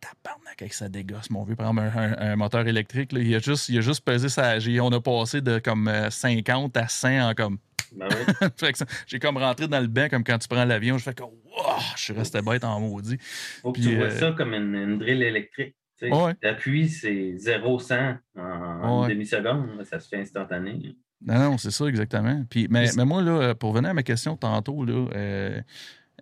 tabarnak 0.00 0.60
avec 0.62 0.72
ça 0.74 0.88
dégosse, 0.88 1.30
mon 1.30 1.44
vieux, 1.44 1.56
par 1.56 1.70
exemple, 1.70 1.82
un, 1.98 2.12
un- 2.12 2.32
un 2.32 2.36
moteur 2.36 2.66
électrique, 2.66 3.12
là, 3.12 3.20
il 3.20 3.34
a 3.34 3.38
juste, 3.38 3.68
il 3.68 3.78
a 3.78 3.80
juste 3.82 4.02
pesé 4.04 4.28
sa, 4.28 4.56
on 4.82 4.92
a 4.92 5.00
passé 5.00 5.40
de 5.40 5.58
comme 5.58 5.88
euh, 5.88 6.10
50 6.10 6.76
à 6.76 6.88
100 6.88 7.30
en 7.30 7.34
comme 7.34 7.58
Ben 7.92 8.06
oui. 8.14 8.26
j'ai 9.06 9.18
comme 9.18 9.36
rentré 9.36 9.66
dans 9.68 9.80
le 9.80 9.88
bain 9.88 10.08
comme 10.08 10.24
quand 10.24 10.38
tu 10.38 10.48
prends 10.48 10.64
l'avion. 10.64 10.96
Je 10.98 11.02
fais 11.04 11.14
comme, 11.14 11.30
wow, 11.44 11.80
je 11.96 12.02
suis 12.02 12.12
resté 12.12 12.40
bête 12.40 12.64
en 12.64 12.80
maudit. 12.80 13.18
Faut 13.62 13.72
que 13.72 13.78
Puis, 13.78 13.88
tu 13.88 13.96
vois 13.96 14.06
euh, 14.06 14.10
ça 14.10 14.32
comme 14.32 14.54
une, 14.54 14.74
une 14.74 14.98
drill 14.98 15.22
électrique. 15.22 15.76
T'appuies, 16.40 16.88
c'est 16.88 17.34
0-100 17.36 18.18
en, 18.36 18.40
en 18.42 19.00
Ouais. 19.02 19.08
une 19.08 19.14
demi-seconde. 19.14 19.84
Ça 19.84 20.00
se 20.00 20.08
fait 20.08 20.18
instantané. 20.20 20.96
Non, 21.24 21.38
non, 21.38 21.58
c'est 21.58 21.70
ça, 21.70 21.84
exactement. 21.86 22.44
Puis, 22.48 22.66
mais, 22.70 22.86
Mais- 22.96 23.04
moi, 23.04 23.22
là, 23.22 23.54
pour 23.54 23.72
venir 23.72 23.90
à 23.90 23.94
ma 23.94 24.02
question 24.02 24.36
tantôt, 24.36 24.84
là, 24.84 25.06
euh, 25.14 25.60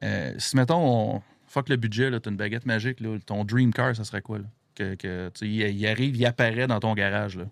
euh, 0.02 0.32
si, 0.38 0.56
mettons, 0.56 1.14
on, 1.16 1.22
fuck 1.46 1.68
le 1.68 1.76
budget, 1.76 2.10
tu 2.20 2.28
as 2.28 2.30
une 2.30 2.36
baguette 2.36 2.66
magique, 2.66 2.98
là, 3.00 3.16
ton 3.24 3.44
dream 3.44 3.72
car, 3.72 3.94
ça 3.94 4.02
serait 4.04 4.22
quoi? 4.22 4.38
Là? 4.38 4.44
Que, 4.74 5.30
il, 5.42 5.48
il 5.70 5.86
arrive, 5.86 6.16
il 6.16 6.26
apparaît 6.26 6.66
dans 6.66 6.78
ton 6.80 6.94
garage. 6.94 7.36
Là. 7.36 7.44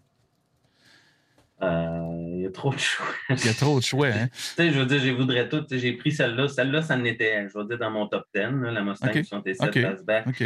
Euh, 1.63 2.03
Il 2.35 2.43
y 2.43 2.47
a 2.47 2.51
trop 2.51 2.73
de 2.73 2.79
choix. 2.79 3.07
Il 3.31 3.47
y 3.47 3.49
a 3.49 3.55
trop 3.55 3.79
de 3.81 3.85
choix. 3.85 4.09
Hein? 4.09 4.29
Tu 4.33 4.39
sais, 4.57 4.71
je 4.71 4.79
veux 4.79 4.87
dire, 4.87 4.99
je 5.01 5.11
voudrais 5.11 5.49
tout. 5.49 5.65
J'ai 5.71 5.93
pris 5.95 6.13
celle-là. 6.13 6.49
Celle-là, 6.49 6.83
ça 6.83 6.97
en 6.97 7.05
était, 7.05 7.49
je 7.49 7.57
veux 7.59 7.65
dire, 7.65 7.79
dans 7.79 7.91
mon 7.91 8.07
top 8.07 8.25
10, 8.35 8.41
là, 8.63 8.71
la 8.73 8.83
Mustang 8.83 9.09
Ok. 9.09 9.25
67 9.25 9.63
Ok. 9.69 9.81
Fastback. 9.83 10.27
OK. 10.29 10.45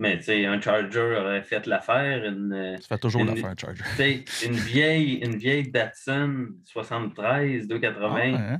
Mais 0.00 0.16
tu 0.16 0.24
sais, 0.24 0.46
un 0.46 0.58
Charger 0.60 1.14
aurait 1.20 1.42
fait 1.42 1.66
l'affaire. 1.66 2.24
Une, 2.24 2.52
euh, 2.54 2.76
Ça 2.78 2.88
fait 2.88 2.98
toujours 2.98 3.22
l'affaire, 3.22 3.54
Charger. 3.56 3.82
tu 3.96 3.96
sais, 3.96 4.46
une 4.46 4.54
vieille, 4.54 5.16
une 5.16 5.36
vieille 5.36 5.70
Datsun 5.70 6.48
73, 6.64 7.68
280 7.68 8.08
Ah, 8.08 8.14
ouais, 8.14 8.34
hein? 8.34 8.58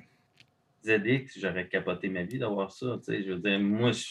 ZX, 0.85 1.39
j'aurais 1.41 1.67
capoté 1.67 2.09
ma 2.11 2.23
vie 2.25 2.39
d'avoir 2.39 2.71
ça. 2.73 2.99
tu 2.99 3.05
sais. 3.15 3.23
Je 3.25 3.33
veux 3.33 3.39
dire, 3.39 3.59
moi, 3.59 3.91
je- 3.93 4.05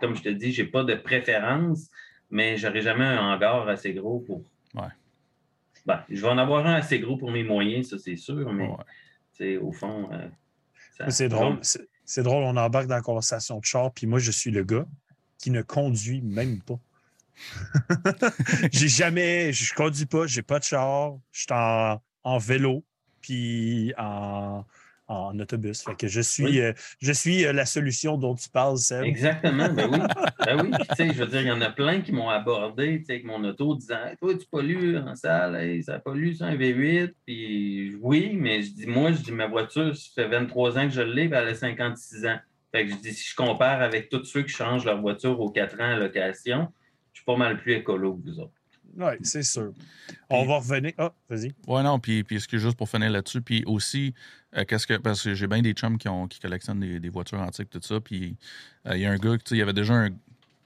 comme 0.00 0.14
je 0.16 0.22
te 0.22 0.28
dis, 0.28 0.52
j'ai 0.52 0.64
pas 0.66 0.84
de 0.84 0.94
préférence, 0.94 1.88
mais 2.30 2.56
j'aurais 2.56 2.80
jamais 2.80 3.04
un 3.04 3.18
hangar 3.34 3.68
assez 3.68 3.92
gros 3.92 4.20
pour. 4.20 4.44
Ouais. 4.74 4.88
Ben, 5.84 6.04
je 6.08 6.20
vais 6.22 6.28
en 6.28 6.38
avoir 6.38 6.64
un 6.66 6.74
assez 6.74 7.00
gros 7.00 7.16
pour 7.16 7.30
mes 7.32 7.42
moyens, 7.42 7.88
ça 7.90 7.98
c'est 7.98 8.16
sûr, 8.16 8.52
mais 8.52 8.66
Ouais. 8.68 8.74
tu 9.36 9.44
sais, 9.44 9.56
au 9.56 9.72
fond. 9.72 10.10
euh, 10.12 10.28
C'est 11.08 11.28
drôle. 11.28 11.58
C'est 12.04 12.22
drôle, 12.22 12.44
on 12.44 12.56
embarque 12.56 12.86
dans 12.86 12.94
la 12.96 13.02
conversation 13.02 13.58
de 13.58 13.64
char, 13.64 13.92
puis 13.92 14.06
moi, 14.06 14.18
je 14.20 14.30
suis 14.30 14.50
le 14.50 14.62
gars 14.64 14.86
qui 15.38 15.50
ne 15.50 15.62
conduit 15.62 16.20
même 16.22 16.60
pas. 16.62 16.78
j'ai 18.72 18.88
jamais, 18.88 19.52
je 19.52 19.72
conduis 19.74 20.06
pas, 20.06 20.26
j'ai 20.26 20.42
pas 20.42 20.58
de 20.58 20.64
char, 20.64 21.14
je 21.32 21.40
suis 21.40 21.52
en, 21.52 22.00
en 22.24 22.38
vélo, 22.38 22.84
puis 23.20 23.92
en, 23.96 24.64
en 25.06 25.38
autobus. 25.38 25.82
Fait 25.82 25.94
que 25.94 26.08
je 26.08 26.20
suis, 26.20 26.44
Oui. 26.44 26.60
euh, 26.60 26.72
je 27.00 27.12
suis 27.12 27.44
euh, 27.46 27.52
la 27.52 27.64
solution 27.64 28.18
dont 28.18 28.34
tu 28.34 28.48
parles, 28.48 28.78
Seb. 28.78 29.04
Exactement, 29.04 29.72
ben 29.72 29.88
oui. 29.90 29.98
Ben 30.46 30.62
oui, 30.62 30.70
puis 30.96 31.12
je 31.12 31.18
veux 31.18 31.26
dire, 31.26 31.42
il 31.42 31.48
y 31.48 31.52
en 31.52 31.60
a 31.60 31.70
plein 31.70 32.00
qui 32.00 32.10
m'ont 32.12 32.28
abordé, 32.30 33.04
avec 33.08 33.24
mon 33.24 33.44
auto, 33.44 33.76
disant 33.76 33.98
Toi, 34.20 34.34
tu 34.36 34.46
pollues 34.50 34.96
en 34.98 35.14
salle, 35.14 35.56
hey, 35.56 35.82
ça 35.82 35.98
pollue 35.98 36.32
ça 36.32 36.46
un 36.46 36.56
V8. 36.56 37.12
Puis 37.26 37.94
oui, 38.00 38.32
mais 38.34 38.62
je 38.62 38.70
dis, 38.72 38.86
moi, 38.86 39.12
je 39.12 39.18
dis, 39.18 39.32
ma 39.32 39.46
voiture, 39.46 39.94
ça 39.96 40.08
fait 40.14 40.28
23 40.28 40.78
ans 40.78 40.88
que 40.88 40.94
je 40.94 41.02
l'ai, 41.02 41.24
elle 41.24 41.34
a 41.34 41.54
56 41.54 42.26
ans. 42.26 42.38
Fait 42.72 42.86
que 42.86 42.92
je 42.92 42.96
dis, 42.96 43.14
si 43.14 43.30
je 43.30 43.34
compare 43.34 43.80
avec 43.82 44.08
tous 44.08 44.24
ceux 44.24 44.42
qui 44.42 44.50
changent 44.50 44.84
leur 44.84 45.00
voiture 45.00 45.40
aux 45.40 45.50
4 45.50 45.80
ans 45.80 45.92
à 45.92 45.96
location, 45.96 46.72
je 47.12 47.20
suis 47.20 47.24
pas 47.24 47.36
mal 47.36 47.56
plus 47.56 47.74
écolo 47.74 48.16
que 48.16 48.22
vous 48.28 48.40
autres. 48.40 48.52
Oui, 48.96 49.12
c'est 49.22 49.42
sûr. 49.42 49.72
On 50.30 50.44
va 50.46 50.56
revenir. 50.56 50.92
Ah, 50.98 51.12
vas-y. 51.28 51.54
Ouais, 51.66 51.82
non, 51.82 51.98
puis, 51.98 52.24
puis 52.24 52.38
juste 52.50 52.76
pour 52.76 52.88
finir 52.88 53.10
là-dessus, 53.10 53.42
puis 53.42 53.62
aussi, 53.66 54.14
euh, 54.56 54.64
qu'est-ce 54.64 54.86
que. 54.86 54.94
Parce 54.94 55.22
que 55.22 55.34
j'ai 55.34 55.46
bien 55.46 55.62
des 55.62 55.72
chums 55.72 55.98
qui, 55.98 56.08
ont, 56.08 56.26
qui 56.26 56.40
collectionnent 56.40 56.80
des, 56.80 56.98
des 56.98 57.08
voitures 57.08 57.40
antiques, 57.40 57.70
tout 57.70 57.80
ça, 57.82 58.00
puis 58.00 58.36
euh, 58.86 58.96
il 58.96 59.02
y 59.02 59.06
a 59.06 59.10
un 59.10 59.18
gars, 59.18 59.36
tu 59.36 59.42
sais, 59.46 59.54
il 59.56 59.58
y 59.58 59.62
avait 59.62 59.72
déjà 59.72 59.94
un, 59.94 60.10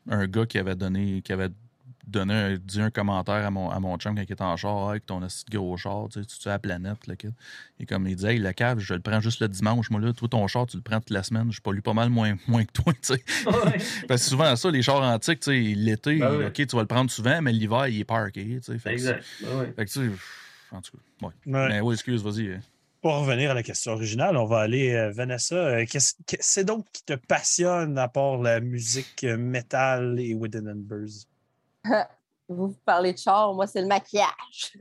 un 0.09 0.26
gars 0.26 0.46
qui 0.46 0.59
avait 0.59 0.76
donné, 0.76 1.20
qui 1.22 1.32
avait 1.32 1.50
donné 2.07 2.34
un, 2.34 2.57
dit 2.57 2.80
un 2.80 2.90
commentaire 2.90 3.46
à 3.46 3.50
mon, 3.50 3.70
à 3.70 3.78
mon 3.80 3.96
chum 3.96 4.14
quand 4.14 4.22
il 4.22 4.32
était 4.32 4.42
en 4.42 4.57
char, 4.57 4.88
avec 4.90 5.07
ton 5.07 5.20
de 5.20 5.28
gros 5.57 5.76
char, 5.76 6.09
tu 6.11 6.20
sais, 6.20 6.26
tu 6.26 6.38
tues 6.38 6.48
la 6.48 6.59
planète, 6.59 7.07
le 7.07 7.14
kid. 7.14 7.32
Et 7.78 7.86
comme 7.86 8.07
il 8.09 8.16
disait, 8.16 8.34
hey, 8.34 8.38
la 8.38 8.53
cave, 8.53 8.78
je 8.80 8.94
le 8.94 9.00
prends 9.00 9.20
juste 9.20 9.40
le 9.40 9.48
dimanche, 9.48 9.90
moi 9.90 10.00
là, 10.00 10.12
toi, 10.12 10.28
ton 10.28 10.46
char, 10.48 10.66
tu 10.66 10.76
le 10.76 10.82
prends 10.82 10.98
toute 11.00 11.11
la 11.11 11.22
semaine, 11.22 11.50
je 11.53 11.61
pollue 11.61 11.80
pas 11.80 11.92
mal 11.94 12.11
moins, 12.11 12.36
moins 12.48 12.64
que 12.64 12.72
toi, 12.72 12.92
tu 12.94 12.98
sais. 13.14 13.24
Parce 14.09 14.22
que 14.24 14.28
souvent, 14.30 14.55
ça, 14.57 14.70
les 14.70 14.82
chars 14.82 15.03
antiques, 15.03 15.40
tu 15.40 15.50
sais, 15.53 15.74
l'été, 15.76 16.18
Ben 16.18 16.36
oui. 16.36 16.44
OK, 16.46 16.55
tu 16.55 16.76
vas 16.76 16.82
le 16.82 16.88
prendre 16.88 17.11
souvent, 17.11 17.40
mais 17.42 17.53
l'hiver, 17.53 17.86
il 17.88 18.00
est 18.00 18.05
parké, 18.05 18.44
tu 18.44 18.61
sais. 18.62 18.78
Fait 18.78 18.90
que 18.90 18.94
exact. 18.94 19.24
Ben 19.42 19.48
oui. 19.61 19.66
Fait 19.76 19.84
que, 19.86 19.90
tu 19.90 20.00
sais, 20.00 20.11
en 20.72 20.80
tout 20.80 20.92
cas, 20.96 21.26
ouais. 21.26 21.53
Ouais. 21.53 21.68
Mais 21.68 21.80
oui, 21.80 21.94
excuse, 21.94 22.22
vas-y. 22.22 22.48
euh. 22.48 22.59
Pour 23.00 23.14
revenir 23.16 23.50
à 23.50 23.55
la 23.55 23.64
question 23.64 23.92
originale, 23.92 24.36
on 24.36 24.44
va 24.46 24.61
aller, 24.61 24.92
euh, 24.92 25.11
Vanessa. 25.11 25.57
euh, 25.57 25.84
qu'est-ce 25.90 26.14
que 26.26 26.36
c'est 26.38 26.62
donc 26.64 26.86
qui 26.92 27.03
te 27.05 27.14
passionne 27.14 27.98
à 27.98 28.07
part 28.07 28.38
la 28.38 28.61
musique 28.61 29.24
euh, 29.24 29.36
métal 29.36 30.20
et 30.20 30.34
Wooden 30.34 30.68
and 30.68 30.76
Burrs? 30.88 31.26
Vous, 31.85 31.95
vous 32.68 32.76
parlez 32.85 33.12
de 33.12 33.18
char, 33.18 33.53
moi, 33.55 33.66
c'est 33.66 33.80
le 33.80 33.89
maquillage. 33.89 34.76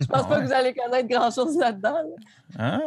Je 0.00 0.06
pense 0.06 0.22
Ah 0.22 0.24
pas 0.24 0.40
que 0.40 0.46
vous 0.46 0.52
allez 0.52 0.72
connaître 0.74 1.08
grand-chose 1.08 1.58
là-dedans. 1.58 1.98
là. 2.56 2.78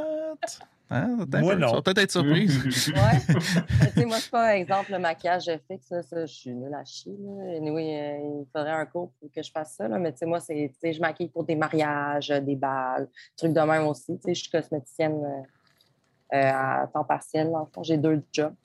Ah, 0.92 1.06
Moi, 1.40 1.56
non. 1.56 1.82
Peut-être 1.82 2.00
être 2.00 2.12
surprise. 2.12 2.90
Ouais. 2.96 3.36
Mais 3.80 3.92
tu 3.92 4.00
sais, 4.00 4.06
moi, 4.06 4.18
c'est 4.18 4.32
pas, 4.32 4.58
exemple, 4.58 4.91
le 4.91 4.98
maquillage 4.98 5.52
fixe. 5.70 5.90
Là, 5.91 6.02
ça, 6.02 6.26
je 6.26 6.34
suis 6.34 6.52
nulle 6.52 6.74
à 6.74 6.84
chier. 6.84 7.16
Là. 7.20 7.32
Euh, 7.44 7.60
il 7.61 8.45
faudrait 8.52 8.72
un 8.72 8.86
cours 8.88 9.11
pour 9.20 9.30
que 9.32 9.44
je 9.44 9.52
fasse 9.52 9.76
ça. 9.76 9.88
Là. 9.88 9.99
Mais 9.99 10.11
tu 10.14 10.20
sais, 10.20 10.26
moi, 10.26 10.40
c'est, 10.40 10.72
tu 10.74 10.80
sais, 10.80 10.94
je 10.94 10.99
maquille 11.02 11.28
pour 11.28 11.44
des 11.44 11.56
mariages, 11.56 12.30
des 12.30 12.56
balles, 12.56 13.07
trucs 13.38 13.53
de 13.53 13.61
même 13.61 13.86
aussi. 13.86 14.16
Tu 14.18 14.22
sais, 14.24 14.34
je 14.34 14.41
suis 14.41 14.49
cosméticienne 14.52 15.22
euh, 15.24 16.38
euh, 16.38 16.52
à 16.53 16.88
temps 16.91 17.03
partiel. 17.03 17.52
Dans 17.52 17.60
le 17.60 17.66
fond, 17.72 17.84
j'ai 17.84 17.98
deux 17.98 18.24
jobs. 18.34 18.56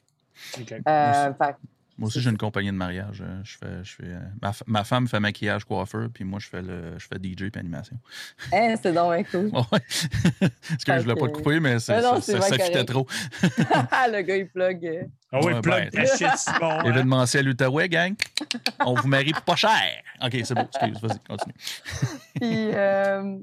Euh, 0.89 1.35
fait 1.35 1.57
Moi 1.97 2.09
aussi, 2.09 2.21
j'ai 2.21 2.31
une 2.31 2.39
compagnie 2.39 2.69
de 2.73 2.77
mariage. 2.77 3.23
euh, 3.25 3.41
Je 3.45 3.57
fais, 3.57 3.85
je 3.85 3.95
fais, 3.95 4.03
euh, 4.05 4.19
ma, 4.43 4.53
ma 4.67 4.83
femme 4.85 5.07
fait 5.07 5.21
maquillage, 5.21 5.65
coiffeur, 5.65 6.09
puis 6.13 6.25
moi, 6.25 6.41
je 6.41 6.49
fais, 6.49 6.61
le, 6.61 6.99
je 6.99 7.07
fais 7.07 7.17
DJ 7.23 7.43
et 7.55 7.59
animation. 7.59 7.97
Hein, 8.53 8.75
c'est 8.83 8.93
donc 8.93 9.31
cool. 9.31 9.47
Ouais. 9.55 9.81
Parce 10.41 10.85
que 10.85 10.97
je 10.99 11.03
voulais 11.03 11.15
pas 11.15 11.29
te 11.29 11.33
couper, 11.33 11.61
mais 11.61 11.79
c'est- 11.79 11.93
Ah 11.95 12.03
non, 12.03 12.21
ça, 12.21 12.41
ça, 12.41 12.59
fitait 12.59 12.85
trop. 12.85 13.07
le 13.43 14.21
gars, 14.23 14.37
il 14.37 14.49
plug. 14.49 14.85
euh. 14.87 15.03
Ah 15.31 15.39
oui, 15.43 15.53
Ouais, 15.53 15.61
plug 15.61 15.91
ben, 15.93 16.07
shit, 16.07 16.37
Simon. 16.37 16.59
hein? 16.71 16.83
Événementiel 16.85 17.49
Outaouais, 17.49 17.89
gang. 17.89 18.15
On 18.85 18.95
vous 18.95 19.07
marie 19.09 19.33
pas 19.47 19.57
cher. 19.57 20.03
OK, 20.25 20.37
c'est 20.45 20.55
bon. 20.55 20.63
Excuse, 20.63 21.01
vas-y, 21.01 21.19
continue. 21.21 21.55
Puis, 22.41 22.71
euh, 22.75 23.37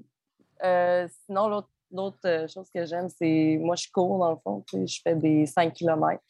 euh, 0.64 1.08
sinon, 1.26 1.48
l'autre, 1.48 2.48
chose 2.54 2.68
que 2.74 2.86
j'aime, 2.86 3.08
c'est. 3.18 3.58
Moi, 3.62 3.76
je 3.76 3.88
cours 3.94 4.20
dans 4.20 4.32
le 4.32 4.38
fond. 4.44 4.64
tu 4.68 4.78
sais, 4.78 4.88
Je 4.88 5.02
fais 5.02 5.16
des 5.16 5.46
5 5.46 5.74
km. 5.74 6.22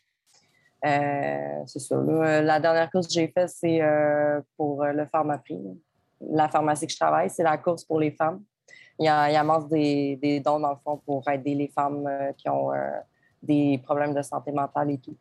C'est 0.83 1.79
ça. 1.79 1.95
là. 1.95 2.01
Euh, 2.39 2.41
La 2.41 2.59
dernière 2.59 2.89
course 2.89 3.07
que 3.07 3.13
j'ai 3.13 3.27
faite, 3.27 3.49
c'est 3.49 3.81
euh, 3.81 4.41
pour 4.57 4.83
euh, 4.83 4.91
le 4.93 5.05
Pharmaprix. 5.05 5.59
La 6.19 6.49
pharmacie 6.49 6.85
que 6.87 6.93
je 6.93 6.99
travaille, 6.99 7.29
c'est 7.29 7.43
la 7.43 7.57
course 7.57 7.83
pour 7.83 7.99
les 7.99 8.11
femmes. 8.11 8.43
Il 8.99 9.05
y 9.05 9.07
a, 9.09 9.29
il 9.29 9.33
y 9.33 9.35
amasse 9.35 9.67
des, 9.67 10.15
des 10.17 10.39
dons, 10.39 10.59
dans 10.59 10.71
le 10.71 10.77
fond, 10.83 10.97
pour 10.97 11.27
aider 11.29 11.55
les 11.55 11.67
femmes 11.67 12.05
euh, 12.07 12.31
qui 12.33 12.47
ont 12.49 12.71
euh, 12.73 12.91
des 13.41 13.79
problèmes 13.83 14.13
de 14.13 14.21
santé 14.21 14.51
mentale 14.51 14.91
et 14.91 14.97
tout. 14.99 15.17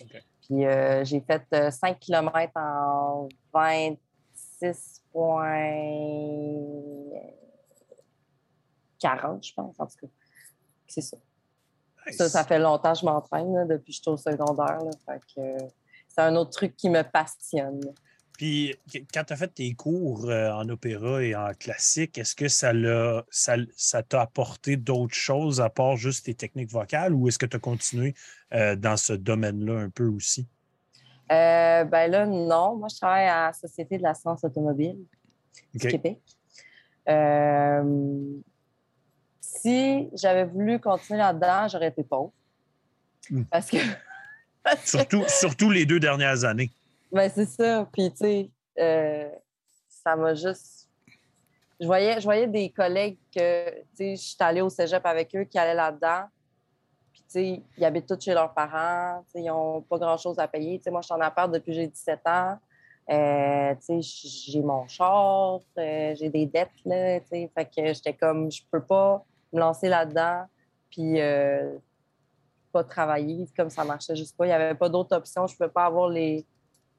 OK. 0.00 0.22
Puis 0.42 0.66
euh, 0.66 1.04
j'ai 1.04 1.20
fait 1.20 1.42
euh, 1.54 1.70
5 1.70 1.98
km 2.00 2.52
en 2.56 3.28
26 3.52 5.02
points 5.12 5.52
40, 8.98 9.44
je 9.46 9.54
pense, 9.54 9.78
en 9.78 9.86
tout 9.86 10.06
cas. 10.06 10.12
C'est 10.86 11.00
ça. 11.00 11.16
Ça, 12.10 12.28
ça 12.28 12.44
fait 12.44 12.58
longtemps 12.58 12.92
que 12.92 12.98
je 12.98 13.06
m'entraîne, 13.06 13.66
depuis 13.68 13.92
que 13.92 13.96
je 13.96 14.00
suis 14.02 14.10
au 14.10 14.16
secondaire. 14.16 14.78
euh, 15.38 15.58
c'est 16.08 16.20
un 16.20 16.34
autre 16.36 16.50
truc 16.50 16.76
qui 16.76 16.90
me 16.90 17.02
passionne. 17.02 17.80
Puis, 18.36 18.74
qu- 18.90 19.06
quand 19.12 19.24
tu 19.24 19.32
as 19.32 19.36
fait 19.36 19.48
tes 19.54 19.72
cours 19.74 20.28
euh, 20.28 20.50
en 20.50 20.68
opéra 20.68 21.22
et 21.22 21.34
en 21.34 21.52
classique, 21.54 22.18
est-ce 22.18 22.34
que 22.34 22.48
ça 22.48 22.72
l'a 22.72 23.24
ça, 23.30 23.54
ça 23.76 24.02
t'a 24.02 24.22
apporté 24.22 24.76
d'autres 24.76 25.14
choses 25.14 25.60
à 25.60 25.70
part 25.70 25.96
juste 25.96 26.26
tes 26.26 26.34
techniques 26.34 26.70
vocales 26.70 27.14
ou 27.14 27.28
est-ce 27.28 27.38
que 27.38 27.46
tu 27.46 27.56
as 27.56 27.60
continué 27.60 28.14
euh, 28.52 28.74
dans 28.74 28.96
ce 28.96 29.12
domaine-là 29.12 29.78
un 29.78 29.90
peu 29.90 30.06
aussi? 30.06 30.46
Euh, 31.30 31.84
ben 31.84 32.10
là, 32.10 32.26
non. 32.26 32.76
Moi, 32.76 32.88
je 32.90 32.96
travaille 32.96 33.28
à 33.28 33.46
la 33.46 33.52
Société 33.52 33.96
de 33.96 34.02
la 34.02 34.14
science 34.14 34.42
automobile 34.42 34.98
du 35.74 35.86
OK. 35.86 35.90
Québec. 35.90 36.20
Euh, 37.08 38.38
si 39.62 40.10
j'avais 40.14 40.44
voulu 40.44 40.80
continuer 40.80 41.18
là-dedans, 41.20 41.68
j'aurais 41.68 41.88
été 41.88 42.02
pauvre. 42.02 42.32
Hmm. 43.30 43.44
Parce 43.44 43.70
que. 43.70 43.76
parce 44.62 44.82
que- 44.82 44.88
Surtout, 44.88 45.24
surtout 45.28 45.70
les 45.70 45.86
deux 45.86 46.00
dernières 46.00 46.44
années. 46.44 46.70
Ben, 47.10 47.30
c'est 47.32 47.46
ça. 47.46 47.88
Puis, 47.92 48.10
tu 48.10 48.16
sais, 48.16 48.50
euh, 48.78 49.28
ça 49.88 50.16
m'a 50.16 50.34
juste. 50.34 50.88
Je 51.80 51.86
voyais, 51.86 52.20
je 52.20 52.24
voyais 52.24 52.46
des 52.46 52.70
collègues 52.70 53.18
que, 53.34 53.70
tu 53.70 53.86
sais, 53.94 54.16
je 54.16 54.22
suis 54.22 54.36
allée 54.40 54.60
au 54.60 54.68
cégep 54.68 55.04
avec 55.04 55.34
eux 55.34 55.44
qui 55.44 55.58
allaient 55.58 55.74
là-dedans. 55.74 56.24
Puis, 57.12 57.22
tu 57.22 57.28
sais, 57.28 57.62
ils 57.76 57.84
habitent 57.84 58.06
tous 58.06 58.20
chez 58.20 58.34
leurs 58.34 58.54
parents. 58.54 59.22
Tu 59.26 59.32
sais, 59.32 59.40
ils 59.44 59.48
n'ont 59.48 59.82
pas 59.82 59.98
grand-chose 59.98 60.38
à 60.38 60.48
payer. 60.48 60.78
Tu 60.78 60.84
sais, 60.84 60.90
moi, 60.90 61.00
je 61.02 61.06
suis 61.06 61.14
en 61.14 61.20
appart 61.20 61.50
depuis 61.52 61.72
que 61.72 61.76
j'ai 61.76 61.86
17 61.88 62.20
ans. 62.26 62.58
Euh, 63.10 63.74
tu 63.84 64.00
sais, 64.00 64.50
j'ai 64.50 64.62
mon 64.62 64.86
char, 64.86 65.58
euh, 65.76 66.14
j'ai 66.14 66.30
des 66.30 66.46
dettes, 66.46 66.70
là, 66.84 67.18
tu 67.20 67.26
sais. 67.30 67.50
Fait 67.52 67.64
que 67.64 67.92
j'étais 67.92 68.14
comme, 68.14 68.50
je 68.50 68.62
peux 68.70 68.82
pas 68.82 69.24
me 69.52 69.60
lancer 69.60 69.88
là-dedans. 69.88 70.44
Puis, 70.90 71.20
euh, 71.20 71.76
pas 72.72 72.84
travailler 72.84 73.46
comme 73.56 73.68
ça 73.70 73.84
marchait 73.84 74.16
juste 74.16 74.36
pas. 74.36 74.46
Il 74.46 74.48
n'y 74.48 74.54
avait 74.54 74.74
pas 74.74 74.88
d'autre 74.88 75.14
option. 75.16 75.46
Je 75.46 75.52
ne 75.54 75.56
pouvais 75.58 75.68
pas 75.70 75.84
avoir 75.86 76.08
les, 76.08 76.46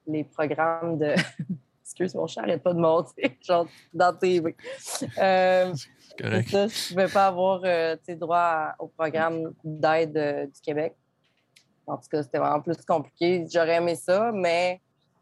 les 0.08 0.24
programmes 0.24 0.98
de. 0.98 1.16
Excuse 1.84 2.16
mon 2.16 2.26
chat, 2.28 2.42
arrête 2.42 2.64
pas 2.64 2.74
de 2.74 2.80
monter, 2.80 3.38
genre 3.42 3.68
dans 3.94 4.16
TV. 4.16 4.56
Euh, 5.20 5.74
correct. 6.20 6.50
ça, 6.50 6.68
je 6.68 6.74
ne 6.74 6.90
pouvais 6.90 7.08
pas 7.12 7.28
avoir 7.28 7.62
euh, 7.66 7.96
droit 8.10 8.38
à- 8.38 8.76
au 8.80 8.88
programme 8.88 9.54
d'aide 9.64 10.16
euh, 10.18 10.46
du 10.48 10.62
Québec. 10.62 10.96
En 11.86 11.98
tout 11.98 12.08
cas, 12.10 12.24
c'était 12.24 12.38
vraiment 12.40 12.62
plus 12.62 12.78
compliqué. 12.86 13.46
J'aurais 13.52 13.76
aimé 13.76 13.96
ça, 13.96 14.32
mais 14.34 14.80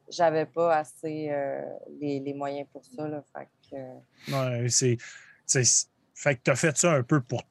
j'avais 0.10 0.46
pas 0.46 0.78
assez 0.78 1.30
euh, 1.32 1.62
les, 2.00 2.20
les 2.20 2.34
moyens 2.34 2.68
pour 2.72 2.86
ça. 2.86 3.08
Là, 3.08 3.24
fait 3.36 3.48
que, 3.70 4.32
Ouais, 4.32 4.70
c'est- 4.70 4.98
fait 6.22 6.36
que 6.36 6.42
tu 6.44 6.52
as 6.52 6.56
fait 6.56 6.78
ça 6.78 6.94
un 6.94 7.04
peu 7.04 7.20
pour 7.22 7.42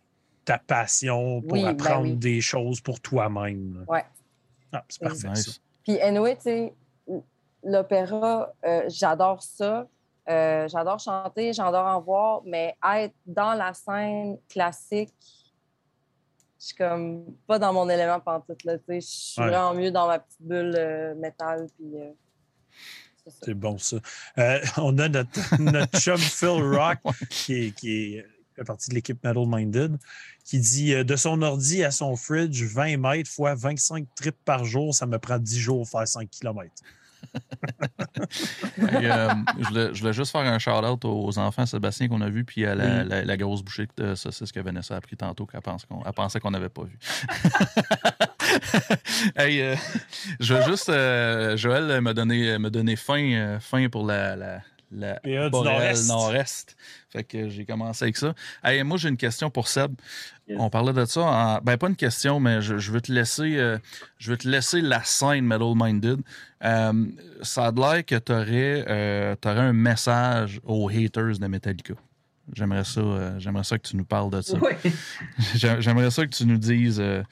ta 0.45 0.59
passion, 0.59 1.43
pour 1.43 1.53
Oui, 1.53 1.63
ben 1.65 1.69
apprendre 1.71 2.05
oui. 2.05 2.17
des 2.17 2.41
choses 2.41 2.81
pour 2.81 3.01
toi-même. 3.01 3.85
ouais. 3.89 4.05
Ah, 4.73 4.85
c'est 4.89 5.03
Oui. 5.03 5.09
parfait. 5.23 5.35
ça. 5.43 5.51
Puis, 5.83 6.01
anyway, 6.01 6.37
tu 6.37 6.43
sais, 6.43 6.75
l'opéra, 7.65 8.53
euh, 8.65 8.85
j'adore 8.89 9.43
ça. 9.43 9.89
Euh, 10.29 10.69
j'adore 10.69 11.01
chanter, 11.01 11.53
j'adore 11.53 11.87
en 11.87 12.01
voir, 12.01 12.43
mais 12.45 12.77
être 12.97 13.15
dans 13.27 13.55
la 13.55 13.75
scène 13.75 14.39
classique, 14.49 15.13
je 16.61 16.67
suis 16.67 16.75
comme 16.77 17.25
pas 17.49 17.59
dans 17.59 17.73
mon 17.73 17.89
élément 17.89 18.21
pantoute, 18.21 18.63
là, 18.65 18.79
tu 18.79 18.85
sais. 18.87 19.01
Je 19.01 19.07
suis 19.07 19.43
Ouais. 19.43 19.49
vraiment 19.49 19.75
mieux 19.75 19.91
dans 19.91 20.07
ma 20.07 20.21
petite 20.21 20.41
bulle 20.43 20.75
euh, 20.79 21.15
métal, 21.17 21.67
puis 21.77 21.91
euh, 21.97 22.11
c'est 23.43 23.55
bon, 23.55 23.77
ça. 23.79 23.97
Euh, 24.39 24.61
on 24.77 24.97
a 24.99 25.09
notre, 25.09 25.61
notre 25.61 25.99
chum 25.99 26.19
Phil 26.19 26.49
Rock, 26.63 26.99
qui, 27.31 27.67
est, 27.67 27.71
qui 27.73 28.15
est- 28.19 28.27
fait 28.61 28.65
partie 28.67 28.91
de 28.91 28.95
l'équipe 28.95 29.23
Metal 29.25 29.45
Minded, 29.47 29.97
qui 30.45 30.61
dit 30.61 30.95
euh, 30.95 31.05
de 31.05 31.17
son 31.17 31.41
ordi 31.43 31.83
à 31.83 31.91
son 31.91 32.15
fridge, 32.17 32.63
20 32.63 32.99
mètres 32.99 33.31
fois 33.31 33.55
25 33.55 34.07
trips 34.15 34.37
par 34.45 34.65
jour, 34.65 34.95
ça 34.95 35.07
me 35.07 35.19
prend 35.19 35.39
10 35.39 35.59
jours 35.59 35.89
faire 35.89 36.07
5 36.07 36.29
km. 36.31 36.71
Et, 38.79 39.11
euh, 39.11 39.29
je, 39.61 39.69
voulais, 39.69 39.91
je 39.95 40.01
voulais 40.01 40.13
juste 40.13 40.33
faire 40.33 40.41
un 40.41 40.59
shout-out 40.59 41.05
aux 41.05 41.39
enfants 41.39 41.67
Sébastien 41.67 42.09
qu'on 42.09 42.21
a 42.23 42.31
vu, 42.31 42.45
puis 42.45 42.65
à 42.67 42.75
la, 42.75 43.03
Oui. 43.03 43.09
la- 43.09 43.25
la 43.25 43.37
grosse 43.37 43.63
bouchée 43.63 43.87
de 43.97 44.15
saucisse 44.15 44.51
que 44.53 44.61
Vanessa 44.61 44.97
a 44.97 45.01
pris 45.01 45.17
tantôt, 45.17 45.47
qu'elle 45.47 45.61
pense 45.61 45.85
qu'on, 45.85 46.01
pensait 46.13 46.41
qu'on 46.41 46.51
n'avait 46.51 46.71
pas 46.71 46.85
vu. 46.85 46.99
hey, 49.37 49.61
euh, 49.61 49.77
je 50.41 50.55
veux 50.55 50.63
juste. 50.71 50.89
euh, 50.89 51.57
Joël 51.57 52.01
m'a 52.01 52.15
donné, 52.15 52.59
m'a 52.59 52.71
donné 52.71 52.97
faim, 52.97 53.33
euh, 53.35 53.61
faim 53.61 53.89
pour 53.91 54.07
la. 54.07 54.61
La 54.93 55.21
Nord-Est. 55.51 56.09
nord-est. 56.09 56.77
Fait 57.11 57.25
que 57.25 57.49
j'ai 57.49 57.65
commencé 57.65 58.05
avec 58.05 58.17
ça. 58.17 58.35
Hey, 58.65 58.83
moi, 58.83 58.97
j'ai 58.99 59.09
une 59.09 59.17
question 59.17 59.51
pour 59.51 59.69
Seb. 59.69 59.93
Yes. 60.49 60.59
On 60.61 60.69
parlait 60.71 60.93
de 60.93 61.05
ça. 61.05 61.21
en- 61.23 61.59
ben, 61.63 61.77
pas 61.77 61.89
une 61.89 61.97
question, 61.97 62.41
mais 62.41 62.61
je, 62.63 62.79
je 62.79 62.91
veux 62.93 63.01
te 63.01 63.13
laisser, 63.13 63.57
euh, 63.57 63.79
je 64.19 64.31
veux 64.31 64.37
te 64.37 64.49
laisser 64.49 64.81
la 64.81 65.03
scène 65.05 65.45
Metal 65.45 65.73
Minded. 65.77 66.21
Euh, 66.65 67.07
ça 67.43 67.67
a 67.67 67.73
l'air 67.73 68.05
que 68.05 68.17
tu 68.17 68.33
aurais, 68.33 69.37
un 69.45 69.73
message 69.73 70.61
aux 70.65 70.89
haters 70.89 71.39
de 71.39 71.47
Metallica. 71.47 71.95
J'aimerais 72.53 72.83
ça, 72.85 73.01
euh, 73.01 73.39
j'aimerais 73.39 73.63
ça 73.65 73.79
que 73.79 73.87
tu 73.89 73.97
nous 73.97 74.05
parles 74.05 74.31
de 74.31 74.41
ça. 74.41 74.59
J'ai- 75.55 75.81
J'aimerais 75.81 76.11
ça 76.11 76.27
que 76.27 76.35
tu 76.35 76.45
nous 76.47 76.59
dises. 76.59 76.99
euh, 77.01 77.23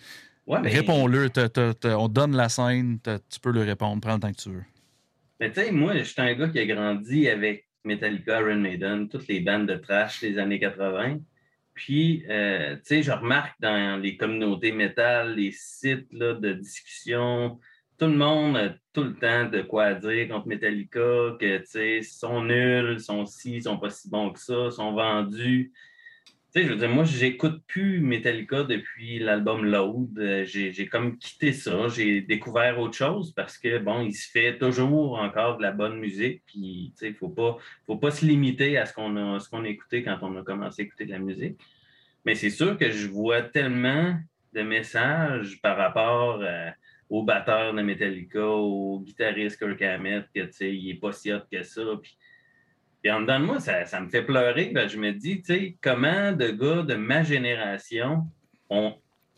Ouais, 0.46 0.60
mais- 0.62 0.70
Réponds-le. 0.70 1.26
on 1.26 2.08
te 2.08 2.12
donne 2.12 2.34
la 2.36 2.48
scène. 2.48 2.98
Tu 3.28 3.40
peux 3.40 3.50
le 3.50 3.62
répondre. 3.64 4.00
Prends 4.00 4.14
le 4.14 4.20
temps 4.20 4.32
que 4.32 4.40
tu 4.40 4.48
veux. 4.50 4.64
Mais 5.40 5.50
tu 5.52 5.60
sais, 5.60 5.72
moi, 5.72 5.96
je 5.96 6.02
suis 6.02 6.20
un 6.20 6.34
gars 6.34 6.48
qui 6.48 6.58
a 6.58 6.66
grandi 6.66 7.28
avec 7.28 7.68
Metallica, 7.84 8.40
Iron 8.40 8.56
Maiden, 8.56 9.08
toutes 9.08 9.28
les 9.28 9.40
bandes 9.40 9.66
de 9.66 9.76
trash 9.76 10.20
des 10.20 10.38
années 10.38 10.58
80. 10.58 11.18
Puis, 11.74 12.24
euh, 12.28 12.74
tu 12.76 12.82
sais, 12.84 13.02
je 13.02 13.12
remarque 13.12 13.54
dans 13.60 14.00
les 14.02 14.16
communautés 14.16 14.72
métal, 14.72 15.36
les 15.36 15.52
sites 15.52 16.12
de 16.12 16.52
discussion, 16.54 17.60
tout 17.98 18.06
le 18.06 18.16
monde 18.16 18.56
a 18.56 18.74
tout 18.92 19.02
le 19.02 19.14
temps 19.14 19.46
de 19.46 19.62
quoi 19.62 19.94
dire 19.94 20.28
contre 20.28 20.46
Metallica, 20.46 21.36
que, 21.40 21.58
tu 21.58 21.66
sais, 21.66 22.02
sont 22.02 22.44
nuls, 22.44 22.94
ils 22.94 23.00
sont 23.00 23.26
ci, 23.26 23.60
sont 23.60 23.76
pas 23.76 23.90
si 23.90 24.08
bons 24.08 24.30
que 24.30 24.38
ça, 24.38 24.66
ils 24.66 24.72
sont 24.72 24.92
vendus. 24.92 25.72
Tu 26.54 26.62
sais, 26.62 26.66
je 26.66 26.72
veux 26.72 26.78
dire, 26.78 26.88
moi, 26.88 27.04
j'écoute 27.04 27.62
plus 27.66 28.00
Metallica 28.00 28.62
depuis 28.62 29.18
l'album 29.18 29.66
Load. 29.66 30.18
Euh, 30.18 30.44
J'ai 30.46 30.86
comme 30.86 31.18
quitté 31.18 31.52
ça. 31.52 31.88
J'ai 31.88 32.22
découvert 32.22 32.78
autre 32.78 32.96
chose 32.96 33.34
parce 33.34 33.58
que, 33.58 33.76
bon, 33.76 34.00
il 34.00 34.14
se 34.14 34.30
fait 34.30 34.56
toujours 34.56 35.18
encore 35.18 35.58
de 35.58 35.62
la 35.62 35.72
bonne 35.72 35.98
musique. 35.98 36.42
Puis, 36.46 36.92
tu 36.94 37.00
sais, 37.00 37.08
il 37.08 37.14
faut 37.14 37.28
pas, 37.28 37.58
faut 37.86 37.98
pas 37.98 38.10
se 38.10 38.24
limiter 38.24 38.78
à 38.78 38.86
ce 38.86 38.94
qu'on 38.94 39.14
a, 39.16 39.36
a 39.38 39.68
écouté 39.68 40.02
quand 40.02 40.16
on 40.22 40.38
a 40.38 40.42
commencé 40.42 40.80
à 40.80 40.84
écouter 40.86 41.04
de 41.04 41.10
la 41.10 41.18
musique. 41.18 41.60
Mais 42.24 42.34
c'est 42.34 42.48
sûr 42.48 42.78
que 42.78 42.90
je 42.90 43.08
vois 43.08 43.42
tellement 43.42 44.16
de 44.54 44.62
messages 44.62 45.60
par 45.60 45.76
rapport 45.76 46.40
euh, 46.40 46.70
au 47.10 47.24
batteur 47.24 47.74
de 47.74 47.82
Metallica, 47.82 48.46
au 48.46 49.00
guitariste 49.00 49.58
Kirk 49.58 49.82
Hammett, 49.82 50.24
que, 50.34 50.40
tu 50.46 50.52
sais, 50.52 50.74
il 50.74 50.92
est 50.92 50.98
pas 50.98 51.12
si 51.12 51.30
hot 51.30 51.40
que 51.52 51.62
ça. 51.62 51.82
Puis, 52.02 52.16
puis 53.02 53.12
en 53.12 53.20
dedans 53.20 53.40
de 53.40 53.44
moi, 53.44 53.60
ça, 53.60 54.00
me 54.00 54.08
fait 54.08 54.22
pleurer. 54.22 54.72
Je 54.88 54.98
me 54.98 55.12
dis, 55.12 55.40
tu 55.40 55.54
sais, 55.54 55.76
comment 55.80 56.32
de 56.32 56.48
gars 56.48 56.82
de 56.82 56.94
ma 56.94 57.22
génération 57.22 58.26
ont 58.70 58.94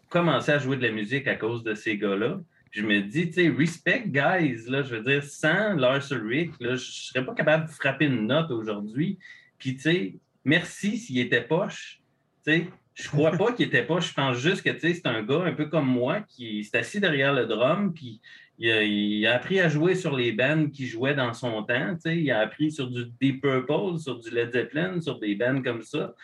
commencé 0.08 0.52
à 0.52 0.58
jouer 0.58 0.76
de 0.76 0.82
la 0.82 0.92
musique 0.92 1.28
à 1.28 1.36
cause 1.36 1.62
de 1.62 1.74
ces 1.74 1.98
gars-là? 1.98 2.40
Je 2.70 2.82
me 2.82 3.00
dis, 3.00 3.30
tu 3.30 3.34
sais, 3.34 3.48
respect, 3.48 4.04
guys. 4.06 4.64
Là, 4.68 4.82
je 4.82 4.96
veux 4.96 5.02
dire, 5.02 5.22
sans 5.24 5.74
Lars 5.74 6.10
Ulrich, 6.10 6.52
là, 6.60 6.70
je 6.70 6.74
ne 6.74 6.78
serais 6.78 7.24
pas 7.24 7.34
capable 7.34 7.66
de 7.66 7.70
frapper 7.70 8.06
une 8.06 8.26
note 8.26 8.50
aujourd'hui. 8.50 9.18
Puis, 9.58 9.74
tu 9.74 9.82
sais, 9.82 10.14
merci 10.44 10.96
s'il 10.96 11.18
était 11.18 11.42
poche. 11.42 12.00
Tu 12.44 12.52
sais, 12.52 12.66
je 12.94 13.08
crois 13.08 13.32
pas 13.32 13.52
qu'il 13.52 13.66
était 13.66 13.84
poche. 13.84 14.10
Je 14.10 14.14
pense 14.14 14.38
juste 14.38 14.62
que, 14.62 14.70
tu 14.70 14.80
sais, 14.80 14.94
c'est 14.94 15.06
un 15.06 15.22
gars 15.22 15.42
un 15.44 15.52
peu 15.52 15.66
comme 15.66 15.86
moi 15.86 16.20
qui 16.20 16.64
s'est 16.64 16.78
assis 16.78 17.00
derrière 17.00 17.34
le 17.34 17.46
drum, 17.46 17.92
puis 17.92 18.20
il 18.60 19.26
a, 19.26 19.34
appris 19.34 19.58
à 19.58 19.68
jouer 19.68 19.94
sur 19.94 20.14
les 20.14 20.32
bands 20.32 20.68
qui 20.68 20.86
jouaient 20.86 21.14
dans 21.14 21.32
son 21.32 21.62
temps. 21.62 21.96
Il 22.04 22.30
a 22.30 22.40
appris 22.40 22.70
sur 22.70 22.90
du 22.90 23.06
Deep 23.20 23.40
Purple, 23.40 23.98
sur 23.98 24.18
du 24.18 24.30
Led 24.30 24.52
Zeppelin, 24.52 25.00
sur 25.00 25.18
des 25.18 25.34
bands 25.34 25.62
comme 25.62 25.82
ça. 25.82 26.14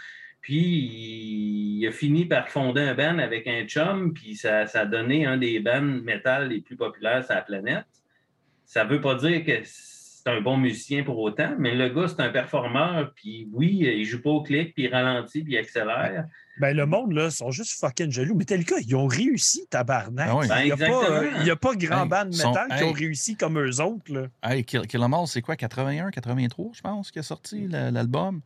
Puis 0.43 1.81
il 1.81 1.87
a 1.87 1.93
fini 1.93 2.27
par 2.27 2.49
fonder 2.49 2.83
un 2.83 2.95
band 2.95 3.19
avec 3.19 3.47
un 3.47 3.65
chum, 3.65 4.13
puis 4.13 4.37
ça, 4.37 4.67
ça 4.67 4.83
a 4.83 4.87
donné 4.87 5.25
un 5.25 5.39
des 5.39 5.61
bands 5.61 5.81
métal 5.81 6.51
les 6.51 6.61
plus 6.61 6.77
populaires 6.77 7.25
sur 7.25 7.35
la 7.35 7.43
planète. 7.43 7.87
Ça 8.65 8.85
ne 8.85 8.91
veut 8.91 9.01
pas 9.01 9.15
dire 9.15 9.43
que 9.45 9.63
c'est 10.27 10.33
un 10.33 10.41
bon 10.41 10.57
musicien 10.57 11.05
pour 11.05 11.19
autant, 11.21 11.55
mais 11.59 11.75
le 11.77 11.89
gars, 11.89 12.09
c'est 12.09 12.21
un 12.21 12.31
performeur, 12.31 13.13
puis 13.15 13.49
oui, 13.53 13.79
il 13.97 14.05
joue 14.05 14.21
pas 14.21 14.31
au 14.31 14.43
clic, 14.43 14.75
puis 14.75 14.85
il 14.85 14.89
ralentit, 14.93 15.43
puis 15.45 15.53
il 15.55 15.59
accélère. 15.59 16.25
Ben, 16.59 16.75
le 16.77 16.85
monde, 16.85 17.13
là, 17.13 17.31
sont 17.31 17.51
juste 17.53 17.79
fucking 17.79 18.11
jaloux. 18.11 18.35
Metallica, 18.35 18.75
ils 18.85 18.97
ont 18.97 19.07
réussi, 19.07 19.67
tabarnak. 19.71 20.29
Ah 20.29 20.37
oui. 20.37 20.49
Ben, 20.49 20.61
Il 20.63 20.65
n'y 20.67 20.73
a, 20.73 20.77
pas, 20.77 20.85
exactement. 20.87 21.17
euh, 21.17 21.31
il 21.43 21.47
y 21.47 21.51
a 21.51 21.57
pas 21.57 21.75
grand 21.77 22.03
Hey, 22.05 22.09
band 22.09 22.25
de 22.25 22.31
sont- 22.33 22.49
métal 22.51 22.79
qui 22.79 22.85
ont 22.85 22.93
réussi 22.93 23.37
comme 23.37 23.59
eux 23.61 23.81
autres. 23.81 24.13
Là. 24.13 24.27
Hey, 24.43 24.65
Kill, 24.65 24.81
Kill 24.89 25.01
'Em 25.03 25.13
All, 25.15 25.27
c'est 25.29 25.43
quoi 25.43 25.55
81, 25.55 26.11
83, 26.11 26.71
je 26.75 26.81
pense, 26.81 27.11
qui 27.13 27.19
a 27.21 27.23
sorti 27.23 27.69
la- 27.69 27.91
l'album? 27.93 28.41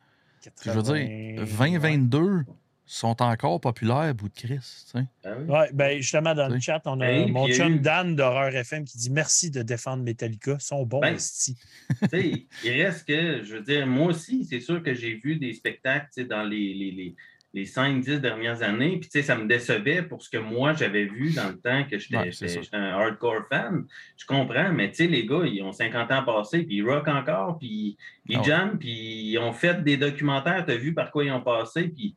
Je 0.65 0.71
veux 0.71 0.83
dire, 0.83 1.45
2022 1.47 2.45
sont 2.93 3.23
encore 3.23 3.61
populaires, 3.61 4.13
bout 4.15 4.29
de 4.29 4.35
Christ. 4.35 4.95
Ah 5.25 5.31
oui. 5.39 5.45
Ouais, 5.49 5.71
ben 5.73 6.01
justement, 6.01 6.35
dans 6.35 6.49
le 6.49 6.59
chat, 6.59 6.83
on 6.87 7.01
a 7.01 7.07
Hey, 7.07 7.31
mon 7.31 7.47
a 7.47 7.53
chum 7.53 7.75
eu- 7.77 7.81
Dan 7.81 8.17
d'Horreur 8.17 8.55
FM 8.55 8.85
qui 8.85 8.99
dit 8.99 9.11
merci 9.11 9.51
de 9.51 9.63
défendre 9.63 10.03
Metallica. 10.03 10.55
Ils 10.55 10.61
sont 10.61 10.85
bons, 10.85 11.01
Ben, 11.01 11.15
esti. 11.15 11.57
Tu 12.03 12.09
sais, 12.09 12.47
il 12.65 12.83
reste 12.83 13.07
que, 13.07 13.45
je 13.45 13.55
veux 13.57 13.63
dire, 13.63 13.87
moi 13.87 14.09
aussi, 14.09 14.45
c'est 14.45 14.61
sûr 14.61 14.83
que 14.83 14.93
j'ai 14.95 15.15
vu 15.15 15.37
des 15.37 15.53
spectacles 15.53 16.09
tu 16.13 16.23
sais, 16.23 16.29
dans 16.29 16.43
les, 16.43 16.75
les, 16.75 16.91
les, 16.91 17.15
les 17.55 17.65
5-10 17.65 18.19
dernières 18.21 18.63
années. 18.63 18.99
Puis, 18.99 19.09
tu 19.09 19.21
sais, 19.21 19.23
ça 19.23 19.37
me 19.37 19.47
décevait 19.47 20.03
pour 20.03 20.23
ce 20.23 20.29
que 20.31 20.39
moi, 20.39 20.73
j'avais 20.73 21.05
vu 21.05 21.31
dans 21.33 21.49
le 21.49 21.59
temps 21.61 21.85
que 21.89 21.97
j'étais 21.99 22.17
Ouais, 22.17 22.61
un 22.73 22.83
hardcore 22.83 23.47
fan. 23.49 23.87
Je 24.17 24.27
comprends, 24.27 24.73
mais 24.73 24.91
tu 24.91 24.97
sais, 24.97 25.07
les 25.07 25.27
gars, 25.27 25.45
ils 25.45 25.63
ont 25.63 25.73
50 25.73 26.11
ans 26.11 26.25
passés, 26.25 26.65
puis 26.65 26.77
ils 26.77 26.83
rock 26.83 27.07
encore, 27.07 27.57
puis 27.59 27.97
ils 28.27 28.37
ouais. 28.39 28.45
jamment, 28.45 28.77
puis 28.77 29.31
ils 29.31 29.39
ont 29.39 29.53
fait 29.53 29.83
des 29.85 29.97
documentaires, 29.97 30.65
tu 30.67 30.73
as 30.73 30.77
vu 30.77 30.93
par 30.93 31.11
quoi 31.13 31.25
ils 31.25 31.31
ont 31.33 31.41
passé, 31.43 31.85
puis 31.89 32.17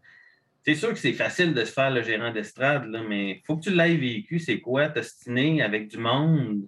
c'est 0.66 0.76
sûr 0.76 0.90
que 0.90 1.00
c'est 1.00 1.14
facile 1.14 1.54
de 1.54 1.64
se 1.66 1.74
faire 1.74 1.92
le 1.92 2.02
gérant 2.02 2.32
d'estrade, 2.32 2.86
là, 2.86 3.02
mais 3.08 3.32
il 3.32 3.42
faut 3.46 3.58
que 3.58 3.64
tu 3.64 3.72
l'aies 3.76 3.98
vécu. 3.98 4.40
C'est 4.40 4.62
quoi, 4.62 4.90
t'ostiner 4.90 5.62
avec 5.62 5.90
du 5.90 5.98
monde? 5.98 6.62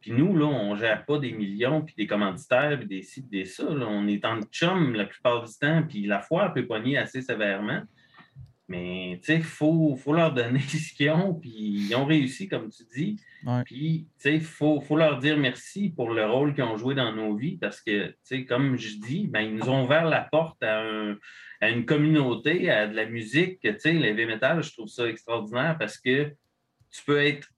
Puis 0.00 0.12
nous, 0.12 0.36
là, 0.36 0.44
on 0.44 0.74
ne 0.74 0.78
gère 0.78 1.06
pas 1.06 1.18
des 1.18 1.32
millions, 1.32 1.80
puis 1.80 1.94
des 1.96 2.06
commanditaires, 2.06 2.78
puis 2.78 2.86
des 2.86 3.00
puis 3.00 3.22
des 3.22 3.44
ça. 3.46 3.64
là. 3.64 3.86
On 3.88 4.06
est 4.06 4.24
en 4.26 4.42
chum 4.52 4.94
la 4.94 5.06
plupart 5.06 5.44
du 5.44 5.52
temps, 5.58 5.82
puis 5.88 6.04
la 6.06 6.20
foire 6.20 6.52
peut 6.52 6.66
pogner 6.66 6.98
assez 6.98 7.22
sévèrement. 7.22 7.80
Mais, 8.68 9.18
tu 9.22 9.26
sais, 9.26 9.36
il 9.36 9.42
faut, 9.42 9.94
faut 9.96 10.14
leur 10.14 10.32
donner 10.32 10.60
ce 10.60 10.92
qu'ils 10.94 11.10
ont, 11.10 11.34
puis 11.34 11.50
ils 11.88 11.94
ont 11.94 12.06
réussi, 12.06 12.48
comme 12.48 12.68
tu 12.70 12.82
dis. 12.94 13.16
Ouais. 13.46 13.62
Puis, 13.64 14.06
tu 14.18 14.22
sais, 14.22 14.34
il 14.34 14.40
faut, 14.42 14.80
faut 14.80 14.96
leur 14.96 15.18
dire 15.18 15.36
merci 15.36 15.90
pour 15.94 16.10
le 16.10 16.24
rôle 16.26 16.54
qu'ils 16.54 16.64
ont 16.64 16.76
joué 16.78 16.94
dans 16.94 17.12
nos 17.12 17.36
vies, 17.36 17.56
parce 17.58 17.80
que, 17.82 18.08
tu 18.08 18.16
sais, 18.22 18.44
comme 18.44 18.76
je 18.76 18.96
dis, 18.98 19.26
ben, 19.28 19.40
ils 19.40 19.54
nous 19.54 19.68
ont 19.68 19.84
ouvert 19.84 20.06
la 20.06 20.22
porte 20.22 20.62
à, 20.62 20.80
un- 20.82 21.16
à 21.64 21.70
une 21.70 21.86
communauté, 21.86 22.70
à 22.70 22.86
de 22.86 22.94
la 22.94 23.06
musique. 23.06 23.60
Tu 23.60 23.74
sais, 23.78 23.92
l'heavy 23.92 24.26
metal, 24.26 24.62
je 24.62 24.72
trouve 24.72 24.88
ça 24.88 25.08
extraordinaire 25.08 25.76
parce 25.78 25.98
que 25.98 26.30
tu 26.90 27.02
peux 27.04 27.24
être 27.24 27.48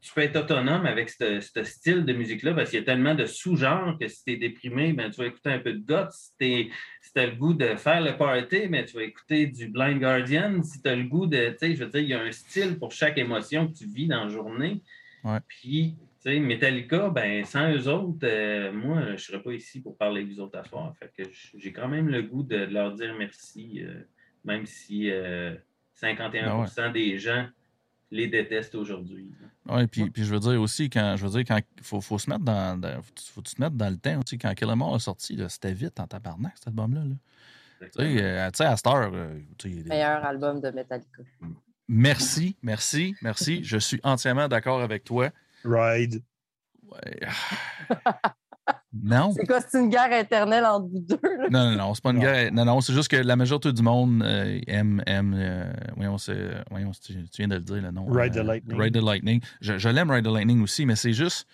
tu 0.00 0.14
peux 0.14 0.20
être 0.20 0.36
autonome 0.36 0.86
avec 0.86 1.10
ce, 1.10 1.40
style 1.64 2.04
de 2.04 2.12
musique-là 2.12 2.54
parce 2.54 2.70
qu'il 2.70 2.78
y 2.78 2.82
a 2.82 2.84
tellement 2.84 3.16
de 3.16 3.26
sous-genres 3.26 3.98
que 3.98 4.06
si 4.06 4.22
tu 4.22 4.32
es 4.34 4.36
déprimé, 4.36 4.92
ben, 4.92 5.10
tu 5.10 5.20
vas 5.20 5.26
écouter 5.26 5.50
un 5.50 5.58
peu 5.58 5.72
de 5.72 5.84
goth. 5.84 6.12
Si 6.12 6.70
tu 7.12 7.20
as 7.20 7.26
le 7.26 7.34
goût 7.34 7.54
de 7.54 7.74
faire 7.74 8.00
le 8.00 8.16
party, 8.16 8.68
ben, 8.68 8.84
tu 8.84 8.94
vas 8.94 9.02
écouter 9.02 9.46
du 9.46 9.66
Blind 9.66 9.98
Guardian. 9.98 10.62
Si 10.62 10.80
tu 10.80 10.88
as 10.88 10.94
le 10.94 11.02
goût 11.02 11.26
de, 11.26 11.48
tu 11.50 11.56
sais, 11.58 11.74
je 11.74 11.82
veux 11.82 11.90
dire, 11.90 12.00
il 12.00 12.08
y 12.08 12.14
a 12.14 12.20
un 12.20 12.30
style 12.30 12.78
pour 12.78 12.92
chaque 12.92 13.18
émotion 13.18 13.66
que 13.66 13.76
tu 13.76 13.86
vis 13.86 14.06
dans 14.06 14.24
la 14.24 14.30
journée. 14.30 14.80
Ouais. 15.24 15.38
Puis, 15.48 15.96
Metallica, 16.26 17.08
ben, 17.10 17.44
sans 17.44 17.70
eux 17.72 17.88
autres, 17.88 18.18
euh, 18.24 18.72
moi, 18.72 19.02
je 19.06 19.12
ne 19.12 19.16
serais 19.16 19.42
pas 19.42 19.52
ici 19.52 19.80
pour 19.80 19.96
parler 19.96 20.22
avec 20.22 20.32
vous 20.32 20.40
autres 20.40 20.58
à 20.58 20.64
soir. 20.64 20.92
Fait 20.98 21.12
que 21.16 21.30
j'ai 21.56 21.72
quand 21.72 21.88
même 21.88 22.08
le 22.08 22.22
goût 22.22 22.42
de, 22.42 22.56
leur 22.56 22.94
dire 22.94 23.14
merci, 23.16 23.82
euh, 23.82 24.02
même 24.44 24.66
si 24.66 25.10
euh, 25.10 25.54
51% 26.00 26.92
des 26.92 27.18
gens 27.18 27.46
les 28.10 28.28
détestent 28.28 28.74
aujourd'hui. 28.74 29.32
Oui, 29.68 29.86
puis, 29.86 30.10
puis 30.10 30.24
je 30.24 30.32
veux 30.32 30.40
dire 30.40 30.60
aussi, 30.60 30.90
quand 30.90 31.16
je 31.16 31.26
veux 31.26 31.30
dire, 31.30 31.44
quand 31.44 31.60
faut, 31.82 32.00
faut 32.00 32.18
se 32.18 32.30
mettre 32.30 32.44
dans, 32.44 32.80
dans- 32.80 33.02
faut, 33.02 33.12
faut 33.34 33.42
se 33.44 33.60
mettre 33.60 33.74
dans 33.74 33.90
le 33.90 33.96
temps 33.96 34.20
aussi. 34.20 34.38
Quand 34.38 34.54
Kill 34.54 34.68
'Em 34.68 34.80
All 34.82 34.94
a 34.94 34.98
sorti, 34.98 35.38
c'était 35.48 35.72
vite 35.72 35.98
en 35.98 36.06
tabarnak, 36.06 36.52
cet 36.56 36.68
album-là. 36.68 37.04
là. 37.04 37.14
Tu 37.80 37.88
sais, 37.92 38.64
à 38.64 38.76
cette 38.76 38.86
heure, 38.86 39.12
Meilleur 39.64 40.24
album 40.24 40.60
de 40.60 40.70
Metallica. 40.70 41.22
merci, 41.88 42.56
merci, 42.62 43.14
merci. 43.22 43.62
Je 43.64 43.76
suis 43.76 44.00
entièrement 44.02 44.48
d'accord 44.48 44.80
avec 44.80 45.04
toi. 45.04 45.30
Ride. 45.66 46.22
Ouais. 46.90 47.20
Non. 48.92 49.32
C'est 49.36 49.46
quoi, 49.46 49.60
c'est 49.60 49.78
une 49.78 49.90
guerre 49.90 50.12
éternelle 50.12 50.64
entre 50.64 50.88
vous 50.88 51.00
deux? 51.00 51.20
là? 51.22 51.48
Non, 51.50 51.70
non, 51.70 51.76
non, 51.76 51.94
c'est 51.94 52.02
pas 52.02 52.10
une 52.10 52.16
Non. 52.16 52.22
guerre. 52.22 52.52
Non, 52.52 52.64
non, 52.64 52.80
c'est 52.80 52.92
juste 52.92 53.08
que 53.08 53.16
la 53.16 53.36
majorité 53.36 53.72
du 53.72 53.82
monde 53.82 54.22
euh, 54.24 54.58
aime. 54.66 55.02
aime 55.06 55.34
euh, 55.38 55.72
voyons, 55.96 56.16
voyons, 56.70 56.90
tu, 56.92 57.12
tu 57.28 57.36
viens 57.38 57.48
de 57.48 57.54
le 57.56 57.60
dire, 57.60 57.76
le 57.76 57.90
nom. 57.92 58.06
Ride 58.06 58.32
the 58.34 58.38
euh, 58.38 58.42
Lightning. 58.42 58.80
Ride 58.80 58.94
the 58.94 59.02
Lightning. 59.04 59.40
Je, 59.60 59.78
je 59.78 59.88
l'aime, 59.88 60.10
Ride 60.10 60.24
the 60.24 60.32
Lightning 60.32 60.62
aussi, 60.62 60.84
mais 60.86 60.96
c'est 60.96 61.12
juste. 61.12 61.46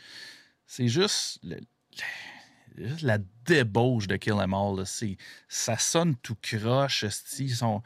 C'est 0.67 0.89
juste. 0.89 1.39
le- 1.43 1.57
le- 1.57 1.63
juste 2.77 3.03
la 3.03 3.19
débauche 3.45 4.07
de 4.07 4.17
Kill 4.17 4.35
Em 4.35 4.55
All. 4.55 4.85
Ça 5.49 5.79
sonne 5.79 6.17
tout 6.17 6.37
croche. 6.41 7.05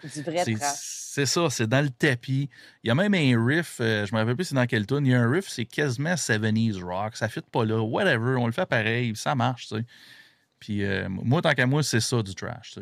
c'est 0.02 1.26
ça, 1.26 1.50
c'est 1.50 1.66
dans 1.66 1.82
le 1.82 1.90
tapis. 1.90 2.48
Il 2.84 2.88
y 2.88 2.90
a 2.90 2.94
même 2.94 3.14
un 3.14 3.44
riff, 3.44 3.78
euh, 3.80 4.04
je 4.06 4.14
me 4.14 4.20
rappelle 4.20 4.36
plus 4.36 4.44
c'est 4.44 4.54
dans 4.54 4.66
quel 4.66 4.86
tune. 4.86 5.06
Il 5.06 5.12
y 5.12 5.14
a 5.14 5.20
un 5.20 5.30
riff, 5.30 5.48
c'est 5.48 5.64
quasiment 5.64 6.14
70s 6.14 6.82
rock. 6.82 7.16
Ça 7.16 7.28
fit 7.28 7.40
pas 7.40 7.64
là. 7.64 7.80
Whatever, 7.82 8.36
on 8.36 8.46
le 8.46 8.52
fait 8.52 8.66
pareil, 8.66 9.14
ça 9.16 9.34
marche, 9.34 9.68
tu 9.68 9.76
sais. 9.76 9.84
Puis 10.58 10.84
euh, 10.84 11.08
moi, 11.08 11.42
tant 11.42 11.52
qu'à 11.52 11.66
moi, 11.66 11.82
c'est 11.82 12.00
ça 12.00 12.22
du 12.22 12.34
trash. 12.34 12.78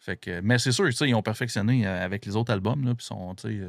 Fait 0.00 0.16
que, 0.16 0.40
mais 0.40 0.58
c'est 0.58 0.72
sûr, 0.72 0.88
ils 0.88 1.14
ont 1.14 1.22
perfectionné 1.22 1.86
euh, 1.86 2.04
avec 2.04 2.24
les 2.24 2.34
autres 2.34 2.50
albums, 2.50 2.84
là, 2.84 2.94
sont, 2.98 3.36
euh, 3.44 3.68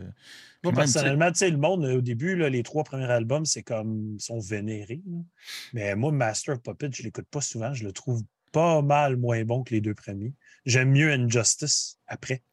Moi, 0.63 0.71
même, 0.71 0.75
personnellement, 0.75 1.29
tu 1.29 1.39
sais, 1.39 1.49
le 1.49 1.57
monde, 1.57 1.83
au 1.83 1.99
début, 1.99 2.37
là, 2.37 2.49
les 2.49 2.63
trois 2.63 2.85
premiers 2.85 3.11
albums, 3.11 3.45
c'est 3.45 3.63
comme. 3.63 4.15
Ils 4.15 4.21
sont 4.21 4.39
vénérés. 4.39 5.01
là. 5.05 5.17
Mais 5.73 5.95
moi, 5.95 6.13
Master 6.13 6.55
of 6.55 6.61
Puppet, 6.61 6.89
je 6.93 7.03
l'écoute 7.03 7.27
pas 7.29 7.41
souvent. 7.41 7.73
Je 7.73 7.83
le 7.83 7.91
trouve 7.91 8.23
pas 8.53 8.81
mal 8.81 9.17
moins 9.17 9.43
bon 9.43 9.63
que 9.63 9.73
les 9.73 9.81
deux 9.81 9.93
premiers. 9.93 10.33
J'aime 10.65 10.91
mieux 10.91 11.11
Injustice 11.11 11.99
après. 12.07 12.43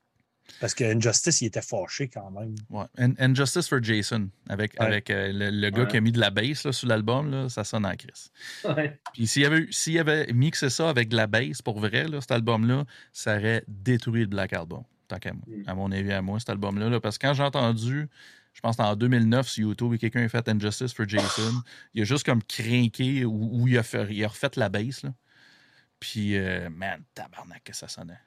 Parce 0.61 0.75
que 0.75 0.83
Injustice, 0.85 1.41
il 1.43 1.47
était 1.47 1.63
fâché 1.63 2.09
quand 2.09 2.31
même. 2.31 2.55
Ouais. 2.71 2.87
And, 2.99 3.13
and 3.21 3.35
Justice 3.35 3.69
for 3.69 3.83
Jason, 3.83 4.31
avec, 4.49 4.73
Ouais. 4.81 4.87
avec 4.87 5.11
euh, 5.11 5.31
le, 5.33 5.51
le 5.51 5.71
gars 5.71 5.83
Ouais. 5.83 5.89
qui 5.89 5.97
a 5.99 6.01
mis 6.01 6.11
de 6.13 6.19
la 6.19 6.31
bass 6.31 6.65
là, 6.65 6.73
sur 6.73 6.89
l'album, 6.89 7.31
là, 7.31 7.49
ça 7.49 7.65
sonne 7.65 7.85
en 7.87 7.95
crise. 7.95 8.31
Ouais. 8.65 8.99
Puis 9.13 9.27
s'il 9.27 9.45
avait, 9.45 9.67
s'il 9.71 9.99
avait 9.99 10.33
mixé 10.33 10.71
ça 10.71 10.89
avec 10.89 11.09
de 11.09 11.17
la 11.17 11.27
bass 11.27 11.63
pour 11.63 11.79
vrai, 11.79 12.09
là, 12.09 12.21
cet 12.21 12.33
album-là, 12.33 12.85
ça 13.13 13.37
aurait 13.37 13.63
détruit 13.69 14.23
le 14.23 14.27
Black 14.27 14.53
Album, 14.53 14.83
tant 15.07 15.19
qu'à 15.19 15.33
moi. 15.33 15.43
Mm. 15.47 15.63
À 15.69 15.75
mon 15.75 15.93
avis, 15.93 16.13
à 16.13 16.23
moi, 16.23 16.39
cet 16.41 16.51
album-là. 16.51 16.89
là. 16.89 16.99
parce 17.01 17.19
que 17.19 17.27
quand 17.27 17.35
j'ai 17.35 17.43
entendu, 17.45 18.09
je 18.55 18.61
pense 18.61 18.81
en 18.81 18.97
2009 18.97 19.47
sur 19.49 19.69
YouTube, 19.69 19.93
et 19.95 19.99
quelqu'un 19.99 20.25
a 20.25 20.29
fait 20.29 20.49
Injustice 20.49 20.93
for 20.93 21.07
Jason, 21.09 21.63
il 21.95 22.03
a 22.03 22.05
juste 22.05 22.25
comme 22.27 22.43
crinqué 22.43 23.25
ou, 23.25 23.69
il, 23.69 23.79
a 23.79 23.83
fait, 23.83 24.07
il 24.11 24.25
a 24.25 24.29
refait 24.29 24.51
la 24.57 24.69
bass. 24.71 25.03
Là. 25.03 25.13
Puis, 26.01 26.37
euh, 26.37 26.69
man, 26.71 27.03
tabarnak 27.15 27.63
que 27.65 27.75
ça 27.77 27.87
sonnait. 27.87 28.19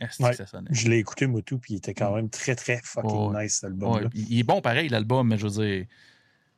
Est-ce 0.00 0.22
Ouais. 0.22 0.30
que 0.30 0.36
ça 0.36 0.46
sonnait? 0.46 0.70
Je 0.72 0.88
l'ai 0.88 0.98
écouté, 0.98 1.26
moi, 1.26 1.42
tout, 1.42 1.58
puis 1.58 1.74
il 1.74 1.76
était 1.78 1.94
quand 1.94 2.14
même 2.14 2.28
très, 2.30 2.54
très 2.56 2.80
fucking 2.82 3.32
Ouais. 3.32 3.44
nice, 3.44 3.58
cet. 3.60 3.72
Ouais, 3.82 4.02
il 4.14 4.32
il 4.32 4.38
est 4.40 4.42
bon 4.44 4.60
pareil, 4.60 4.88
l'album, 4.88 5.28
mais 5.28 5.38
je 5.38 5.46
veux 5.46 5.64
dire, 5.64 5.86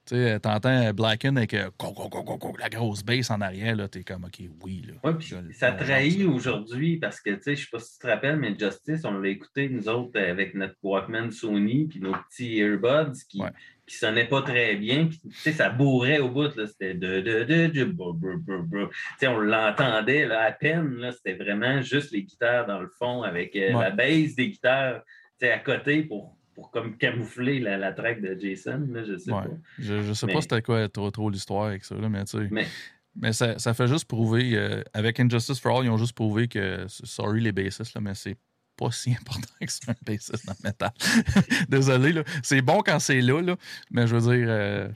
tu 0.07 0.15
sais, 0.15 0.39
t'entends 0.41 0.93
Blacken 0.95 1.37
avec 1.37 1.53
euh, 1.55 1.69
go, 1.79 1.93
go, 1.93 2.09
go, 2.09 2.23
go, 2.23 2.37
go, 2.39 2.57
la 2.59 2.69
grosse 2.69 3.03
bass 3.05 3.31
en 3.31 3.41
arrière, 3.41 3.75
là, 3.77 3.89
t'es 3.89 4.05
comme, 4.05 4.25
OK, 4.25 4.41
oui. 4.63 4.83
Là, 4.87 4.95
Ouais, 5.11 5.17
puis 5.19 5.35
ça 5.53 5.73
trahit 5.73 6.23
aujourd'hui 6.25 6.97
parce 6.99 7.21
que, 7.21 7.31
tu 7.31 7.43
sais, 7.43 7.57
je 7.57 7.63
sais 7.65 7.69
pas 7.71 7.79
si 7.81 7.95
tu 7.95 7.99
te 7.99 8.07
rappelles, 8.07 8.37
mais 8.37 8.55
Justice, 8.59 9.03
on 9.05 9.19
l'a 9.19 9.29
écouté, 9.29 9.69
nous 9.69 9.89
autres, 9.89 10.19
avec 10.21 10.55
notre 10.55 10.77
Walkman 10.83 11.31
Sony, 11.31 11.87
puis 11.89 12.01
nos 12.01 12.13
petits 12.13 12.59
earbuds 12.59 13.19
qui, 13.29 13.41
Ouais. 13.43 13.51
qui 13.87 13.97
sonnaient 13.97 14.29
pas 14.29 14.43
très 14.43 14.77
bien. 14.77 15.07
Puis, 15.07 15.19
tu 15.21 15.31
sais, 15.33 15.53
ça 15.53 15.71
bourrait 15.71 16.19
au 16.21 16.29
bout. 16.31 16.51
C'était 16.67 16.95
de, 16.95 17.21
de, 17.21 17.45
de, 17.45 17.67
de. 17.67 18.89
Tu 19.19 19.27
on 19.27 19.39
l'entendait, 19.39 20.31
à 20.31 20.53
peine. 20.53 21.11
C'était 21.13 21.35
vraiment 21.35 21.83
juste 21.83 22.13
les 22.13 22.23
guitares 22.23 22.67
dans 22.67 22.81
le 22.81 22.89
fond 22.99 23.23
avec 23.23 23.55
euh, 23.57 23.73
Ouais. 23.75 23.83
la 23.85 23.91
base 23.91 24.35
des 24.35 24.51
guitares, 24.51 25.03
tu 25.41 25.47
à 25.49 25.59
côté 25.59 26.03
pour, 26.03 26.36
pour 26.57 26.73
comme 26.73 26.97
camoufler 26.97 27.61
la, 27.61 27.77
la 27.77 27.93
track 27.93 28.21
de 28.21 28.37
Jason, 28.41 28.89
là, 28.91 29.05
je 29.05 29.17
sais 29.17 29.31
Ouais. 29.31 29.43
pas. 29.45 29.51
Je, 29.79 30.03
je 30.03 30.13
sais 30.13 30.27
Mais- 30.27 30.33
pas 30.33 30.41
c'était 30.41 30.63
quoi 30.63 30.89
trop, 30.89 31.11
trop 31.13 31.31
l'histoire 31.31 31.67
avec 31.67 31.85
ça, 31.85 31.95
là, 31.95 32.09
mais 32.09 32.25
tu 32.25 32.39
sais. 32.39 32.49
Mais 32.51 32.67
Mais 33.15 33.33
ça, 33.33 33.59
ça 33.59 33.73
fait 33.75 33.87
juste 33.87 34.07
prouver, 34.07 34.57
euh, 34.57 34.83
avec 34.93 35.21
Injustice 35.21 35.61
for 35.61 35.79
All, 35.79 35.85
ils 35.87 35.91
ont 35.91 35.97
juste 35.97 36.13
prouvé 36.15 36.49
que, 36.49 36.85
sorry 36.89 37.41
les 37.41 37.53
bassistes, 37.53 37.95
là, 37.95 38.01
mais 38.01 38.15
c'est 38.15 38.37
pas 38.77 38.91
si 38.91 39.13
important 39.13 39.55
que 39.61 39.71
c'est 39.73 39.89
un 39.89 39.95
bassiste 40.05 40.45
dans 40.47 40.53
le 40.63 40.69
métal. 40.69 40.91
Désolé, 41.71 42.13
là. 42.13 42.25
C'est 42.43 42.61
bon 42.61 42.83
quand 42.85 42.99
c'est 42.99 43.21
là, 43.23 43.41
là, 43.41 43.57
mais 43.91 44.07
je 44.07 44.17
veux 44.17 44.37
dire, 44.37 44.47
euh, 44.51 44.89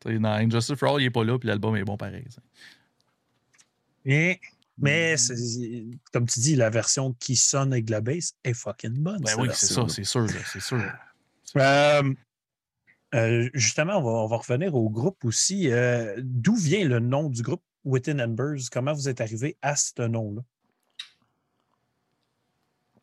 tu 0.00 0.12
sais, 0.12 0.18
dans 0.18 0.30
Injustice 0.32 0.74
for 0.76 0.94
All, 0.96 1.02
il 1.02 1.06
est 1.06 1.10
pas 1.10 1.22
là, 1.24 1.38
puis 1.38 1.46
l'album 1.48 1.76
est 1.76 1.84
bon 1.84 1.96
pareil. 1.96 2.24
Et- 4.04 4.38
mais, 4.78 5.16
c'est- 5.16 5.84
comme 6.12 6.26
tu 6.26 6.40
dis, 6.40 6.56
la 6.56 6.70
version 6.70 7.12
qui 7.14 7.36
sonne 7.36 7.72
avec 7.72 7.84
de 7.84 7.92
la 7.92 8.00
bass 8.00 8.34
est 8.44 8.54
fucking 8.54 8.94
bonne. 8.94 9.20
Ben 9.22 9.34
oui, 9.38 9.48
c'est 9.54 9.66
ça, 9.66 9.86
c'est 9.88 10.04
sûr, 10.04 10.26
c'est 10.52 10.60
sûr. 10.60 10.82
Euh, 11.56 12.14
euh, 13.14 13.48
justement, 13.54 13.98
on 13.98 14.02
va, 14.02 14.10
on 14.10 14.26
va 14.26 14.36
revenir 14.38 14.74
au 14.74 14.90
groupe 14.90 15.24
aussi. 15.24 15.70
Euh, 15.70 16.14
D'où 16.22 16.56
vient 16.56 16.84
le 16.88 16.98
nom 16.98 17.28
du 17.30 17.42
groupe 17.42 17.62
Within 17.84 18.18
Embers? 18.18 18.68
Comment 18.72 18.92
vous 18.92 19.08
êtes 19.08 19.20
arrivé 19.20 19.56
à 19.62 19.76
ce 19.76 20.02
nom-là? 20.02 20.42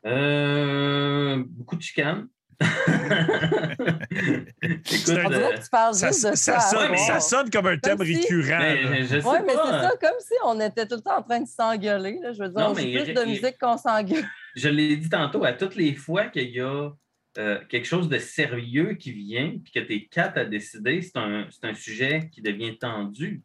Euh, 0.06 1.43
beaucoup 1.48 1.76
de 1.77 1.81
chicanes. 1.81 2.27
Écoute, 4.61 4.85
C'est 4.85 5.17
un 5.19 5.25
On 5.25 5.29
dirait 5.29 5.55
que 5.55 5.63
tu 5.63 5.69
parles 5.69 5.93
Ça, 5.95 6.07
juste 6.07 6.29
de 6.29 6.35
ça 6.35 6.59
ça. 6.59 6.77
sonne, 6.77 6.97
ça 7.19 7.43
comme 7.51 7.67
un 7.67 7.77
thème 7.77 7.97
Comme 7.97 8.05
si- 8.07 8.15
récurrent. 8.15 8.59
mais 8.59 8.83
là. 8.83 8.95
je, 8.97 9.03
je 9.03 9.07
sais 9.21 9.27
Oui, 9.27 9.38
mais 9.45 9.53
c'est 9.53 9.71
ça, 9.71 9.91
comme 9.99 10.19
si 10.19 10.33
on 10.45 10.59
était 10.61 10.88
tout 10.88 10.95
le 10.95 11.01
temps 11.01 11.17
en 11.17 11.23
train 11.23 11.39
de 11.41 11.47
s'engueuler. 11.47 12.19
là. 12.21 12.33
Je 12.33 12.43
veux 12.43 12.49
dire, 12.49 12.59
Non, 12.59 12.71
on 12.71 12.75
joue 12.75 12.85
mais 12.85 13.03
plus 13.03 13.13
de 13.13 13.23
musique 13.25 13.57
qu'on 13.59 13.77
s'engueule. 13.77 14.23
Je 14.55 14.69
l'ai 14.69 14.97
dit 14.97 15.09
tantôt, 15.09 15.43
à 15.45 15.53
toutes 15.53 15.75
les 15.75 15.95
fois 15.95 16.25
qu'il 16.27 16.49
y 16.49 16.59
a 16.59 16.89
euh, 17.38 17.59
quelque 17.69 17.85
chose 17.85 18.09
de 18.09 18.17
sérieux 18.17 18.93
qui 18.95 19.11
vient, 19.13 19.55
puis 19.63 19.71
que 19.73 19.79
tu 19.79 19.95
es 19.95 20.05
quatre 20.07 20.38
à 20.38 20.45
décider, 20.45 21.01
c'est 21.01 21.17
un, 21.17 21.47
c'est 21.49 21.65
un 21.67 21.73
sujet 21.73 22.29
qui 22.31 22.41
devient 22.41 22.77
tendu. 22.77 23.41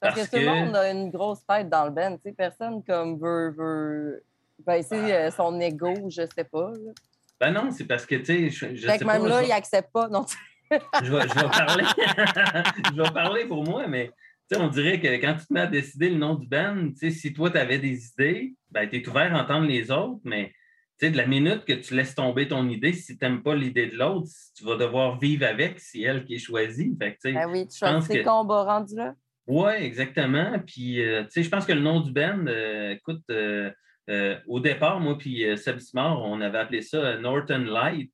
Parce, 0.00 0.14
Parce 0.14 0.28
que 0.28 0.36
tout 0.36 0.42
le 0.42 0.48
monde 0.48 0.74
a 0.76 0.90
une 0.90 1.10
grosse 1.10 1.44
tête 1.46 1.68
dans 1.68 1.84
le 1.84 1.90
band. 1.90 2.16
tu 2.16 2.22
sais. 2.30 2.34
Personne 2.36 2.82
comme 2.84 3.18
veut, 3.20 3.50
veut 3.56 4.24
baisser 4.66 4.96
euh, 5.12 5.30
son 5.30 5.60
ego, 5.60 5.92
je 6.08 6.22
sais 6.34 6.44
pas. 6.44 6.70
là. 6.70 6.92
Ben 7.40 7.50
non, 7.52 7.70
c'est 7.70 7.84
parce 7.86 8.06
que, 8.06 8.16
tu 8.16 8.24
sais, 8.24 8.50
je, 8.50 8.74
je 8.76 8.86
Fait 8.86 8.92
sais 8.92 8.98
que 8.98 9.04
pas. 9.04 9.18
même 9.18 9.28
là, 9.28 9.42
je, 9.42 9.48
il 9.48 9.52
accepte 9.52 9.92
pas. 9.92 10.08
Non, 10.08 10.24
je 10.70 11.12
vais, 11.12 11.28
je 11.28 11.34
vais 11.34 11.50
parler. 11.50 11.84
je 12.96 13.02
vais 13.02 13.10
parler 13.10 13.44
pour 13.46 13.64
moi, 13.64 13.86
mais 13.86 14.10
tu 14.50 14.56
sais, 14.56 14.60
on 14.60 14.68
dirait 14.68 15.00
que 15.00 15.08
quand 15.20 15.34
tu 15.34 15.46
te 15.46 15.52
mets 15.52 15.60
à 15.60 15.66
décider 15.66 16.10
le 16.10 16.16
nom 16.16 16.34
du 16.34 16.46
band, 16.46 16.88
tu 16.90 16.96
sais, 16.96 17.10
si 17.10 17.32
toi, 17.32 17.50
tu 17.50 17.58
avais 17.58 17.78
des 17.78 18.06
idées, 18.06 18.54
ben, 18.70 18.88
tu 18.88 18.96
es 18.96 19.08
ouvert 19.08 19.34
à 19.34 19.42
entendre 19.42 19.66
les 19.66 19.90
autres, 19.90 20.20
mais 20.24 20.52
sais, 20.98 21.10
de 21.10 21.16
la 21.16 21.26
minute 21.26 21.64
que 21.64 21.74
tu 21.74 21.94
laisses 21.94 22.14
tomber 22.14 22.48
ton 22.48 22.68
idée, 22.68 22.92
si 22.92 23.16
tu 23.18 23.24
n'aimes 23.24 23.42
pas 23.42 23.54
l'idée 23.54 23.86
de 23.86 23.96
l'autre, 23.96 24.28
tu 24.56 24.64
vas 24.64 24.76
devoir 24.76 25.18
vivre 25.18 25.46
avec, 25.46 25.78
si 25.80 26.02
elle 26.02 26.24
qui 26.24 26.34
est 26.34 26.38
choisie. 26.38 26.96
Fait 26.98 27.14
que, 27.14 27.28
tu 27.28 27.34
Ben 27.34 27.48
oui, 27.50 27.66
tu 27.68 27.78
choisis 27.78 28.08
tes 28.08 28.22
combats 28.22 28.64
rendus 28.64 28.96
là. 28.96 29.14
oui, 29.46 29.72
exactement. 29.78 30.58
Puis, 30.66 31.02
euh, 31.02 31.24
tu 31.24 31.30
sais, 31.30 31.42
je 31.42 31.50
pense 31.50 31.66
que 31.66 31.72
le 31.72 31.80
nom 31.80 32.00
du 32.00 32.12
band, 32.12 32.46
euh, 32.46 32.92
écoute, 32.92 33.22
euh, 33.30 33.70
euh, 34.08 34.38
au 34.46 34.60
départ, 34.60 35.00
moi 35.00 35.18
puis 35.18 35.44
euh, 35.44 35.56
Seb 35.56 35.78
on 35.94 36.40
avait 36.40 36.58
appelé 36.58 36.80
ça 36.80 36.98
euh, 36.98 37.18
Northern 37.18 37.64
Light 37.64 38.12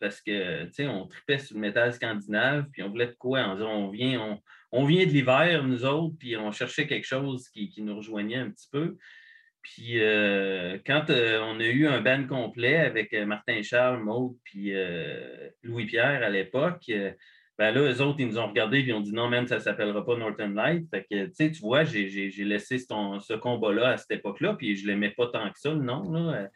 parce 0.00 0.20
que, 0.22 0.64
tu 0.64 0.72
sais, 0.72 0.86
on 0.86 1.06
tripait 1.06 1.38
sur 1.38 1.56
le 1.56 1.60
métal 1.60 1.92
scandinave, 1.92 2.66
puis 2.72 2.82
on 2.82 2.88
voulait 2.88 3.08
de 3.08 3.16
quoi? 3.18 3.40
On, 3.40 3.88
vient, 3.90 4.40
on, 4.72 4.84
vient 4.84 5.04
de 5.06 5.10
l'hiver, 5.10 5.64
nous 5.64 5.84
autres, 5.84 6.14
puis 6.18 6.36
on 6.36 6.52
cherchait 6.52 6.86
quelque 6.86 7.06
chose 7.06 7.48
qui, 7.48 7.72
nous 7.78 7.96
rejoignait 7.96 8.36
un 8.36 8.50
petit 8.50 8.68
peu. 8.70 8.96
Puis 9.62 9.98
quand 10.86 11.04
on 11.08 11.60
a 11.60 11.64
eu 11.64 11.86
un 11.86 12.00
band 12.00 12.26
complet 12.26 12.76
avec 12.76 13.12
Martin 13.12 13.62
Charles, 13.62 14.02
Maud, 14.02 14.36
puis 14.44 14.74
Louis-Pierre 15.62 16.22
à 16.22 16.28
l'époque, 16.28 16.90
ben 17.60 17.72
là, 17.74 17.82
eux 17.92 18.00
autres, 18.00 18.16
ils 18.20 18.26
nous 18.26 18.38
ont 18.38 18.46
regardés 18.48 18.78
et 18.78 18.84
ils 18.86 18.92
ont 18.94 19.00
dit 19.00 19.12
non, 19.12 19.28
même 19.28 19.46
ça 19.46 19.56
ne 19.56 19.60
s'appellera 19.60 20.02
pas 20.04 20.16
Northern 20.16 20.54
Light. 20.54 20.88
Fait 20.90 21.06
que, 21.10 21.26
tu 21.26 21.30
sais, 21.34 21.50
tu 21.50 21.60
vois, 21.60 21.84
j'ai- 21.84 22.08
laissé 22.44 22.78
ce, 22.78 22.86
ce 23.20 23.34
combat-là 23.34 23.88
à 23.90 23.96
cette 23.98 24.12
époque-là, 24.12 24.54
puis 24.54 24.76
je 24.76 24.84
ne 24.84 24.88
l'aimais 24.92 25.10
pas 25.10 25.26
tant 25.26 25.46
que 25.50 25.58
ça, 25.60 25.68
le 25.70 25.82
nom. 25.82 26.10
Là. 26.10 26.48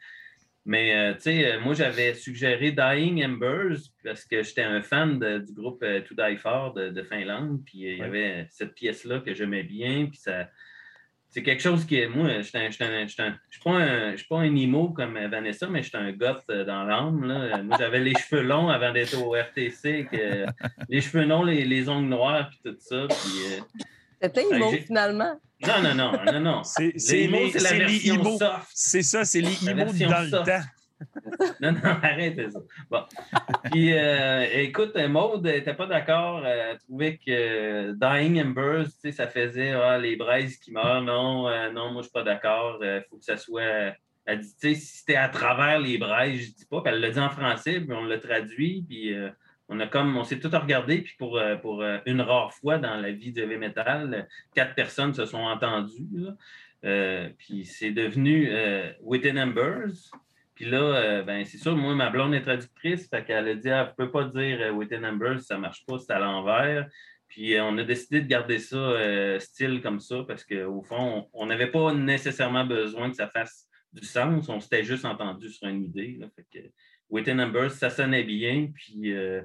Mais, 0.65 0.95
euh, 0.95 1.13
tu 1.13 1.19
sais, 1.21 1.53
euh, 1.53 1.59
moi, 1.59 1.75
j'avais 1.75 2.15
suggéré 2.15 2.71
Dying 2.71 3.23
Embers 3.23 3.77
parce 4.03 4.25
que 4.25 4.41
j'étais 4.41 4.63
un 4.63 4.81
fan 4.81 5.19
de- 5.19 5.37
du 5.37 5.53
groupe 5.53 5.83
euh, 5.83 6.01
To 6.01 6.15
Die 6.15 6.37
For 6.37 6.73
de, 6.73 6.89
de 6.89 7.03
Finlande, 7.03 7.61
puis 7.63 7.77
il 7.81 7.97
y 7.97 7.99
Ouais. 8.01 8.05
avait 8.07 8.47
cette 8.49 8.73
pièce-là 8.73 9.19
que 9.19 9.33
j'aimais 9.35 9.61
bien, 9.63 10.07
puis 10.07 10.17
ça. 10.17 10.49
C'est 11.35 11.43
quelque 11.43 11.61
chose 11.61 11.83
qui 11.85 11.97
est. 11.99 12.07
Moi, 12.07 12.29
je 12.29 12.37
ne 12.37 12.71
suis 12.71 12.77
pas 13.61 13.71
un 13.71 14.11
je 14.11 14.15
suis 14.15 14.27
pas 14.29 14.37
un 14.37 14.55
emo 14.55 14.91
comme 14.91 15.17
euh, 15.17 15.27
Vanessa, 15.27 15.67
mais 15.67 15.83
je 15.83 15.89
suis 15.89 15.97
un 15.97 16.13
goth 16.13 16.43
euh, 16.49 16.63
dans 16.63 16.85
l'âme. 16.85 17.25
là. 17.25 17.57
Euh, 17.57 17.63
Moi, 17.63 17.75
j'avais 17.77 17.99
les 17.99 18.13
cheveux 18.29 18.41
longs 18.41 18.69
avant 18.69 18.93
d'être 18.93 19.21
au 19.21 19.33
RTC. 19.33 20.07
que- 20.09 20.45
les 20.87 21.01
cheveux 21.01 21.25
longs, 21.25 21.43
les, 21.43 21.65
les 21.65 21.89
ongles 21.89 22.07
noirs, 22.07 22.49
puis 22.49 22.59
tout 22.63 22.77
ça. 22.79 23.05
Puis, 23.09 23.51
euh, 23.51 23.81
C'était 24.21 24.43
emo 24.49 24.71
j'ai- 24.71 24.79
finalement. 24.79 25.37
Non, 25.67 25.81
non, 25.83 25.93
non, 25.93 26.11
non, 26.31 26.39
non. 26.39 26.63
C'est 26.63 26.93
la 27.27 27.73
version 27.73 28.15
emo. 28.15 28.37
soft. 28.37 28.67
C'est 28.73 29.01
ça, 29.01 29.25
c'est 29.25 29.41
les 29.41 29.69
emo 29.69 29.83
dans 29.91 30.21
le 30.21 30.29
soft. 30.29 30.45
temps. 30.45 30.61
Non, 31.61 31.71
non, 31.71 31.79
arrête 32.01 32.51
ça. 32.51 32.59
Bon. 32.89 33.03
Puis, 33.71 33.93
euh, 33.93 34.45
écoute, 34.53 34.95
Maude 35.09 35.43
n'était 35.43 35.73
pas 35.73 35.87
d'accord. 35.87 36.43
euh, 36.45 36.71
Elle 36.71 36.77
trouvait 36.79 37.17
que 37.17 37.31
euh, 37.31 37.93
Dying 37.93 38.41
Embers, 38.41 38.85
tu 38.85 38.99
sais, 38.99 39.11
ça 39.11 39.27
faisait 39.27 39.71
ah, 39.71 39.97
les 39.97 40.15
braises 40.15 40.57
qui 40.57 40.71
meurent. 40.71 41.01
Non, 41.01 41.47
euh, 41.47 41.71
non, 41.71 41.91
moi, 41.91 42.01
je 42.01 42.07
suis 42.07 42.13
pas 42.13 42.23
d'accord. 42.23 42.79
Il 42.81 43.03
faut 43.09 43.17
que 43.17 43.25
ça 43.25 43.37
soit. 43.37 43.93
Elle 44.25 44.39
dit, 44.39 44.55
tu 44.59 44.69
sais, 44.69 44.75
si 44.75 44.97
c'était 44.97 45.17
à 45.17 45.29
travers 45.29 45.79
les 45.79 45.97
braises, 45.97 46.39
je 46.41 46.51
dis 46.53 46.65
pas. 46.65 46.81
Puis 46.81 46.91
elle 46.93 46.99
l'a 46.99 47.11
dit 47.11 47.19
en 47.19 47.29
français, 47.29 47.79
puis 47.79 47.93
on 47.93 48.05
l'a 48.05 48.17
traduit. 48.17 48.83
Puis 48.87 49.13
euh, 49.13 49.29
on 49.69 49.79
a 49.79 49.87
comme, 49.87 50.17
on 50.17 50.23
s'est 50.23 50.39
tout 50.39 50.49
regardé. 50.49 51.01
Puis 51.01 51.15
pour, 51.17 51.37
euh, 51.37 51.55
pour 51.57 51.81
euh, 51.81 51.99
une 52.05 52.21
rare 52.21 52.53
fois 52.53 52.77
dans 52.77 52.95
la 52.95 53.11
vie 53.11 53.31
du 53.31 53.41
heavy 53.41 53.57
metal, 53.57 54.13
euh, 54.13 54.21
quatre 54.53 54.75
personnes 54.75 55.13
se 55.13 55.25
sont 55.25 55.43
entendues. 55.43 56.27
Euh, 56.83 57.29
puis 57.37 57.65
c'est 57.65 57.91
devenu 57.91 58.47
euh, 58.49 58.91
Within 59.01 59.37
Embers. 59.37 60.11
Puis 60.55 60.65
là, 60.65 60.77
euh, 60.79 61.23
ben, 61.23 61.43
c'est 61.45 61.57
sûr, 61.57 61.75
moi, 61.75 61.93
ma 61.95 62.09
blonde 62.09 62.33
est 62.33 62.41
traductrice, 62.41 63.09
fait 63.09 63.25
qu'elle 63.25 63.47
a 63.47 63.55
dit, 63.55 63.69
ah, 63.69 63.87
ne 63.99 64.03
peut 64.05 64.09
pas 64.11 64.23
dire 64.23 64.57
euh, 64.61 64.71
Within 64.71 65.03
Embers, 65.03 65.41
ça 65.41 65.55
ne 65.55 65.59
marche 65.61 65.85
pas, 65.85 65.97
c'est 65.99 66.13
à 66.13 66.19
l'envers. 66.19 66.87
Puis 67.27 67.55
euh, 67.55 67.63
on 67.65 67.77
a 67.77 67.83
décidé 67.83 68.21
de 68.21 68.27
garder 68.27 68.59
ça 68.59 68.77
euh, 68.77 69.37
style 69.39 69.81
comme 69.81 69.99
ça 69.99 70.23
parce 70.27 70.45
qu'au 70.45 70.81
fond, 70.83 71.27
on 71.33 71.45
n'avait 71.47 71.71
pas 71.71 71.93
nécessairement 71.93 72.65
besoin 72.65 73.09
que 73.09 73.15
ça 73.17 73.27
fasse 73.27 73.67
du 73.91 74.05
sens, 74.05 74.47
on 74.49 74.59
s'était 74.61 74.83
juste 74.83 75.05
entendu 75.05 75.49
sur 75.49 75.67
une 75.67 75.83
idée. 75.83 76.17
là. 76.19 76.27
fait 76.35 76.45
que 76.53 76.65
Within 77.09 77.39
Embers, 77.39 77.71
ça 77.71 77.89
sonnait 77.89 78.23
bien, 78.23 78.69
puis 78.73 79.11
euh, 79.13 79.41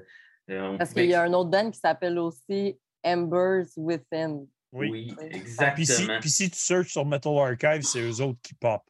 on 0.49 0.77
Parce 0.77 0.91
pouvait- 0.91 1.01
qu'il 1.03 1.11
y 1.11 1.15
a 1.15 1.23
un 1.23 1.33
autre 1.33 1.49
band 1.49 1.69
qui 1.71 1.79
s'appelle 1.79 2.17
aussi 2.19 2.77
Embers 3.03 3.65
Within. 3.77 4.45
Oui. 4.71 4.89
Oui, 4.91 5.13
Ah, 5.57 5.71
Puis 5.71 5.85
si, 5.85 5.91
exactement. 5.91 6.19
puis 6.21 6.29
si 6.29 6.49
tu 6.49 6.57
searches 6.57 6.91
sur 6.91 7.05
Metal 7.05 7.33
Archive, 7.37 7.81
c'est 7.81 8.01
eux 8.01 8.21
autres 8.21 8.39
qui 8.41 8.53
pop. 8.53 8.81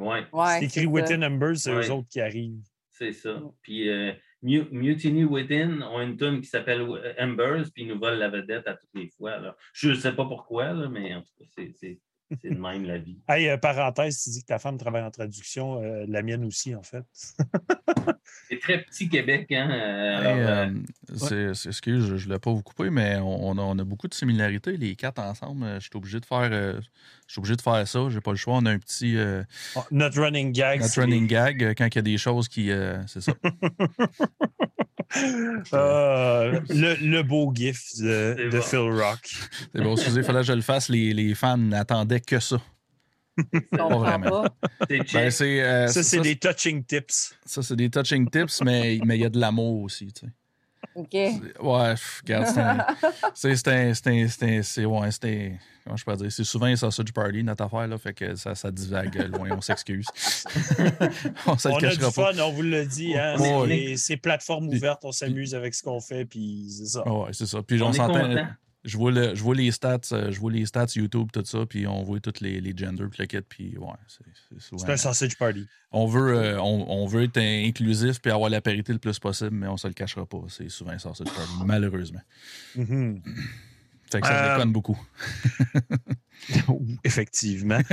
Ouais. 0.00 0.64
Écrit. 0.64 0.86
Within 0.86 1.22
Embers, 1.22 1.56
c'est 1.56 1.74
Ouais. 1.74 1.86
eux 1.88 1.92
autres 1.92 2.08
qui 2.08 2.20
arrivent. 2.20 2.62
C'est 2.90 3.12
ça. 3.12 3.40
Puis 3.62 3.88
euh, 3.88 4.12
Mu- 4.42 4.66
Mutiny 4.70 5.24
Within 5.24 5.82
ont 5.82 6.00
une 6.00 6.16
tune 6.16 6.40
qui 6.40 6.46
s'appelle 6.48 6.80
euh, 6.80 7.12
Embers, 7.18 7.64
puis 7.74 7.82
ils 7.84 7.88
nous 7.88 7.98
volent 7.98 8.16
la 8.16 8.28
vedette 8.30 8.66
à 8.66 8.74
toutes 8.74 8.90
les 8.94 9.08
fois. 9.08 9.38
là. 9.38 9.56
Je 9.74 9.90
ne 9.90 9.94
sais 9.94 10.12
pas 10.12 10.24
pourquoi, 10.24 10.72
là, 10.72 10.88
mais 10.88 11.14
en 11.14 11.20
tout 11.22 11.28
cas, 11.38 11.44
c'est- 11.78 11.98
c'est 12.42 12.50
de 12.50 12.58
même 12.60 12.84
la 12.84 12.98
vie. 12.98 13.18
Hey, 13.28 13.48
euh, 13.48 13.56
parenthèse, 13.56 14.22
tu 14.22 14.30
dis 14.30 14.40
que 14.42 14.46
ta 14.46 14.58
femme 14.58 14.76
travaille 14.78 15.02
en 15.02 15.10
traduction, 15.10 15.82
euh, 15.82 16.04
la 16.08 16.22
mienne 16.22 16.44
aussi, 16.44 16.74
en 16.74 16.82
fait. 16.82 17.04
C'est 18.48 18.58
très 18.58 18.82
petit 18.82 19.08
Québec, 19.08 19.50
hein? 19.52 19.70
euh, 19.70 20.20
Hey, 20.20 20.26
alors, 20.42 20.68
euh, 20.68 21.16
c'est- 21.16 21.54
c'est- 21.54 21.68
excuse, 21.68 22.06
je 22.06 22.14
ne 22.14 22.18
voulais 22.18 22.38
pas 22.40 22.50
vous 22.52 22.62
couper, 22.62 22.90
mais 22.90 23.16
on, 23.16 23.48
on 23.50 23.58
a, 23.58 23.62
on 23.62 23.78
a 23.78 23.84
beaucoup 23.84 24.08
de 24.08 24.14
similarités, 24.14 24.76
les 24.76 24.96
quatre 24.96 25.20
ensemble. 25.20 25.64
Je 25.74 25.80
suis 25.80 25.90
obligé 25.94 26.18
de 26.18 26.24
faire 26.26 26.48
euh, 26.52 26.80
je 27.28 27.32
suis 27.32 27.38
obligé 27.38 27.54
de 27.56 27.62
faire 27.62 27.86
ça. 27.86 28.00
J'ai 28.10 28.20
pas 28.20 28.32
le 28.32 28.36
choix. 28.36 28.54
On 28.56 28.66
a 28.66 28.70
un 28.72 28.78
petit 28.78 29.16
euh, 29.16 29.44
Oh, 29.76 29.84
Notre 29.92 30.20
running 30.20 30.50
gag. 30.52 30.80
notre 30.80 31.00
running 31.00 31.26
gag 31.28 31.74
quand 31.78 31.86
il 31.86 31.94
y 31.94 31.98
a 31.98 32.02
des 32.02 32.18
choses 32.18 32.48
qui. 32.48 32.70
euh, 32.72 33.00
c'est 33.06 33.20
ça. 33.20 33.34
Euh, 35.16 36.60
le, 36.68 36.94
le 36.94 37.22
beau 37.22 37.52
gif 37.54 37.82
de, 37.98 38.34
C'est 38.36 38.44
de 38.44 38.50
bon. 38.50 38.62
Phil 38.62 39.02
Rock. 39.02 39.30
C'est 39.74 39.82
bon, 39.82 39.94
excusez, 39.94 40.20
il 40.20 40.24
fallait 40.24 40.40
que 40.40 40.46
je 40.46 40.52
le 40.52 40.60
fasse. 40.62 40.88
Les, 40.88 41.12
les 41.12 41.34
fans 41.34 41.56
n'attendaient 41.56 42.20
que 42.20 42.38
ça. 42.38 42.60
Vraiment. 43.72 44.42
pas. 44.42 44.54
c'est 44.88 45.12
Ben, 45.12 45.32
euh, 45.42 45.88
Ça, 45.88 46.02
c'est 46.02 46.20
des 46.20 46.36
touching 46.36 46.84
tips. 46.84 47.34
ça, 47.44 47.62
c'est 47.62 47.76
des 47.76 47.88
touching 47.90 48.28
tips, 48.28 48.62
mais 48.62 49.00
mais 49.04 49.16
il 49.16 49.22
y 49.22 49.24
a 49.24 49.30
de 49.30 49.38
l'amour 49.38 49.82
aussi. 49.82 50.12
Tu 50.12 50.26
sais. 50.26 50.32
OK. 50.94 51.12
Ouais, 51.12 51.94
regarde, 52.22 52.46
c'est 52.46 52.60
un- 52.60 52.86
c'est 53.34 53.56
c'est 53.56 53.68
un- 53.68 53.94
c'est 53.94 54.06
un- 54.08 54.28
c'est 54.28 54.58
un- 54.58 54.62
c'est- 54.62 54.84
ouais, 54.84 55.08
un- 55.24 55.56
comment 55.84 55.96
je 55.96 56.04
peux 56.04 56.16
dire, 56.16 56.32
c'est 56.32 56.44
souvent 56.44 56.66
un 56.66 56.76
sausage 56.76 57.12
party 57.12 57.42
notre 57.44 57.64
affaire 57.64 57.86
là, 57.86 57.96
fait 57.98 58.12
que 58.12 58.34
ça, 58.34 58.54
ça 58.54 58.70
divague 58.70 59.14
loin, 59.34 59.48
on 59.52 59.60
s'excuse. 59.60 60.06
on 61.46 61.56
se 61.58 61.68
le 61.68 61.74
On 61.74 61.76
a 61.78 61.90
du 61.90 61.98
pas. 61.98 62.10
fun, 62.10 62.32
on 62.42 62.52
vous 62.52 62.62
l'a 62.62 62.84
dit. 62.84 63.16
Hein? 63.16 63.36
Ouais. 63.38 63.94
C'est- 63.96 63.96
C'est 64.10 64.16
plateforme 64.16 64.68
ouverte, 64.68 65.04
on 65.04 65.12
s'amuse 65.12 65.54
avec 65.54 65.74
ce 65.74 65.82
qu'on 65.82 66.00
fait, 66.00 66.24
puis 66.24 66.66
c'est 66.70 66.86
ça. 66.86 67.02
Ah 67.06 67.12
ouais, 67.12 67.28
c'est 67.32 67.46
ça. 67.46 67.62
Puis 67.62 67.80
on, 67.82 67.92
s'entend. 67.92 68.34
Je 68.82 68.96
vois, 68.96 69.10
le, 69.12 69.34
je 69.34 69.42
vois 69.42 69.54
les 69.54 69.70
stats, 69.72 70.00
euh, 70.12 70.30
je 70.32 70.40
vois 70.40 70.50
les 70.50 70.64
stats 70.64 70.86
YouTube, 70.96 71.28
tout 71.32 71.44
ça, 71.44 71.66
puis 71.66 71.86
on 71.86 72.02
voit 72.02 72.18
tous 72.20 72.40
les, 72.40 72.60
les 72.62 72.74
genders, 72.74 73.08
puis 73.10 73.18
le 73.20 73.26
kit, 73.26 73.40
puis 73.46 73.76
ouais, 73.76 73.86
c'est 74.08 74.24
c'est 74.48 74.60
souvent. 74.60 74.86
C'est 74.86 74.92
un 74.92 74.96
sausage 74.96 75.36
party. 75.36 75.66
On 75.92 76.06
veut, 76.06 76.34
euh, 76.34 76.58
on, 76.60 76.86
on 76.88 77.06
veut 77.06 77.24
être 77.24 77.36
inclusif 77.38 78.20
puis 78.22 78.32
avoir 78.32 78.48
la 78.48 78.62
parité 78.62 78.92
le 78.94 78.98
plus 78.98 79.18
possible, 79.18 79.50
mais 79.52 79.66
on 79.66 79.76
se 79.76 79.86
le 79.86 79.92
cachera 79.92 80.24
pas. 80.24 80.42
C'est 80.48 80.70
souvent 80.70 80.92
un 80.92 80.98
sausage 80.98 81.26
party, 81.28 81.52
malheureusement. 81.66 82.22
Mhm. 82.74 83.22
Fait 84.10 84.20
que 84.22 84.26
ça 84.26 84.52
Euh, 84.52 84.56
déconne 84.56 84.72
beaucoup. 84.72 84.98
Effectivement. 87.04 87.80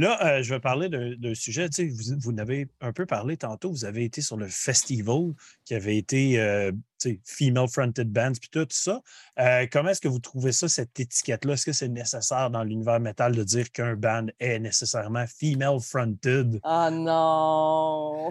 Là, 0.00 0.18
euh, 0.38 0.42
je 0.42 0.54
vais 0.54 0.60
parler 0.60 0.88
d'un 0.88 1.34
sujet. 1.34 1.68
Tu 1.68 1.90
sais, 1.90 2.12
vous, 2.14 2.18
vous 2.20 2.30
en 2.30 2.38
avez 2.38 2.68
un 2.80 2.90
peu 2.90 3.04
parlé 3.04 3.36
tantôt. 3.36 3.70
Vous 3.70 3.84
avez 3.84 4.04
été 4.04 4.22
sur 4.22 4.38
le 4.38 4.46
festival 4.48 5.34
qui 5.66 5.74
avait 5.74 5.98
été 5.98 6.40
euh, 6.40 6.72
tu 6.98 7.10
sais, 7.10 7.20
female 7.26 7.68
fronted 7.68 8.10
bands 8.10 8.32
puis 8.32 8.48
tout 8.50 8.66
ça. 8.70 9.02
Euh, 9.38 9.66
comment 9.70 9.90
est-ce 9.90 10.00
que 10.00 10.08
vous 10.08 10.18
trouvez 10.18 10.52
ça, 10.52 10.70
cette 10.70 10.98
étiquette-là? 10.98 11.52
Est-ce 11.52 11.66
que 11.66 11.72
c'est 11.74 11.88
nécessaire 11.88 12.48
dans 12.48 12.64
l'univers 12.64 12.98
métal 12.98 13.36
de 13.36 13.44
dire 13.44 13.70
qu'un 13.72 13.94
band 13.94 14.28
est 14.38 14.58
nécessairement 14.58 15.26
female 15.26 15.78
fronted? 15.80 16.60
Ah 16.62 16.90
non! 16.90 18.30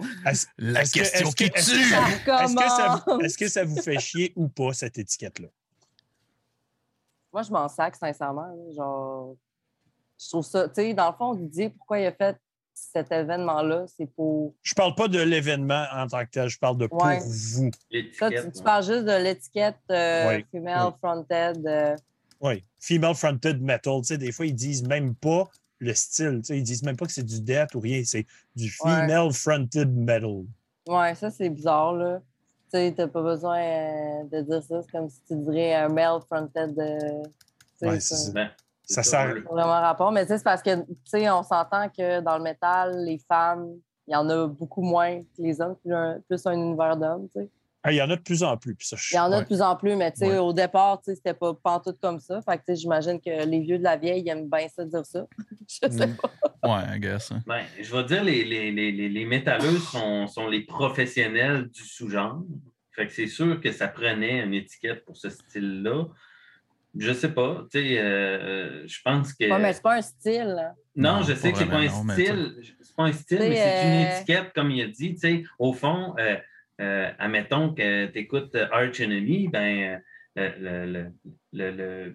La 0.58 0.82
que- 0.82 0.90
question 0.90 1.30
qui 1.30 1.44
est-ce 1.44 1.70
tue! 1.70 1.76
que- 1.78 2.30
Ça 2.30 2.44
est-ce 3.22 3.38
que, 3.38 3.48
ça, 3.48 3.62
que 3.62 3.66
vous 3.68 3.80
fait 3.80 4.00
chier 4.00 4.32
ou 4.34 4.48
pas, 4.48 4.72
cette 4.72 4.98
étiquette-là? 4.98 5.46
Moi, 7.32 7.42
je 7.42 7.52
m'en 7.52 7.68
sac, 7.68 7.94
sincèrement. 7.94 8.52
Genre, 8.74 9.36
je 10.22 10.28
trouve 10.28 10.44
ça, 10.44 10.68
tu 10.68 10.74
sais, 10.76 10.94
dans 10.94 11.10
le 11.10 11.16
fond, 11.16 11.34
Didier, 11.34 11.70
pourquoi 11.70 11.98
il 12.00 12.06
a 12.06 12.12
fait 12.12 12.36
cet 12.74 13.12
événement-là, 13.12 13.84
c'est 13.96 14.06
pour. 14.06 14.54
Je 14.62 14.74
parle 14.74 14.94
pas 14.94 15.08
de 15.08 15.20
l'événement 15.20 15.84
en 15.92 16.06
tant 16.06 16.24
que 16.24 16.30
tel, 16.30 16.48
je 16.48 16.58
parle 16.58 16.78
de 16.78 16.86
pour 16.86 17.02
Ouais. 17.04 17.18
vous. 17.20 17.70
Ça, 18.18 18.30
tu, 18.30 18.62
parles 18.62 18.84
juste 18.84 19.04
de 19.04 19.22
l'étiquette 19.22 19.76
euh, 19.90 20.28
Oui, 20.28 20.46
female 20.50 20.86
oui. 20.88 20.92
fronted. 20.98 21.66
euh, 21.66 21.96
Oui, 22.40 22.64
female 22.78 23.14
fronted 23.14 23.60
metal. 23.60 24.00
Tu 24.00 24.06
sais, 24.08 24.18
des 24.18 24.32
fois, 24.32 24.46
ils 24.46 24.54
disent 24.54 24.82
même 24.86 25.14
pas 25.14 25.48
le 25.78 25.92
style. 25.94 26.38
Tu 26.40 26.44
sais, 26.46 26.58
ils 26.58 26.62
disent 26.62 26.82
même 26.82 26.96
pas 26.96 27.06
que 27.06 27.12
c'est 27.12 27.22
du 27.22 27.40
death 27.40 27.74
ou 27.74 27.80
rien. 27.80 28.02
C'est 28.04 28.26
du 28.56 28.70
female 28.70 29.32
fronted 29.32 29.94
metal. 29.94 30.44
Ouais, 30.88 31.14
ça, 31.14 31.30
c'est 31.30 31.50
bizarre, 31.50 31.92
là. 31.94 32.20
Tu 32.72 32.78
sais, 32.78 32.94
t'as 32.96 33.08
pas 33.08 33.22
besoin 33.22 33.58
euh, 33.60 34.24
de 34.32 34.40
dire 34.42 34.62
ça. 34.62 34.80
C'est 34.82 34.90
comme 34.90 35.10
si 35.10 35.20
tu 35.28 35.36
dirais 35.36 35.74
un 35.74 35.88
male 35.88 36.20
fronted. 36.26 36.78
euh, 36.78 37.22
ça- 37.78 38.00
c'est 38.00 38.14
ça. 38.32 38.50
Ça 38.92 39.02
sert- 39.02 39.34
vraiment 39.50 39.80
rapport. 39.80 40.10
Mais 40.12 40.26
c'est 40.26 40.42
parce 40.42 40.62
que, 40.62 40.74
tu 40.76 40.86
sais, 41.04 41.30
on 41.30 41.42
s'entend 41.42 41.88
que 41.88 42.20
dans 42.20 42.36
le 42.38 42.42
métal, 42.42 43.04
les 43.04 43.18
femmes, 43.28 43.68
il 44.08 44.12
y 44.12 44.16
en 44.16 44.28
a 44.28 44.46
beaucoup 44.48 44.82
moins 44.82 45.20
que 45.20 45.26
les 45.42 45.60
hommes, 45.60 45.76
plus 45.76 45.94
un, 45.94 46.18
plus 46.28 46.44
un 46.46 46.52
univers 46.52 46.96
d'hommes, 46.96 47.28
tu 47.32 47.40
sais. 47.40 47.50
Ah, 47.82 47.92
il 47.92 47.96
y 47.96 48.02
en 48.02 48.10
a 48.10 48.16
de 48.16 48.20
plus 48.20 48.42
en 48.42 48.58
plus. 48.58 48.74
puis 48.74 48.86
ça, 48.86 48.96
je- 48.98 49.14
Il 49.14 49.16
y 49.16 49.20
en 49.20 49.30
a 49.32 49.36
Ouais. 49.36 49.40
de 49.42 49.46
plus 49.46 49.62
en 49.62 49.74
plus, 49.74 49.96
mais 49.96 50.10
tu 50.12 50.18
sais, 50.18 50.28
Ouais. 50.32 50.38
au 50.38 50.52
départ, 50.52 50.98
tu 51.00 51.04
sais, 51.06 51.14
c'était 51.14 51.32
pas, 51.32 51.54
pas 51.54 51.80
tout 51.82 51.94
comme 52.02 52.20
ça. 52.20 52.42
Fait 52.42 52.58
que 52.58 52.64
tu 52.66 52.74
sais, 52.74 52.76
j'imagine 52.76 53.18
que 53.20 53.44
les 53.46 53.60
vieux 53.60 53.78
de 53.78 53.84
la 53.84 53.96
vieille 53.96 54.20
ils 54.22 54.28
aiment 54.28 54.50
bien 54.50 54.66
ça 54.68 54.84
dire 54.84 55.06
ça. 55.06 55.24
Je 55.68 55.88
sais 55.90 56.06
Mm. 56.06 56.16
pas. 56.16 56.30
Ouais, 56.68 56.96
I 56.96 57.00
guess. 57.00 57.32
hein. 57.32 57.40
Ben, 57.46 57.62
je 57.80 57.96
vais 57.96 58.04
dire, 58.04 58.22
les, 58.22 58.44
les, 58.44 58.70
les, 58.70 58.92
les, 58.92 59.08
les 59.08 59.24
métalleux 59.24 59.78
sont, 59.78 60.26
sont 60.26 60.46
les 60.48 60.60
professionnels 60.66 61.68
du 61.68 61.82
sous-genre. 61.84 62.42
Fait 62.90 63.06
que 63.06 63.12
c'est 63.12 63.28
sûr 63.28 63.58
que 63.60 63.72
ça 63.72 63.88
prenait 63.88 64.40
une 64.44 64.52
étiquette 64.52 65.04
pour 65.06 65.16
ce 65.16 65.30
style-là. 65.30 66.04
Je 66.98 67.12
sais 67.12 67.32
pas. 67.32 67.66
Tu 67.72 67.78
sais, 67.78 67.98
euh, 67.98 68.86
je 68.86 68.98
pense 69.04 69.32
que. 69.32 69.44
Ouais, 69.50 69.58
mais 69.60 69.72
c'est 69.72 69.82
pas 69.82 69.96
un 69.96 70.02
style. 70.02 70.56
Non, 70.96 71.18
Non, 71.18 71.22
je 71.22 71.34
sais 71.34 71.52
que 71.52 71.58
c'est 71.58 71.66
pas 71.66 71.76
un 71.78 71.86
non, 71.86 72.12
style. 72.14 72.56
C'est 72.80 72.96
pas 72.96 73.02
un 73.04 73.12
style, 73.12 73.38
mais 73.38 73.54
c'est 73.56 73.86
une 73.86 74.06
euh, 74.06 74.16
étiquette, 74.16 74.52
comme 74.54 74.70
il 74.72 74.82
a 74.82 74.88
dit. 74.88 75.14
Tu 75.14 75.20
sais, 75.20 75.44
au 75.58 75.72
fond, 75.72 76.14
euh, 76.18 76.36
euh, 76.80 77.10
admettons 77.18 77.72
que 77.74 78.06
tu 78.06 78.18
écoutes 78.18 78.56
Arch 78.72 79.00
Enemy, 79.00 79.48
ben, 79.48 80.00
euh, 80.38 80.50
le, 80.58 80.86
le, 80.92 81.12
le, 81.52 81.70
le- 81.76 82.12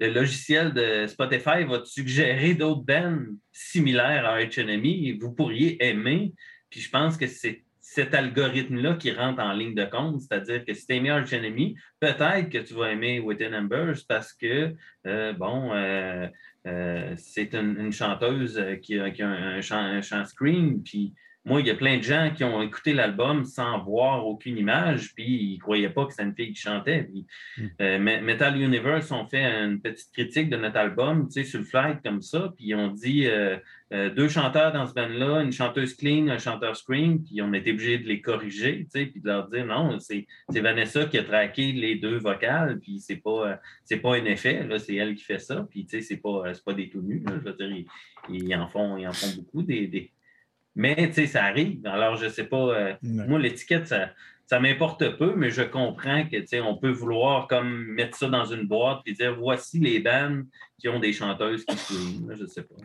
le 0.00 0.12
logiciel 0.12 0.72
de 0.74 1.06
Spotify 1.08 1.64
va 1.64 1.80
te 1.80 1.86
suggérer 1.88 2.54
d'autres 2.54 2.84
bands 2.84 3.18
similaires 3.50 4.26
à 4.26 4.34
Arch 4.34 4.56
Enemy 4.58 5.08
et 5.08 5.18
vous 5.18 5.32
pourriez 5.32 5.82
aimer. 5.84 6.34
Puis 6.70 6.80
je 6.80 6.88
pense 6.90 7.16
que 7.16 7.26
c'est 7.26 7.64
cet 7.90 8.14
algorithme-là 8.14 8.94
qui 8.94 9.10
rentre 9.12 9.40
en 9.42 9.52
ligne 9.54 9.74
de 9.74 9.86
compte, 9.86 10.20
c'est-à-dire 10.20 10.62
que 10.64 10.74
si 10.74 10.86
tu 10.86 10.94
aimes 10.94 11.06
Arch 11.06 11.32
Enemy, 11.32 11.74
peut-être 12.00 12.50
que 12.50 12.58
tu 12.58 12.74
vas 12.74 12.92
aimer 12.92 13.18
Within 13.18 13.54
Embers 13.54 14.02
parce 14.06 14.34
que, 14.34 14.74
euh, 15.06 15.32
bon, 15.32 15.72
euh, 15.72 16.26
euh, 16.66 17.14
c'est 17.16 17.54
une, 17.54 17.76
une 17.80 17.92
chanteuse 17.92 18.62
qui 18.82 18.98
a, 19.00 19.10
qui 19.10 19.22
a 19.22 19.28
un, 19.28 19.60
chant, 19.62 19.78
un 19.78 20.02
chant 20.02 20.24
scream. 20.26 20.82
Puis 20.82 21.14
moi, 21.46 21.60
il 21.62 21.66
y 21.66 21.70
a 21.70 21.74
plein 21.76 21.96
de 21.96 22.02
gens 22.02 22.30
qui 22.36 22.44
ont 22.44 22.60
écouté 22.60 22.92
l'album 22.92 23.46
sans 23.46 23.82
voir 23.82 24.26
aucune 24.26 24.58
image, 24.58 25.14
puis 25.14 25.24
ils 25.26 25.54
ne 25.56 25.60
croyaient 25.60 25.88
pas 25.88 26.04
que 26.04 26.10
c'était 26.12 26.24
une 26.24 26.34
fille 26.34 26.52
qui 26.52 26.60
chantait. 26.60 27.04
Puis, 27.04 27.26
Mm. 27.56 27.66
euh, 27.80 27.98
Me- 27.98 28.20
Metal 28.20 28.54
Universe 28.60 29.10
ont 29.12 29.26
fait 29.26 29.44
une 29.64 29.80
petite 29.80 30.12
critique 30.12 30.50
de 30.50 30.58
notre 30.58 30.76
album, 30.76 31.26
tu 31.26 31.32
sais, 31.42 31.44
sur 31.44 31.60
le 31.60 31.64
flight 31.64 32.02
comme 32.04 32.20
ça, 32.20 32.52
puis 32.54 32.66
ils 32.68 32.74
ont 32.74 32.88
dit 32.88 33.26
euh, 33.26 33.56
euh, 33.92 34.10
deux 34.10 34.28
chanteurs 34.28 34.72
dans 34.72 34.86
ce 34.86 34.92
band-là, 34.92 35.40
une 35.40 35.52
chanteuse 35.52 35.94
clean, 35.94 36.28
un 36.28 36.38
chanteur 36.38 36.76
scream, 36.76 37.22
puis 37.22 37.40
on 37.40 37.52
a 37.54 37.56
été 37.56 37.72
obligé 37.72 37.98
de 37.98 38.06
les 38.06 38.20
corriger, 38.20 38.84
tu 38.84 39.00
sais, 39.00 39.06
puis 39.06 39.20
de 39.20 39.26
leur 39.26 39.48
dire 39.48 39.64
non, 39.64 39.98
c'est 39.98 40.26
Vanessa 40.50 41.06
qui 41.06 41.16
a 41.16 41.24
traqué 41.24 41.72
les 41.72 41.94
deux 41.94 42.18
vocales, 42.18 42.80
puis 42.80 43.00
c'est 43.00 43.16
pas, 43.16 43.48
euh, 43.48 43.56
c'est 43.84 43.96
pas 43.96 44.16
un 44.16 44.24
effet, 44.26 44.66
c'est 44.78 44.96
elle 44.96 45.14
qui 45.14 45.24
fait 45.24 45.38
ça, 45.38 45.66
puis 45.70 45.86
tu 45.86 45.90
sais, 45.90 46.00
c'est 46.02 46.18
pas, 46.18 46.48
euh, 46.48 46.54
pas 46.64 46.74
des 46.74 46.90
tout 46.90 47.00
nus, 47.00 47.22
là, 47.26 47.32
je 47.42 47.50
veux 47.50 47.56
dire, 47.56 47.84
ils, 48.28 48.44
ils 48.44 48.54
en 48.56 48.68
font, 48.68 48.98
ils 48.98 49.08
en 49.08 49.12
font 49.12 49.34
beaucoup 49.36 49.62
des. 49.62 49.86
des... 49.86 50.12
Mais 50.76 50.94
tu 51.08 51.14
sais, 51.14 51.26
ça 51.26 51.44
arrive. 51.44 51.84
Alors, 51.86 52.16
je 52.16 52.28
sais 52.28 52.44
pas, 52.44 52.98
moi, 53.02 53.38
l'étiquette, 53.40 53.88
ça, 53.88 54.10
ça 54.48 54.60
m'importe 54.60 55.16
peu, 55.18 55.34
mais 55.34 55.50
je 55.50 55.62
comprends 55.62 56.24
que 56.24 56.60
on 56.60 56.76
peut 56.76 56.90
vouloir 56.90 57.48
comme 57.48 57.86
mettre 57.86 58.16
ça 58.16 58.28
dans 58.28 58.44
une 58.44 58.66
boîte 58.66 59.00
et 59.06 59.12
dire 59.12 59.34
voici 59.34 59.80
les 59.80 59.98
bands 59.98 60.42
qui 60.78 60.88
ont 60.88 61.00
des 61.00 61.12
chanteuses 61.12 61.64
qui 61.64 61.76
scream, 61.76 62.32
je 62.38 62.46
sais 62.46 62.62
pas. 62.62 62.76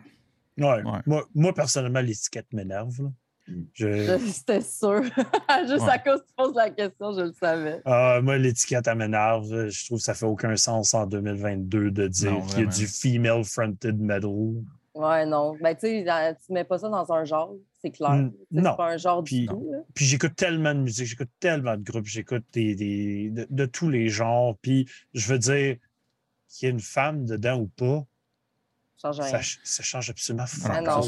Ouais. 0.58 0.82
Ouais. 0.82 1.00
Moi, 1.06 1.24
moi, 1.34 1.52
personnellement, 1.54 2.00
l'étiquette 2.00 2.52
m'énerve. 2.52 3.00
Mm. 3.48 3.62
Je- 3.74 4.18
C'était 4.32 4.60
sûr. 4.60 5.02
Juste 5.68 5.82
Ouais. 5.84 5.90
à 5.90 5.98
cause 5.98 6.20
que 6.22 6.26
tu 6.26 6.34
poses 6.36 6.54
la 6.54 6.70
question, 6.70 7.12
je 7.12 7.20
le 7.22 7.32
savais. 7.32 7.80
Ah, 7.84 8.20
moi, 8.22 8.38
l'étiquette, 8.38 8.86
elle 8.86 8.98
m'énerve. 8.98 9.68
Je 9.68 9.86
trouve 9.86 9.98
que 9.98 10.04
ça 10.04 10.14
fait 10.14 10.26
aucun 10.26 10.56
sens 10.56 10.94
en 10.94 11.06
2022 11.06 11.90
de 11.90 12.08
dire 12.08 12.40
qu'il 12.48 12.60
y 12.60 12.62
a 12.62 12.66
du 12.66 12.86
female 12.86 13.44
fronted 13.44 13.98
metal. 13.98 14.30
Ouais, 14.94 15.26
non. 15.26 15.56
Ben, 15.60 15.74
tu 15.74 15.80
sais, 15.88 16.04
dans- 16.04 16.36
tu 16.36 16.52
mets 16.52 16.62
pas 16.64 16.78
ça 16.78 16.88
dans 16.88 17.12
un 17.12 17.24
genre, 17.24 17.52
c'est 17.82 17.90
clair. 17.90 18.12
Mm, 18.12 18.32
non. 18.52 18.70
C'est 18.70 18.76
pas 18.76 18.92
un 18.92 18.96
genre 18.96 19.24
Puis- 19.24 19.40
du 19.40 19.46
tout. 19.48 19.68
là. 19.72 19.78
Puis 19.92 20.04
j'écoute 20.04 20.36
tellement 20.36 20.72
de 20.72 20.78
musique, 20.80 21.06
j'écoute 21.06 21.30
tellement 21.40 21.76
de 21.76 21.82
groupes, 21.82 22.06
j'écoute 22.06 22.44
des, 22.52 22.76
des- 22.76 23.30
de, 23.30 23.46
de 23.50 23.66
tous 23.66 23.90
les 23.90 24.08
genres. 24.08 24.56
Puis 24.62 24.88
je 25.12 25.26
veux 25.32 25.38
dire, 25.40 25.76
qu'il 26.48 26.66
y 26.66 26.70
ait 26.70 26.72
une 26.72 26.78
femme 26.80 27.24
dedans 27.26 27.58
ou 27.58 27.66
pas, 27.66 28.06
change 29.04 29.20
rien. 29.20 29.30
ça, 29.30 29.36
ch- 29.38 29.60
ça 29.64 29.82
change 29.82 30.10
absolument 30.10 30.44
Ah 30.68 30.80
non. 30.80 31.02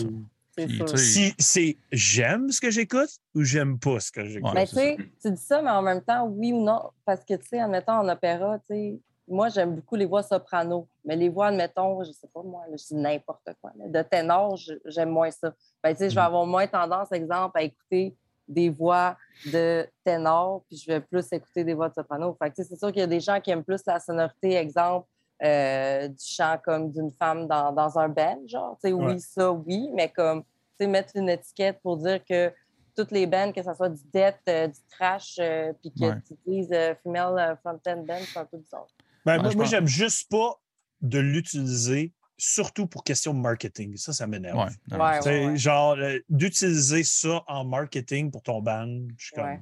C'est 0.58 0.96
Si 0.96 1.34
c'est 1.38 1.76
j'aime 1.92 2.50
ce 2.50 2.60
que 2.60 2.70
j'écoute 2.70 3.10
ou 3.34 3.42
j'aime 3.42 3.78
pas 3.78 4.00
ce 4.00 4.10
que 4.10 4.24
j'écoute. 4.24 4.52
Mais 4.54 4.64
c'est 4.66 4.96
tu 5.20 5.30
dis 5.30 5.42
ça, 5.42 5.60
mais 5.62 5.70
en 5.70 5.82
même 5.82 6.00
temps, 6.02 6.26
oui 6.26 6.52
ou 6.52 6.62
non. 6.64 6.90
Parce 7.04 7.24
que, 7.24 7.34
tu 7.34 7.46
sais, 7.46 7.60
admettons, 7.60 7.92
en 7.92 8.08
opéra, 8.08 8.58
tu 8.60 8.74
sais, 8.74 9.00
moi, 9.28 9.48
j'aime 9.48 9.74
beaucoup 9.74 9.96
les 9.96 10.06
voix 10.06 10.22
soprano. 10.22 10.88
Mais 11.04 11.14
les 11.16 11.28
voix, 11.28 11.48
admettons, 11.48 12.02
je 12.04 12.12
sais 12.12 12.28
pas 12.32 12.42
moi, 12.42 12.62
là, 12.70 12.76
je 12.76 12.86
dis 12.86 12.94
n'importe 12.94 13.48
quoi. 13.60 13.72
là, 13.76 13.88
de 13.88 14.08
ténor, 14.08 14.56
j'aime 14.86 15.10
moins 15.10 15.30
ça. 15.30 15.52
Ben, 15.82 15.92
tu 15.92 15.98
sais, 15.98 16.10
je 16.10 16.14
vais 16.14 16.20
Mm. 16.22 16.24
avoir 16.24 16.46
moins 16.46 16.66
tendance, 16.66 17.12
exemple, 17.12 17.58
à 17.58 17.62
écouter 17.62 18.16
des 18.48 18.70
voix 18.70 19.16
de 19.44 19.86
ténor, 20.04 20.62
puis 20.68 20.76
je 20.78 20.86
vais 20.86 21.00
plus 21.00 21.26
écouter 21.32 21.64
des 21.64 21.74
voix 21.74 21.88
de 21.90 21.94
soprano. 21.94 22.34
Fait 22.40 22.48
que, 22.50 22.54
tu 22.56 22.62
sais, 22.62 22.68
c'est 22.70 22.78
sûr 22.78 22.88
qu'il 22.92 23.00
y 23.00 23.02
a 23.02 23.06
des 23.08 23.20
gens 23.20 23.40
qui 23.40 23.50
aiment 23.50 23.64
plus 23.64 23.82
la 23.86 23.98
sonorité, 24.00 24.54
exemple, 24.54 25.06
euh, 25.42 26.08
du 26.08 26.24
chant 26.24 26.56
comme 26.64 26.90
d'une 26.90 27.10
femme 27.10 27.46
dans, 27.46 27.72
dans 27.72 27.98
un 27.98 28.08
band, 28.08 28.40
genre. 28.46 28.76
Tu 28.82 28.88
sais, 28.88 28.92
oui, 28.94 29.04
Ouais. 29.14 29.18
ça, 29.18 29.52
oui, 29.52 29.90
mais 29.94 30.08
comme, 30.08 30.42
tu 30.42 30.48
sais, 30.80 30.86
mettre 30.86 31.12
une 31.16 31.28
étiquette 31.28 31.78
pour 31.82 31.96
dire 31.98 32.24
que 32.24 32.52
toutes 32.96 33.10
les 33.10 33.26
bands, 33.26 33.52
que 33.52 33.62
ce 33.62 33.74
soit 33.74 33.90
du 33.90 34.02
death, 34.12 34.38
euh, 34.48 34.68
du 34.68 34.78
trash, 34.90 35.36
euh, 35.38 35.72
puis 35.82 35.92
que 35.92 36.06
Ouais. 36.06 36.14
tu 36.26 36.34
dises 36.46 36.70
euh, 36.72 36.94
female 37.04 37.58
front-end 37.62 38.02
band, 38.06 38.20
c'est 38.32 38.38
un 38.38 38.46
peu 38.46 38.56
bizarre. 38.56 38.86
Ben, 39.26 39.36
Ouais, 39.36 39.42
moi, 39.42 39.52
pense- 39.54 39.70
j'aime 39.70 39.86
juste 39.86 40.30
pas 40.30 40.54
de 41.02 41.18
l'utiliser, 41.18 42.14
surtout 42.38 42.86
pour 42.86 43.04
question 43.04 43.34
de 43.34 43.38
marketing. 43.40 43.96
Ça, 43.98 44.14
ça 44.14 44.26
m'énerve. 44.26 44.56
Ouais, 44.56 44.70
non, 44.96 45.04
Ouais, 45.04 45.16
Tu 45.18 45.22
sais, 45.24 45.40
ouais, 45.40 45.46
ouais. 45.50 45.56
Genre, 45.58 45.92
euh, 45.98 46.18
d'utiliser 46.30 47.02
ça 47.04 47.44
en 47.46 47.64
marketing 47.66 48.30
pour 48.30 48.42
ton 48.42 48.62
band, 48.62 48.86
je 49.18 49.26
suis 49.26 49.34
comme. 49.34 49.60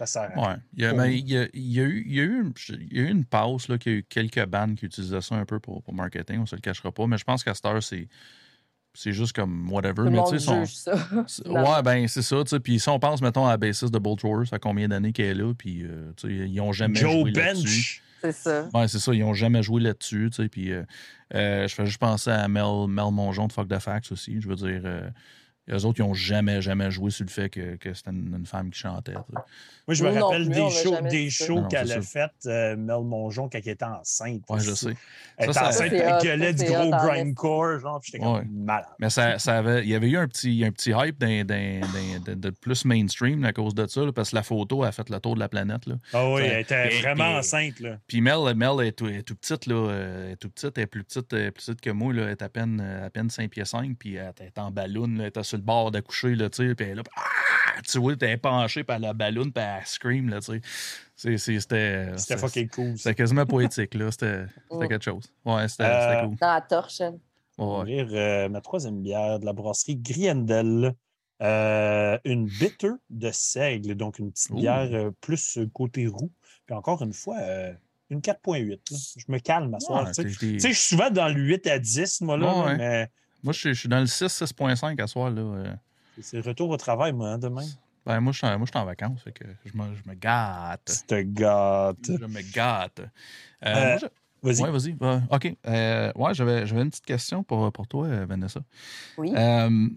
Ouais. 0.00 0.06
Ça 0.06 0.06
sert 0.06 0.22
à 0.22 0.26
rien. 0.28 0.48
Ouais. 0.52 0.56
Il 0.74 0.82
y 0.82 0.86
a, 0.86 0.92
mais 0.92 1.08
nous. 1.08 1.14
il 1.14 1.28
y 1.30 1.36
a, 1.38 1.46
il 1.54 1.72
y 1.72 1.80
a 1.80 1.84
eu, 1.84 2.04
il 2.06 2.14
y 2.14 2.20
a 2.20 2.24
eu 2.24 2.40
une, 2.42 2.52
il 2.90 2.96
y 2.96 3.00
a 3.00 3.02
eu 3.04 3.10
une 3.10 3.24
pause, 3.24 3.68
là, 3.68 3.78
qu'il 3.78 3.92
y 3.92 3.94
a 3.94 3.98
eu 3.98 4.02
quelques 4.04 4.44
bandes 4.46 4.74
qui 4.76 4.86
utilisaient 4.86 5.20
ça 5.20 5.34
un 5.36 5.44
peu 5.44 5.58
pour, 5.58 5.82
pour 5.82 5.94
marketing, 5.94 6.40
on 6.40 6.46
se 6.46 6.54
le 6.54 6.60
cachera 6.60 6.92
pas, 6.92 7.06
mais 7.06 7.18
je 7.18 7.24
pense 7.24 7.42
qu'à 7.44 7.54
cette 7.54 7.64
heure, 7.64 7.82
c'est, 7.82 8.08
c'est 8.94 9.12
juste 9.12 9.34
comme 9.34 9.70
whatever. 9.70 10.04
Tout 10.04 10.10
mais 10.10 10.22
tu 10.28 10.38
sais, 10.38 10.66
son- 10.66 11.50
ouais, 11.50 11.82
ben 11.82 12.08
c'est 12.08 12.22
ça. 12.22 12.36
Puis 12.62 12.80
si 12.80 12.88
on 12.88 12.98
pense, 12.98 13.20
mettons, 13.22 13.46
à 13.46 13.50
la 13.50 13.56
bassiste 13.56 13.92
de 13.92 13.98
Bolt 13.98 14.20
ça 14.20 14.44
fait 14.50 14.58
combien 14.58 14.88
d'années 14.88 15.12
qu'elle 15.12 15.26
est 15.26 15.42
là, 15.42 15.52
puis 15.56 15.82
euh, 15.84 16.12
tu 16.16 16.28
sais, 16.28 16.48
ils 16.48 16.60
ont 16.60 16.72
jamais 16.72 16.98
Joe 16.98 17.12
joué 17.12 17.30
là-dessus. 17.32 17.66
Bench. 17.66 18.02
C'est 18.22 18.32
ça. 18.32 18.68
Ouais, 18.74 18.88
c'est 18.88 18.98
ça, 18.98 19.12
ils 19.14 19.22
ont 19.22 19.34
jamais 19.34 19.62
joué 19.62 19.80
là-dessus, 19.82 20.30
tu 20.30 20.42
sais. 20.42 20.48
Puis 20.48 20.72
euh, 20.72 20.82
euh, 21.34 21.68
je 21.68 21.74
fais 21.74 21.84
juste 21.86 21.98
penser 21.98 22.30
à 22.30 22.48
Mel, 22.48 22.86
Mel 22.88 23.12
Mongeon 23.12 23.46
de 23.46 23.52
Fuck 23.52 23.68
the 23.68 23.78
Facts 23.78 24.10
aussi. 24.10 24.40
Je 24.40 24.48
veux 24.48 24.56
dire, 24.56 24.80
euh, 24.84 25.08
eux 25.70 25.84
autres, 25.84 25.98
ils 26.00 26.02
ont 26.02 26.14
jamais, 26.14 26.62
jamais 26.62 26.90
joué 26.90 27.10
sur 27.10 27.24
le 27.26 27.30
fait 27.30 27.50
que, 27.50 27.76
que 27.76 27.92
c'était 27.92 28.10
une, 28.12 28.34
une 28.34 28.46
femme 28.46 28.70
qui 28.70 28.78
chantait. 28.80 29.12
tu 29.12 29.18
sais. 29.34 29.42
Moi, 29.88 29.94
je 29.94 30.04
me 30.04 30.10
non 30.12 30.26
rappelle 30.26 30.48
des 30.48 30.68
shows, 30.70 30.96
des 31.08 31.30
shows 31.30 31.62
qu'elle 31.70 31.92
a 31.92 32.02
ça. 32.02 32.30
fait, 32.42 32.48
euh, 32.50 32.76
Mel 32.76 33.04
Mongeon, 33.04 33.48
quand 33.48 33.58
elle 33.64 33.68
était 33.68 33.84
enceinte. 33.84 34.42
Ouais, 34.48 34.58
je 34.58 34.72
sais. 34.74 34.96
Elle 35.36 35.52
Ça, 35.52 35.60
était 35.68 35.72
ça- 35.72 35.84
enceinte, 35.84 35.92
elle 35.92 36.22
gueulait 36.24 36.52
du 36.54 36.64
gros 36.64 36.90
grindcore, 36.90 37.78
genre, 37.78 38.00
puis 38.00 38.10
j'étais 38.12 38.24
comme 38.24 38.34
Ouais. 38.36 38.46
malade. 38.50 38.86
Mais 38.98 39.10
ça, 39.10 39.38
ça 39.38 39.58
avait, 39.58 39.82
il 39.84 39.88
y 39.88 39.94
avait 39.94 40.08
eu 40.08 40.16
un 40.16 40.26
petit, 40.26 40.64
un 40.64 40.72
petit 40.72 40.90
hype 40.90 41.18
d'un- 41.18 41.44
d'un- 41.44 41.80
d'un- 41.80 42.20
de, 42.24 42.34
de 42.34 42.50
plus 42.50 42.84
mainstream 42.84 43.44
à 43.44 43.52
cause 43.52 43.74
de 43.76 43.86
ça, 43.86 44.00
là, 44.00 44.12
parce 44.12 44.30
que 44.30 44.36
la 44.36 44.42
photo 44.42 44.82
a 44.82 44.90
fait 44.90 45.08
le 45.08 45.20
tour 45.20 45.34
de 45.34 45.40
la 45.40 45.48
planète. 45.48 45.86
Là. 45.86 45.94
Ah 46.12 46.30
oui, 46.32 46.42
elle 46.44 46.60
était 46.62 46.92
Et- 46.96 47.00
vraiment 47.02 47.30
et- 47.32 47.36
enceinte, 47.36 47.78
là. 47.80 47.98
Puis 48.08 48.20
Mel, 48.20 48.54
Mel 48.56 48.86
est, 48.86 48.92
tout, 48.92 49.06
est 49.06 49.22
tout 49.22 49.36
petite, 49.36 49.66
là. 49.66 49.74
euh, 49.74 50.26
Elle 50.26 50.32
est 50.32 50.36
tout 50.36 50.50
petite, 50.50 50.76
elle 50.78 50.84
est 50.84 50.86
plus 50.86 51.04
petite, 51.04 51.32
elle 51.32 51.38
est 51.42 51.50
plus 51.52 51.64
petite 51.66 51.80
que 51.80 51.90
moi, 51.90 52.12
là. 52.12 52.22
Elle 52.24 52.30
est 52.30 52.42
à 52.42 52.48
peine, 52.48 52.80
euh, 52.82 53.06
à 53.06 53.10
peine 53.10 53.30
5 53.30 53.50
pieds 53.50 53.64
5, 53.64 53.96
puis 53.98 54.16
elle 54.16 54.32
est 54.40 54.58
en 54.58 54.70
ballon. 54.72 55.08
Elle 55.20 55.26
était 55.26 55.42
sur 55.44 55.58
le 55.58 55.62
bord 55.62 55.90
d'accoucher. 55.92 56.34
Puis 56.36 56.74
elle 56.80 56.88
est 56.88 56.94
là, 56.96 57.02
ah! 57.16 57.20
tu 57.86 57.98
vois, 57.98 58.14
elle 58.20 58.30
est 58.30 58.36
penchée, 58.38 58.82
puis 58.84 58.96
elle 58.96 59.04
a 59.04 59.08
la 59.08 59.12
ballon, 59.12 59.44
puis 59.50 59.52
elle 59.62 59.75
scream, 59.84 60.28
là, 60.28 60.40
tu 60.40 60.60
sais. 61.16 61.38
C'était. 61.38 62.10
C'était 62.16 62.36
fucking 62.36 62.68
cool. 62.68 62.96
C'était 62.98 63.14
quasiment 63.14 63.46
poétique, 63.46 63.94
là. 63.94 64.10
C'était 64.10 64.44
c'était 64.70 64.88
quelque 64.88 65.04
chose. 65.04 65.24
Ouais, 65.44 65.68
c'était 65.68 65.84
Euh, 65.84 66.10
c'était 66.12 66.26
cool. 66.26 66.36
Dans 66.36 66.54
la 66.54 66.60
torche. 66.60 67.00
hein. 67.00 67.14
Ouais. 67.58 67.84
lire 67.86 68.08
euh, 68.12 68.48
ma 68.50 68.60
troisième 68.60 69.00
bière 69.02 69.38
de 69.38 69.46
la 69.46 69.52
brasserie 69.52 69.96
Griendel. 69.96 70.94
Euh, 71.42 72.18
une 72.24 72.46
bitter 72.46 72.92
de 73.10 73.30
seigle, 73.30 73.94
donc 73.94 74.18
une 74.18 74.32
petite 74.32 74.50
Ouh. 74.52 74.56
bière 74.56 74.88
euh, 74.92 75.10
plus 75.20 75.58
euh, 75.58 75.66
côté 75.72 76.06
roux. 76.06 76.30
Puis 76.64 76.74
encore 76.74 77.02
une 77.02 77.12
fois, 77.12 77.36
euh, 77.40 77.72
une 78.08 78.20
4.8. 78.20 78.70
là. 78.70 78.76
Je 79.18 79.24
me 79.28 79.38
calme 79.38 79.74
à 79.74 79.80
soir. 79.80 80.04
Ouais, 80.06 80.12
tu 80.12 80.32
sais. 80.32 80.58
je 80.58 80.58
suis 80.58 80.74
souvent 80.74 81.10
dans 81.10 81.28
le 81.28 81.34
8 81.38 81.66
à 81.66 81.78
10, 81.78 82.22
moi, 82.22 82.38
là, 82.38 82.46
Ouais, 82.46 82.52
là, 82.58 82.64
ouais. 82.68 82.76
mais 82.78 83.10
Moi, 83.42 83.52
je 83.52 83.72
suis- 83.74 83.88
dans 83.88 84.00
le 84.00 84.06
6, 84.06 84.28
6.5 84.32 84.98
à 85.02 85.06
soir, 85.06 85.30
là. 85.30 85.42
euh. 85.42 85.74
c'est 86.22 86.38
le 86.38 86.42
retour 86.42 86.70
au 86.70 86.76
travail, 86.78 87.12
moi, 87.12 87.28
hein, 87.28 87.38
demain. 87.38 87.66
Ben, 88.06 88.20
moi, 88.20 88.32
je 88.32 88.38
suis 88.38 88.46
en, 88.46 88.56
moi, 88.56 88.66
je 88.66 88.70
suis 88.70 88.78
en 88.78 88.84
vacances, 88.84 89.22
fait 89.22 89.32
que 89.32 89.44
je 89.64 89.76
me, 89.76 89.94
je 89.96 90.08
me 90.08 90.14
gâte. 90.14 90.92
Tu 91.02 91.06
te 91.06 91.20
gâtes. 91.22 91.96
Je 92.20 92.24
me 92.26 92.52
gâte. 92.54 93.00
Euh, 93.64 93.96
Euh, 94.02 94.08
Vas-y. 94.42 94.62
Ouais, 94.62 94.70
vas-y. 94.70 94.92
Va- 94.92 95.22
OK. 95.30 95.56
Euh, 95.66 96.12
ouais, 96.14 96.34
j'avais 96.34 96.66
j'avais 96.66 96.82
une 96.82 96.90
petite 96.90 97.06
question 97.06 97.42
pour, 97.42 97.72
pour 97.72 97.88
toi, 97.88 98.06
euh, 98.06 98.26
Vanessa. 98.26 98.60
Oui. 99.18 99.32
Euh, 99.34 99.88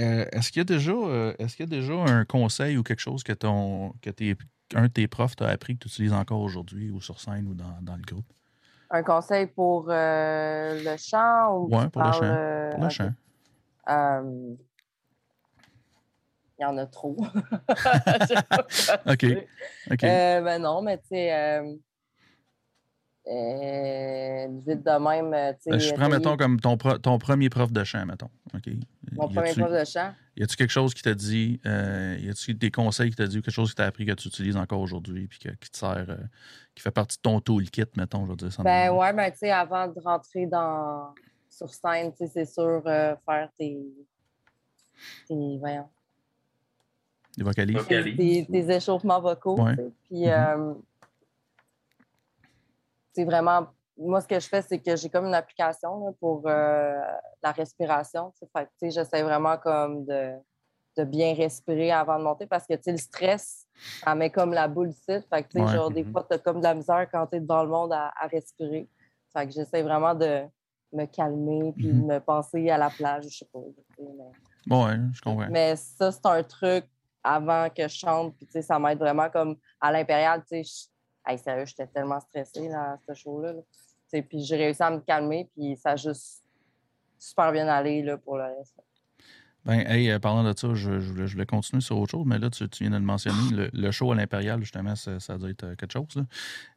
euh, 0.00 0.26
est-ce 0.32 0.50
qu'il 0.52 0.60
y 0.60 0.62
a 0.62 0.64
déjà 0.64 0.92
euh, 0.92 1.32
est-ce 1.38 1.56
qu'il 1.56 1.64
y 1.70 1.74
a 1.74 1.78
déjà 1.80 1.94
un 1.94 2.24
conseil 2.26 2.76
ou 2.76 2.82
quelque 2.82 3.00
chose 3.00 3.22
que 3.22 3.32
ton 3.32 3.94
que 4.02 4.10
tes, 4.10 4.36
un 4.74 4.82
de 4.82 4.88
tes 4.88 5.06
profs 5.08 5.36
t'a 5.36 5.48
appris 5.48 5.74
que 5.74 5.84
tu 5.84 5.88
utilises 5.88 6.12
encore 6.12 6.40
aujourd'hui 6.40 6.90
ou 6.90 7.00
sur 7.00 7.18
scène 7.20 7.46
ou 7.46 7.54
dans, 7.54 7.78
dans 7.80 7.96
le 7.96 8.02
groupe? 8.02 8.26
Un 8.90 9.02
conseil 9.04 9.46
pour 9.46 9.86
euh, 9.88 10.82
le 10.84 10.96
chant 10.98 11.56
ou 11.56 11.70
Ouais, 11.70 11.84
tu 11.84 11.90
pour 11.90 12.02
le 12.02 12.10
parles, 12.10 12.24
chant. 12.24 12.34
euh, 12.36 12.70
Pour 12.72 12.82
le 12.82 12.88
chant. 12.90 13.12
Il 16.58 16.62
y 16.62 16.64
en 16.64 16.76
a 16.78 16.86
trop. 16.86 17.16
OK. 19.06 19.24
OK. 19.90 20.04
Euh, 20.04 20.40
ben 20.40 20.58
non, 20.62 20.82
mais 20.82 20.98
tu 20.98 21.04
sais, 21.08 21.32
euh, 21.34 21.74
euh, 23.26 24.46
vite 24.66 24.84
de 24.84 24.98
même, 24.98 25.54
je 25.66 25.94
prends, 25.94 26.08
mettons, 26.10 26.36
comme 26.36 26.60
ton, 26.60 26.76
pro- 26.76 26.98
ton 26.98 27.18
premier 27.18 27.48
prof 27.48 27.72
de 27.72 27.82
chant, 27.82 28.04
mettons. 28.06 28.30
OK. 28.54 28.68
Mon 29.12 29.28
premier 29.28 29.52
prof 29.54 29.72
de 29.72 29.84
chant? 29.84 30.12
Y 30.36 30.42
a-tu 30.42 30.56
quelque 30.56 30.70
chose 30.70 30.92
qui 30.94 31.02
t'a 31.02 31.14
dit, 31.14 31.60
y 31.64 32.28
a-tu 32.28 32.54
des 32.54 32.70
conseils 32.70 33.10
qui 33.10 33.16
t'a 33.16 33.26
dit, 33.26 33.38
ou 33.38 33.42
quelque 33.42 33.54
chose 33.54 33.70
qui 33.70 33.76
t'a 33.76 33.86
appris 33.86 34.04
que 34.04 34.12
tu 34.12 34.28
utilises 34.28 34.56
encore 34.56 34.80
aujourd'hui, 34.80 35.26
puis 35.26 35.38
que- 35.38 35.48
qui 35.56 35.70
te 35.70 35.76
sert, 35.76 36.06
qui 36.74 36.82
fait 36.82 36.90
partie 36.90 37.16
de 37.16 37.22
ton 37.22 37.40
toolkit, 37.40 37.84
mettons, 37.96 38.26
je 38.26 38.30
veux 38.30 38.36
dire 38.36 38.50
Ben 38.62 38.90
ouais, 38.90 39.12
ben 39.12 39.30
tu 39.32 39.38
sais, 39.38 39.50
avant 39.50 39.88
de 39.88 39.98
rentrer 40.00 40.46
dans 40.46 41.14
sur 41.48 41.72
scène, 41.72 42.12
tu 42.12 42.18
sais, 42.26 42.30
c'est 42.32 42.46
sûr, 42.46 42.82
faire 42.84 43.48
tes. 43.58 43.78
tes 45.28 45.56
voyons, 45.58 45.88
Des 47.36 47.44
vocalises. 47.44 47.86
Tes 48.46 48.70
échauffements 48.76 49.20
vocaux. 49.20 49.60
Ouais. 49.60 49.76
tu 49.76 49.82
sais. 49.82 49.92
Puis, 50.08 50.22
Mhm. 50.26 50.30
euh, 50.32 50.74
c'est 53.12 53.24
vraiment. 53.24 53.66
Moi, 53.96 54.20
ce 54.20 54.26
que 54.26 54.40
je 54.40 54.48
fais, 54.48 54.60
c'est 54.62 54.78
que 54.80 54.96
j'ai 54.96 55.08
comme 55.08 55.26
une 55.26 55.34
application 55.34 56.04
là, 56.06 56.12
pour 56.18 56.42
euh, 56.46 57.00
la 57.42 57.52
respiration. 57.52 58.32
tu 58.32 58.38
sais. 58.40 58.50
Fait 58.56 58.64
que, 58.64 58.70
tu 58.70 58.76
sais, 58.78 58.90
j'essaie 58.90 59.22
vraiment 59.22 59.56
comme 59.56 60.04
de, 60.04 60.32
de 60.96 61.04
bien 61.04 61.32
respirer 61.34 61.92
avant 61.92 62.18
de 62.18 62.24
monter 62.24 62.46
parce 62.46 62.66
que, 62.66 62.74
tu 62.74 62.82
sais, 62.84 62.90
le 62.92 62.96
stress, 62.98 63.66
ça 64.04 64.14
met 64.16 64.30
comme 64.30 64.52
la 64.52 64.66
boule 64.66 64.90
ici. 64.90 65.02
Fait 65.06 65.42
que, 65.44 65.48
tu 65.48 65.58
sais, 65.58 65.64
Ouais. 65.64 65.72
genre, 65.72 65.90
des 65.92 66.02
Mhm. 66.02 66.10
fois, 66.12 66.26
tu 66.28 66.34
as 66.34 66.38
comme 66.38 66.58
de 66.58 66.64
la 66.64 66.74
misère 66.74 67.06
quand 67.10 67.26
tu 67.28 67.36
es 67.36 67.40
devant 67.40 67.62
le 67.62 67.68
monde 67.70 67.92
à, 67.92 68.12
à 68.20 68.26
respirer. 68.26 68.88
Fait 69.32 69.46
que 69.46 69.52
j'essaie 69.52 69.82
vraiment 69.82 70.14
de 70.14 70.42
me 70.92 71.06
calmer 71.06 71.72
puis 71.76 71.88
de 71.88 71.92
me 71.92 72.18
penser 72.20 72.68
à 72.70 72.78
la 72.78 72.90
plage, 72.90 73.24
je 73.28 73.38
sais 73.38 73.48
pas. 73.52 73.58
mais- 73.98 74.06
Bon, 74.66 74.86
ouais, 74.86 74.96
je 75.12 75.20
comprends. 75.20 75.48
mais 75.50 75.76
ça, 75.76 76.10
c'est 76.10 76.24
un 76.26 76.42
truc 76.42 76.86
avant 77.24 77.68
que 77.70 77.88
je 77.88 77.96
chante. 77.96 78.34
Puis, 78.36 78.62
ça 78.62 78.78
m'aide 78.78 78.98
vraiment 78.98 79.30
comme 79.30 79.56
à 79.80 79.90
l'impérial. 79.90 80.42
Tu 80.48 80.62
sais, 80.62 80.88
Hey, 81.26 81.38
sérieux, 81.38 81.64
j'étais 81.64 81.86
tellement 81.86 82.20
stressée 82.20 82.68
là, 82.68 82.98
ce 83.08 83.14
show-là. 83.14 83.54
là. 83.54 84.22
Puis 84.22 84.44
j'ai 84.44 84.56
réussi 84.56 84.82
à 84.82 84.90
me 84.90 85.00
calmer. 85.00 85.48
Puis 85.56 85.76
ça 85.76 85.92
a 85.92 85.96
juste 85.96 86.44
super 87.18 87.50
bien 87.50 87.66
allé 87.66 88.02
là, 88.02 88.18
pour 88.18 88.36
le 88.36 88.44
reste. 88.44 88.78
Ben, 89.64 89.80
hey, 89.86 90.10
euh, 90.10 90.18
parlant 90.18 90.44
de 90.44 90.56
ça, 90.56 90.74
je, 90.74 91.00
je 91.00 91.32
voulais, 91.32 91.46
continuer 91.46 91.80
sur 91.80 91.98
autre 91.98 92.10
chose, 92.10 92.26
mais 92.26 92.38
là, 92.38 92.50
tu, 92.50 92.66
viens 92.80 92.90
de 92.90 92.96
le 92.96 93.00
mentionner. 93.00 93.70
Le, 93.72 93.90
show 93.90 94.12
à 94.12 94.14
l'Impérial, 94.14 94.60
justement, 94.60 94.94
ça, 94.94 95.38
doit 95.38 95.48
être 95.48 95.64
euh, 95.64 95.74
quelque 95.74 95.92
chose. 95.92 96.16
là. 96.16 96.24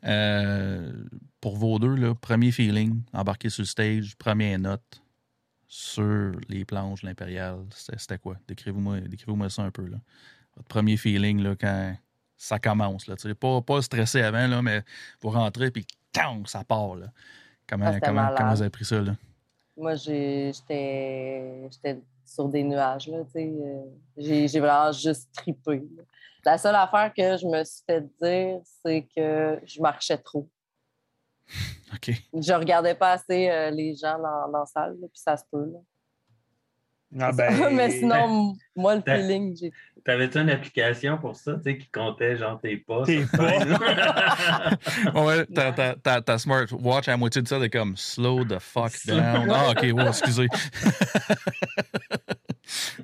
Euh, 0.06 0.94
pour 1.42 1.58
vos 1.58 1.80
deux, 1.80 1.96
là, 1.96 2.16
premier 2.16 2.52
feeling, 2.52 3.02
embarqué 3.12 3.50
sur 3.50 3.64
le 3.64 3.68
stage, 3.68 4.16
première 4.16 4.58
note 4.58 5.04
sur 5.68 6.32
les 6.48 6.64
planches 6.64 7.02
de 7.02 7.08
l'Impérial, 7.08 7.58
c'était 7.72 8.00
c'était 8.00 8.18
quoi? 8.18 8.38
Décrivez-moi 8.48 9.02
décrivez 9.02 9.50
ça 9.50 9.64
un 9.64 9.72
peu. 9.72 9.86
Là. 9.86 9.98
Votre 10.58 10.68
premier 10.68 10.98
feeling 10.98 11.42
là, 11.42 11.56
quand 11.60 11.96
ça 12.36 12.60
commence. 12.60 13.08
Là, 13.08 13.16
pas, 13.40 13.62
pas 13.62 13.82
stressé 13.82 14.22
avant, 14.22 14.48
là, 14.48 14.62
mais 14.62 14.84
vous 15.22 15.30
rentrez 15.30 15.72
puis 15.72 15.86
tang, 16.12 16.46
ça 16.46 16.64
part. 16.64 16.96
Là. 16.96 17.08
Comment, 17.68 17.86
Ah, 17.88 18.00
comment, 18.00 18.22
malade. 18.22 18.38
comment 18.38 18.54
vous 18.54 18.62
avez 18.62 18.70
pris 18.70 18.86
ça? 18.86 19.00
Là? 19.02 19.16
Moi, 19.76 19.96
j'ai- 19.96 20.52
j'étais 20.54 21.68
j'étais 21.72 22.00
sur 22.26 22.50
des 22.50 22.64
nuages. 22.64 23.08
Là, 23.08 23.24
tu 23.26 23.32
sais, 23.32 23.54
euh, 23.54 24.48
j'ai 24.48 24.60
vraiment 24.60 24.92
juste 24.92 25.32
tripé. 25.34 25.84
là. 25.96 26.04
La 26.46 26.58
seule 26.58 26.76
affaire 26.76 27.12
que 27.16 27.38
je 27.38 27.46
me 27.46 27.64
suis 27.64 27.84
fait 27.86 28.02
dire, 28.22 28.60
c'est 28.84 29.08
que 29.16 29.60
je 29.66 29.82
marchais 29.82 30.18
trop. 30.18 30.48
OK. 31.94 32.12
Je 32.34 32.54
regardais 32.54 32.96
pas 32.96 33.14
assez 33.14 33.50
euh, 33.50 33.70
les 33.70 33.96
gens 33.96 34.18
dans, 34.18 34.52
dans 34.52 34.60
la 34.60 34.66
salle, 34.66 34.96
puis 35.00 35.10
ça 35.22 35.38
se 35.38 35.44
peut. 35.52 35.72
là. 35.72 35.80
Ah 37.20 37.32
ben, 37.32 37.52
Mais 37.76 37.90
sinon, 37.92 38.56
moi, 38.76 38.96
le 38.96 39.02
feeling, 39.02 39.56
j'ai. 39.58 39.72
T'avais-tu 40.08 40.38
une 40.40 40.50
application 40.50 41.18
pour 41.18 41.36
ça, 41.36 41.56
tu 41.56 41.64
sais, 41.64 41.78
qui 41.78 41.90
comptait 41.92 42.38
genre 42.38 42.58
tes 42.62 42.78
pas? 42.78 43.04
Tes 43.04 43.26
sur 43.28 43.36
scène? 43.36 43.78
Ouais, 45.14 45.46
ta, 45.48 45.74
ta, 45.74 45.96
ta, 45.96 46.22
ta 46.22 46.38
smartwatch 46.38 47.10
à 47.10 47.18
moitié 47.18 47.42
de 47.42 47.48
ça, 47.50 47.58
est 47.58 47.70
comme 47.70 47.98
slow 47.98 48.46
the 48.46 48.58
fuck 48.58 48.94
down. 49.06 49.52
Ah, 49.52 49.72
ok, 49.72 49.82
ouais, 49.84 50.08
excusez. 50.08 50.48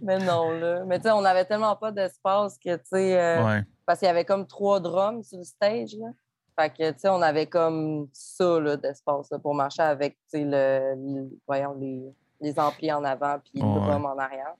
Mais 0.01 0.17
non, 0.19 0.51
là. 0.51 0.83
Mais 0.85 0.97
tu 0.99 1.03
sais, 1.03 1.11
on 1.11 1.21
n'avait 1.21 1.43
tellement 1.45 1.75
pas 1.75 1.91
d'espace 1.91 2.57
que, 2.57 2.75
tu 2.77 2.81
sais, 2.85 3.19
euh, 3.19 3.43
Ouais. 3.45 3.63
parce 3.85 3.99
qu'il 3.99 4.07
y 4.07 4.11
avait 4.11 4.23
comme 4.25 4.47
trois 4.47 4.79
drums 4.79 5.23
sur 5.23 5.37
le 5.39 5.43
stage, 5.43 5.95
là. 5.99 6.07
Fait 6.57 6.69
que, 6.69 6.91
tu 6.91 6.99
sais, 6.99 7.09
on 7.09 7.21
avait 7.21 7.47
comme 7.47 8.07
ça, 8.13 8.59
là, 8.59 8.77
d'espace, 8.77 9.29
là, 9.31 9.39
pour 9.39 9.55
marcher 9.55 9.81
avec, 9.81 10.13
tu 10.31 10.39
sais, 10.39 10.43
le, 10.45 10.93
le- 10.95 11.29
voyons, 11.47 11.75
les, 11.79 12.01
les 12.41 12.59
amplis 12.59 12.91
en 12.93 13.03
avant 13.03 13.39
puis 13.39 13.59
le 13.61 13.67
Ouais. 13.67 13.73
drum 13.81 14.05
en 14.05 14.17
arrière, 14.17 14.53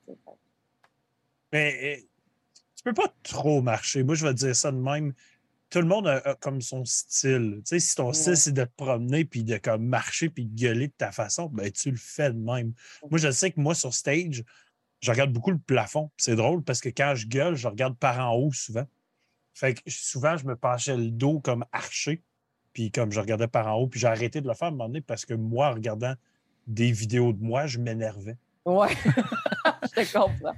Mais 1.52 1.78
eh, 1.82 2.08
tu 2.84 2.90
peux 2.90 2.94
pas 2.94 3.14
trop 3.24 3.62
marcher. 3.62 4.04
Moi, 4.04 4.16
je 4.16 4.26
vais 4.26 4.34
te 4.34 4.40
dire 4.40 4.56
ça 4.56 4.72
de 4.72 4.78
même. 4.78 5.14
Tout 5.70 5.80
le 5.80 5.88
monde 5.88 6.08
a, 6.08 6.18
a 6.18 6.36
comme 6.36 6.62
son 6.62 6.86
style. 6.86 7.56
Tu 7.60 7.62
sais, 7.66 7.80
si 7.80 7.96
ton 7.96 8.08
Ouais. 8.08 8.14
style, 8.14 8.38
c'est 8.38 8.52
de 8.52 8.64
te 8.64 8.72
promener 8.76 9.26
puis 9.26 9.44
de 9.44 9.58
comme 9.58 9.86
marcher 9.86 10.30
puis 10.30 10.46
de 10.46 10.56
gueuler 10.60 10.88
de 10.88 10.94
ta 10.98 11.12
façon, 11.12 11.48
ben 11.48 11.72
tu 11.72 11.90
le 11.92 11.98
fais 11.98 12.32
de 12.32 12.38
même. 12.38 12.74
Moi, 13.10 13.18
je 13.20 13.32
sais 13.32 13.52
que 13.52 13.60
moi, 13.60 13.74
sur 13.74 13.94
stage, 13.94 14.44
je 15.02 15.12
regarde 15.12 15.32
beaucoup 15.32 15.52
le 15.52 15.58
plafond. 15.58 16.12
C'est 16.18 16.36
drôle 16.36 16.64
parce 16.64 16.80
que 16.82 16.90
quand 16.90 17.16
je 17.16 17.26
gueule, 17.28 17.56
je 17.56 17.68
regarde 17.68 17.98
par 17.98 18.20
en 18.20 18.36
haut 18.36 18.52
souvent. 18.54 18.86
Fait 19.56 19.74
que 19.76 19.82
souvent, 19.88 20.36
je 20.38 20.46
me 20.46 20.56
penchais 20.56 20.98
le 20.98 21.10
dos 21.10 21.40
comme 21.40 21.66
arché. 21.72 22.22
Puis 22.74 22.92
comme 22.92 23.12
je 23.12 23.20
regardais 23.20 23.48
par 23.48 23.68
en 23.68 23.76
haut, 23.76 23.88
puis 23.88 24.00
j'ai 24.00 24.08
arrêté 24.08 24.42
de 24.42 24.48
le 24.48 24.54
faire 24.56 24.66
à 24.66 24.70
un 24.70 24.72
moment 24.72 24.88
donné 24.88 25.02
parce 25.02 25.26
que 25.26 25.34
moi, 25.34 25.70
en 25.70 25.74
regardant 25.76 26.16
des 26.68 26.92
vidéos 26.92 27.34
de 27.34 27.44
moi, 27.44 27.68
je 27.68 27.78
m'énervais. 27.80 28.38
Ouais, 28.66 28.88
je 29.84 30.02
te 30.04 30.14
comprends. 30.14 30.54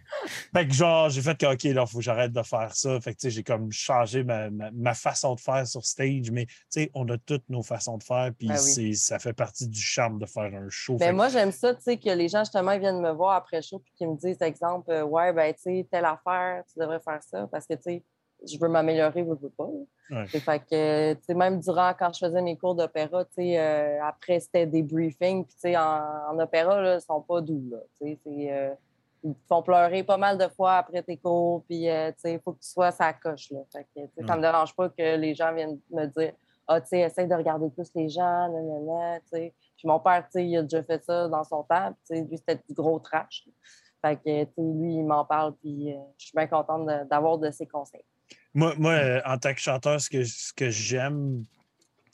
Fait 0.54 0.68
que 0.68 0.74
genre, 0.74 1.10
j'ai 1.10 1.22
fait 1.24 1.36
que, 1.38 1.46
OK, 1.52 1.64
là, 1.64 1.84
il 1.86 1.88
faut 1.90 1.98
que 1.98 2.04
j'arrête 2.04 2.32
de 2.32 2.44
faire 2.44 2.76
ça. 2.76 3.02
Fait 3.02 3.14
que, 3.14 3.20
tu 3.20 3.24
sais, 3.24 3.30
j'ai 3.32 3.44
comme 3.44 3.72
changé 3.72 4.24
ma, 4.24 4.50
ma- 4.52 4.70
ma 4.72 4.94
façon 4.94 5.34
de 5.34 5.40
faire 5.40 5.66
sur 5.66 5.84
stage. 5.84 6.30
Mais, 6.32 6.46
tu 6.46 6.54
sais, 6.70 6.92
on 6.94 7.08
a 7.10 7.18
toutes 7.18 7.50
nos 7.50 7.64
façons 7.64 7.98
de 7.98 8.04
faire. 8.04 8.32
Puis, 8.38 8.48
Ben 8.48 8.60
oui. 8.78 8.96
ça 8.96 9.18
fait 9.18 9.34
partie 9.34 9.68
du 9.68 9.82
charme 9.82 10.20
de 10.20 10.26
faire 10.28 10.54
un 10.54 10.70
show. 10.70 10.98
Ben 10.98 11.10
que- 11.12 11.16
moi, 11.16 11.30
j'aime 11.30 11.52
ça, 11.52 11.74
tu 11.74 11.82
sais, 11.82 11.98
que 11.98 12.10
les 12.12 12.30
gens, 12.30 12.44
justement, 12.44 12.72
ils 12.74 12.80
viennent 12.80 13.02
me 13.02 13.12
voir 13.12 13.36
après 13.38 13.58
le 13.58 13.64
show 13.64 13.80
puis 13.80 13.92
qu'ils 13.98 14.10
me 14.10 14.16
disent, 14.18 14.42
exemple, 14.42 14.92
euh, 14.92 15.04
ouais, 15.04 15.34
ben, 15.34 15.52
tu 15.54 15.62
sais, 15.64 15.88
telle 15.92 16.06
affaire, 16.06 16.64
tu 16.72 16.80
devrais 16.80 17.00
faire 17.00 17.22
ça 17.24 17.48
parce 17.52 17.66
que, 17.66 17.74
tu 17.74 17.82
sais, 17.84 18.04
je 18.48 18.58
veux 18.60 18.68
m'améliorer, 18.68 19.24
je 19.24 19.30
veux 19.42 19.50
pas. 19.50 19.68
Ouais. 20.12 20.28
Fait 20.28 20.60
que, 20.60 21.34
même 21.34 21.60
durant, 21.60 21.94
quand 21.98 22.14
je 22.14 22.26
faisais 22.26 22.42
mes 22.42 22.58
cours 22.58 22.76
d'opéra, 22.76 23.24
euh, 23.40 24.00
après, 24.04 24.40
c'était 24.40 24.66
des 24.66 24.84
briefings, 24.84 25.46
puis, 25.46 25.76
en, 25.76 25.82
en 26.32 26.40
opéra, 26.40 26.82
là, 26.82 26.96
ils 26.96 27.02
sont 27.02 27.22
pas 27.22 27.42
doux, 27.42 27.64
là. 27.72 27.78
Euh, 28.02 28.74
ils 29.24 29.34
te 29.34 29.48
font 29.48 29.64
pleurer 29.64 30.04
pas 30.04 30.18
mal 30.18 30.38
de 30.38 30.48
fois 30.50 30.74
après 30.76 31.02
tes 31.02 31.18
cours, 31.18 31.64
puis, 31.68 31.90
euh, 31.90 32.12
il 32.26 32.40
faut 32.40 32.54
que 32.54 32.60
tu 32.60 32.70
sois 32.70 32.92
sa 32.92 33.14
coche, 33.14 33.52
là. 33.52 33.60
Fait 33.72 33.88
que, 33.96 34.02
ça 34.28 34.36
me 34.36 34.42
dérange 34.42 34.76
pas 34.76 34.90
que 34.90 35.16
les 35.16 35.34
gens 35.34 35.54
viennent 35.54 35.80
me 35.90 36.06
dire, 36.06 36.34
ah, 36.68 36.82
tu 36.82 36.88
sais, 36.88 37.00
essaye 37.02 37.28
de 37.28 37.36
regarder 37.36 37.70
plus 37.70 37.90
les 37.96 38.10
gens, 38.10 38.48
nanana. 38.50 39.20
Puis 39.32 39.54
mon 39.88 40.00
père, 40.00 40.28
il 40.36 40.58
a 40.58 40.62
déjà 40.64 40.82
fait 40.84 41.04
ça 41.04 41.28
dans 41.28 41.44
son 41.44 41.64
temps. 41.64 41.94
Puis, 42.10 42.22
lui, 42.22 42.38
c'était 42.38 42.60
du 42.68 42.74
gros 42.74 42.98
trash. 43.00 43.48
Fait 44.04 44.16
que, 44.18 44.62
lui, 44.62 44.96
il 44.96 45.04
m'en 45.06 45.26
parle. 45.26 45.54
Puis, 45.56 45.94
euh, 45.94 45.98
je 46.18 46.26
suis 46.28 46.36
bien 46.36 46.48
contente 46.48 46.86
de- 46.88 47.04
d'avoir 47.08 47.38
de 47.38 47.50
ses 47.52 47.68
conseils. 47.68 48.04
Moi, 48.56 48.74
moi 48.78 48.94
euh, 48.94 49.22
en 49.26 49.38
tant 49.38 49.54
que 49.54 49.60
chanteur, 49.60 50.02
ce 50.02 50.10
que, 50.10 50.24
ce 50.24 50.52
que 50.54 50.72
j'aime, 50.72 51.46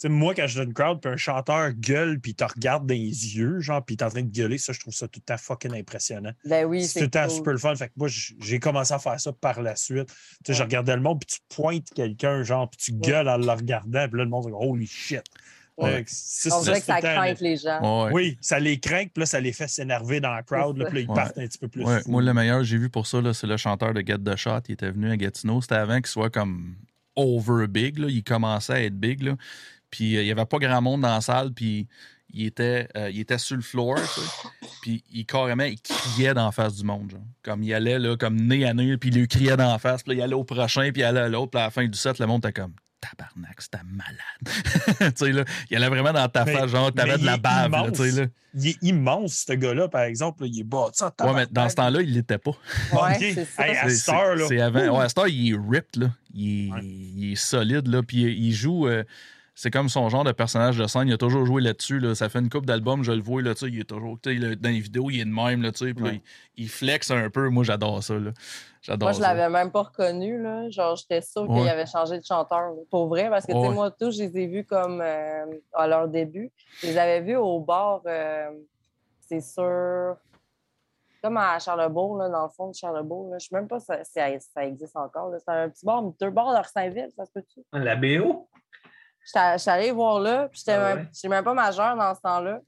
moi, 0.03 0.33
quand 0.33 0.47
je 0.47 0.57
dans 0.57 0.63
une 0.65 0.73
crowd, 0.73 0.99
puis 0.99 1.11
un 1.11 1.17
chanteur 1.17 1.71
gueule, 1.73 2.19
puis 2.19 2.31
il 2.31 2.35
te 2.35 2.43
regarde 2.43 2.87
dans 2.87 2.93
les 2.93 3.37
yeux, 3.37 3.59
genre, 3.59 3.83
puis 3.85 3.95
est 3.95 4.03
en 4.03 4.09
train 4.09 4.23
de 4.23 4.31
gueuler, 4.35 4.57
ça, 4.57 4.73
je 4.73 4.79
trouve 4.79 4.93
ça 4.93 5.07
tout 5.07 5.19
le 5.19 5.25
temps 5.25 5.37
fucking 5.37 5.75
impressionnant. 5.75 6.31
Ben 6.43 6.65
oui, 6.65 6.85
c'est 6.85 6.99
tout 6.99 7.05
le 7.05 7.11
temps 7.11 7.27
cool. 7.27 7.35
super 7.35 7.51
le 7.53 7.59
fun. 7.59 7.75
Fait 7.75 7.87
que 7.87 7.93
moi, 7.97 8.07
j'ai 8.09 8.59
commencé 8.59 8.93
à 8.93 8.99
faire 8.99 9.19
ça 9.19 9.31
par 9.31 9.61
la 9.61 9.75
suite. 9.75 10.07
Tu 10.07 10.13
sais, 10.47 10.53
je 10.53 10.59
Ouais. 10.59 10.65
regardais 10.65 10.95
le 10.95 11.01
monde, 11.01 11.19
puis 11.19 11.37
tu 11.37 11.55
pointes 11.55 11.87
quelqu'un, 11.93 12.41
genre, 12.43 12.69
puis 12.69 12.77
tu 12.79 12.93
gueules 12.93 13.29
en 13.29 13.37
le 13.37 13.51
regardant, 13.51 14.07
puis 14.07 14.17
là, 14.17 14.23
le 14.23 14.29
monde 14.29 14.47
dit 14.47 14.51
Holy 14.53 14.87
shit. 14.87 15.23
Ouais. 15.77 16.05
On 16.51 16.61
dirait 16.61 16.79
que 16.79 16.85
ça 16.85 16.99
craint 17.01 17.27
le- 17.33 17.37
les 17.41 17.57
gens. 17.57 18.05
Ouais. 18.05 18.11
Oui, 18.13 18.37
ça 18.41 18.59
les 18.59 18.79
craint, 18.79 19.05
puis 19.05 19.21
là, 19.21 19.25
ça 19.25 19.39
les 19.39 19.51
fait 19.53 19.67
s'énerver 19.67 20.19
dans 20.19 20.31
la 20.31 20.43
crowd, 20.43 20.77
là, 20.77 20.85
puis 20.85 20.95
là, 20.95 21.01
ils 21.01 21.09
Ouais. 21.09 21.15
partent 21.15 21.37
un 21.37 21.47
petit 21.47 21.57
peu 21.57 21.67
plus. 21.69 21.83
Moi, 22.07 22.21
le 22.21 22.33
meilleur 22.33 22.59
que 22.59 22.63
j'ai 22.65 22.77
vu 22.77 22.89
pour 22.89 23.07
ça, 23.07 23.19
là, 23.21 23.33
c'est 23.33 23.47
le 23.47 23.57
chanteur 23.57 23.93
de 23.93 24.01
Get 24.05 24.19
the 24.19 24.35
Shot. 24.35 24.59
Il 24.67 24.73
était 24.73 24.91
venu 24.91 25.09
à 25.09 25.17
Gatineau. 25.17 25.61
C'était 25.61 25.75
avant 25.75 25.95
qu'il 25.97 26.07
soit 26.07 26.29
comme 26.29 26.75
over 27.15 27.67
big. 27.67 27.97
Là. 27.97 28.07
Il 28.09 28.23
commençait 28.23 28.73
à 28.73 28.83
être 28.83 28.99
big. 28.99 29.23
Là. 29.23 29.35
Puis 29.89 30.15
euh, 30.17 30.21
il 30.21 30.25
n'y 30.25 30.31
avait 30.31 30.45
pas 30.45 30.57
grand 30.59 30.81
monde 30.81 31.01
dans 31.01 31.13
la 31.15 31.21
salle. 31.21 31.51
Puis 31.53 31.87
il 32.33 32.45
était, 32.45 32.87
euh, 32.95 33.09
il 33.09 33.19
était 33.19 33.37
sur 33.37 33.55
le 33.55 33.61
floor. 33.61 33.95
tu 33.97 34.21
sais. 34.21 34.67
Puis 34.81 35.03
il 35.11 35.25
carrément, 35.25 35.63
il 35.63 35.79
criait 35.81 36.33
dans 36.33 36.45
la 36.45 36.51
face 36.51 36.75
du 36.75 36.83
monde. 36.85 37.11
Genre. 37.11 37.19
Comme 37.43 37.63
il 37.63 37.73
allait 37.73 37.99
là, 37.99 38.15
comme 38.17 38.35
nez 38.39 38.65
à 38.65 38.73
nez, 38.73 38.97
puis 38.97 39.09
il 39.09 39.17
lui 39.19 39.27
criait 39.27 39.57
dans 39.57 39.71
la 39.71 39.79
face. 39.79 40.03
Puis 40.03 40.11
là, 40.13 40.19
il 40.19 40.23
allait 40.23 40.33
au 40.35 40.43
prochain, 40.43 40.91
puis 40.91 41.01
il 41.01 41.05
allait 41.05 41.19
à 41.21 41.27
l'autre. 41.29 41.51
Puis 41.51 41.59
à 41.61 41.65
la 41.65 41.71
fin 41.71 41.85
du 41.85 41.97
set, 41.97 42.19
le 42.19 42.27
monde 42.27 42.45
était 42.45 42.53
comme 42.61 42.73
tabarnak, 43.01 43.59
c'était 43.61 43.79
malade. 43.83 45.13
tu 45.17 45.25
sais, 45.25 45.31
là, 45.31 45.43
il 45.69 45.75
allait 45.77 45.89
vraiment 45.89 46.13
dans 46.13 46.29
ta 46.29 46.45
Mais- 46.45 46.53
face, 46.53 46.69
genre, 46.71 46.93
t'avais 46.93 47.17
de 47.17 47.25
la 47.25 47.37
bave. 47.37 47.71
Là, 47.71 47.79
immense. 47.79 47.97
tu 47.97 48.09
sais, 48.09 48.21
là. 48.21 48.27
Il 48.53 48.67
est 48.67 48.77
immense, 48.83 49.45
ce 49.47 49.53
gars-là, 49.53 49.87
par 49.87 50.01
exemple. 50.03 50.43
là, 50.43 50.49
il 50.51 50.59
est 50.59 50.63
bâti 50.63 51.03
en 51.03 51.25
Ouais, 51.25 51.33
mais 51.33 51.47
dans 51.49 51.67
ce 51.69 51.75
temps-là, 51.75 52.01
il 52.01 52.13
l'était 52.13 52.37
pas. 52.37 52.51
Ouais, 52.93 53.15
Ok. 53.15 53.17
c'est 53.19 53.45
ça. 53.45 53.67
Hey, 53.67 53.75
à 53.77 53.85
là. 54.35 54.45
C'est 54.47 54.61
avant. 54.61 54.97
Ouais, 54.97 55.03
à 55.05 55.09
cette 55.09 55.17
heure, 55.17 55.27
il 55.27 55.53
est 55.53 55.57
ripped, 55.69 56.01
là. 56.01 56.09
Il 56.33 56.67
est, 56.67 56.71
Ouais. 56.71 56.79
il 56.83 57.31
est 57.31 57.35
solide, 57.35 57.87
là. 57.87 58.03
Puis 58.03 58.23
il 58.23 58.53
joue. 58.53 58.87
euh, 58.87 59.03
c'est 59.61 59.69
comme 59.69 59.89
son 59.89 60.09
genre 60.09 60.23
de 60.23 60.31
personnage 60.31 60.79
de 60.79 60.87
scène. 60.87 61.07
Il 61.07 61.13
a 61.13 61.19
toujours 61.19 61.45
joué 61.45 61.61
là-dessus. 61.61 61.99
Là. 61.99 62.15
Ça 62.15 62.29
fait 62.29 62.39
une 62.39 62.49
coupe 62.49 62.65
d'albums, 62.65 63.03
je 63.03 63.11
le 63.11 63.21
vois. 63.21 63.43
Là, 63.43 63.53
il 63.61 63.79
est 63.79 63.83
toujours. 63.83 64.17
Dans 64.23 64.31
les 64.31 64.79
vidéos, 64.79 65.11
il 65.11 65.19
est 65.19 65.25
de 65.25 65.29
même. 65.29 65.61
Là, 65.61 65.69
puis 65.71 65.93
il, 65.99 66.21
il, 66.57 66.67
flex 66.67 67.11
un 67.11 67.29
peu. 67.29 67.47
Moi, 67.49 67.63
j'adore 67.63 68.01
ça. 68.01 68.15
Là. 68.15 68.31
Moi, 68.99 69.11
je 69.11 69.21
l'avais 69.21 69.49
même 69.49 69.69
pas 69.69 69.83
reconnu. 69.83 70.41
Là. 70.41 70.67
Genre, 70.71 70.95
j'étais 70.95 71.21
sûre 71.21 71.45
qu'il 71.45 71.69
avait 71.69 71.85
changé 71.85 72.17
de 72.17 72.25
chanteur. 72.25 72.71
Pour 72.89 73.07
vrai, 73.07 73.29
parce 73.29 73.45
que 73.45 73.53
moi, 73.53 73.91
tous, 73.91 74.17
je 74.17 74.23
les 74.23 74.39
ai 74.39 74.47
vus 74.47 74.65
comme 74.65 74.99
euh, 74.99 75.45
à 75.73 75.85
leur 75.85 76.07
début. 76.07 76.51
Je 76.81 76.87
les 76.87 76.97
avais 76.97 77.21
vus 77.21 77.35
au 77.35 77.59
bar, 77.59 78.01
euh, 78.07 78.49
c'est 79.19 79.41
sûr. 79.41 80.15
Comme 81.21 81.37
à 81.37 81.59
Charlebourg, 81.59 82.17
là, 82.17 82.29
dans 82.29 82.45
le 82.45 82.49
fond 82.49 82.69
de 82.69 82.73
Charlebourg. 82.73 83.29
Là. 83.29 83.37
Je 83.37 83.45
ne 83.45 83.49
sais 83.49 83.55
même 83.55 83.67
pas 83.67 83.79
si 83.79 83.85
ça, 83.85 84.39
ça, 84.39 84.65
existe 84.65 84.97
encore. 84.97 85.31
C'est 85.37 85.51
un 85.51 85.69
petit 85.69 85.85
bar, 85.85 86.01
deux 86.19 86.31
bars 86.31 86.59
de 86.59 86.67
Saint-Ville, 86.67 87.11
ça 87.15 87.25
se 87.25 87.31
peut-tu? 87.31 87.61
La 87.73 87.95
BO? 87.95 88.47
Je 89.23 89.57
suis 89.57 89.69
allée 89.69 89.91
voir 89.91 90.19
là, 90.19 90.47
puis 90.49 90.59
j'étais 90.59 90.73
ah 90.73 90.95
même, 90.95 91.09
même, 91.29 91.43
pas 91.43 91.53
majeure 91.53 91.95
dans 91.95 92.13
ce 92.15 92.21
temps-là. 92.21 92.61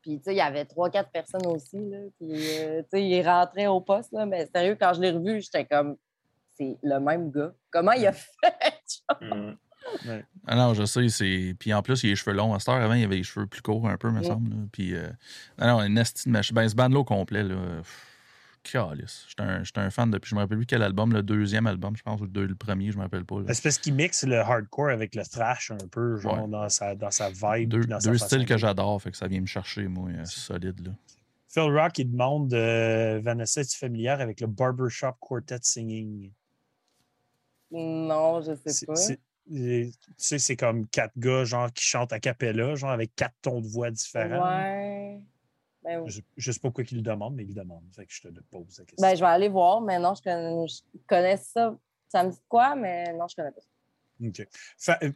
Puis, 0.00 0.18
tu 0.18 0.24
sais, 0.24 0.34
il 0.34 0.38
y 0.38 0.40
avait 0.40 0.64
trois, 0.64 0.88
quatre 0.88 1.10
personnes 1.10 1.46
aussi, 1.46 1.78
là. 1.78 1.98
Puis, 2.18 2.30
euh, 2.30 2.82
tu 2.82 2.88
sais, 2.92 3.04
il 3.04 3.28
rentrait 3.28 3.66
au 3.66 3.80
poste, 3.80 4.12
là. 4.12 4.24
Mais 4.24 4.46
sérieux, 4.46 4.76
quand 4.80 4.94
je 4.94 5.00
l'ai 5.00 5.10
revu, 5.10 5.40
j'étais 5.42 5.64
comme, 5.64 5.96
c'est 6.56 6.76
le 6.82 7.00
même 7.00 7.30
gars. 7.30 7.52
Comment 7.70 7.92
il 7.92 8.06
a 8.06 8.12
fait? 8.12 8.32
Mm. 9.20 9.52
Ah 10.48 10.56
non, 10.56 10.74
je 10.74 10.84
sais, 10.84 11.08
c'est. 11.10 11.54
Puis 11.60 11.72
en 11.72 11.80
plus, 11.80 12.02
il 12.02 12.08
a 12.08 12.10
les 12.10 12.16
cheveux 12.16 12.34
longs. 12.34 12.52
À 12.54 12.58
cette 12.58 12.70
heure, 12.70 12.82
avant, 12.82 12.94
il 12.94 13.04
avait 13.04 13.18
les 13.18 13.22
cheveux 13.22 13.46
plus 13.46 13.62
courts 13.62 13.88
un 13.88 13.96
peu, 13.96 14.10
me 14.10 14.20
semble. 14.20 14.50
Puis, 14.72 14.96
euh... 14.96 15.06
non, 15.60 15.78
un 15.78 15.94
esti 15.94 16.28
de 16.28 16.32
Ben, 16.32 16.68
ce 16.68 16.74
band-là 16.74 17.04
complet, 17.04 17.44
là. 17.44 17.54
J'étais 18.68 19.42
un, 19.42 19.62
un, 19.76 19.90
fan 19.90 20.10
depuis, 20.10 20.30
je 20.30 20.34
me 20.34 20.40
rappelle 20.40 20.58
plus 20.58 20.66
quel 20.66 20.82
album, 20.82 21.12
le 21.12 21.22
deuxième 21.22 21.66
album, 21.66 21.96
je 21.96 22.02
pense, 22.02 22.20
ou 22.20 22.26
le, 22.32 22.54
premier, 22.54 22.90
je 22.90 22.96
me 22.96 23.02
rappelle 23.02 23.24
pas. 23.24 23.36
C'est 23.52 23.62
parce 23.62 23.78
qu'il 23.78 23.94
mixe 23.94 24.24
le 24.24 24.38
hardcore 24.38 24.90
avec 24.90 25.14
le 25.14 25.24
thrash 25.24 25.70
un 25.70 25.88
peu, 25.90 26.16
genre 26.16 26.48
dans, 26.48 26.68
sa, 26.68 26.94
dans 26.94 27.10
sa 27.10 27.30
vibe. 27.30 27.70
Deux, 27.70 27.84
dans 27.84 27.98
deux 27.98 28.18
styles 28.18 28.46
que 28.46 28.56
j'adore, 28.56 29.00
fait 29.00 29.10
que 29.10 29.16
ça 29.16 29.28
vient 29.28 29.40
me 29.40 29.46
chercher, 29.46 29.88
moi, 29.88 30.10
euh, 30.10 30.24
solide. 30.24 30.86
Là. 30.86 30.92
Phil 31.48 31.72
Rock, 31.72 31.98
il 31.98 32.10
demande 32.10 32.52
euh, 32.52 33.20
Vanessa, 33.22 33.60
es-tu 33.60 33.78
familière 33.78 34.20
avec 34.20 34.40
le 34.40 34.46
Barbershop 34.46 35.14
Quartet 35.20 35.58
Singing? 35.62 36.30
Non, 37.70 38.42
je 38.42 38.52
sais 38.70 38.86
pas. 38.86 38.94
Tu 39.48 39.92
sais, 40.16 40.38
c'est 40.38 40.56
comme 40.56 40.88
quatre 40.88 41.16
gars 41.16 41.44
genre 41.44 41.72
qui 41.72 41.84
chantent 41.84 42.12
à 42.12 42.18
cappella, 42.18 42.74
genre 42.74 42.90
avec 42.90 43.14
quatre 43.14 43.34
tons 43.42 43.60
de 43.60 43.68
voix 43.68 43.90
différents. 43.90 44.44
Ouais. 44.44 45.20
Ben 45.86 46.04
je 46.08 46.20
ne 46.36 46.52
sais 46.52 46.58
pas 46.58 46.68
pourquoi 46.68 46.84
il 46.90 46.96
le 46.96 47.02
demande, 47.02 47.36
mais 47.36 47.44
il 47.44 47.48
le 47.50 47.54
demande. 47.54 47.84
Fait 47.94 48.04
que 48.04 48.12
je 48.12 48.22
te 48.22 48.28
pose 48.50 48.78
la 48.78 48.84
question. 48.84 48.96
Ben, 49.00 49.14
je 49.14 49.20
vais 49.20 49.26
aller 49.26 49.48
voir, 49.48 49.80
mais 49.80 50.00
non, 50.00 50.14
je 50.14 50.68
connais, 51.06 51.36
ça. 51.36 51.78
Ça 52.08 52.24
me 52.24 52.30
dit 52.30 52.42
quoi, 52.48 52.74
mais 52.74 53.12
non, 53.12 53.26
je 53.28 53.36
connais 53.36 53.52
pas 53.52 53.60
ça. 53.60 54.98
OK. 54.98 55.02
Euh, 55.02 55.12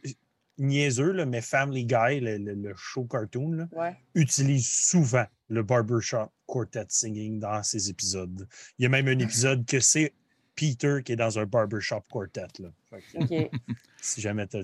niaiseux, 0.57 1.11
là, 1.11 1.25
mais 1.25 1.41
Family 1.41 1.85
Guy, 1.85 2.19
le, 2.21 2.73
show 2.75 3.03
cartoon, 3.03 3.67
utilise 4.15 4.69
souvent 4.69 5.25
le 5.49 5.63
barbershop 5.63 6.29
quartet 6.47 6.85
singing 6.87 7.39
dans 7.39 7.63
ses 7.63 7.89
épisodes. 7.89 8.47
Il 8.79 8.83
y 8.83 8.85
a 8.85 8.89
même 8.89 9.07
un 9.07 9.19
épisode 9.19 9.65
que 9.65 9.79
c'est 9.79 10.13
Peter 10.55 10.99
qui 11.03 11.13
est 11.13 11.17
dans 11.17 11.37
un 11.37 11.45
barbershop 11.45 12.03
quartet. 12.09 12.47
Là. 12.59 12.69
Si 14.01 14.19
jamais 14.19 14.47
tu 14.47 14.57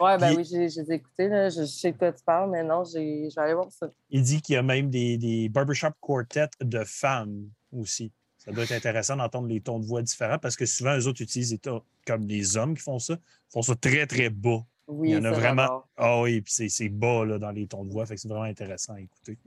oui, 0.00 0.12
ben 0.18 0.34
oui, 0.36 0.44
j'ai 0.44 0.94
écouté. 0.94 1.28
Là. 1.28 1.50
Je, 1.50 1.64
sais 1.64 1.92
de 1.92 1.98
quoi 1.98 2.12
tu 2.12 2.24
parles, 2.24 2.50
mais 2.50 2.62
non, 2.62 2.84
je 2.84 2.98
vais 2.98 3.42
aller 3.42 3.54
voir 3.54 3.70
ça. 3.70 3.90
Il 4.10 4.22
dit 4.22 4.40
qu'il 4.40 4.54
y 4.54 4.58
a 4.58 4.62
même 4.62 4.90
des, 4.90 5.18
des 5.18 5.48
barbershop 5.48 5.92
quartets 6.00 6.48
de 6.60 6.82
femmes 6.84 7.50
aussi. 7.72 8.12
Ça 8.38 8.52
doit 8.52 8.64
être 8.64 8.72
intéressant 8.72 9.16
d'entendre 9.16 9.48
les 9.48 9.60
tons 9.60 9.78
de 9.78 9.84
voix 9.84 10.00
différents 10.00 10.38
parce 10.38 10.56
que 10.56 10.64
souvent, 10.64 10.96
eux 10.96 11.06
autres 11.06 11.20
utilisent 11.20 11.58
comme 12.06 12.26
les 12.26 12.56
hommes 12.56 12.74
qui 12.74 12.82
font 12.82 12.98
ça, 12.98 13.18
font 13.50 13.60
ça 13.60 13.74
très, 13.74 14.06
très 14.06 14.30
bas. 14.30 14.64
Oui, 14.86 15.10
Il 15.10 15.12
y 15.12 15.16
en 15.18 15.24
a 15.24 15.30
vraiment. 15.30 15.84
Ah 15.96 16.20
oui, 16.22 16.40
puis 16.40 16.70
c'est 16.70 16.88
bas 16.88 17.24
là, 17.26 17.38
dans 17.38 17.50
les 17.50 17.66
tons 17.66 17.84
de 17.84 17.92
voix. 17.92 18.06
Fait 18.06 18.14
que 18.14 18.20
c'est 18.20 18.28
vraiment 18.28 18.44
intéressant 18.44 18.94
à 18.94 19.00
écouter. 19.00 19.38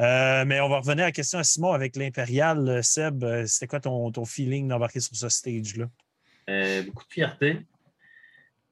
Euh, 0.00 0.44
mais 0.46 0.60
on 0.60 0.68
va 0.68 0.78
revenir 0.78 1.04
à 1.04 1.08
la 1.08 1.12
question 1.12 1.38
à 1.38 1.44
Simon 1.44 1.72
avec 1.72 1.96
l'Impérial. 1.96 2.82
Seb, 2.82 3.22
euh, 3.22 3.46
c'était 3.46 3.66
quoi 3.66 3.80
ton, 3.80 4.10
ton 4.10 4.24
feeling 4.24 4.68
d'embarquer 4.68 5.00
sur 5.00 5.14
ce 5.14 5.28
stage-là? 5.28 5.86
Euh, 6.48 6.82
beaucoup 6.84 7.04
de 7.04 7.12
fierté. 7.12 7.66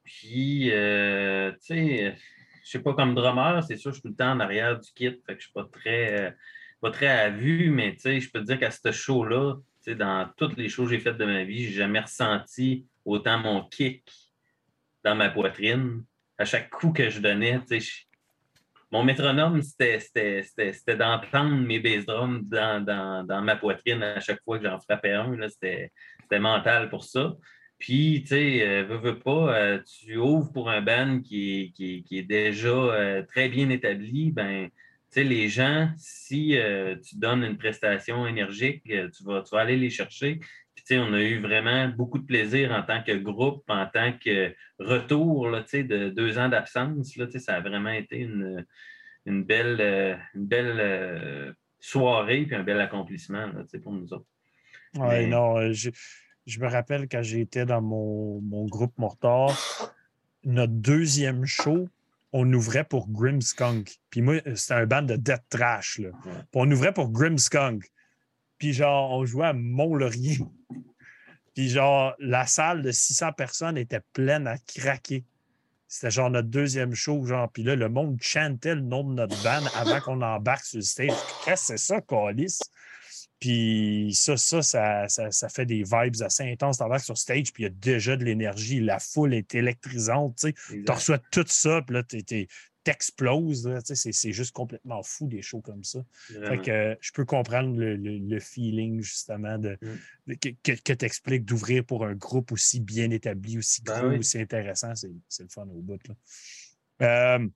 Puis, 0.05 0.69
euh, 0.71 1.51
tu 1.53 1.57
sais, 1.61 2.15
je 2.63 2.69
sais 2.69 2.79
pas, 2.79 2.93
comme 2.93 3.15
drummer, 3.15 3.63
c'est 3.63 3.75
sûr, 3.75 3.91
je 3.91 3.95
suis 3.95 4.01
tout 4.03 4.09
le 4.09 4.15
temps 4.15 4.31
en 4.31 4.39
arrière 4.39 4.79
du 4.79 4.91
kit, 4.93 5.09
fait 5.25 5.33
que 5.33 5.39
je 5.39 5.45
suis 5.45 5.53
pas 5.53 5.65
très, 5.65 6.27
euh, 6.27 6.31
pas 6.79 6.91
très 6.91 7.07
à 7.07 7.29
vue, 7.29 7.69
mais 7.71 7.93
tu 7.93 8.01
sais, 8.01 8.19
je 8.19 8.31
peux 8.31 8.39
te 8.39 8.45
dire 8.45 8.59
qu'à 8.59 8.71
ce 8.71 8.91
show-là, 8.91 9.55
tu 9.83 9.91
sais, 9.91 9.95
dans 9.95 10.29
toutes 10.37 10.57
les 10.57 10.69
shows 10.69 10.83
que 10.83 10.91
j'ai 10.91 10.99
faites 10.99 11.17
de 11.17 11.25
ma 11.25 11.43
vie, 11.43 11.65
j'ai 11.65 11.73
jamais 11.73 11.99
ressenti 11.99 12.85
autant 13.03 13.39
mon 13.39 13.67
kick 13.67 14.09
dans 15.03 15.15
ma 15.15 15.29
poitrine. 15.29 16.03
À 16.37 16.45
chaque 16.45 16.69
coup 16.69 16.91
que 16.91 17.09
je 17.09 17.19
donnais, 17.19 17.59
tu 17.67 17.81
sais, 17.81 18.05
mon 18.91 19.03
métronome, 19.03 19.61
c'était 19.61 19.99
d'entendre 20.95 21.55
mes 21.55 21.79
bass 21.79 22.05
drums 22.05 22.43
dans, 22.43 22.83
dans, 22.83 23.25
dans, 23.25 23.41
ma 23.41 23.55
poitrine 23.55 24.03
à 24.03 24.19
chaque 24.19 24.41
fois 24.43 24.59
que 24.59 24.65
j'en 24.65 24.79
frappais 24.79 25.13
un. 25.13 25.35
C'était 25.49 25.91
mental 26.39 26.89
pour 26.89 27.03
ça. 27.03 27.33
Puis, 27.77 28.21
tu 28.21 28.29
sais, 28.29 28.67
euh, 28.67 28.83
veux, 28.83 28.97
veux 28.97 29.19
pas, 29.19 29.55
euh, 29.55 29.79
tu 29.83 30.15
ouvres 30.15 30.51
pour 30.51 30.69
un 30.69 30.81
band 30.81 31.19
qui 31.21 31.73
est, 31.77 32.03
qui, 32.03 32.17
est 32.17 32.23
déjà 32.23 32.69
euh, 32.69 33.23
très 33.23 33.49
bien 33.49 33.69
établi, 33.69 34.31
ben, 34.31 34.69
tu 34.69 35.21
sais, 35.21 35.23
les 35.23 35.49
gens, 35.49 35.89
si 35.97 36.57
tu 37.07 37.17
donnes 37.17 37.43
une 37.43 37.57
prestation 37.57 38.27
énergique, 38.27 38.83
tu 38.85 39.23
vas, 39.23 39.41
tu 39.41 39.55
vas 39.55 39.61
aller 39.61 39.77
les 39.77 39.89
chercher. 39.89 40.39
Puis, 40.73 40.83
tu 40.83 40.95
sais, 40.95 40.99
on 40.99 41.13
a 41.13 41.21
eu 41.21 41.39
vraiment 41.39 41.87
beaucoup 41.89 42.17
de 42.17 42.25
plaisir 42.25 42.71
en 42.71 42.81
tant 42.81 43.01
que 43.03 43.13
groupe, 43.13 43.63
en 43.69 43.85
tant 43.85 44.13
que 44.13 44.53
retour, 44.79 45.49
là, 45.49 45.61
tu 45.61 45.69
sais, 45.69 45.83
de 45.83 46.09
deux 46.09 46.37
ans 46.37 46.49
d'absence. 46.49 47.15
Là, 47.17 47.27
tu 47.27 47.33
sais, 47.33 47.39
ça 47.39 47.55
a 47.55 47.61
vraiment 47.61 47.91
été 47.91 48.17
une, 48.17 48.65
une 49.25 49.43
belle, 49.43 50.19
une 50.33 50.47
belle 50.47 51.55
soirée 51.79 52.45
puis 52.45 52.55
un 52.55 52.63
bel 52.63 52.81
accomplissement, 52.81 53.47
là, 53.47 53.63
tu 53.63 53.69
sais, 53.69 53.79
pour 53.79 53.93
nous 53.93 54.11
autres. 54.13 54.27
Oui, 54.97 55.27
non, 55.27 55.71
je 55.71 55.91
je 56.45 56.59
me 56.59 56.67
rappelle 56.67 57.07
quand 57.07 57.21
j'étais 57.21 57.65
dans 57.65 57.81
mon, 57.81 58.65
groupe 58.67 58.97
Mortar, 58.97 59.51
notre 60.43 60.73
deuxième 60.73 61.45
show, 61.45 61.89
on 62.33 62.51
ouvrait 62.53 62.83
pour 62.83 63.09
Grimskunk. 63.09 63.95
Puis 64.09 64.21
moi, 64.21 64.35
c'était 64.55 64.73
un 64.73 64.85
band 64.85 65.01
de 65.03 65.15
death 65.15 65.43
trash. 65.49 65.99
Là. 65.99 66.09
on 66.53 66.69
ouvrait 66.69 66.93
pour 66.93 67.09
Grimskunk. 67.09 67.89
Puis 68.57 68.73
genre, 68.73 69.11
on 69.11 69.25
jouait 69.25 69.47
à 69.47 69.53
Mont-Laurier. 69.53 70.39
Puis 71.55 71.69
genre, 71.69 72.13
la 72.19 72.45
salle 72.45 72.81
de 72.81 72.91
600 72.91 73.31
personnes 73.33 73.77
était 73.77 74.01
pleine 74.13 74.45
à 74.45 74.57
craquer. 74.57 75.23
C'était 75.87 76.11
genre 76.11 76.29
notre 76.29 76.49
deuxième 76.49 76.93
show, 76.93 77.25
genre. 77.25 77.49
Puis 77.49 77.63
là, 77.63 77.75
le 77.75 77.87
monde 77.87 78.17
chantait 78.21 78.75
le 78.75 78.81
nom 78.81 79.03
de 79.03 79.13
notre 79.13 79.41
band 79.43 79.65
avant 79.75 80.01
qu'on 80.01 80.21
embarque 80.21 80.65
sur 80.65 80.79
le 80.79 80.83
stage. 80.83 81.11
Qu'est-ce 81.45 81.73
que 81.73 81.77
c'est 81.77 81.93
ça, 81.93 82.01
Calis? 82.01 82.59
Puis 83.39 84.11
ça, 84.13 84.37
ça, 84.37 84.61
ça, 85.07 85.49
fait 85.49 85.65
des 85.65 85.83
vibes 85.83 86.21
assez 86.21 86.43
intenses. 86.43 86.77
T'embarques 86.77 87.03
sur 87.03 87.17
stage, 87.17 87.51
puis 87.51 87.63
il 87.63 87.65
y 87.65 87.67
a 87.67 87.69
déjà 87.69 88.15
de 88.15 88.23
l'énergie. 88.23 88.79
La 88.79 88.99
foule 88.99 89.33
est 89.33 89.53
électrisante. 89.55 90.45
Tu 90.69 90.83
reçois 90.87 91.19
tout 91.31 91.45
ça, 91.47 91.81
puis 91.81 91.95
là, 91.95 92.03
t'exploses. 92.83 93.69
C'est 93.83 94.31
juste 94.31 94.53
complètement 94.53 95.03
fou 95.03 95.27
des 95.27 95.41
shows 95.41 95.61
comme 95.61 95.83
ça. 95.83 95.99
Fait 96.27 96.61
que 96.61 96.97
je 97.01 97.11
peux 97.11 97.25
comprendre 97.25 97.77
le, 97.77 98.39
feeling, 98.39 99.01
justement, 99.01 99.57
de, 99.57 99.77
mm. 99.81 100.35
que, 100.37 100.71
que 100.71 100.93
tu 100.93 101.05
expliques 101.05 101.45
d'ouvrir 101.45 101.83
pour 101.83 102.05
un 102.05 102.15
groupe 102.15 102.51
aussi 102.53 102.79
bien 102.79 103.11
établi, 103.11 103.57
aussi 103.57 103.81
ben 103.81 103.99
gros, 103.99 104.17
aussi 104.17 104.39
intéressant. 104.39 104.93
C'est 104.95 105.43
le 105.43 105.49
fun 105.49 105.63
au 105.63 105.81
bout. 105.81 105.99
Là. 106.07 106.15
Euh, 107.01 107.47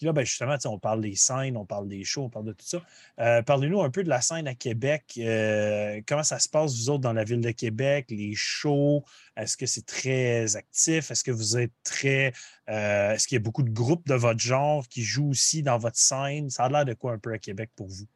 puis 0.00 0.06
là, 0.06 0.14
ben, 0.14 0.24
justement, 0.24 0.56
on 0.64 0.78
parle 0.78 1.02
des 1.02 1.14
scènes, 1.14 1.58
on 1.58 1.66
parle 1.66 1.86
des 1.86 2.04
shows, 2.04 2.22
on 2.22 2.30
parle 2.30 2.46
de 2.46 2.52
tout 2.52 2.64
ça. 2.64 2.82
Euh, 3.18 3.42
parlez-nous 3.42 3.82
un 3.82 3.90
peu 3.90 4.02
de 4.02 4.08
la 4.08 4.22
scène 4.22 4.48
à 4.48 4.54
Québec. 4.54 5.12
Euh, 5.18 6.00
comment 6.06 6.22
ça 6.22 6.38
se 6.38 6.48
passe, 6.48 6.74
vous 6.74 6.88
autres, 6.88 7.02
dans 7.02 7.12
la 7.12 7.22
ville 7.22 7.42
de 7.42 7.50
Québec, 7.50 8.06
les 8.08 8.32
shows? 8.34 9.04
Est-ce 9.36 9.58
que 9.58 9.66
c'est 9.66 9.84
très 9.84 10.56
actif? 10.56 11.10
Est-ce 11.10 11.22
que 11.22 11.30
vous 11.30 11.58
êtes 11.58 11.74
très. 11.84 12.32
Euh, 12.70 13.12
est-ce 13.12 13.28
qu'il 13.28 13.36
y 13.36 13.40
a 13.40 13.42
beaucoup 13.42 13.62
de 13.62 13.68
groupes 13.68 14.08
de 14.08 14.14
votre 14.14 14.40
genre 14.40 14.88
qui 14.88 15.02
jouent 15.02 15.28
aussi 15.28 15.62
dans 15.62 15.76
votre 15.76 15.98
scène? 15.98 16.48
Ça 16.48 16.64
a 16.64 16.70
l'air 16.70 16.86
de 16.86 16.94
quoi 16.94 17.12
un 17.12 17.18
peu 17.18 17.34
à 17.34 17.38
Québec 17.38 17.68
pour 17.76 17.88
vous? 17.88 18.06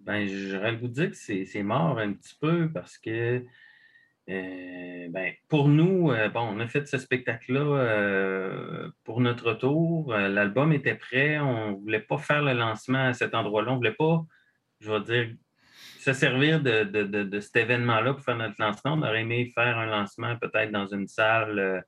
Ben, 0.00 0.28
j'aurais 0.28 0.72
le 0.72 0.78
vous 0.78 0.88
dire 0.88 1.10
que 1.10 1.16
c'est 1.16 1.62
mort 1.62 1.98
un 1.98 2.12
petit 2.12 2.36
peu 2.38 2.70
parce 2.70 2.98
que 2.98 3.42
euh, 4.30 5.08
ben, 5.08 5.32
pour 5.48 5.68
nous, 5.68 6.10
euh, 6.10 6.28
bon, 6.28 6.40
on 6.40 6.60
a 6.60 6.68
fait 6.68 6.86
ce 6.86 6.98
spectacle-là 6.98 7.60
euh, 7.60 8.90
pour 9.04 9.20
notre 9.20 9.54
tour. 9.54 10.12
L'album 10.12 10.72
était 10.72 10.94
prêt. 10.94 11.38
On 11.38 11.72
ne 11.72 11.76
voulait 11.76 12.00
pas 12.00 12.18
faire 12.18 12.42
le 12.42 12.52
lancement 12.52 13.06
à 13.06 13.12
cet 13.14 13.34
endroit-là. 13.34 13.70
On 13.70 13.74
ne 13.74 13.78
voulait 13.78 13.92
pas, 13.92 14.22
je 14.80 14.92
vais 14.92 15.00
dire, 15.00 15.34
se 16.00 16.12
servir 16.12 16.60
de, 16.60 17.40
cet 17.40 17.56
événement-là 17.56 18.14
pour 18.14 18.22
faire 18.22 18.36
notre 18.36 18.56
lancement. 18.58 18.94
On 18.94 19.02
aurait 19.02 19.22
aimé 19.22 19.50
faire 19.54 19.78
un 19.78 19.86
lancement 19.86 20.36
peut-être 20.36 20.70
dans 20.72 20.86
une 20.86 21.06
salle 21.06 21.84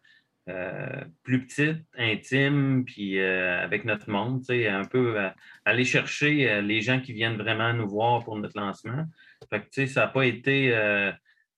plus 1.22 1.46
petite, 1.46 1.84
intime, 1.96 2.84
puis 2.84 3.20
avec 3.20 3.84
notre 3.84 4.10
monde, 4.10 4.42
un 4.50 4.84
peu 4.84 5.16
aller 5.64 5.84
chercher 5.84 6.60
les 6.60 6.80
gens 6.80 7.00
qui 7.00 7.12
viennent 7.12 7.36
vraiment 7.36 7.72
nous 7.72 7.88
voir 7.88 8.24
pour 8.24 8.36
notre 8.36 8.58
lancement. 8.58 9.04
Ça 9.48 10.00
n'a 10.00 10.06
pas 10.08 10.26
été 10.26 10.74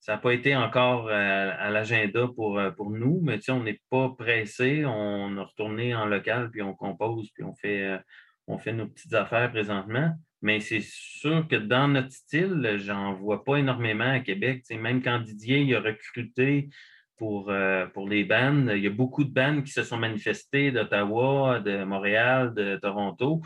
ça 0.03 0.15
n'a 0.15 0.17
pas 0.17 0.33
été 0.33 0.53
encore 0.53 1.09
à, 1.09 1.13
à 1.15 1.69
l'agenda 1.69 2.27
pour, 2.35 2.59
euh, 2.59 2.71
pour 2.71 2.89
nous, 2.89 3.21
mais 3.23 3.39
on 3.49 3.63
n'est 3.63 3.79
pas 3.89 4.09
pressé. 4.09 4.83
On 4.85 5.37
a 5.37 5.43
retourné 5.43 5.95
en 5.95 6.05
local, 6.05 6.51
puis 6.51 6.61
on 6.61 6.73
compose, 6.73 7.29
puis 7.33 7.45
on 7.45 7.53
fait, 7.53 7.83
euh, 7.83 7.97
on 8.45 8.57
fait 8.57 8.73
nos 8.73 8.85
petites 8.85 9.13
affaires 9.13 9.49
présentement. 9.49 10.11
Mais 10.41 10.59
c'est 10.59 10.83
sûr 10.83 11.47
que 11.47 11.55
dans 11.55 11.87
notre 11.87 12.11
style, 12.11 12.75
j'en 12.79 13.13
vois 13.13 13.45
pas 13.45 13.55
énormément 13.55 14.11
à 14.11 14.19
Québec. 14.19 14.65
Même 14.71 15.01
quand 15.01 15.19
Didier 15.19 15.61
il 15.61 15.73
a 15.73 15.79
recruté 15.79 16.67
pour, 17.15 17.49
euh, 17.49 17.85
pour 17.85 18.09
les 18.09 18.25
bandes, 18.25 18.73
il 18.75 18.83
y 18.83 18.87
a 18.87 18.89
beaucoup 18.89 19.23
de 19.23 19.31
bandes 19.31 19.63
qui 19.63 19.71
se 19.71 19.83
sont 19.83 19.95
manifestées 19.95 20.73
d'Ottawa, 20.73 21.61
de 21.61 21.85
Montréal, 21.85 22.53
de 22.53 22.75
Toronto. 22.75 23.41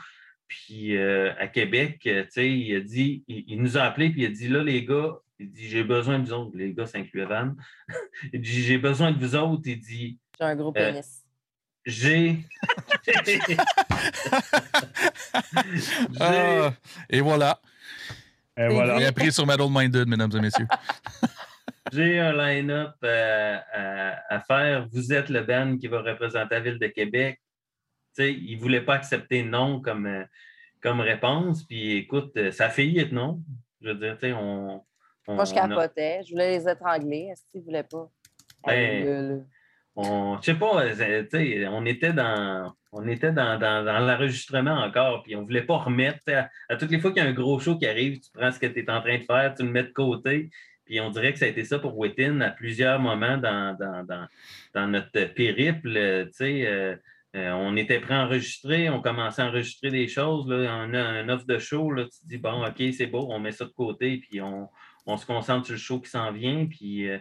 Puis 0.48 0.98
euh, 0.98 1.36
à 1.38 1.46
Québec, 1.46 2.00
il 2.04 2.76
a 2.76 2.80
dit, 2.80 3.24
il, 3.28 3.44
il 3.48 3.62
nous 3.62 3.78
a 3.78 3.84
appelés, 3.84 4.10
puis 4.10 4.24
il 4.24 4.26
a 4.26 4.30
dit 4.30 4.48
là, 4.48 4.64
les 4.64 4.84
gars, 4.84 5.18
il 5.40 5.52
dit 5.52 5.68
J'ai 5.70 5.84
besoin 5.84 6.20
de 6.20 6.26
vous 6.26 6.34
autres. 6.34 6.52
Les 6.58 6.74
gars, 6.74 6.86
ça 6.86 6.98
inclut 6.98 7.22
Evan. 7.22 7.56
il 8.34 8.42
dit 8.42 8.64
J'ai 8.64 8.78
besoin 8.78 9.12
de 9.12 9.18
vous 9.20 9.36
autres. 9.36 9.64
Il 9.66 9.80
dit 9.80 10.20
J'ai 10.40 10.46
un 10.46 10.56
gros 10.56 10.70
Euh, 10.78 10.92
pénis. 10.92 11.24
J'ai. 11.86 12.40
J'ai- 13.08 13.40
Ah, 16.20 16.74
et 17.10 17.22
voilà. 17.22 17.60
Et 18.58 18.68
voilà. 18.68 18.98
Il 19.00 19.06
a 19.06 19.12
pris 19.12 19.32
sur 19.32 19.46
Metal 19.46 19.68
Minded, 19.70 20.08
mesdames 20.08 20.32
et 20.36 20.42
messieurs. 20.42 20.68
J'ai 21.94 22.20
un 22.20 22.34
line-up 22.34 22.96
euh, 23.04 23.58
à, 23.74 24.36
à 24.36 24.40
faire. 24.42 24.88
Vous 24.92 25.14
êtes 25.14 25.30
le 25.30 25.42
band 25.42 25.78
qui 25.78 25.88
va 25.88 26.02
représenter 26.02 26.56
la 26.56 26.60
ville 26.62 26.80
de 26.80 26.88
Québec. 26.88 27.40
Tu 28.16 28.24
sais, 28.24 28.34
il 28.34 28.58
ne 28.58 28.62
voulait 28.62 28.82
pas 28.82 28.96
accepter 28.96 29.44
non 29.44 29.80
comme, 29.80 30.06
euh, 30.08 30.24
comme 30.82 31.00
réponse. 31.00 31.64
Puis 31.66 31.94
écoute, 31.94 32.32
euh, 32.38 32.52
ça 32.52 32.66
a 32.66 32.70
failli 32.70 33.00
être 33.00 33.12
non. 33.14 33.42
Je 33.82 33.90
veux 33.90 33.96
dire, 33.96 34.18
tu 34.18 34.28
sais, 34.28 34.34
on. 34.34 34.84
Moi, 35.28 35.46
je 35.46 35.52
a- 35.54 35.68
capotais. 35.68 36.22
Je 36.26 36.32
voulais 36.32 36.58
les 36.58 36.70
étrangler. 36.70 37.30
Est-ce 37.32 37.44
qu'ils 37.52 37.62
ne 37.62 37.66
voulaient 37.66 37.84
pas? 37.84 38.10
Ben, 38.66 39.46
on, 39.96 40.38
je 40.40 40.46
sais 40.46 40.54
pas, 40.56 40.84
euh, 40.84 41.68
on 41.72 41.86
était 41.86 42.14
dans, 42.14 42.74
on 42.92 43.08
était 43.08 43.32
dans, 43.32 43.58
dans- 43.60 43.84
dans 43.84 44.00
l'enregistrement 44.00 44.76
encore, 44.84 45.24
puis 45.24 45.36
on 45.36 45.44
voulait 45.44 45.64
pas 45.66 45.78
remettre. 45.78 46.20
À, 46.28 46.50
à 46.70 46.76
toutes 46.76 46.92
les 46.92 47.00
fois 47.00 47.12
qu'il 47.12 47.24
y 47.24 47.26
a 47.26 47.30
un 47.30 47.34
gros 47.34 47.60
show 47.60 47.78
qui 47.78 47.88
arrive, 47.88 48.20
tu 48.20 48.30
prends 48.34 48.52
ce 48.52 48.60
que 48.60 48.68
tu 48.68 48.80
es 48.80 48.90
en 48.90 49.02
train 49.02 49.18
de 49.18 49.24
faire, 49.24 49.54
tu 49.56 49.64
le 49.64 49.72
mets 49.72 49.84
de 49.84 49.92
côté. 49.94 50.50
Puis 50.86 51.02
on 51.02 51.10
dirait 51.10 51.34
que 51.34 51.40
ça 51.40 51.46
a 51.46 51.50
été 51.50 51.66
ça 51.66 51.80
pour 51.80 51.98
Wittin 51.98 52.40
à 52.42 52.52
plusieurs 52.52 53.00
moments 53.00 53.38
dans, 53.38 53.76
dans, 53.78 54.04
dans, 54.06 54.28
dans 54.74 54.88
notre 54.88 55.26
périple. 55.34 55.98
euh, 55.98 56.26
euh, 57.36 57.52
on 57.52 57.76
était 57.76 58.00
prêt 58.00 58.14
à 58.16 58.24
enregistrer, 58.26 58.90
on 58.90 59.02
commençait 59.02 59.42
à 59.42 59.48
enregistrer 59.48 59.90
des 59.92 60.08
choses. 60.08 60.48
Là, 60.48 60.86
on 60.88 60.94
a 60.94 61.00
un 61.02 61.28
offre 61.30 61.46
de 61.46 61.58
show, 61.60 61.92
là, 61.92 62.04
tu 62.06 62.22
te 62.22 62.26
dis, 62.28 62.38
bon, 62.38 62.66
OK, 62.66 62.82
c'est 62.94 63.08
beau, 63.08 63.28
on 63.30 63.40
met 63.40 63.52
ça 63.52 63.66
de 63.66 63.70
côté, 63.72 64.18
puis 64.18 64.42
on, 64.42 64.70
on 65.08 65.18
se 65.18 65.26
concentre 65.26 65.66
sur 65.66 65.74
le 65.74 65.80
show 65.80 66.00
qui 66.00 66.10
s'en 66.10 66.32
vient. 66.32 66.66
Puis, 66.68 67.10
euh, 67.10 67.18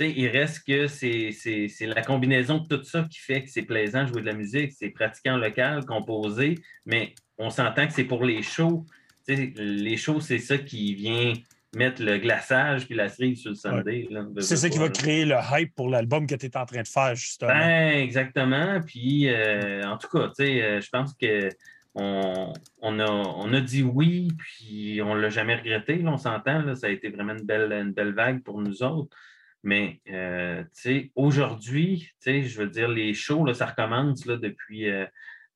il 0.00 0.28
reste 0.28 0.66
que 0.66 0.86
c'est 0.86 1.30
c'est- 1.32 1.68
c'est 1.68 1.86
la 1.86 2.02
combinaison 2.02 2.58
de 2.58 2.76
tout 2.76 2.84
ça 2.84 3.06
qui 3.10 3.18
fait 3.18 3.42
que 3.44 3.50
c'est 3.50 3.62
plaisant 3.62 4.02
de 4.04 4.08
jouer 4.08 4.20
de 4.22 4.26
la 4.26 4.32
musique. 4.34 4.72
C'est 4.72 4.90
pratiquant 4.90 5.36
local, 5.36 5.84
composé, 5.86 6.56
mais 6.86 7.14
on 7.38 7.50
s'entend 7.50 7.86
que 7.86 7.92
c'est 7.92 8.04
pour 8.04 8.24
les 8.24 8.42
shows. 8.42 8.84
Les 9.28 9.96
shows, 9.96 10.20
c'est 10.20 10.38
ça 10.38 10.58
qui 10.58 10.94
vient 10.94 11.32
mettre 11.76 12.02
le 12.02 12.18
glaçage 12.18 12.86
puis 12.86 12.96
la 12.96 13.08
cerise 13.08 13.42
sur 13.42 13.50
le 13.50 13.54
Sunday. 13.56 14.08
là. 14.10 14.24
C'est 14.40 14.56
ça 14.56 14.68
qui 14.68 14.78
va 14.78 14.88
créer 14.88 15.24
le 15.24 15.36
hype 15.52 15.72
pour 15.76 15.88
l'album 15.88 16.26
que 16.26 16.34
tu 16.34 16.46
es 16.46 16.56
en 16.56 16.66
train 16.66 16.82
de 16.82 16.88
faire, 16.88 17.14
justement. 17.14 17.52
Ben, 17.52 17.96
exactement. 17.98 18.80
Puis, 18.84 19.28
euh, 19.28 19.84
en 19.84 19.96
tout 19.96 20.08
cas, 20.08 20.32
euh, 20.40 20.80
je 20.80 20.88
pense 20.90 21.14
que 21.14 21.48
on, 21.94 22.52
on 22.80 22.98
a, 23.00 23.06
on 23.10 23.52
a 23.52 23.60
dit 23.60 23.82
oui, 23.82 24.28
puis 24.38 25.00
on 25.02 25.14
ne 25.14 25.20
l'a 25.20 25.28
jamais 25.30 25.56
regretté. 25.56 25.96
là, 25.96 26.12
on 26.12 26.18
s'entend, 26.18 26.62
là, 26.62 26.74
ça 26.74 26.86
a 26.86 26.90
été 26.90 27.08
vraiment 27.08 27.34
une 27.34 27.44
belle, 27.44 27.72
une 27.72 27.92
belle 27.92 28.14
vague 28.14 28.42
pour 28.42 28.60
nous 28.60 28.82
autres. 28.82 29.16
Mais, 29.62 30.00
euh, 30.08 30.62
tu 30.62 30.68
sais, 30.72 31.12
aujourd'hui, 31.16 31.98
tu 31.98 32.14
sais, 32.20 32.42
je 32.42 32.60
veux 32.60 32.68
dire, 32.68 32.88
les 32.88 33.12
shows, 33.12 33.44
là, 33.44 33.52
ça 33.52 33.66
recommence 33.66 34.24
là, 34.24 34.36
depuis, 34.36 34.88
euh, 34.88 35.04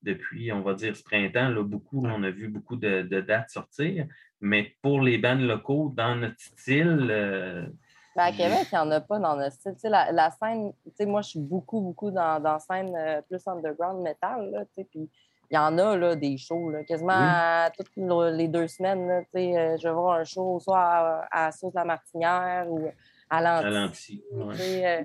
depuis, 0.02 0.52
on 0.52 0.61
va 0.61 0.74
dire, 0.74 0.94
ce 0.94 1.02
printemps. 1.02 1.48
Là, 1.48 1.62
beaucoup, 1.62 2.05
là, 2.05 2.15
on 2.16 2.23
a 2.23 2.31
vu 2.31 2.48
beaucoup 2.48 2.77
de, 2.77 3.02
de 3.02 3.20
dates 3.20 3.51
sortir. 3.51 4.06
Mais 4.40 4.77
pour 4.82 5.01
les 5.01 5.16
bands 5.16 5.36
locaux, 5.36 5.93
dans 5.97 6.16
notre 6.16 6.39
style, 6.39 7.06
euh, 7.11 7.66
Ben, 8.15 8.24
à 8.24 8.32
Québec, 8.32 8.66
il 8.70 8.74
n'y 8.74 8.78
en 8.78 8.90
a 8.90 9.01
pas 9.01 9.19
dans 9.19 9.36
notre 9.36 9.55
style. 9.55 9.73
Tu 9.73 9.81
sais, 9.81 9.89
la, 9.89 10.12
la 10.12 10.31
scène, 10.31 10.73
tu 10.85 10.90
sais, 10.97 11.06
moi, 11.06 11.23
je 11.23 11.31
suis 11.31 11.40
beaucoup, 11.40 11.81
beaucoup 11.81 12.11
dans, 12.11 12.43
dans 12.43 12.52
la 12.52 12.59
scène 12.59 12.94
euh, 12.94 13.23
plus 13.23 13.40
underground 13.47 14.02
metal, 14.02 14.51
là, 14.51 14.65
tu 14.66 14.70
sais, 14.77 14.89
puis 14.90 15.09
il 15.50 15.54
y 15.54 15.58
en 15.58 15.76
a, 15.78 15.96
là, 15.96 16.16
des 16.16 16.36
shows, 16.38 16.70
là, 16.70 16.84
quasiment 16.84 17.12
Oui. 17.18 17.24
à 17.26 17.70
toutes 17.76 17.90
les 17.96 18.48
deux 18.48 18.66
semaines, 18.68 19.06
là, 19.08 19.20
tu 19.22 19.28
sais, 19.34 19.56
euh, 19.58 19.76
je 19.80 19.88
vais 19.88 19.94
voir 19.94 20.18
un 20.18 20.24
show 20.24 20.58
soit 20.60 20.78
à, 20.80 21.46
à 21.46 21.52
Sauce-la-Martinière 21.52 22.66
ou 22.68 22.90
à 23.30 23.40
Lanty. 23.40 23.64
ralenti. 23.64 24.22
tu 24.30 24.36
ouais. 24.36 24.86
euh, 24.86 25.04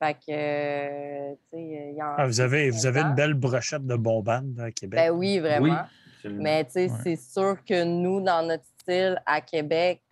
fait 0.00 0.14
que, 0.14 0.20
euh, 0.30 1.34
tu 1.50 1.56
sais, 1.56 1.62
il 1.92 1.96
y 1.96 2.02
en 2.02 2.14
Ah, 2.16 2.26
vous, 2.26 2.40
avez, 2.40 2.70
vous 2.70 2.86
avez 2.86 3.00
une 3.00 3.14
belle 3.14 3.34
brochette 3.34 3.86
de 3.86 3.96
bons 3.96 4.22
bands 4.22 4.44
à 4.60 4.70
Québec. 4.70 4.98
Ben 5.00 5.10
oui, 5.10 5.38
vraiment. 5.38 5.82
Oui. 6.24 6.30
Mais 6.30 6.64
tu 6.64 6.72
sais, 6.72 6.90
Ouais. 6.90 6.98
c'est 7.02 7.16
sûr 7.16 7.56
que 7.64 7.84
nous, 7.84 8.20
dans 8.20 8.46
notre 8.46 8.64
style, 8.80 9.20
à 9.26 9.40
Québec, 9.40 10.02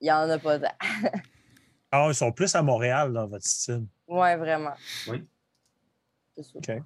il 0.00 0.04
n'y 0.04 0.10
en 0.12 0.28
a 0.28 0.38
pas. 0.38 0.58
de- 0.58 0.66
Ah, 1.90 2.06
ils 2.08 2.14
sont 2.14 2.32
plus 2.32 2.54
à 2.54 2.62
Montréal 2.62 3.12
dans 3.12 3.26
votre 3.26 3.44
style. 3.46 3.84
Ouais, 4.08 4.36
vraiment. 4.36 4.72
Oui. 5.08 5.24
C'est 6.34 6.42
sûr. 6.42 6.60
OK. 6.60 6.82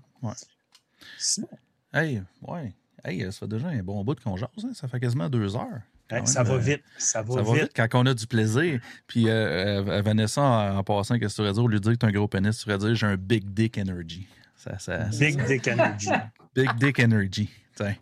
Hey, 1.96 2.22
ouais. 2.46 2.72
Hey, 3.04 3.22
ça 3.32 3.40
fait 3.40 3.48
déjà 3.48 3.68
un 3.68 3.82
bon 3.82 4.04
bout 4.04 4.18
qu'on 4.22 4.36
jase. 4.36 4.48
hein. 4.64 4.70
Ça 4.74 4.86
fait 4.88 5.00
quasiment 5.00 5.28
deux 5.30 5.56
heures. 5.56 5.80
Quand 6.08 6.16
hey, 6.16 6.22
même, 6.22 6.26
ça 6.26 6.42
va 6.42 6.54
euh, 6.54 6.58
vite. 6.58 6.82
Ça 6.98 7.22
va 7.22 7.34
Ça 7.34 7.42
va 7.42 7.52
vite. 7.54 7.62
vite 7.62 7.72
quand 7.74 7.88
on 7.94 8.06
a 8.06 8.14
du 8.14 8.26
plaisir. 8.26 8.80
Puis 9.06 9.28
euh, 9.28 9.82
euh, 9.88 10.02
Vanessa, 10.02 10.42
en, 10.42 10.76
en 10.78 10.84
passant, 10.84 11.18
qu'est-ce 11.18 11.36
que 11.36 11.36
tu 11.36 11.42
aurais 11.42 11.52
dit? 11.54 11.60
Au 11.60 11.68
lieu 11.68 11.78
de 11.78 11.82
dire 11.82 11.92
que 11.92 11.98
tu 11.98 12.06
un 12.06 12.12
gros 12.12 12.28
pénis, 12.28 12.58
tu 12.58 12.68
aurais 12.68 12.78
dire 12.78 12.94
j'ai 12.94 13.06
un 13.06 13.16
big 13.16 13.44
dick 13.52 13.78
energy. 13.78 14.26
Ça, 14.56 14.78
ça, 14.78 14.98
Big 15.18 15.42
Dick 15.46 15.68
Energy. 15.68 16.08
Big 16.54 16.70
dick 16.78 16.98
energy. 16.98 17.48
Tiens. 17.76 17.94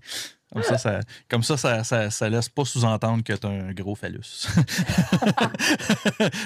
Comme 0.53 0.63
ça, 0.63 0.79
ça, 0.79 1.01
comme 1.29 1.43
ça, 1.43 1.57
ça, 1.57 1.83
ça, 1.85 2.11
ça 2.11 2.29
laisse 2.29 2.49
pas 2.49 2.65
sous-entendre 2.65 3.25
que 3.25 3.33
tu 3.33 3.47
as 3.47 3.51
un 3.51 3.73
gros 3.73 3.95
phallus. 3.97 4.47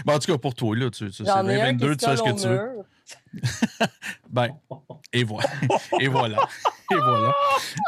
En 0.07 0.19
tout 0.19 0.33
cas, 0.33 0.39
pour 0.39 0.55
toi, 0.55 0.75
là, 0.75 0.91
tu, 0.91 1.07
tu, 1.07 1.13
c'est 1.13 1.25
J'en 1.27 1.47
ai 1.49 1.61
un 1.61 1.73
qui 1.75 1.79
2022, 1.79 1.93
se 1.93 1.99
tu 1.99 2.05
fais 2.07 2.17
ce 2.17 2.23
que 2.23 2.43
tu 2.43 2.49
veux. 2.49 2.71
Ben, 4.31 4.49
et 5.15 5.25
voilà. 5.25 5.49
Et 6.01 6.09
voilà. 6.09 6.37
Et 6.93 6.95
voilà. 6.97 7.35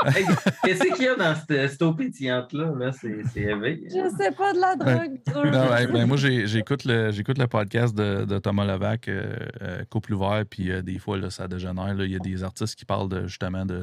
Hey, 0.07 0.25
Qu'est-ce 0.65 0.95
qu'il 0.95 1.05
y 1.05 1.09
a 1.09 1.15
dans 1.15 1.35
cette, 1.35 1.71
cette 1.71 1.83
eau 1.83 1.93
pétillante-là? 1.93 2.73
Là? 2.79 2.93
C'est 2.93 3.41
éveillé. 3.41 3.89
Je 3.91 4.09
sais 4.17 4.31
pas 4.31 4.55
de 4.55 4.59
la 4.59 4.75
drogue. 4.77 5.21
Non, 5.35 5.93
ben, 5.93 6.07
moi, 6.07 6.17
j'écoute 6.17 6.85
le, 6.87 7.11
j'écoute 7.11 7.37
le 7.37 7.47
podcast 7.47 7.95
de, 7.95 8.25
de 8.25 8.39
Thomas 8.39 8.65
Levac, 8.65 9.09
euh, 9.09 9.35
euh, 9.61 9.85
Couple 9.91 10.15
ouvert, 10.15 10.45
puis 10.49 10.71
euh, 10.71 10.81
des 10.81 10.99
fois, 10.99 11.19
là, 11.19 11.29
ça 11.29 11.47
dégénère. 11.47 11.95
là. 11.95 12.05
Il 12.05 12.13
y 12.13 12.17
a 12.17 12.21
des 12.21 12.43
artistes 12.43 12.75
qui 12.75 12.87
parlent 12.87 13.11
de, 13.11 13.27
justement 13.27 13.67
de, 13.67 13.83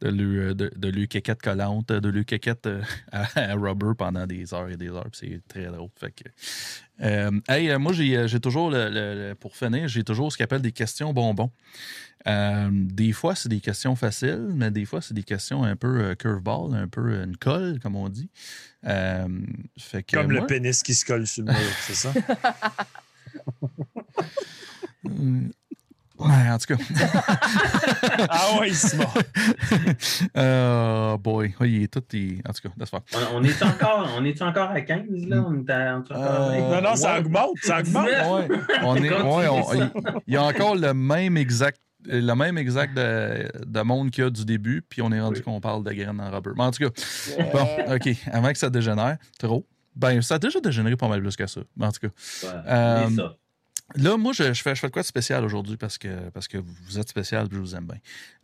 de, 0.00 0.08
lui, 0.08 0.52
de, 0.54 0.72
de 0.74 0.88
lui 0.88 1.06
quéquette 1.06 1.42
collante, 1.42 1.88
de 1.92 2.08
lui 2.08 2.24
quéquette 2.24 2.66
euh, 2.66 2.82
à, 3.12 3.26
à 3.36 3.54
Rubber 3.54 3.92
pendant 3.96 4.26
des 4.26 4.52
heures 4.52 4.68
et 4.68 4.76
des 4.76 4.88
heures, 4.90 5.06
c'est 5.12 5.40
très 5.46 5.66
drôle. 5.66 5.90
Fait 5.96 6.10
que, 6.10 6.24
euh, 7.02 7.30
hey, 7.48 7.70
euh, 7.70 7.78
moi, 7.78 7.92
j'ai 7.92 8.26
j'ai 8.26 8.40
toujours, 8.40 8.70
le, 8.70 8.88
le- 8.88 9.28
le- 9.30 9.34
pour 9.36 9.56
finir, 9.56 9.86
j'ai 9.88 10.02
toujours 10.04 10.32
ce 10.32 10.36
qu'on 10.38 10.44
appelle 10.44 10.62
des 10.62 10.72
questions 10.72 10.83
bonbons. 11.12 11.50
Euh, 12.26 12.68
des 12.72 13.12
fois, 13.12 13.34
c'est 13.34 13.50
des 13.50 13.60
questions 13.60 13.96
faciles, 13.96 14.48
mais 14.54 14.70
des 14.70 14.86
fois, 14.86 15.02
c'est 15.02 15.12
des 15.12 15.22
questions 15.22 15.62
un 15.62 15.76
peu 15.76 16.00
euh, 16.00 16.14
curveball, 16.14 16.74
un 16.74 16.88
peu 16.88 17.22
une 17.22 17.36
colle, 17.36 17.78
comme 17.80 17.96
on 17.96 18.08
dit. 18.08 18.30
Euh, 18.86 19.26
fait 19.78 20.02
que 20.02 20.16
Comme 20.16 20.32
moi- 20.32 20.40
le 20.40 20.46
pénis 20.46 20.82
qui 20.82 20.94
se 20.94 21.04
colle 21.04 21.26
sur 21.26 21.44
le 21.44 21.52
mur, 21.52 21.60
c'est 21.86 21.94
ça? 21.94 22.12
Euh, 26.24 26.28
Ouais, 26.28 26.50
en 26.50 26.58
tout 26.58 26.74
cas. 26.74 26.84
Ah 28.28 28.46
oui, 28.60 28.72
Simon. 28.74 29.04
oh 30.36 31.16
boy. 31.18 31.54
Ouais, 31.60 31.70
il 31.70 31.82
est 31.84 31.88
tout. 31.92 32.02
il- 32.12 32.40
En 32.48 32.52
tout 32.52 32.68
cas, 32.68 32.74
laisse 32.78 32.90
faire. 32.90 33.00
On, 33.32 33.38
on 33.38 33.42
est 33.44 33.62
encore, 33.62 34.08
on 34.18 34.24
est 34.24 34.40
encore 34.42 34.70
à 34.70 34.80
15, 34.80 35.04
là? 35.28 35.44
On 35.46 35.54
est, 35.64 35.70
à- 35.70 35.96
on 35.96 36.02
est 36.02 36.12
encore 36.12 36.16
Euh, 36.22 36.48
20? 36.70 36.80
Non, 36.80 36.90
non, 36.90 36.96
ça 36.96 37.14
Ouais. 37.14 37.18
augmente, 37.20 37.56
ça 37.62 37.80
augmente. 37.80 38.06
Ouais, 38.06 38.48
on 38.84 38.96
est, 38.96 39.10
ouais, 39.10 39.48
on- 39.48 39.62
ça. 39.64 39.74
il, 39.76 39.90
il 40.28 40.34
y 40.34 40.36
a 40.36 40.42
encore 40.42 40.76
le 40.76 40.94
même 40.94 41.36
exact. 41.36 41.80
Le 42.06 42.34
même 42.34 42.58
exact 42.58 42.94
de, 42.94 43.48
de 43.66 43.80
monde 43.80 44.10
qu'il 44.10 44.24
y 44.24 44.26
a 44.26 44.30
du 44.30 44.44
début, 44.44 44.82
puis 44.86 45.00
on 45.00 45.10
est 45.10 45.20
rendu 45.20 45.38
Oui. 45.38 45.42
qu'on 45.42 45.58
parle 45.60 45.82
de 45.84 45.90
graines 45.92 46.20
en 46.20 46.30
rubber. 46.30 46.50
Mais 46.54 46.64
en 46.64 46.70
tout 46.70 46.84
cas, 46.86 46.90
Yeah. 47.38 47.50
bon, 47.50 47.94
OK, 47.94 48.08
avant 48.30 48.52
que 48.52 48.58
ça 48.58 48.68
dégénère, 48.68 49.16
trop. 49.38 49.66
Ben, 49.96 50.20
ça 50.20 50.34
a 50.34 50.38
déjà 50.38 50.60
dégénéré 50.60 50.96
pas 50.96 51.08
mal 51.08 51.22
plus 51.22 51.34
que 51.36 51.46
ça. 51.46 51.62
Mais 51.76 51.86
en 51.86 51.92
tout 51.92 52.00
cas, 52.00 52.08
Ouais, 52.42 52.52
Euh, 52.68 53.06
c'est 53.08 53.14
ça. 53.16 53.36
Là, 53.96 54.16
moi, 54.16 54.32
je, 54.32 54.52
je 54.54 54.62
fais, 54.62 54.74
je 54.74 54.80
fais 54.80 54.86
de 54.88 54.92
quoi 54.92 55.02
de 55.02 55.06
spécial 55.06 55.44
aujourd'hui 55.44 55.76
parce 55.76 55.98
que, 55.98 56.30
parce 56.30 56.48
que 56.48 56.56
vous 56.58 56.98
êtes 56.98 57.08
spécial 57.08 57.46
et 57.46 57.54
je 57.54 57.58
vous 57.60 57.76
aime 57.76 57.86
bien. 57.86 57.98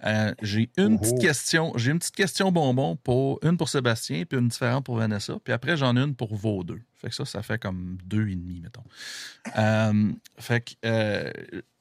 Euh, 0.04 0.34
j'ai 0.42 0.70
une 0.76 0.94
Oh. 0.94 0.98
petite 0.98 1.18
question. 1.20 1.72
J'ai 1.76 1.90
une 1.92 1.98
petite 1.98 2.14
question 2.14 2.52
bonbon 2.52 2.96
pour 2.96 3.38
une 3.42 3.56
pour 3.56 3.68
Sébastien 3.70 4.24
puis 4.26 4.38
une 4.38 4.48
différente 4.48 4.84
pour 4.84 4.96
Vanessa. 4.96 5.34
Puis 5.42 5.52
après, 5.52 5.76
j'en 5.78 5.96
ai 5.96 6.00
une 6.00 6.14
pour 6.14 6.34
vos 6.36 6.62
deux. 6.62 6.80
Fait 6.94 7.08
que 7.08 7.14
ça, 7.14 7.24
ça 7.24 7.42
fait 7.42 7.58
comme 7.58 7.96
deux 8.04 8.28
et 8.28 8.36
demi, 8.36 8.60
mettons. 8.60 8.84
Euh, 9.56 10.12
fait 10.38 10.60
que 10.60 10.72
euh, 10.84 11.32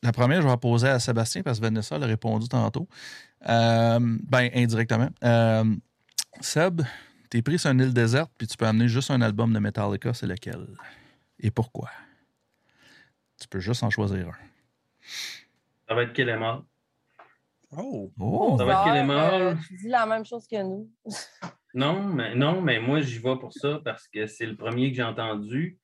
la 0.04 0.14
première, 0.14 0.38
je 0.42 0.46
vais 0.48 0.54
la 0.54 0.58
poser 0.58 0.88
à 0.88 1.00
Sébastien 1.00 1.44
parce 1.44 1.60
que 1.60 1.66
Vanessa 1.66 1.98
l'a 2.00 2.06
répondu 2.08 2.48
tantôt. 2.48 2.88
Ben, 3.46 4.50
indirectement. 4.56 5.10
Seb, 6.42 6.82
t'es 7.30 7.42
pris 7.42 7.60
sur 7.60 7.72
une 7.72 7.82
île 7.82 7.94
déserte 7.94 8.32
puis 8.38 8.48
tu 8.48 8.56
peux 8.56 8.66
amener 8.66 8.88
juste 8.88 9.12
un 9.12 9.22
album 9.22 9.52
de 9.54 9.60
Metallica, 9.60 10.14
c'est 10.14 10.28
lequel? 10.28 10.66
Et 11.42 11.52
pourquoi? 11.52 11.90
Tu 13.40 13.48
peux 13.48 13.60
juste 13.60 13.84
en 13.84 13.90
choisir 13.90 14.28
un. 14.30 14.34
Ça 15.88 15.96
va 15.96 16.04
être 16.04 16.14
Killemall. 16.14 16.62
Oh! 17.76 18.12
Oh! 18.20 18.56
Ça 18.58 18.66
va 18.66 18.74
être 18.74 18.84
Killemall. 18.84 19.42
euh, 19.42 19.56
Tu 19.68 19.78
dis 19.78 19.88
la 19.90 20.06
même 20.06 20.26
chose 20.26 20.48
que 20.48 20.62
nous. 20.62 20.90
Non, 21.76 22.02
mais 22.04 22.34
non, 22.34 22.62
mais 22.64 22.80
moi, 22.80 23.00
j'y 23.02 23.20
vais 23.20 23.38
pour 23.38 23.54
ça 23.54 23.80
parce 23.86 24.08
que 24.08 24.26
c'est 24.26 24.48
le 24.48 24.56
premier 24.56 24.90
que 24.90 24.96
j'ai 24.96 25.04
entendu. 25.04 25.78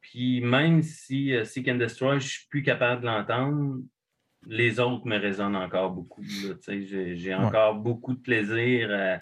Puis 0.00 0.40
même 0.40 0.82
si 0.82 1.34
euh, 1.34 1.44
Seek 1.44 1.68
and 1.68 1.74
Destroy, 1.74 2.18
je 2.18 2.26
suis 2.28 2.48
plus 2.48 2.62
capable 2.62 3.02
de 3.02 3.06
l'entendre, 3.08 3.76
les 4.46 4.80
autres 4.80 5.06
me 5.06 5.18
résonnent 5.18 5.54
encore 5.54 5.90
beaucoup. 5.90 6.22
là. 6.22 6.54
Tu 6.54 6.88
sais, 6.88 7.14
J'ai 7.16 7.34
Ouais. 7.34 7.44
encore 7.44 7.74
beaucoup 7.74 8.14
de 8.14 8.20
plaisir 8.20 8.88
à, 8.90 9.20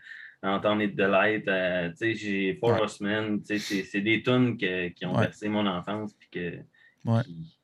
à 0.49 0.53
entendre 0.55 0.83
It 0.83 0.95
the 0.95 1.01
Light. 1.01 1.49
à- 1.49 1.89
tu 1.91 1.97
sais, 1.97 2.15
J'ai 2.15 2.55
Four 2.61 2.75
Ouais. 2.75 2.81
Horsemen. 2.83 3.41
tu 3.41 3.47
sais, 3.47 3.59
C'est 3.59 3.83
c'est 3.83 4.01
des 4.01 4.23
tunes 4.23 4.57
que- 4.57 4.91
qui 4.91 5.07
ont 5.07 5.15
Ouais. 5.17 5.23
bercé 5.23 5.49
mon 5.49 5.67
enfance. 5.67 6.15
Puis 6.15 6.29
que, 6.31 6.59
Ouais. 7.05 7.23
qui- 7.25 7.56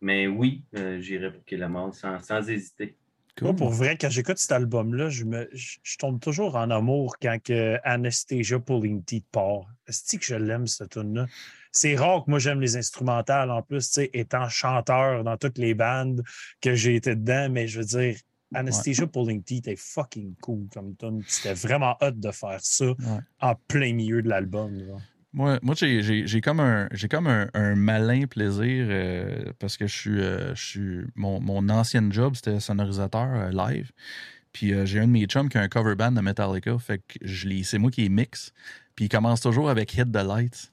Mais 0.00 0.26
oui, 0.26 0.64
euh, 0.76 1.00
j'irai 1.00 1.32
pour 1.32 1.44
Kill 1.44 1.62
Em 1.62 1.76
All 1.76 1.92
sans, 1.92 2.20
sans 2.20 2.48
hésiter. 2.48 2.96
Moi, 3.40 3.54
pour 3.54 3.70
vrai, 3.70 3.96
quand 3.96 4.10
j'écoute 4.10 4.38
cet 4.38 4.50
album-là, 4.50 5.10
je, 5.10 5.24
me, 5.24 5.48
je, 5.52 5.78
je 5.82 5.96
tombe 5.96 6.18
toujours 6.20 6.56
en 6.56 6.70
amour 6.70 7.18
quand 7.20 7.38
que 7.42 7.78
Anastasia 7.84 8.58
Pulling 8.58 9.04
Teeth 9.04 9.26
part. 9.30 9.66
Est-ce 9.86 10.16
que 10.16 10.24
je 10.24 10.34
l'aime, 10.34 10.66
cette 10.66 10.90
tune-là? 10.90 11.26
C'est 11.70 11.94
rare 11.94 12.24
que 12.24 12.30
moi, 12.30 12.40
j'aime 12.40 12.60
les 12.60 12.76
instrumentales. 12.76 13.50
En 13.50 13.62
plus, 13.62 13.86
tu 13.86 13.92
sais, 13.92 14.10
étant 14.12 14.48
chanteur 14.48 15.22
dans 15.22 15.36
toutes 15.36 15.58
les 15.58 15.74
bandes 15.74 16.22
que 16.60 16.74
j'ai 16.74 16.96
été 16.96 17.14
dedans, 17.14 17.48
mais 17.50 17.68
je 17.68 17.78
veux 17.78 17.84
dire, 17.84 18.16
Anastasia 18.54 19.06
Pulling 19.06 19.42
Teeth 19.42 19.68
est 19.68 19.78
fucking 19.78 20.34
cool 20.40 20.66
comme 20.72 20.96
tune. 20.96 21.22
C'était 21.28 21.54
vraiment 21.54 21.96
hot 22.00 22.12
de 22.12 22.30
faire 22.30 22.60
ça 22.60 22.86
en 23.40 23.54
plein 23.54 23.92
milieu 23.92 24.22
de 24.22 24.28
l'album. 24.28 24.98
Moi, 25.34 25.58
moi 25.62 25.74
j'ai- 25.76 26.40
comme 26.40 26.60
un, 26.60 26.88
comme 27.10 27.26
un, 27.26 27.48
un 27.52 27.74
malin 27.74 28.26
plaisir 28.26 28.86
euh, 28.88 29.52
parce 29.58 29.76
que 29.76 29.86
je 29.86 29.94
suis, 29.94 30.20
euh, 30.20 30.54
je 30.54 30.64
suis 30.64 31.00
mon, 31.16 31.40
mon 31.40 31.68
ancien 31.68 32.10
job, 32.10 32.34
c'était 32.34 32.60
sonorisateur 32.60 33.28
euh, 33.34 33.50
live. 33.50 33.90
Puis 34.52 34.72
j'ai 34.86 35.00
un 35.00 35.06
de 35.06 35.12
mes 35.12 35.26
chums 35.26 35.48
qui 35.50 35.58
a 35.58 35.60
un 35.60 35.68
cover 35.68 35.94
band 35.94 36.12
de 36.12 36.22
Metallica. 36.22 36.78
Fait 36.78 36.98
que 37.06 37.62
c'est 37.62 37.78
moi 37.78 37.90
qui 37.90 38.02
les 38.02 38.08
mixe. 38.08 38.52
Puis 38.96 39.04
il 39.04 39.08
commence 39.08 39.42
toujours 39.42 39.68
avec 39.68 39.94
Hit 39.94 40.10
the 40.10 40.24
Lights. 40.24 40.72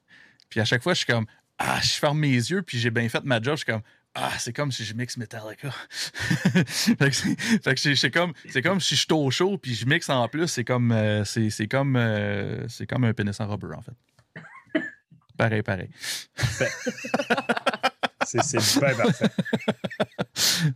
Puis 0.49 0.61
à 0.61 0.65
chaque 0.65 0.81
fois, 0.81 0.93
je 0.93 0.99
suis 0.99 1.07
comme 1.07 1.25
Ah, 1.59 1.79
je 1.83 1.91
ferme 1.91 2.19
mes 2.19 2.29
yeux, 2.33 2.61
puis 2.61 2.79
j'ai 2.79 2.89
bien 2.89 3.07
fait 3.09 3.23
ma 3.25 3.41
job. 3.41 3.55
Je 3.55 3.63
suis 3.63 3.71
comme 3.71 3.81
Ah, 4.15 4.31
c'est 4.39 4.53
comme 4.53 4.71
si 4.71 4.85
je 4.85 4.93
mixe 4.93 5.17
Metallica. 5.17 5.69
fait 6.65 7.75
que 7.75 7.95
c'est 7.95 8.11
comme, 8.11 8.31
comme 8.63 8.79
si 8.79 8.95
je 8.95 9.01
suis 9.01 9.11
au 9.13 9.29
show, 9.29 9.57
puis 9.57 9.75
je 9.75 9.85
mixe 9.85 10.09
en 10.09 10.27
plus. 10.29 10.47
C'est 10.47 10.63
comme, 10.63 10.95
c'est 11.25 11.67
comme, 11.67 11.99
comme 12.89 13.03
un 13.03 13.13
pénis 13.13 13.39
en 13.41 13.47
rubber, 13.47 13.75
en 13.75 13.81
fait. 13.81 13.93
Pareil, 15.37 15.61
pareil. 15.63 15.89
C'est 18.27 18.57
bien 18.79 18.95
parfait. 18.95 19.29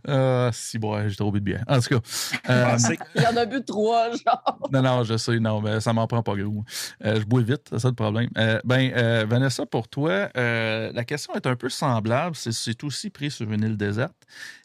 Ah, 0.06 0.50
si, 0.52 0.78
bon, 0.78 1.08
j'ai 1.08 1.16
trop 1.16 1.32
bu 1.32 1.40
de 1.40 1.44
bière. 1.44 1.64
En 1.66 1.80
tout 1.80 1.88
cas, 1.88 2.00
euh, 2.48 2.64
Ah, 2.68 2.76
Il 3.16 3.22
y 3.22 3.26
en 3.26 3.36
a 3.36 3.44
bu 3.44 3.62
trois, 3.64 4.10
genre. 4.12 4.68
non, 4.72 4.82
non, 4.82 5.02
je 5.02 5.16
sais, 5.16 5.38
non, 5.40 5.60
mais 5.60 5.80
ça 5.80 5.92
m'en 5.92 6.06
prend 6.06 6.22
pas 6.22 6.36
gros. 6.36 6.64
Euh, 7.04 7.18
je 7.20 7.24
bois 7.26 7.42
vite, 7.42 7.66
c'est 7.70 7.80
ça 7.80 7.88
le 7.88 7.94
problème. 7.94 8.30
Euh, 8.38 8.60
ben, 8.64 8.92
euh, 8.96 9.26
Vanessa, 9.28 9.66
pour 9.66 9.88
toi, 9.88 10.28
euh, 10.36 10.92
la 10.94 11.04
question 11.04 11.34
est 11.34 11.44
un 11.46 11.56
peu 11.56 11.68
semblable. 11.68 12.36
C'est- 12.36 12.52
C'est 12.52 12.84
aussi 12.84 13.10
pris 13.10 13.30
sur 13.32 13.50
une 13.50 13.64
île 13.64 13.76
déserte, 13.76 14.16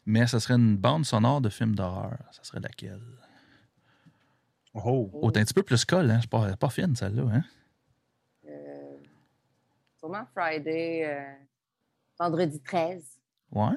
mais 0.05 0.27
ça 0.27 0.39
serait 0.39 0.53
une 0.55 0.77
bande 0.77 1.05
sonore 1.05 1.41
de 1.41 1.49
film 1.49 1.73
d'horreur. 1.75 2.13
Ça 2.31 2.43
serait 2.43 2.59
laquelle? 2.61 3.01
Oh. 4.75 5.09
Oh, 5.13 5.31
t'es 5.31 5.39
un 5.39 5.43
petit 5.43 5.53
peu 5.53 5.63
plus 5.63 5.83
colle, 5.85 6.11
hein? 6.11 6.19
C'est 6.21 6.29
pas, 6.29 6.55
pas 6.55 6.69
fine, 6.69 6.95
celle-là, 6.95 7.23
hein? 7.33 7.43
Sûrement 10.05 10.25
Friday, 10.35 11.03
euh, 11.03 11.33
vendredi 12.19 12.61
13. 12.61 13.03
Ouais. 13.51 13.73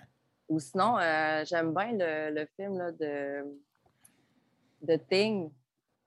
Ou 0.50 0.60
sinon, 0.60 0.98
euh, 0.98 1.42
j'aime 1.46 1.72
bien 1.72 1.92
le, 1.92 2.34
le 2.34 2.46
film 2.54 2.76
là, 2.76 2.92
de, 2.92 3.44
de 4.82 4.96
Thing. 5.08 5.50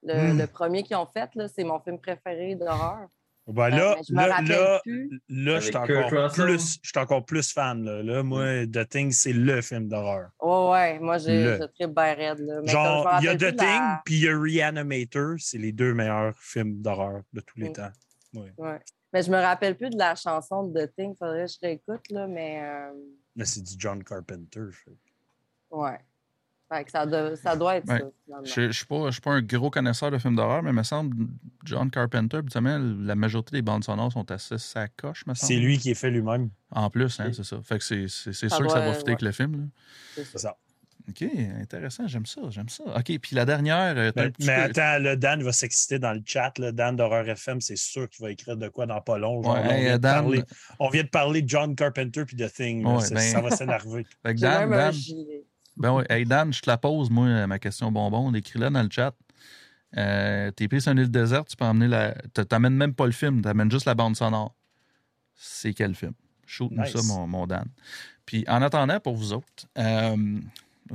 Le, 0.04 0.32
Hmm. 0.32 0.38
le 0.38 0.46
premier 0.46 0.84
qu'ils 0.84 0.94
ont 0.96 1.06
fait, 1.06 1.28
là, 1.34 1.48
c'est 1.48 1.64
mon 1.64 1.80
film 1.80 1.98
préféré 1.98 2.54
d'horreur. 2.54 3.08
Ben 3.48 3.72
Euh, 3.72 3.76
là, 3.76 3.96
je 4.08 4.14
là, 4.14 4.26
là, 5.28 5.58
je 5.58 5.66
suis 5.66 5.76
encore 5.76 6.32
plus, 6.32 6.78
je 6.80 6.88
suis 6.88 6.98
encore 7.00 7.24
plus 7.24 7.52
fan. 7.52 7.82
Là, 7.84 8.00
Là, 8.04 8.22
moi, 8.22 8.64
The 8.66 8.88
Thing, 8.88 9.10
c'est 9.10 9.32
le 9.32 9.60
film 9.60 9.88
d'horreur. 9.88 10.30
Ouais, 10.40 10.70
ouais, 10.70 10.98
moi, 11.00 11.18
j'ai 11.18 11.58
tripe 11.74 11.90
bien 11.94 12.14
raide. 12.14 12.38
Là. 12.38 12.60
Genre, 12.64 13.08
il 13.20 13.24
y 13.24 13.28
a 13.28 13.34
The 13.34 13.56
Thing, 13.56 13.66
la- 13.66 14.02
puis 14.04 14.14
il 14.14 14.22
y 14.22 14.28
a 14.28 14.38
Reanimator. 14.38 15.34
C'est 15.38 15.58
les 15.58 15.72
deux 15.72 15.92
meilleurs 15.94 16.36
films 16.38 16.80
d'horreur 16.80 17.22
de 17.32 17.40
tous 17.40 17.58
les 17.58 17.70
Mm. 17.70 17.72
temps. 17.72 17.90
Ouais. 18.34 18.52
Ouais. 18.56 18.78
Mais 19.12 19.22
je 19.22 19.30
me 19.30 19.36
rappelle 19.38 19.76
plus 19.76 19.90
de 19.90 19.98
la 19.98 20.14
chanson 20.14 20.64
de 20.68 20.86
The 20.86 20.94
Thing. 20.96 21.14
Faudrait 21.16 21.44
que 21.46 21.52
je 21.52 21.58
réécoute, 21.60 22.10
là, 22.10 22.26
mais 22.26 22.60
euh, 22.62 22.92
Mais 23.36 23.44
c'est 23.44 23.62
du 23.62 23.74
John 23.78 24.02
Carpenter. 24.02 24.60
fait. 24.72 24.96
ouais. 25.70 25.98
Fait 26.70 26.84
que 26.84 26.90
ça, 26.90 27.04
doit- 27.04 27.36
ça 27.36 27.54
doit 27.54 27.76
être 27.76 27.86
Ouais. 27.88 27.98
ça, 27.98 28.06
finalement. 28.24 28.44
Je 28.46 28.60
ne 28.62 28.72
suis, 28.72 28.86
pas- 28.86 29.06
je 29.06 29.10
suis 29.10 29.20
pas 29.20 29.32
un 29.32 29.42
gros 29.42 29.68
connaisseur 29.70 30.10
de 30.10 30.16
films 30.16 30.36
d'horreur, 30.36 30.62
mais 30.62 30.70
il 30.70 30.76
me 30.76 30.82
semble 30.82 31.26
John 31.64 31.90
Carpenter, 31.90 32.40
la 32.54 33.14
majorité 33.14 33.56
des 33.56 33.60
bandes 33.62 33.84
sonores 33.84 34.10
sont 34.12 34.30
assez 34.30 34.56
sacoches, 34.56 35.26
me 35.26 35.34
semble. 35.34 35.52
C'est 35.52 35.58
lui 35.58 35.76
qui 35.76 35.90
est 35.90 35.94
fait 35.94 36.10
lui-même. 36.10 36.48
En 36.70 36.88
plus, 36.88 37.20
hein, 37.20 37.30
c'est 37.34 37.44
ça. 37.44 37.60
Fait 37.62 37.76
que 37.78 37.84
c'est, 37.84 38.08
sûr 38.08 38.32
que 38.32 38.68
ça 38.70 38.80
va 38.80 38.94
fitter 38.94 39.10
avec 39.10 39.20
ouais. 39.20 39.26
le 39.26 39.32
film. 39.32 39.68
C'est 40.14 40.38
ça. 40.38 40.56
OK, 41.08 41.22
intéressant, 41.60 42.06
j'aime 42.06 42.26
ça, 42.26 42.40
j'aime 42.50 42.68
ça. 42.68 42.84
OK, 42.84 43.18
puis 43.18 43.34
la 43.34 43.44
dernière, 43.44 43.96
euh, 43.96 44.12
t'es 44.12 44.20
un 44.20 44.24
Mais, 44.24 44.30
petit 44.30 44.46
mais 44.46 44.56
peu- 44.56 44.80
attends, 44.80 44.98
le 45.02 45.16
Dan 45.16 45.42
va 45.42 45.52
s'exciter 45.52 45.98
dans 45.98 46.12
le 46.12 46.22
chat. 46.24 46.52
Le 46.58 46.70
Dan 46.72 46.94
d'Horreur 46.96 47.28
FM, 47.28 47.60
c'est 47.60 47.76
sûr 47.76 48.08
qu'il 48.08 48.24
va 48.24 48.30
écrire 48.30 48.56
de 48.56 48.68
quoi 48.68 48.86
dans 48.86 49.00
pas 49.00 49.18
long. 49.18 49.42
Genre, 49.42 49.52
Ouais, 49.54 49.62
là, 49.62 49.68
on, 49.68 49.72
hey, 49.72 49.82
vient 49.84 49.92
de 49.94 49.98
Dan- 50.02 50.12
parler, 50.22 50.42
on 50.78 50.88
vient 50.90 51.02
de 51.02 51.08
parler 51.08 51.42
de 51.42 51.48
John 51.48 51.74
Carpenter 51.74 52.24
puis 52.24 52.36
de 52.36 52.46
Thing. 52.46 52.84
là. 52.84 52.96
Ouais, 52.98 53.04
ben- 53.10 53.18
Ça 53.20 53.40
va 53.40 53.50
s'énerver. 53.50 54.06
Fait 54.22 54.32
que 54.34 54.40
J'ai 54.40 54.46
Dan, 54.46 54.70
Dan, 54.70 54.94
ben 55.76 55.92
ouais, 55.92 56.04
hey, 56.08 56.24
Dan, 56.24 56.52
je 56.52 56.60
te 56.60 56.70
la 56.70 56.78
pose, 56.78 57.10
moi, 57.10 57.46
ma 57.46 57.58
question 57.58 57.90
bonbon. 57.90 58.32
Écris-la 58.34 58.70
dans 58.70 58.82
le 58.82 58.90
chat. 58.90 59.12
Euh, 59.96 60.50
t'es 60.52 60.68
pris 60.68 60.80
sur 60.80 60.92
une 60.92 60.98
île 60.98 61.10
déserte, 61.10 61.48
tu 61.48 61.56
peux 61.56 61.64
emmener 61.64 61.88
la. 61.88 62.14
T'amènes 62.48 62.74
même 62.76 62.94
pas 62.94 63.06
le 63.06 63.12
film, 63.12 63.42
t'amènes 63.42 63.70
juste 63.70 63.86
la 63.86 63.94
bande 63.94 64.16
sonore. 64.16 64.54
C'est 65.34 65.74
quel 65.74 65.94
film? 65.94 66.12
Shoot-nous 66.46 66.82
Nice. 66.82 66.92
ça, 66.92 67.02
mon, 67.02 67.26
mon 67.26 67.46
Dan. 67.46 67.64
Puis 68.24 68.44
en 68.48 68.62
attendant, 68.62 69.00
pour 69.00 69.16
vous 69.16 69.32
autres, 69.32 69.66
euh, 69.78 70.16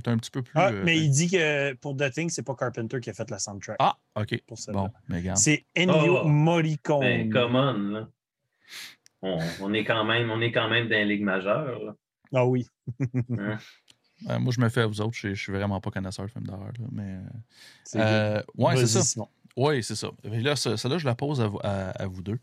un 0.06 0.18
petit 0.18 0.32
peu 0.32 0.42
plus. 0.42 0.54
Ah, 0.56 0.70
euh, 0.72 0.84
mais 0.86 0.98
il 0.98 1.10
dit 1.10 1.30
que 1.30 1.74
pour 1.76 1.96
The 1.98 2.12
Thing, 2.12 2.30
c'est 2.30 2.44
pas 2.44 2.56
Carpenter 2.56 3.00
qui 3.00 3.10
a 3.10 3.14
fait 3.14 3.30
la 3.30 3.40
soundtrack. 3.40 3.78
Ah, 3.80 3.98
OK. 4.16 4.42
pour 4.46 4.58
celle-là. 4.60 4.82
Bon, 4.82 4.90
mais 5.10 5.18
regarde. 5.18 5.38
C'est 5.38 5.66
Ennio 5.78 6.20
Oh. 6.24 6.28
Morricone. 6.28 7.00
Ben, 7.00 7.30
come 7.32 7.56
on, 7.56 7.74
là. 7.92 8.08
On, 9.22 9.40
on 9.62 9.74
est 9.74 9.84
quand 9.84 10.06
même, 10.06 10.30
on 10.30 10.40
est 10.42 10.52
quand 10.52 10.70
même 10.70 10.88
dans 10.88 10.96
la 10.96 11.06
Ligue 11.06 11.24
majeure. 11.24 11.80
là. 11.84 11.96
Ah 12.34 12.46
oui. 12.46 12.68
Hein? 13.38 13.58
Euh, 14.32 14.40
moi, 14.40 14.52
je 14.52 14.60
me 14.60 14.68
fais 14.70 14.82
à 14.82 14.88
vous 14.88 15.00
autres. 15.00 15.14
Je, 15.16 15.36
je 15.36 15.40
suis 15.40 15.54
vraiment 15.54 15.80
pas 15.80 15.92
connaisseur 15.92 16.26
de 16.26 16.32
films 16.32 16.48
d'horreur. 16.48 16.72
là, 16.80 16.88
Mais, 16.92 17.18
euh, 17.18 17.22
C'est 17.84 18.00
ouais, 18.60 18.76
c'est 18.88 18.88
ça. 19.04 19.22
Oui, 19.56 19.84
c'est 19.84 19.94
ça. 19.96 20.10
Et 20.24 20.40
là, 20.40 20.56
ça- 20.56 20.76
celle-là, 20.76 20.98
je 20.98 21.06
la 21.06 21.14
pose 21.14 21.40
à 21.40 21.46
vous, 21.48 21.60
à- 21.64 21.92
à 21.92 22.08
vous 22.08 22.24
deux. 22.24 22.40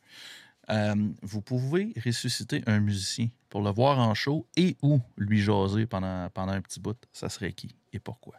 Euh, 0.70 0.94
vous 1.22 1.42
pouvez 1.42 1.92
ressusciter 2.04 2.62
un 2.66 2.80
musicien 2.80 3.28
pour 3.50 3.60
le 3.62 3.70
voir 3.70 3.98
en 3.98 4.14
show 4.14 4.46
et 4.56 4.76
ou 4.82 5.00
lui 5.16 5.40
jaser 5.42 5.86
pendant, 5.86 6.30
pendant 6.30 6.52
un 6.52 6.62
petit 6.62 6.80
bout. 6.80 6.96
Ça 7.12 7.28
serait 7.28 7.52
qui 7.52 7.74
et 7.92 7.98
pourquoi? 7.98 8.36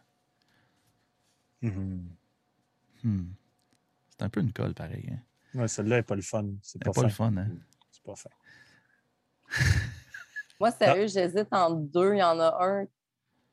Mhm. 1.62 2.10
Hmm. 3.04 3.26
C'est 4.10 4.24
un 4.24 4.30
peu 4.30 4.42
une 4.42 4.54
colle, 4.54 4.74
pareil. 4.74 5.10
Hein? 5.12 5.20
Ouais, 5.60 5.68
celle-là 5.68 5.98
n'est 5.98 6.04
pas 6.04 6.16
le 6.16 6.22
fun. 6.22 6.46
C'est 6.62 6.84
pas, 6.84 7.02
le 7.02 7.10
fun, 7.10 7.36
hein? 7.38 7.48
C'est 7.92 8.04
pas 8.04 8.16
fin. 8.16 8.30
Moi, 10.60 10.72
sérieux, 10.72 11.08
j'hésite 11.08 11.48
entre 11.52 11.76
deux. 11.82 12.14
Il 12.14 12.20
y 12.20 12.24
en 12.24 12.40
a 12.40 12.58
un. 12.62 12.88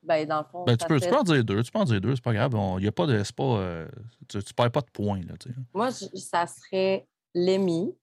Ben, 0.03 0.27
dans 0.27 0.39
le 0.39 0.45
fond. 0.51 0.65
Ben, 0.65 0.77
tu, 0.77 0.87
peux, 0.87 0.99
tu 1.01 1.09
peux 1.09 1.17
en 1.17 1.23
dire 1.23 1.45
deux. 1.45 1.63
Tu 1.63 1.71
peux 1.71 1.79
en 1.79 1.85
dire 1.85 2.01
deux, 2.01 2.15
c'est 2.15 2.25
pas 2.25 2.33
grave. 2.33 2.55
Il 2.79 2.85
y 2.85 2.89
a 2.89 2.93
pas 2.93 3.07
de. 3.07 3.23
C'est 3.23 3.35
pas. 3.37 3.45
euh, 3.59 3.89
tu, 4.29 4.43
tu 4.43 4.55
perds 4.55 4.71
pas 4.73 4.81
de 4.81 4.91
points, 4.91 5.21
là. 5.21 5.35
Moi, 5.75 5.91
je- 5.91 6.17
ça 6.19 6.47
serait 6.47 7.07
Lemmy. 7.35 7.95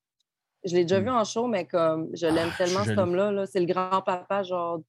Je 0.65 0.75
l'ai 0.75 0.83
déjà 0.83 0.99
Hmm. 0.99 1.03
vu 1.03 1.09
en 1.09 1.23
show, 1.23 1.47
mais 1.47 1.65
comme 1.65 2.09
je 2.13 2.27
l'aime 2.27 2.49
Ah, 2.53 2.57
tellement, 2.57 2.83
cet 2.83 2.97
homme-là. 2.97 3.31
-là, 3.31 3.45
c'est 3.45 3.59
le 3.59 3.65
grand-papa, 3.65 4.43
genre, 4.43 4.79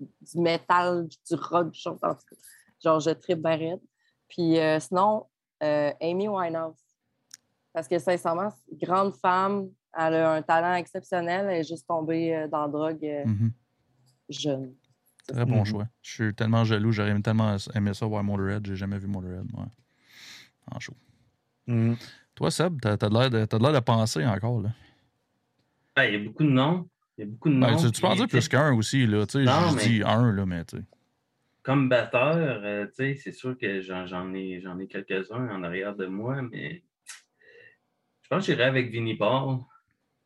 du 0.00 0.38
métal, 0.40 1.06
du 1.08 1.34
rock, 1.34 1.70
du 1.72 1.80
chant, 1.80 1.98
en 2.02 2.14
tout 2.14 2.20
cas. 2.30 2.36
Genre, 2.84 3.00
je 3.00 3.10
tripe 3.10 3.44
raide. 3.44 3.80
Puis 4.28 4.58
euh, 4.58 4.78
sinon, 4.80 5.26
euh, 5.62 5.92
Amy 6.00 6.28
Winehouse. 6.28 6.78
Parce 7.72 7.88
que 7.88 7.98
sincèrement, 7.98 8.52
grande 8.80 9.14
femme, 9.16 9.70
elle 9.96 10.14
a 10.14 10.32
un 10.34 10.42
talent 10.42 10.74
exceptionnel, 10.74 11.46
elle 11.50 11.60
est 11.60 11.68
juste 11.68 11.86
tombée 11.86 12.34
euh, 12.36 12.48
dans 12.48 12.62
la 12.62 12.68
drogue 12.68 13.04
euh, 13.04 13.24
Mhm. 13.26 13.52
jeune. 14.28 14.74
Très 15.28 15.44
bon 15.44 15.58
Mhm. 15.60 15.64
choix. 15.66 15.86
Je 16.02 16.10
suis 16.12 16.34
tellement 16.34 16.64
jaloux. 16.64 16.90
J'aurais 16.92 17.18
tellement 17.22 17.56
aimé 17.74 17.94
ça 17.94 18.06
voir 18.06 18.24
Motorhead. 18.24 18.66
J'ai 18.66 18.76
jamais 18.76 18.98
vu 18.98 19.06
Motorhead, 19.06 19.46
moi. 19.52 19.66
En 20.70 20.78
show. 20.80 20.94
Mhm. 21.66 21.96
Toi, 22.34 22.50
Seb, 22.50 22.80
t'as 22.80 22.96
t'as 22.96 23.08
de 23.08 23.14
l'air 23.14 23.30
de, 23.30 23.44
t'as 23.44 23.58
de 23.58 23.62
l'air 23.62 23.72
de 23.72 23.80
penser 23.80 24.24
encore, 24.26 24.60
là. 24.60 24.70
Ben, 25.96 26.04
il 26.04 26.12
y 26.12 26.16
a 26.16 26.18
beaucoup 26.24 26.44
de 26.44 26.48
noms. 26.50 26.88
Il 27.18 27.20
y 27.20 27.24
a 27.24 27.30
beaucoup 27.30 27.50
de 27.50 27.60
Ben, 27.60 27.70
noms. 27.72 27.76
tu, 27.76 27.90
tu 27.92 28.00
peux 28.00 28.06
en 28.06 28.14
dire 28.14 28.28
plus 28.28 28.48
qu'un 28.48 28.72
aussi, 28.74 29.06
là. 29.06 29.26
Tu 29.26 29.32
sais, 29.32 29.44
je 29.44 29.76
mais- 29.76 29.86
dis 29.86 30.02
un, 30.04 30.32
là, 30.32 30.46
mais 30.46 30.64
tu 30.64 30.78
sais. 30.78 30.82
Comme 31.62 31.88
batteur, 31.88 32.60
euh, 32.64 32.86
tu 32.86 32.92
sais, 32.94 33.14
c'est 33.14 33.32
sûr 33.32 33.56
que 33.56 33.82
j'en 33.82 34.34
ai, 34.34 34.60
j'en 34.60 34.78
ai 34.80 34.88
quelques-uns 34.88 35.48
en 35.50 35.62
arrière 35.62 35.94
de 35.94 36.06
moi, 36.06 36.42
mais 36.42 36.82
je 38.22 38.28
pense 38.28 38.46
que 38.46 38.52
j'irai 38.52 38.64
avec 38.64 38.90
Vinnie 38.90 39.16
Paul. 39.16 39.58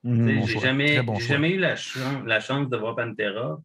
Mhm. 0.03 0.37
Bon 0.39 0.47
j'ai 0.47 0.59
jamais, 0.61 1.03
bon 1.03 1.19
eu 1.19 1.59
la, 1.59 1.75
chan- 1.77 2.23
la 2.25 2.41
chance 2.41 2.69
de 2.71 2.77
voir 2.77 2.95
Pantera, 2.97 3.61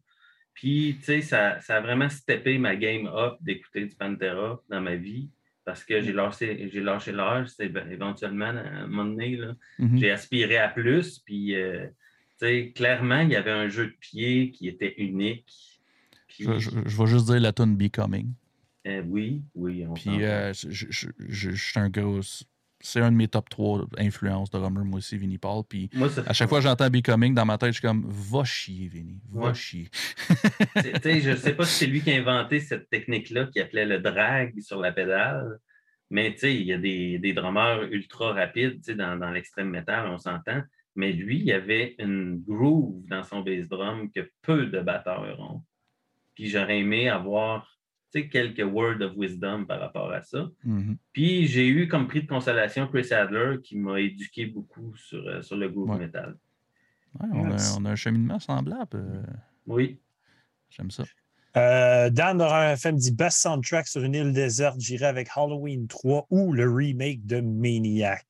Puis, 0.54 0.96
tu 0.98 1.04
sais, 1.04 1.22
ça, 1.22 1.60
ça 1.60 1.76
a 1.76 1.80
vraiment 1.80 2.10
steppé 2.10 2.58
ma 2.58 2.76
game 2.76 3.06
up 3.06 3.36
d'écouter 3.40 3.86
du 3.86 3.94
Pantera 3.94 4.60
dans 4.68 4.80
ma 4.82 4.96
vie 4.96 5.30
parce 5.64 5.84
que 5.84 6.00
j'ai 6.02 6.12
lâché, 6.12 6.68
j'ai 6.72 6.80
lâché 6.80 7.12
l'âge. 7.12 7.48
C'est 7.48 7.68
ben, 7.68 7.90
éventuellement, 7.90 8.46
à 8.46 8.60
un 8.82 8.86
moment 8.86 9.04
donné, 9.04 9.36
là, 9.36 9.54
Mhm. 9.78 9.98
j'ai 9.98 10.10
aspiré 10.10 10.56
à 10.58 10.68
plus. 10.68 11.18
Puis, 11.20 11.54
euh, 11.54 11.86
tu 12.38 12.46
sais, 12.46 12.72
clairement, 12.74 13.20
il 13.20 13.30
y 13.30 13.36
avait 13.36 13.50
un 13.52 13.68
jeu 13.68 13.86
de 13.86 13.96
pied 14.00 14.50
qui 14.50 14.68
était 14.68 14.94
unique. 14.98 15.46
Puis, 16.28 16.44
Je, 16.44 16.58
je- 16.58 16.70
je 16.86 16.96
vais 16.98 17.06
juste 17.06 17.26
dire 17.26 17.40
la 17.40 17.52
tune 17.52 17.76
Becoming. 17.76 18.32
euh, 18.86 19.02
oui, 19.06 19.42
oui, 19.54 19.84
on 19.86 19.94
Puis 19.94 20.24
euh, 20.24 20.52
je- 20.52 20.86
je 21.18 21.50
suis 21.52 21.78
un 21.78 21.88
gros. 21.90 22.20
C'est 22.82 23.00
un 23.00 23.10
de 23.12 23.16
mes 23.16 23.28
top 23.28 23.48
3 23.48 23.86
influences 23.98 24.50
de 24.50 24.58
drummer, 24.58 24.84
moi 24.84 24.98
aussi, 24.98 25.16
Vinnie 25.16 25.38
Paul. 25.38 25.62
Puis 25.68 25.88
Moi, 25.94 26.08
à 26.26 26.32
chaque 26.32 26.48
fois 26.48 26.58
que 26.58 26.64
j'entends 26.64 26.90
Becoming 26.90 27.34
dans 27.34 27.44
ma 27.46 27.56
tête, 27.58 27.68
je 27.72 27.78
suis 27.78 27.86
comme 27.86 28.04
Va 28.06 28.44
chier, 28.44 28.88
Vinnie. 28.88 29.20
Va 29.30 29.48
Ouais. 29.48 29.54
chier. 29.54 29.88
Je 30.76 31.30
ne 31.30 31.36
sais 31.36 31.54
pas 31.54 31.64
si 31.64 31.74
c'est 31.74 31.86
lui 31.86 32.00
qui 32.02 32.10
a 32.12 32.16
inventé 32.16 32.60
cette 32.60 32.88
technique-là 32.90 33.46
qui 33.46 33.60
appelait 33.60 33.86
le 33.86 33.98
drag 34.00 34.58
sur 34.60 34.80
la 34.80 34.92
pédale, 34.92 35.58
mais 36.10 36.30
il 36.42 36.62
y 36.62 36.72
a 36.72 36.78
des, 36.78 37.18
des 37.18 37.32
drummers 37.32 37.84
ultra 37.90 38.32
rapides 38.32 38.82
dans, 38.96 39.16
dans 39.18 39.30
l'extrême 39.30 39.70
métal, 39.70 40.08
on 40.08 40.18
s'entend. 40.18 40.62
Mais 40.94 41.12
lui, 41.12 41.38
il 41.38 41.44
y 41.44 41.52
avait 41.52 41.94
une 41.98 42.42
groove 42.46 43.06
dans 43.06 43.22
son 43.22 43.40
bass 43.40 43.66
drum 43.68 44.10
que 44.10 44.30
peu 44.42 44.66
de 44.66 44.80
batteurs 44.80 45.40
ont. 45.40 45.62
Puis 46.34 46.48
j'aurais 46.48 46.80
aimé 46.80 47.08
avoir 47.08 47.71
quelques 48.20 48.64
words 48.64 49.00
of 49.00 49.12
wisdom 49.16 49.64
par 49.66 49.80
rapport 49.80 50.12
à 50.12 50.22
ça. 50.22 50.48
Mhm. 50.64 50.96
Puis 51.12 51.46
j'ai 51.46 51.66
eu 51.68 51.88
comme 51.88 52.06
prix 52.08 52.22
de 52.22 52.28
consolation 52.28 52.86
Chris 52.86 53.12
Adler 53.12 53.56
qui 53.62 53.76
m'a 53.76 54.00
éduqué 54.00 54.46
beaucoup 54.46 54.94
sur, 54.96 55.26
euh, 55.26 55.42
sur 55.42 55.56
le 55.56 55.68
groove 55.68 55.90
Ouais. 55.90 55.98
metal. 55.98 56.36
Ouais, 57.20 57.28
on, 57.32 57.50
a, 57.50 57.56
on 57.78 57.84
a 57.84 57.90
un 57.90 57.96
cheminement 57.96 58.38
semblable. 58.38 58.88
euh, 58.94 59.22
Oui. 59.66 59.98
J'aime 60.70 60.90
ça. 60.90 61.04
Euh, 61.56 62.08
Dan 62.08 62.38
de 62.38 62.44
FM 62.72 62.96
dit 62.96 63.12
Best 63.12 63.42
soundtrack 63.42 63.86
sur 63.86 64.02
une 64.02 64.14
île 64.14 64.32
déserte, 64.32 64.80
j'irai 64.80 65.04
avec 65.06 65.28
Halloween 65.36 65.86
3 65.86 66.26
ou 66.30 66.52
le 66.54 66.70
remake 66.72 67.26
de 67.26 67.40
Maniac. 67.42 68.24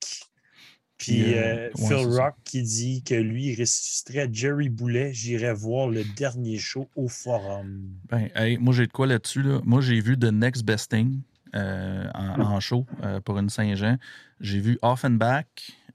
Puis 1.03 1.33
euh, 1.33 1.67
ouais, 1.67 1.71
Phil 1.75 2.13
ça. 2.13 2.23
Rock 2.23 2.35
qui 2.45 2.63
dit 2.63 3.03
que 3.03 3.13
lui, 3.13 3.47
il 3.47 3.59
ressusciterait 3.59 4.29
Jerry 4.31 4.69
Boulet, 4.69 5.13
j'irai 5.13 5.53
voir 5.53 5.89
le 5.89 6.05
dernier 6.15 6.57
show 6.57 6.89
au 6.95 7.09
forum. 7.09 7.89
Ben, 8.07 8.29
hey, 8.35 8.57
moi, 8.57 8.73
j'ai 8.73 8.87
de 8.87 8.91
quoi 8.93 9.05
là-dessus. 9.05 9.41
Là. 9.41 9.59
Moi, 9.65 9.81
j'ai 9.81 9.99
vu 9.99 10.17
The 10.17 10.31
Next 10.31 10.63
Best 10.63 10.91
Thing 10.91 11.19
euh, 11.55 12.09
en, 12.13 12.39
en 12.39 12.59
show 12.61 12.85
euh, 13.03 13.19
pour 13.19 13.37
une 13.37 13.49
Saint-Jean. 13.49 13.97
J'ai 14.39 14.61
vu 14.61 14.79
Offenbach, 14.81 15.45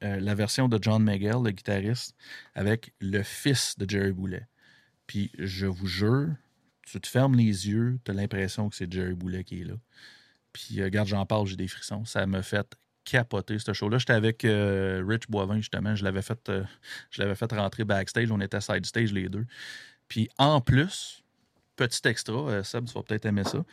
euh, 0.05 0.21
la 0.21 0.35
version 0.35 0.69
de 0.69 0.79
John 0.79 1.03
Mayall, 1.03 1.43
le 1.43 1.53
guitariste, 1.53 2.15
avec 2.55 2.93
le 3.01 3.23
fils 3.23 3.79
de 3.79 3.89
Jerry 3.89 4.13
Boulet. 4.13 4.47
Puis, 5.07 5.31
je 5.39 5.65
vous 5.65 5.87
jure, 5.87 6.29
tu 6.83 7.01
te 7.01 7.09
fermes 7.09 7.35
les 7.35 7.67
yeux, 7.67 7.99
tu 8.05 8.11
as 8.11 8.15
l'impression 8.15 8.69
que 8.69 8.77
c'est 8.77 8.93
Jerry 8.93 9.15
Boulet 9.15 9.43
qui 9.43 9.63
est 9.63 9.65
là. 9.65 9.75
Puis, 10.53 10.83
regarde, 10.83 11.09
j'en 11.09 11.25
parle, 11.25 11.47
j'ai 11.47 11.57
des 11.57 11.69
frissons. 11.69 12.05
Ça 12.05 12.27
m'a 12.27 12.43
fait 12.43 12.77
capoter, 13.09 13.59
ce 13.59 13.73
show-là. 13.73 13.99
J'étais 13.99 14.13
avec 14.13 14.45
euh, 14.45 15.03
Rich 15.07 15.25
Boivin, 15.29 15.57
justement. 15.57 15.95
Je 15.95 16.05
l'avais 16.05 16.23
fait, 16.23 16.49
euh, 16.49 16.65
je 17.11 17.23
l'avais 17.23 17.35
fait 17.35 17.51
rentrer 17.53 17.85
backstage. 17.85 18.31
On 18.31 18.41
était 18.41 18.61
side 18.61 18.85
stage, 18.85 19.13
les 19.13 19.29
deux. 19.29 19.47
Puis, 20.09 20.29
en 20.39 20.61
plus, 20.61 21.23
petit 21.77 22.07
extra, 22.07 22.35
euh, 22.35 22.63
Seb, 22.63 22.87
tu 22.87 22.95
vas 22.95 23.03
peut-être 23.03 23.27
aimer 23.27 23.45
ça. 23.45 23.65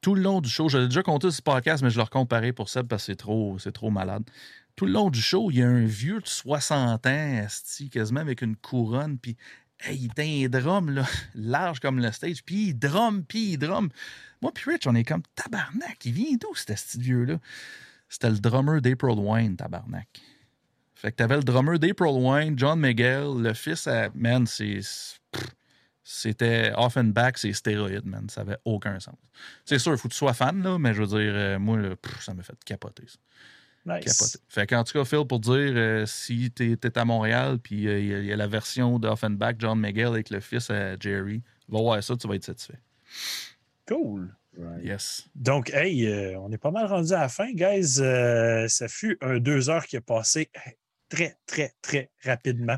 Tout 0.00 0.14
le 0.14 0.22
long 0.22 0.40
du 0.40 0.48
show, 0.48 0.68
j'avais 0.68 0.86
déjà 0.86 1.02
compté 1.02 1.30
ce 1.30 1.42
podcast, 1.42 1.82
mais 1.82 1.90
je 1.90 1.96
le 1.96 2.04
recompte 2.04 2.30
pareil 2.30 2.52
pour 2.52 2.68
Seb 2.68 2.86
parce 2.86 3.02
que 3.02 3.12
c'est 3.12 3.16
trop, 3.16 3.58
c'est 3.58 3.72
trop 3.72 3.90
malade. 3.90 4.22
Tout 4.76 4.86
le 4.86 4.92
long 4.92 5.10
du 5.10 5.20
show, 5.20 5.50
il 5.50 5.58
y 5.58 5.62
a 5.62 5.68
un 5.68 5.84
vieux 5.84 6.20
de 6.20 6.26
60 6.26 7.06
ans, 7.06 7.10
esti, 7.10 7.90
quasiment 7.90 8.20
avec 8.20 8.40
une 8.40 8.56
couronne, 8.56 9.18
puis 9.18 9.36
il 9.90 10.06
était 10.06 10.44
un 10.44 10.48
drum 10.48 10.90
là, 10.90 11.06
large 11.34 11.80
comme 11.80 11.98
le 11.98 12.10
stage, 12.12 12.42
puis 12.44 12.68
il 12.68 12.78
drum, 12.78 13.24
puis 13.24 13.52
il 13.52 13.58
drum. 13.58 13.90
Moi, 14.40 14.52
puis 14.54 14.70
Rich, 14.70 14.86
on 14.86 14.94
est 14.94 15.04
comme 15.04 15.22
tabarnak. 15.34 15.98
Il 16.06 16.12
vient 16.12 16.36
d'où, 16.40 16.54
cet 16.54 16.96
vieux-là? 16.96 17.38
C'était 18.10 18.28
le 18.28 18.38
drummer 18.38 18.82
d'April 18.82 19.18
Wine, 19.18 19.56
tabarnak. 19.56 20.08
Fait 20.96 21.12
que 21.12 21.16
t'avais 21.16 21.36
le 21.36 21.42
drummer 21.44 21.78
d'April 21.78 22.12
Wine, 22.12 22.58
John 22.58 22.78
Miguel, 22.78 23.40
le 23.40 23.54
fils 23.54 23.86
à. 23.86 24.10
Man, 24.14 24.46
c'est. 24.46 24.80
C'était 26.02 26.72
Offenbach, 26.76 27.34
c'est 27.36 27.52
stéroïde, 27.52 28.04
man. 28.04 28.28
Ça 28.28 28.40
avait 28.40 28.58
aucun 28.64 28.98
sens. 28.98 29.14
C'est 29.64 29.78
sûr, 29.78 29.92
il 29.92 29.98
faut 29.98 30.08
que 30.08 30.12
tu 30.12 30.18
sois 30.18 30.34
fan, 30.34 30.60
là, 30.62 30.76
mais 30.76 30.92
je 30.92 31.02
veux 31.02 31.06
dire, 31.06 31.32
euh, 31.34 31.58
moi, 31.60 31.78
là, 31.78 31.94
pff, 31.94 32.20
ça 32.20 32.34
m'a 32.34 32.42
fait 32.42 32.56
capoter. 32.64 33.04
Ça. 33.06 33.18
Nice. 33.86 34.04
Capoter. 34.18 34.38
Fait 34.48 34.66
qu'en 34.66 34.82
tout 34.82 34.92
cas, 34.92 35.04
Phil, 35.04 35.24
pour 35.24 35.38
dire, 35.38 35.54
euh, 35.76 36.06
si 36.06 36.50
t'es 36.50 36.72
es 36.82 36.98
à 36.98 37.04
Montréal, 37.04 37.58
puis 37.62 37.86
euh, 37.86 38.00
il 38.00 38.06
y 38.06 38.14
a- 38.14 38.18
il 38.18 38.26
y, 38.26 38.32
a 38.32 38.36
la 38.36 38.48
version 38.48 38.98
d'Offenbach, 38.98 39.54
John 39.58 39.78
Miguel 39.80 40.08
avec 40.08 40.30
le 40.30 40.40
fils 40.40 40.68
à 40.70 40.96
Jerry, 40.98 41.42
va 41.68 41.78
voir 41.80 42.02
ça, 42.02 42.16
tu 42.16 42.26
vas 42.26 42.34
être 42.34 42.44
satisfait. 42.44 42.80
Cool. 43.86 44.34
Right. 44.60 44.84
Yes. 44.84 45.28
Donc, 45.34 45.70
hey, 45.70 46.06
euh, 46.06 46.38
on 46.40 46.52
est 46.52 46.58
pas 46.58 46.70
mal 46.70 46.86
rendu 46.86 47.12
à 47.12 47.20
la 47.20 47.28
fin, 47.28 47.50
guys. 47.52 48.00
Euh, 48.00 48.68
ça 48.68 48.88
fut 48.88 49.16
un 49.22 49.38
deux 49.38 49.70
heures 49.70 49.86
qui 49.86 49.96
a 49.96 50.00
passé 50.00 50.50
très, 51.08 51.36
très, 51.46 51.74
très 51.82 52.10
rapidement. 52.24 52.76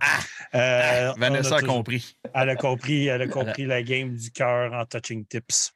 Euh, 0.54 1.12
on 1.16 1.20
Vanessa 1.20 1.56
a 1.56 1.62
compris. 1.62 2.16
Elle 2.34 2.50
a 2.50 2.56
compris, 2.56 3.06
elle 3.06 3.22
a 3.22 3.28
compris 3.28 3.66
la 3.66 3.82
game 3.82 4.14
du 4.14 4.30
cœur 4.30 4.72
en 4.72 4.84
touching 4.84 5.26
tips. 5.26 5.74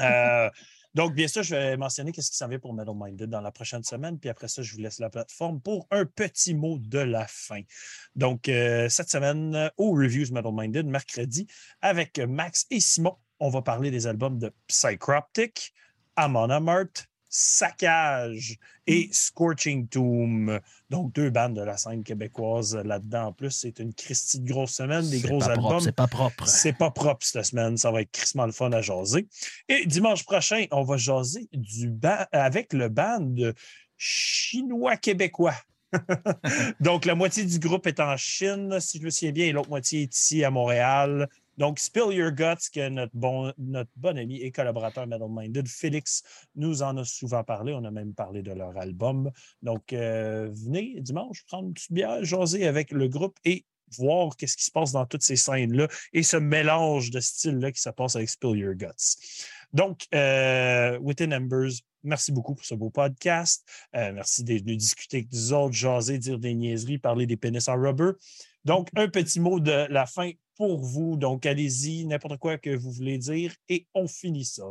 Euh, 0.00 0.48
donc, 0.94 1.14
bien 1.14 1.28
sûr, 1.28 1.42
je 1.42 1.54
vais 1.54 1.76
mentionner 1.76 2.10
qu'est-ce 2.10 2.30
qui 2.30 2.36
s'en 2.36 2.48
vient 2.48 2.58
pour 2.58 2.74
Metal 2.74 2.94
Minded 2.96 3.30
dans 3.30 3.40
la 3.40 3.52
prochaine 3.52 3.84
semaine, 3.84 4.18
puis 4.18 4.28
après 4.28 4.48
ça, 4.48 4.62
je 4.62 4.72
vous 4.72 4.80
laisse 4.80 4.98
la 4.98 5.08
plateforme 5.08 5.60
pour 5.60 5.86
un 5.90 6.04
petit 6.04 6.52
mot 6.52 6.78
de 6.78 6.98
la 6.98 7.26
fin. 7.28 7.60
Donc, 8.16 8.48
euh, 8.48 8.88
cette 8.88 9.08
semaine, 9.08 9.54
euh, 9.54 9.68
au 9.76 9.92
Reviews 9.92 10.32
Metal 10.32 10.52
Minded, 10.52 10.86
mercredi, 10.86 11.46
avec 11.80 12.18
Max 12.18 12.66
et 12.70 12.80
Simon, 12.80 13.16
on 13.40 13.48
va 13.48 13.62
parler 13.62 13.90
des 13.90 14.06
albums 14.06 14.38
de 14.38 14.52
Psychroptic, 14.68 15.72
Amon 16.16 16.50
Amart, 16.50 16.88
Saccage 17.30 18.58
et 18.86 19.08
Scorching 19.12 19.86
Tomb. 19.88 20.60
Donc, 20.90 21.12
deux 21.14 21.30
bandes 21.30 21.54
de 21.54 21.62
la 21.62 21.76
scène 21.76 22.02
québécoise 22.02 22.74
là-dedans. 22.74 23.26
En 23.26 23.32
plus, 23.32 23.52
c'est 23.52 23.78
une 23.78 23.94
Christie 23.94 24.40
de 24.40 24.48
grosse 24.48 24.72
semaine, 24.72 25.08
des 25.08 25.20
gros 25.20 25.42
albums. 25.48 25.80
C'est 25.80 25.92
pas 25.92 26.08
propre. 26.08 26.46
C'est 26.48 26.72
pas 26.72 26.90
propre 26.90 27.24
cette 27.24 27.44
semaine. 27.44 27.76
Ça 27.76 27.92
va 27.92 28.02
être 28.02 28.10
crissement 28.10 28.46
le 28.46 28.52
fun 28.52 28.72
à 28.72 28.82
jaser. 28.82 29.28
Et 29.68 29.86
dimanche 29.86 30.24
prochain, 30.24 30.66
on 30.72 30.82
va 30.82 30.96
jaser 30.96 31.48
du 31.52 31.92
avec 32.32 32.72
le 32.72 32.88
band 32.88 33.34
chinois-québécois. 33.96 35.54
Donc, 36.80 37.04
la 37.04 37.14
moitié 37.14 37.44
du 37.44 37.60
groupe 37.60 37.86
est 37.86 38.00
en 38.00 38.16
Chine, 38.16 38.80
si 38.80 38.98
je 38.98 39.04
me 39.04 39.10
souviens 39.10 39.32
bien, 39.32 39.46
et 39.46 39.52
l'autre 39.52 39.70
moitié 39.70 40.02
est 40.02 40.16
ici 40.16 40.44
à 40.44 40.50
Montréal. 40.50 41.28
Donc, 41.60 41.78
Spill 41.78 42.10
Your 42.12 42.32
Guts, 42.32 42.70
que 42.72 42.88
notre 42.88 43.14
bon, 43.14 43.52
notre 43.58 43.90
bon 43.94 44.16
ami 44.16 44.40
et 44.40 44.50
collaborateur 44.50 45.06
Metal 45.06 45.28
Minded, 45.28 45.68
Félix, 45.68 46.22
nous 46.54 46.80
en 46.80 46.96
a 46.96 47.04
souvent 47.04 47.44
parlé. 47.44 47.74
On 47.74 47.84
a 47.84 47.90
même 47.90 48.14
parlé 48.14 48.40
de 48.40 48.50
leur 48.50 48.74
album. 48.78 49.30
Donc, 49.60 49.92
euh, 49.92 50.48
venez 50.54 50.98
dimanche 51.02 51.44
prendre 51.44 51.68
une 51.68 51.74
petite 51.74 51.92
bière, 51.92 52.24
jaser 52.24 52.66
avec 52.66 52.92
le 52.92 53.08
groupe 53.08 53.36
et 53.44 53.66
voir 53.98 54.34
qu'est-ce 54.38 54.56
qui 54.56 54.64
se 54.64 54.70
passe 54.70 54.92
dans 54.92 55.04
toutes 55.04 55.22
ces 55.22 55.36
scènes-là 55.36 55.86
et 56.14 56.22
ce 56.22 56.38
mélange 56.38 57.10
de 57.10 57.20
styles-là 57.20 57.72
qui 57.72 57.82
se 57.82 57.90
passe 57.90 58.16
avec 58.16 58.30
Spill 58.30 58.56
Your 58.56 58.74
Guts. 58.74 59.18
Donc, 59.74 60.06
euh, 60.14 60.98
Within 61.00 61.32
Embers, 61.32 61.82
merci 62.02 62.32
beaucoup 62.32 62.54
pour 62.54 62.64
ce 62.64 62.74
beau 62.74 62.88
podcast. 62.88 63.68
Euh, 63.94 64.12
merci 64.14 64.44
d'être 64.44 64.62
venu 64.62 64.76
discuter 64.76 65.18
avec 65.18 65.30
nous 65.30 65.52
autres, 65.52 65.74
jaser, 65.74 66.16
dire 66.16 66.38
des 66.38 66.54
niaiseries, 66.54 66.96
parler 66.96 67.26
des 67.26 67.36
pénis 67.36 67.68
en 67.68 67.74
rubber. 67.78 68.12
Donc, 68.64 68.88
un 68.96 69.08
petit 69.08 69.40
mot 69.40 69.60
de 69.60 69.86
la 69.90 70.06
fin 70.06 70.30
pour 70.60 70.76
vous. 70.76 71.16
Donc, 71.16 71.46
allez-y, 71.46 72.04
n'importe 72.04 72.38
quoi 72.38 72.58
que 72.58 72.68
vous 72.68 72.90
voulez 72.90 73.16
dire 73.16 73.54
et 73.70 73.86
on 73.94 74.06
finit 74.06 74.44
ça. 74.44 74.66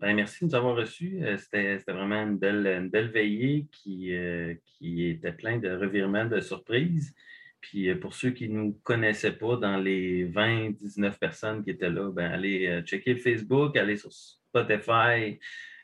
Ben, 0.00 0.14
merci 0.14 0.40
de 0.44 0.50
nous 0.50 0.54
avoir 0.54 0.76
reçus. 0.76 1.24
Euh, 1.24 1.38
C'était 1.38 1.78
vraiment 1.88 2.22
une 2.22 2.36
belle, 2.36 2.66
une 2.66 2.90
belle 2.90 3.10
veillée 3.10 3.66
qui, 3.72 4.14
euh, 4.14 4.52
qui 4.66 5.08
était 5.08 5.32
plein 5.32 5.56
de 5.56 5.70
revirements, 5.70 6.26
de 6.26 6.40
surprises. 6.40 7.14
Puis 7.62 7.88
euh, 7.88 7.98
pour 7.98 8.12
ceux 8.12 8.32
qui 8.32 8.50
ne 8.50 8.58
nous 8.58 8.72
connaissaient 8.82 9.32
pas, 9.32 9.56
dans 9.56 9.78
les 9.78 10.24
20, 10.24 10.72
19 10.72 11.18
personnes 11.18 11.64
qui 11.64 11.70
étaient 11.70 11.88
là, 11.88 12.12
ben, 12.12 12.30
allez 12.30 12.82
checker 12.84 13.16
Facebook, 13.16 13.78
allez 13.78 13.96
sur 13.96 14.12
Spotify, 14.12 15.38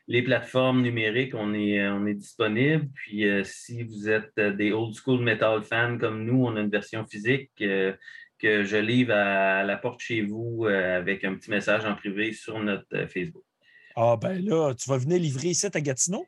les 0.07 0.21
plateformes 0.21 0.83
numériques, 0.83 1.33
on 1.33 1.55
est, 1.55 1.87
on 1.89 2.05
est 2.05 2.13
disponible. 2.13 2.89
Puis 2.93 3.25
si 3.43 3.81
vous 3.81 4.07
êtes 4.07 4.39
des 4.39 4.71
old 4.71 4.93
school 4.93 5.23
metal 5.23 5.63
fans 5.63 5.97
comme 5.97 6.25
nous, 6.25 6.45
on 6.45 6.55
a 6.57 6.61
une 6.61 6.69
version 6.69 7.07
physique 7.07 7.49
que 8.41 8.63
je 8.63 8.77
livre 8.77 9.13
à 9.13 9.63
la 9.63 9.77
porte 9.77 9.99
chez 10.01 10.21
vous 10.21 10.65
euh, 10.65 10.97
avec 10.97 11.23
un 11.23 11.35
petit 11.35 11.49
message 11.49 11.85
en 11.85 11.95
privé 11.95 12.33
sur 12.33 12.59
notre 12.59 12.85
euh, 12.93 13.07
Facebook. 13.07 13.43
Ah, 13.95 14.17
ben 14.19 14.43
là, 14.43 14.73
tu 14.73 14.89
vas 14.89 14.97
venir 14.97 15.19
livrer 15.19 15.49
ici 15.49 15.65
à 15.71 15.81
Gatineau? 15.81 16.25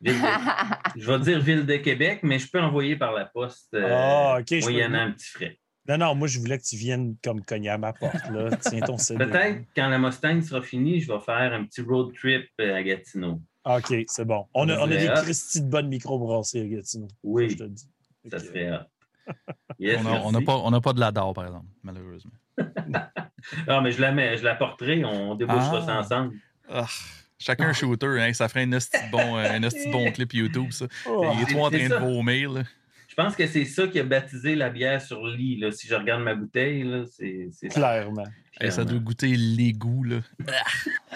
Ville 0.00 0.14
de- 0.14 0.20
je 1.00 1.10
vais 1.10 1.18
dire 1.20 1.40
Ville 1.40 1.64
de 1.66 1.76
Québec, 1.76 2.20
mais 2.22 2.38
je 2.38 2.50
peux 2.50 2.60
envoyer 2.60 2.96
par 2.96 3.12
la 3.12 3.24
poste. 3.26 3.72
euh, 3.74 3.88
Ah, 3.90 4.38
OK, 4.40 4.46
je 4.50 4.56
peux 4.56 4.70
moyennant 4.72 4.88
venir. 4.98 5.08
un 5.08 5.12
petit 5.12 5.28
frais. 5.30 5.58
Non, 5.88 5.98
non, 5.98 6.14
moi, 6.16 6.26
je 6.26 6.40
voulais 6.40 6.58
que 6.58 6.64
tu 6.64 6.74
viennes 6.76 7.14
comme 7.22 7.42
cogner 7.44 7.68
à 7.70 7.78
ma 7.78 7.92
porte. 7.92 8.28
Là. 8.32 8.50
Tiens 8.60 8.80
ton 8.80 8.98
CD. 8.98 9.24
Peut-être 9.24 9.60
quand 9.76 9.88
la 9.88 9.98
Mustang 10.00 10.42
sera 10.42 10.60
finie, 10.60 11.00
je 11.00 11.12
vais 11.12 11.20
faire 11.20 11.52
un 11.52 11.64
petit 11.64 11.80
road 11.80 12.12
trip 12.12 12.48
à 12.58 12.82
Gatineau. 12.82 13.40
OK, 13.64 13.94
c'est 14.08 14.24
bon. 14.24 14.46
On 14.52 14.68
a, 14.68 14.78
on 14.80 14.84
a 14.90 14.96
des. 14.96 15.06
Christy 15.22 15.62
de 15.62 15.68
bonnes 15.68 15.88
microbrasseries 15.88 16.62
à 16.62 16.66
Gatineau. 16.76 17.06
Oui, 17.22 17.50
Je 17.50 17.56
te 17.56 17.62
dis. 17.64 17.88
ça 18.30 18.38
serait. 18.40 18.70
Yes, 19.78 20.00
On 20.04 20.32
n'a 20.32 20.40
pas, 20.40 20.80
pas 20.80 20.92
de 20.92 21.00
ladar, 21.00 21.32
par 21.34 21.46
exemple, 21.46 21.66
malheureusement. 21.82 22.32
Ah, 23.68 23.80
mais 23.80 23.92
je 23.92 24.00
la 24.00 24.10
mets, 24.10 24.36
je 24.38 24.42
la 24.42 24.56
porterai, 24.56 25.04
on 25.04 25.36
débouchera 25.36 25.78
Ah. 25.82 25.86
ça 25.86 26.00
ensemble. 26.00 26.34
Ah, 26.68 26.86
chacun 27.38 27.68
un 27.68 27.72
shooter, 27.72 28.20
hein, 28.20 28.32
ça 28.32 28.48
ferait 28.48 28.62
un 28.62 28.66
de 28.66 29.10
bon, 29.12 29.36
euh, 29.36 29.48
un 29.52 29.90
bon 29.92 30.10
clip 30.12 30.32
YouTube, 30.32 30.72
ça. 30.72 30.86
Oh. 31.08 31.30
Il 31.34 31.42
est 31.42 31.54
trop 31.54 31.66
en 31.66 31.70
train 31.70 31.88
de 31.88 31.94
vomir, 31.94 32.50
là. 32.50 32.62
Je 33.08 33.14
pense 33.14 33.36
que 33.36 33.46
c'est 33.46 33.64
ça 33.64 33.86
qui 33.86 34.00
a 34.00 34.02
baptisé 34.04 34.56
la 34.56 34.68
bière 34.68 35.00
sur 35.00 35.24
lit. 35.26 35.58
Là. 35.58 35.70
Si 35.70 35.86
je 35.86 35.94
regarde 35.94 36.22
ma 36.22 36.34
bouteille, 36.34 36.82
là, 36.82 37.04
c'est 37.06 37.48
ça. 37.52 37.68
Hey, 38.58 38.72
ça 38.72 38.84
doit 38.84 38.98
goûter 38.98 39.36
l'égout, 39.36 40.02
là. 40.04 40.20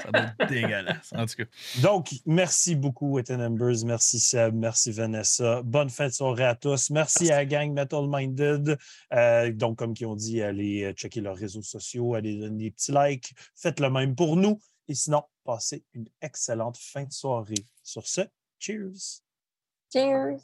Ça 0.02 0.10
doit 0.12 0.34
être 0.38 0.50
dégueulasse. 0.50 1.10
En 1.16 1.24
tout 1.24 1.36
cas, 1.36 1.44
Donc, 1.80 2.10
merci 2.26 2.74
beaucoup, 2.74 3.18
Ethan 3.18 3.40
Embers. 3.40 3.84
Merci, 3.84 4.20
Seb. 4.20 4.54
Merci, 4.54 4.92
Vanessa. 4.92 5.62
Bonne 5.62 5.88
fin 5.88 6.08
de 6.08 6.12
soirée 6.12 6.44
à 6.44 6.54
tous. 6.54 6.90
Merci, 6.90 7.30
à 7.32 7.36
la 7.36 7.46
gang 7.46 7.72
Metal 7.72 8.06
Minded. 8.06 8.78
Euh, 9.14 9.52
donc, 9.52 9.78
comme 9.78 9.94
ils 9.98 10.06
ont 10.06 10.16
dit, 10.16 10.42
allez 10.42 10.84
euh, 10.84 10.92
checker 10.92 11.22
leurs 11.22 11.36
réseaux 11.36 11.62
sociaux, 11.62 12.14
allez 12.14 12.38
donner 12.38 12.64
des 12.64 12.70
petits 12.72 12.92
likes. 12.92 13.32
Faites 13.54 13.80
le 13.80 13.88
même 13.88 14.14
pour 14.14 14.36
nous. 14.36 14.60
Et 14.88 14.94
sinon, 14.94 15.22
passez 15.44 15.84
une 15.94 16.08
excellente 16.20 16.76
fin 16.76 17.04
de 17.04 17.12
soirée. 17.12 17.64
Sur 17.82 18.06
ce, 18.06 18.22
cheers! 18.58 19.22
Cheers! 19.92 20.40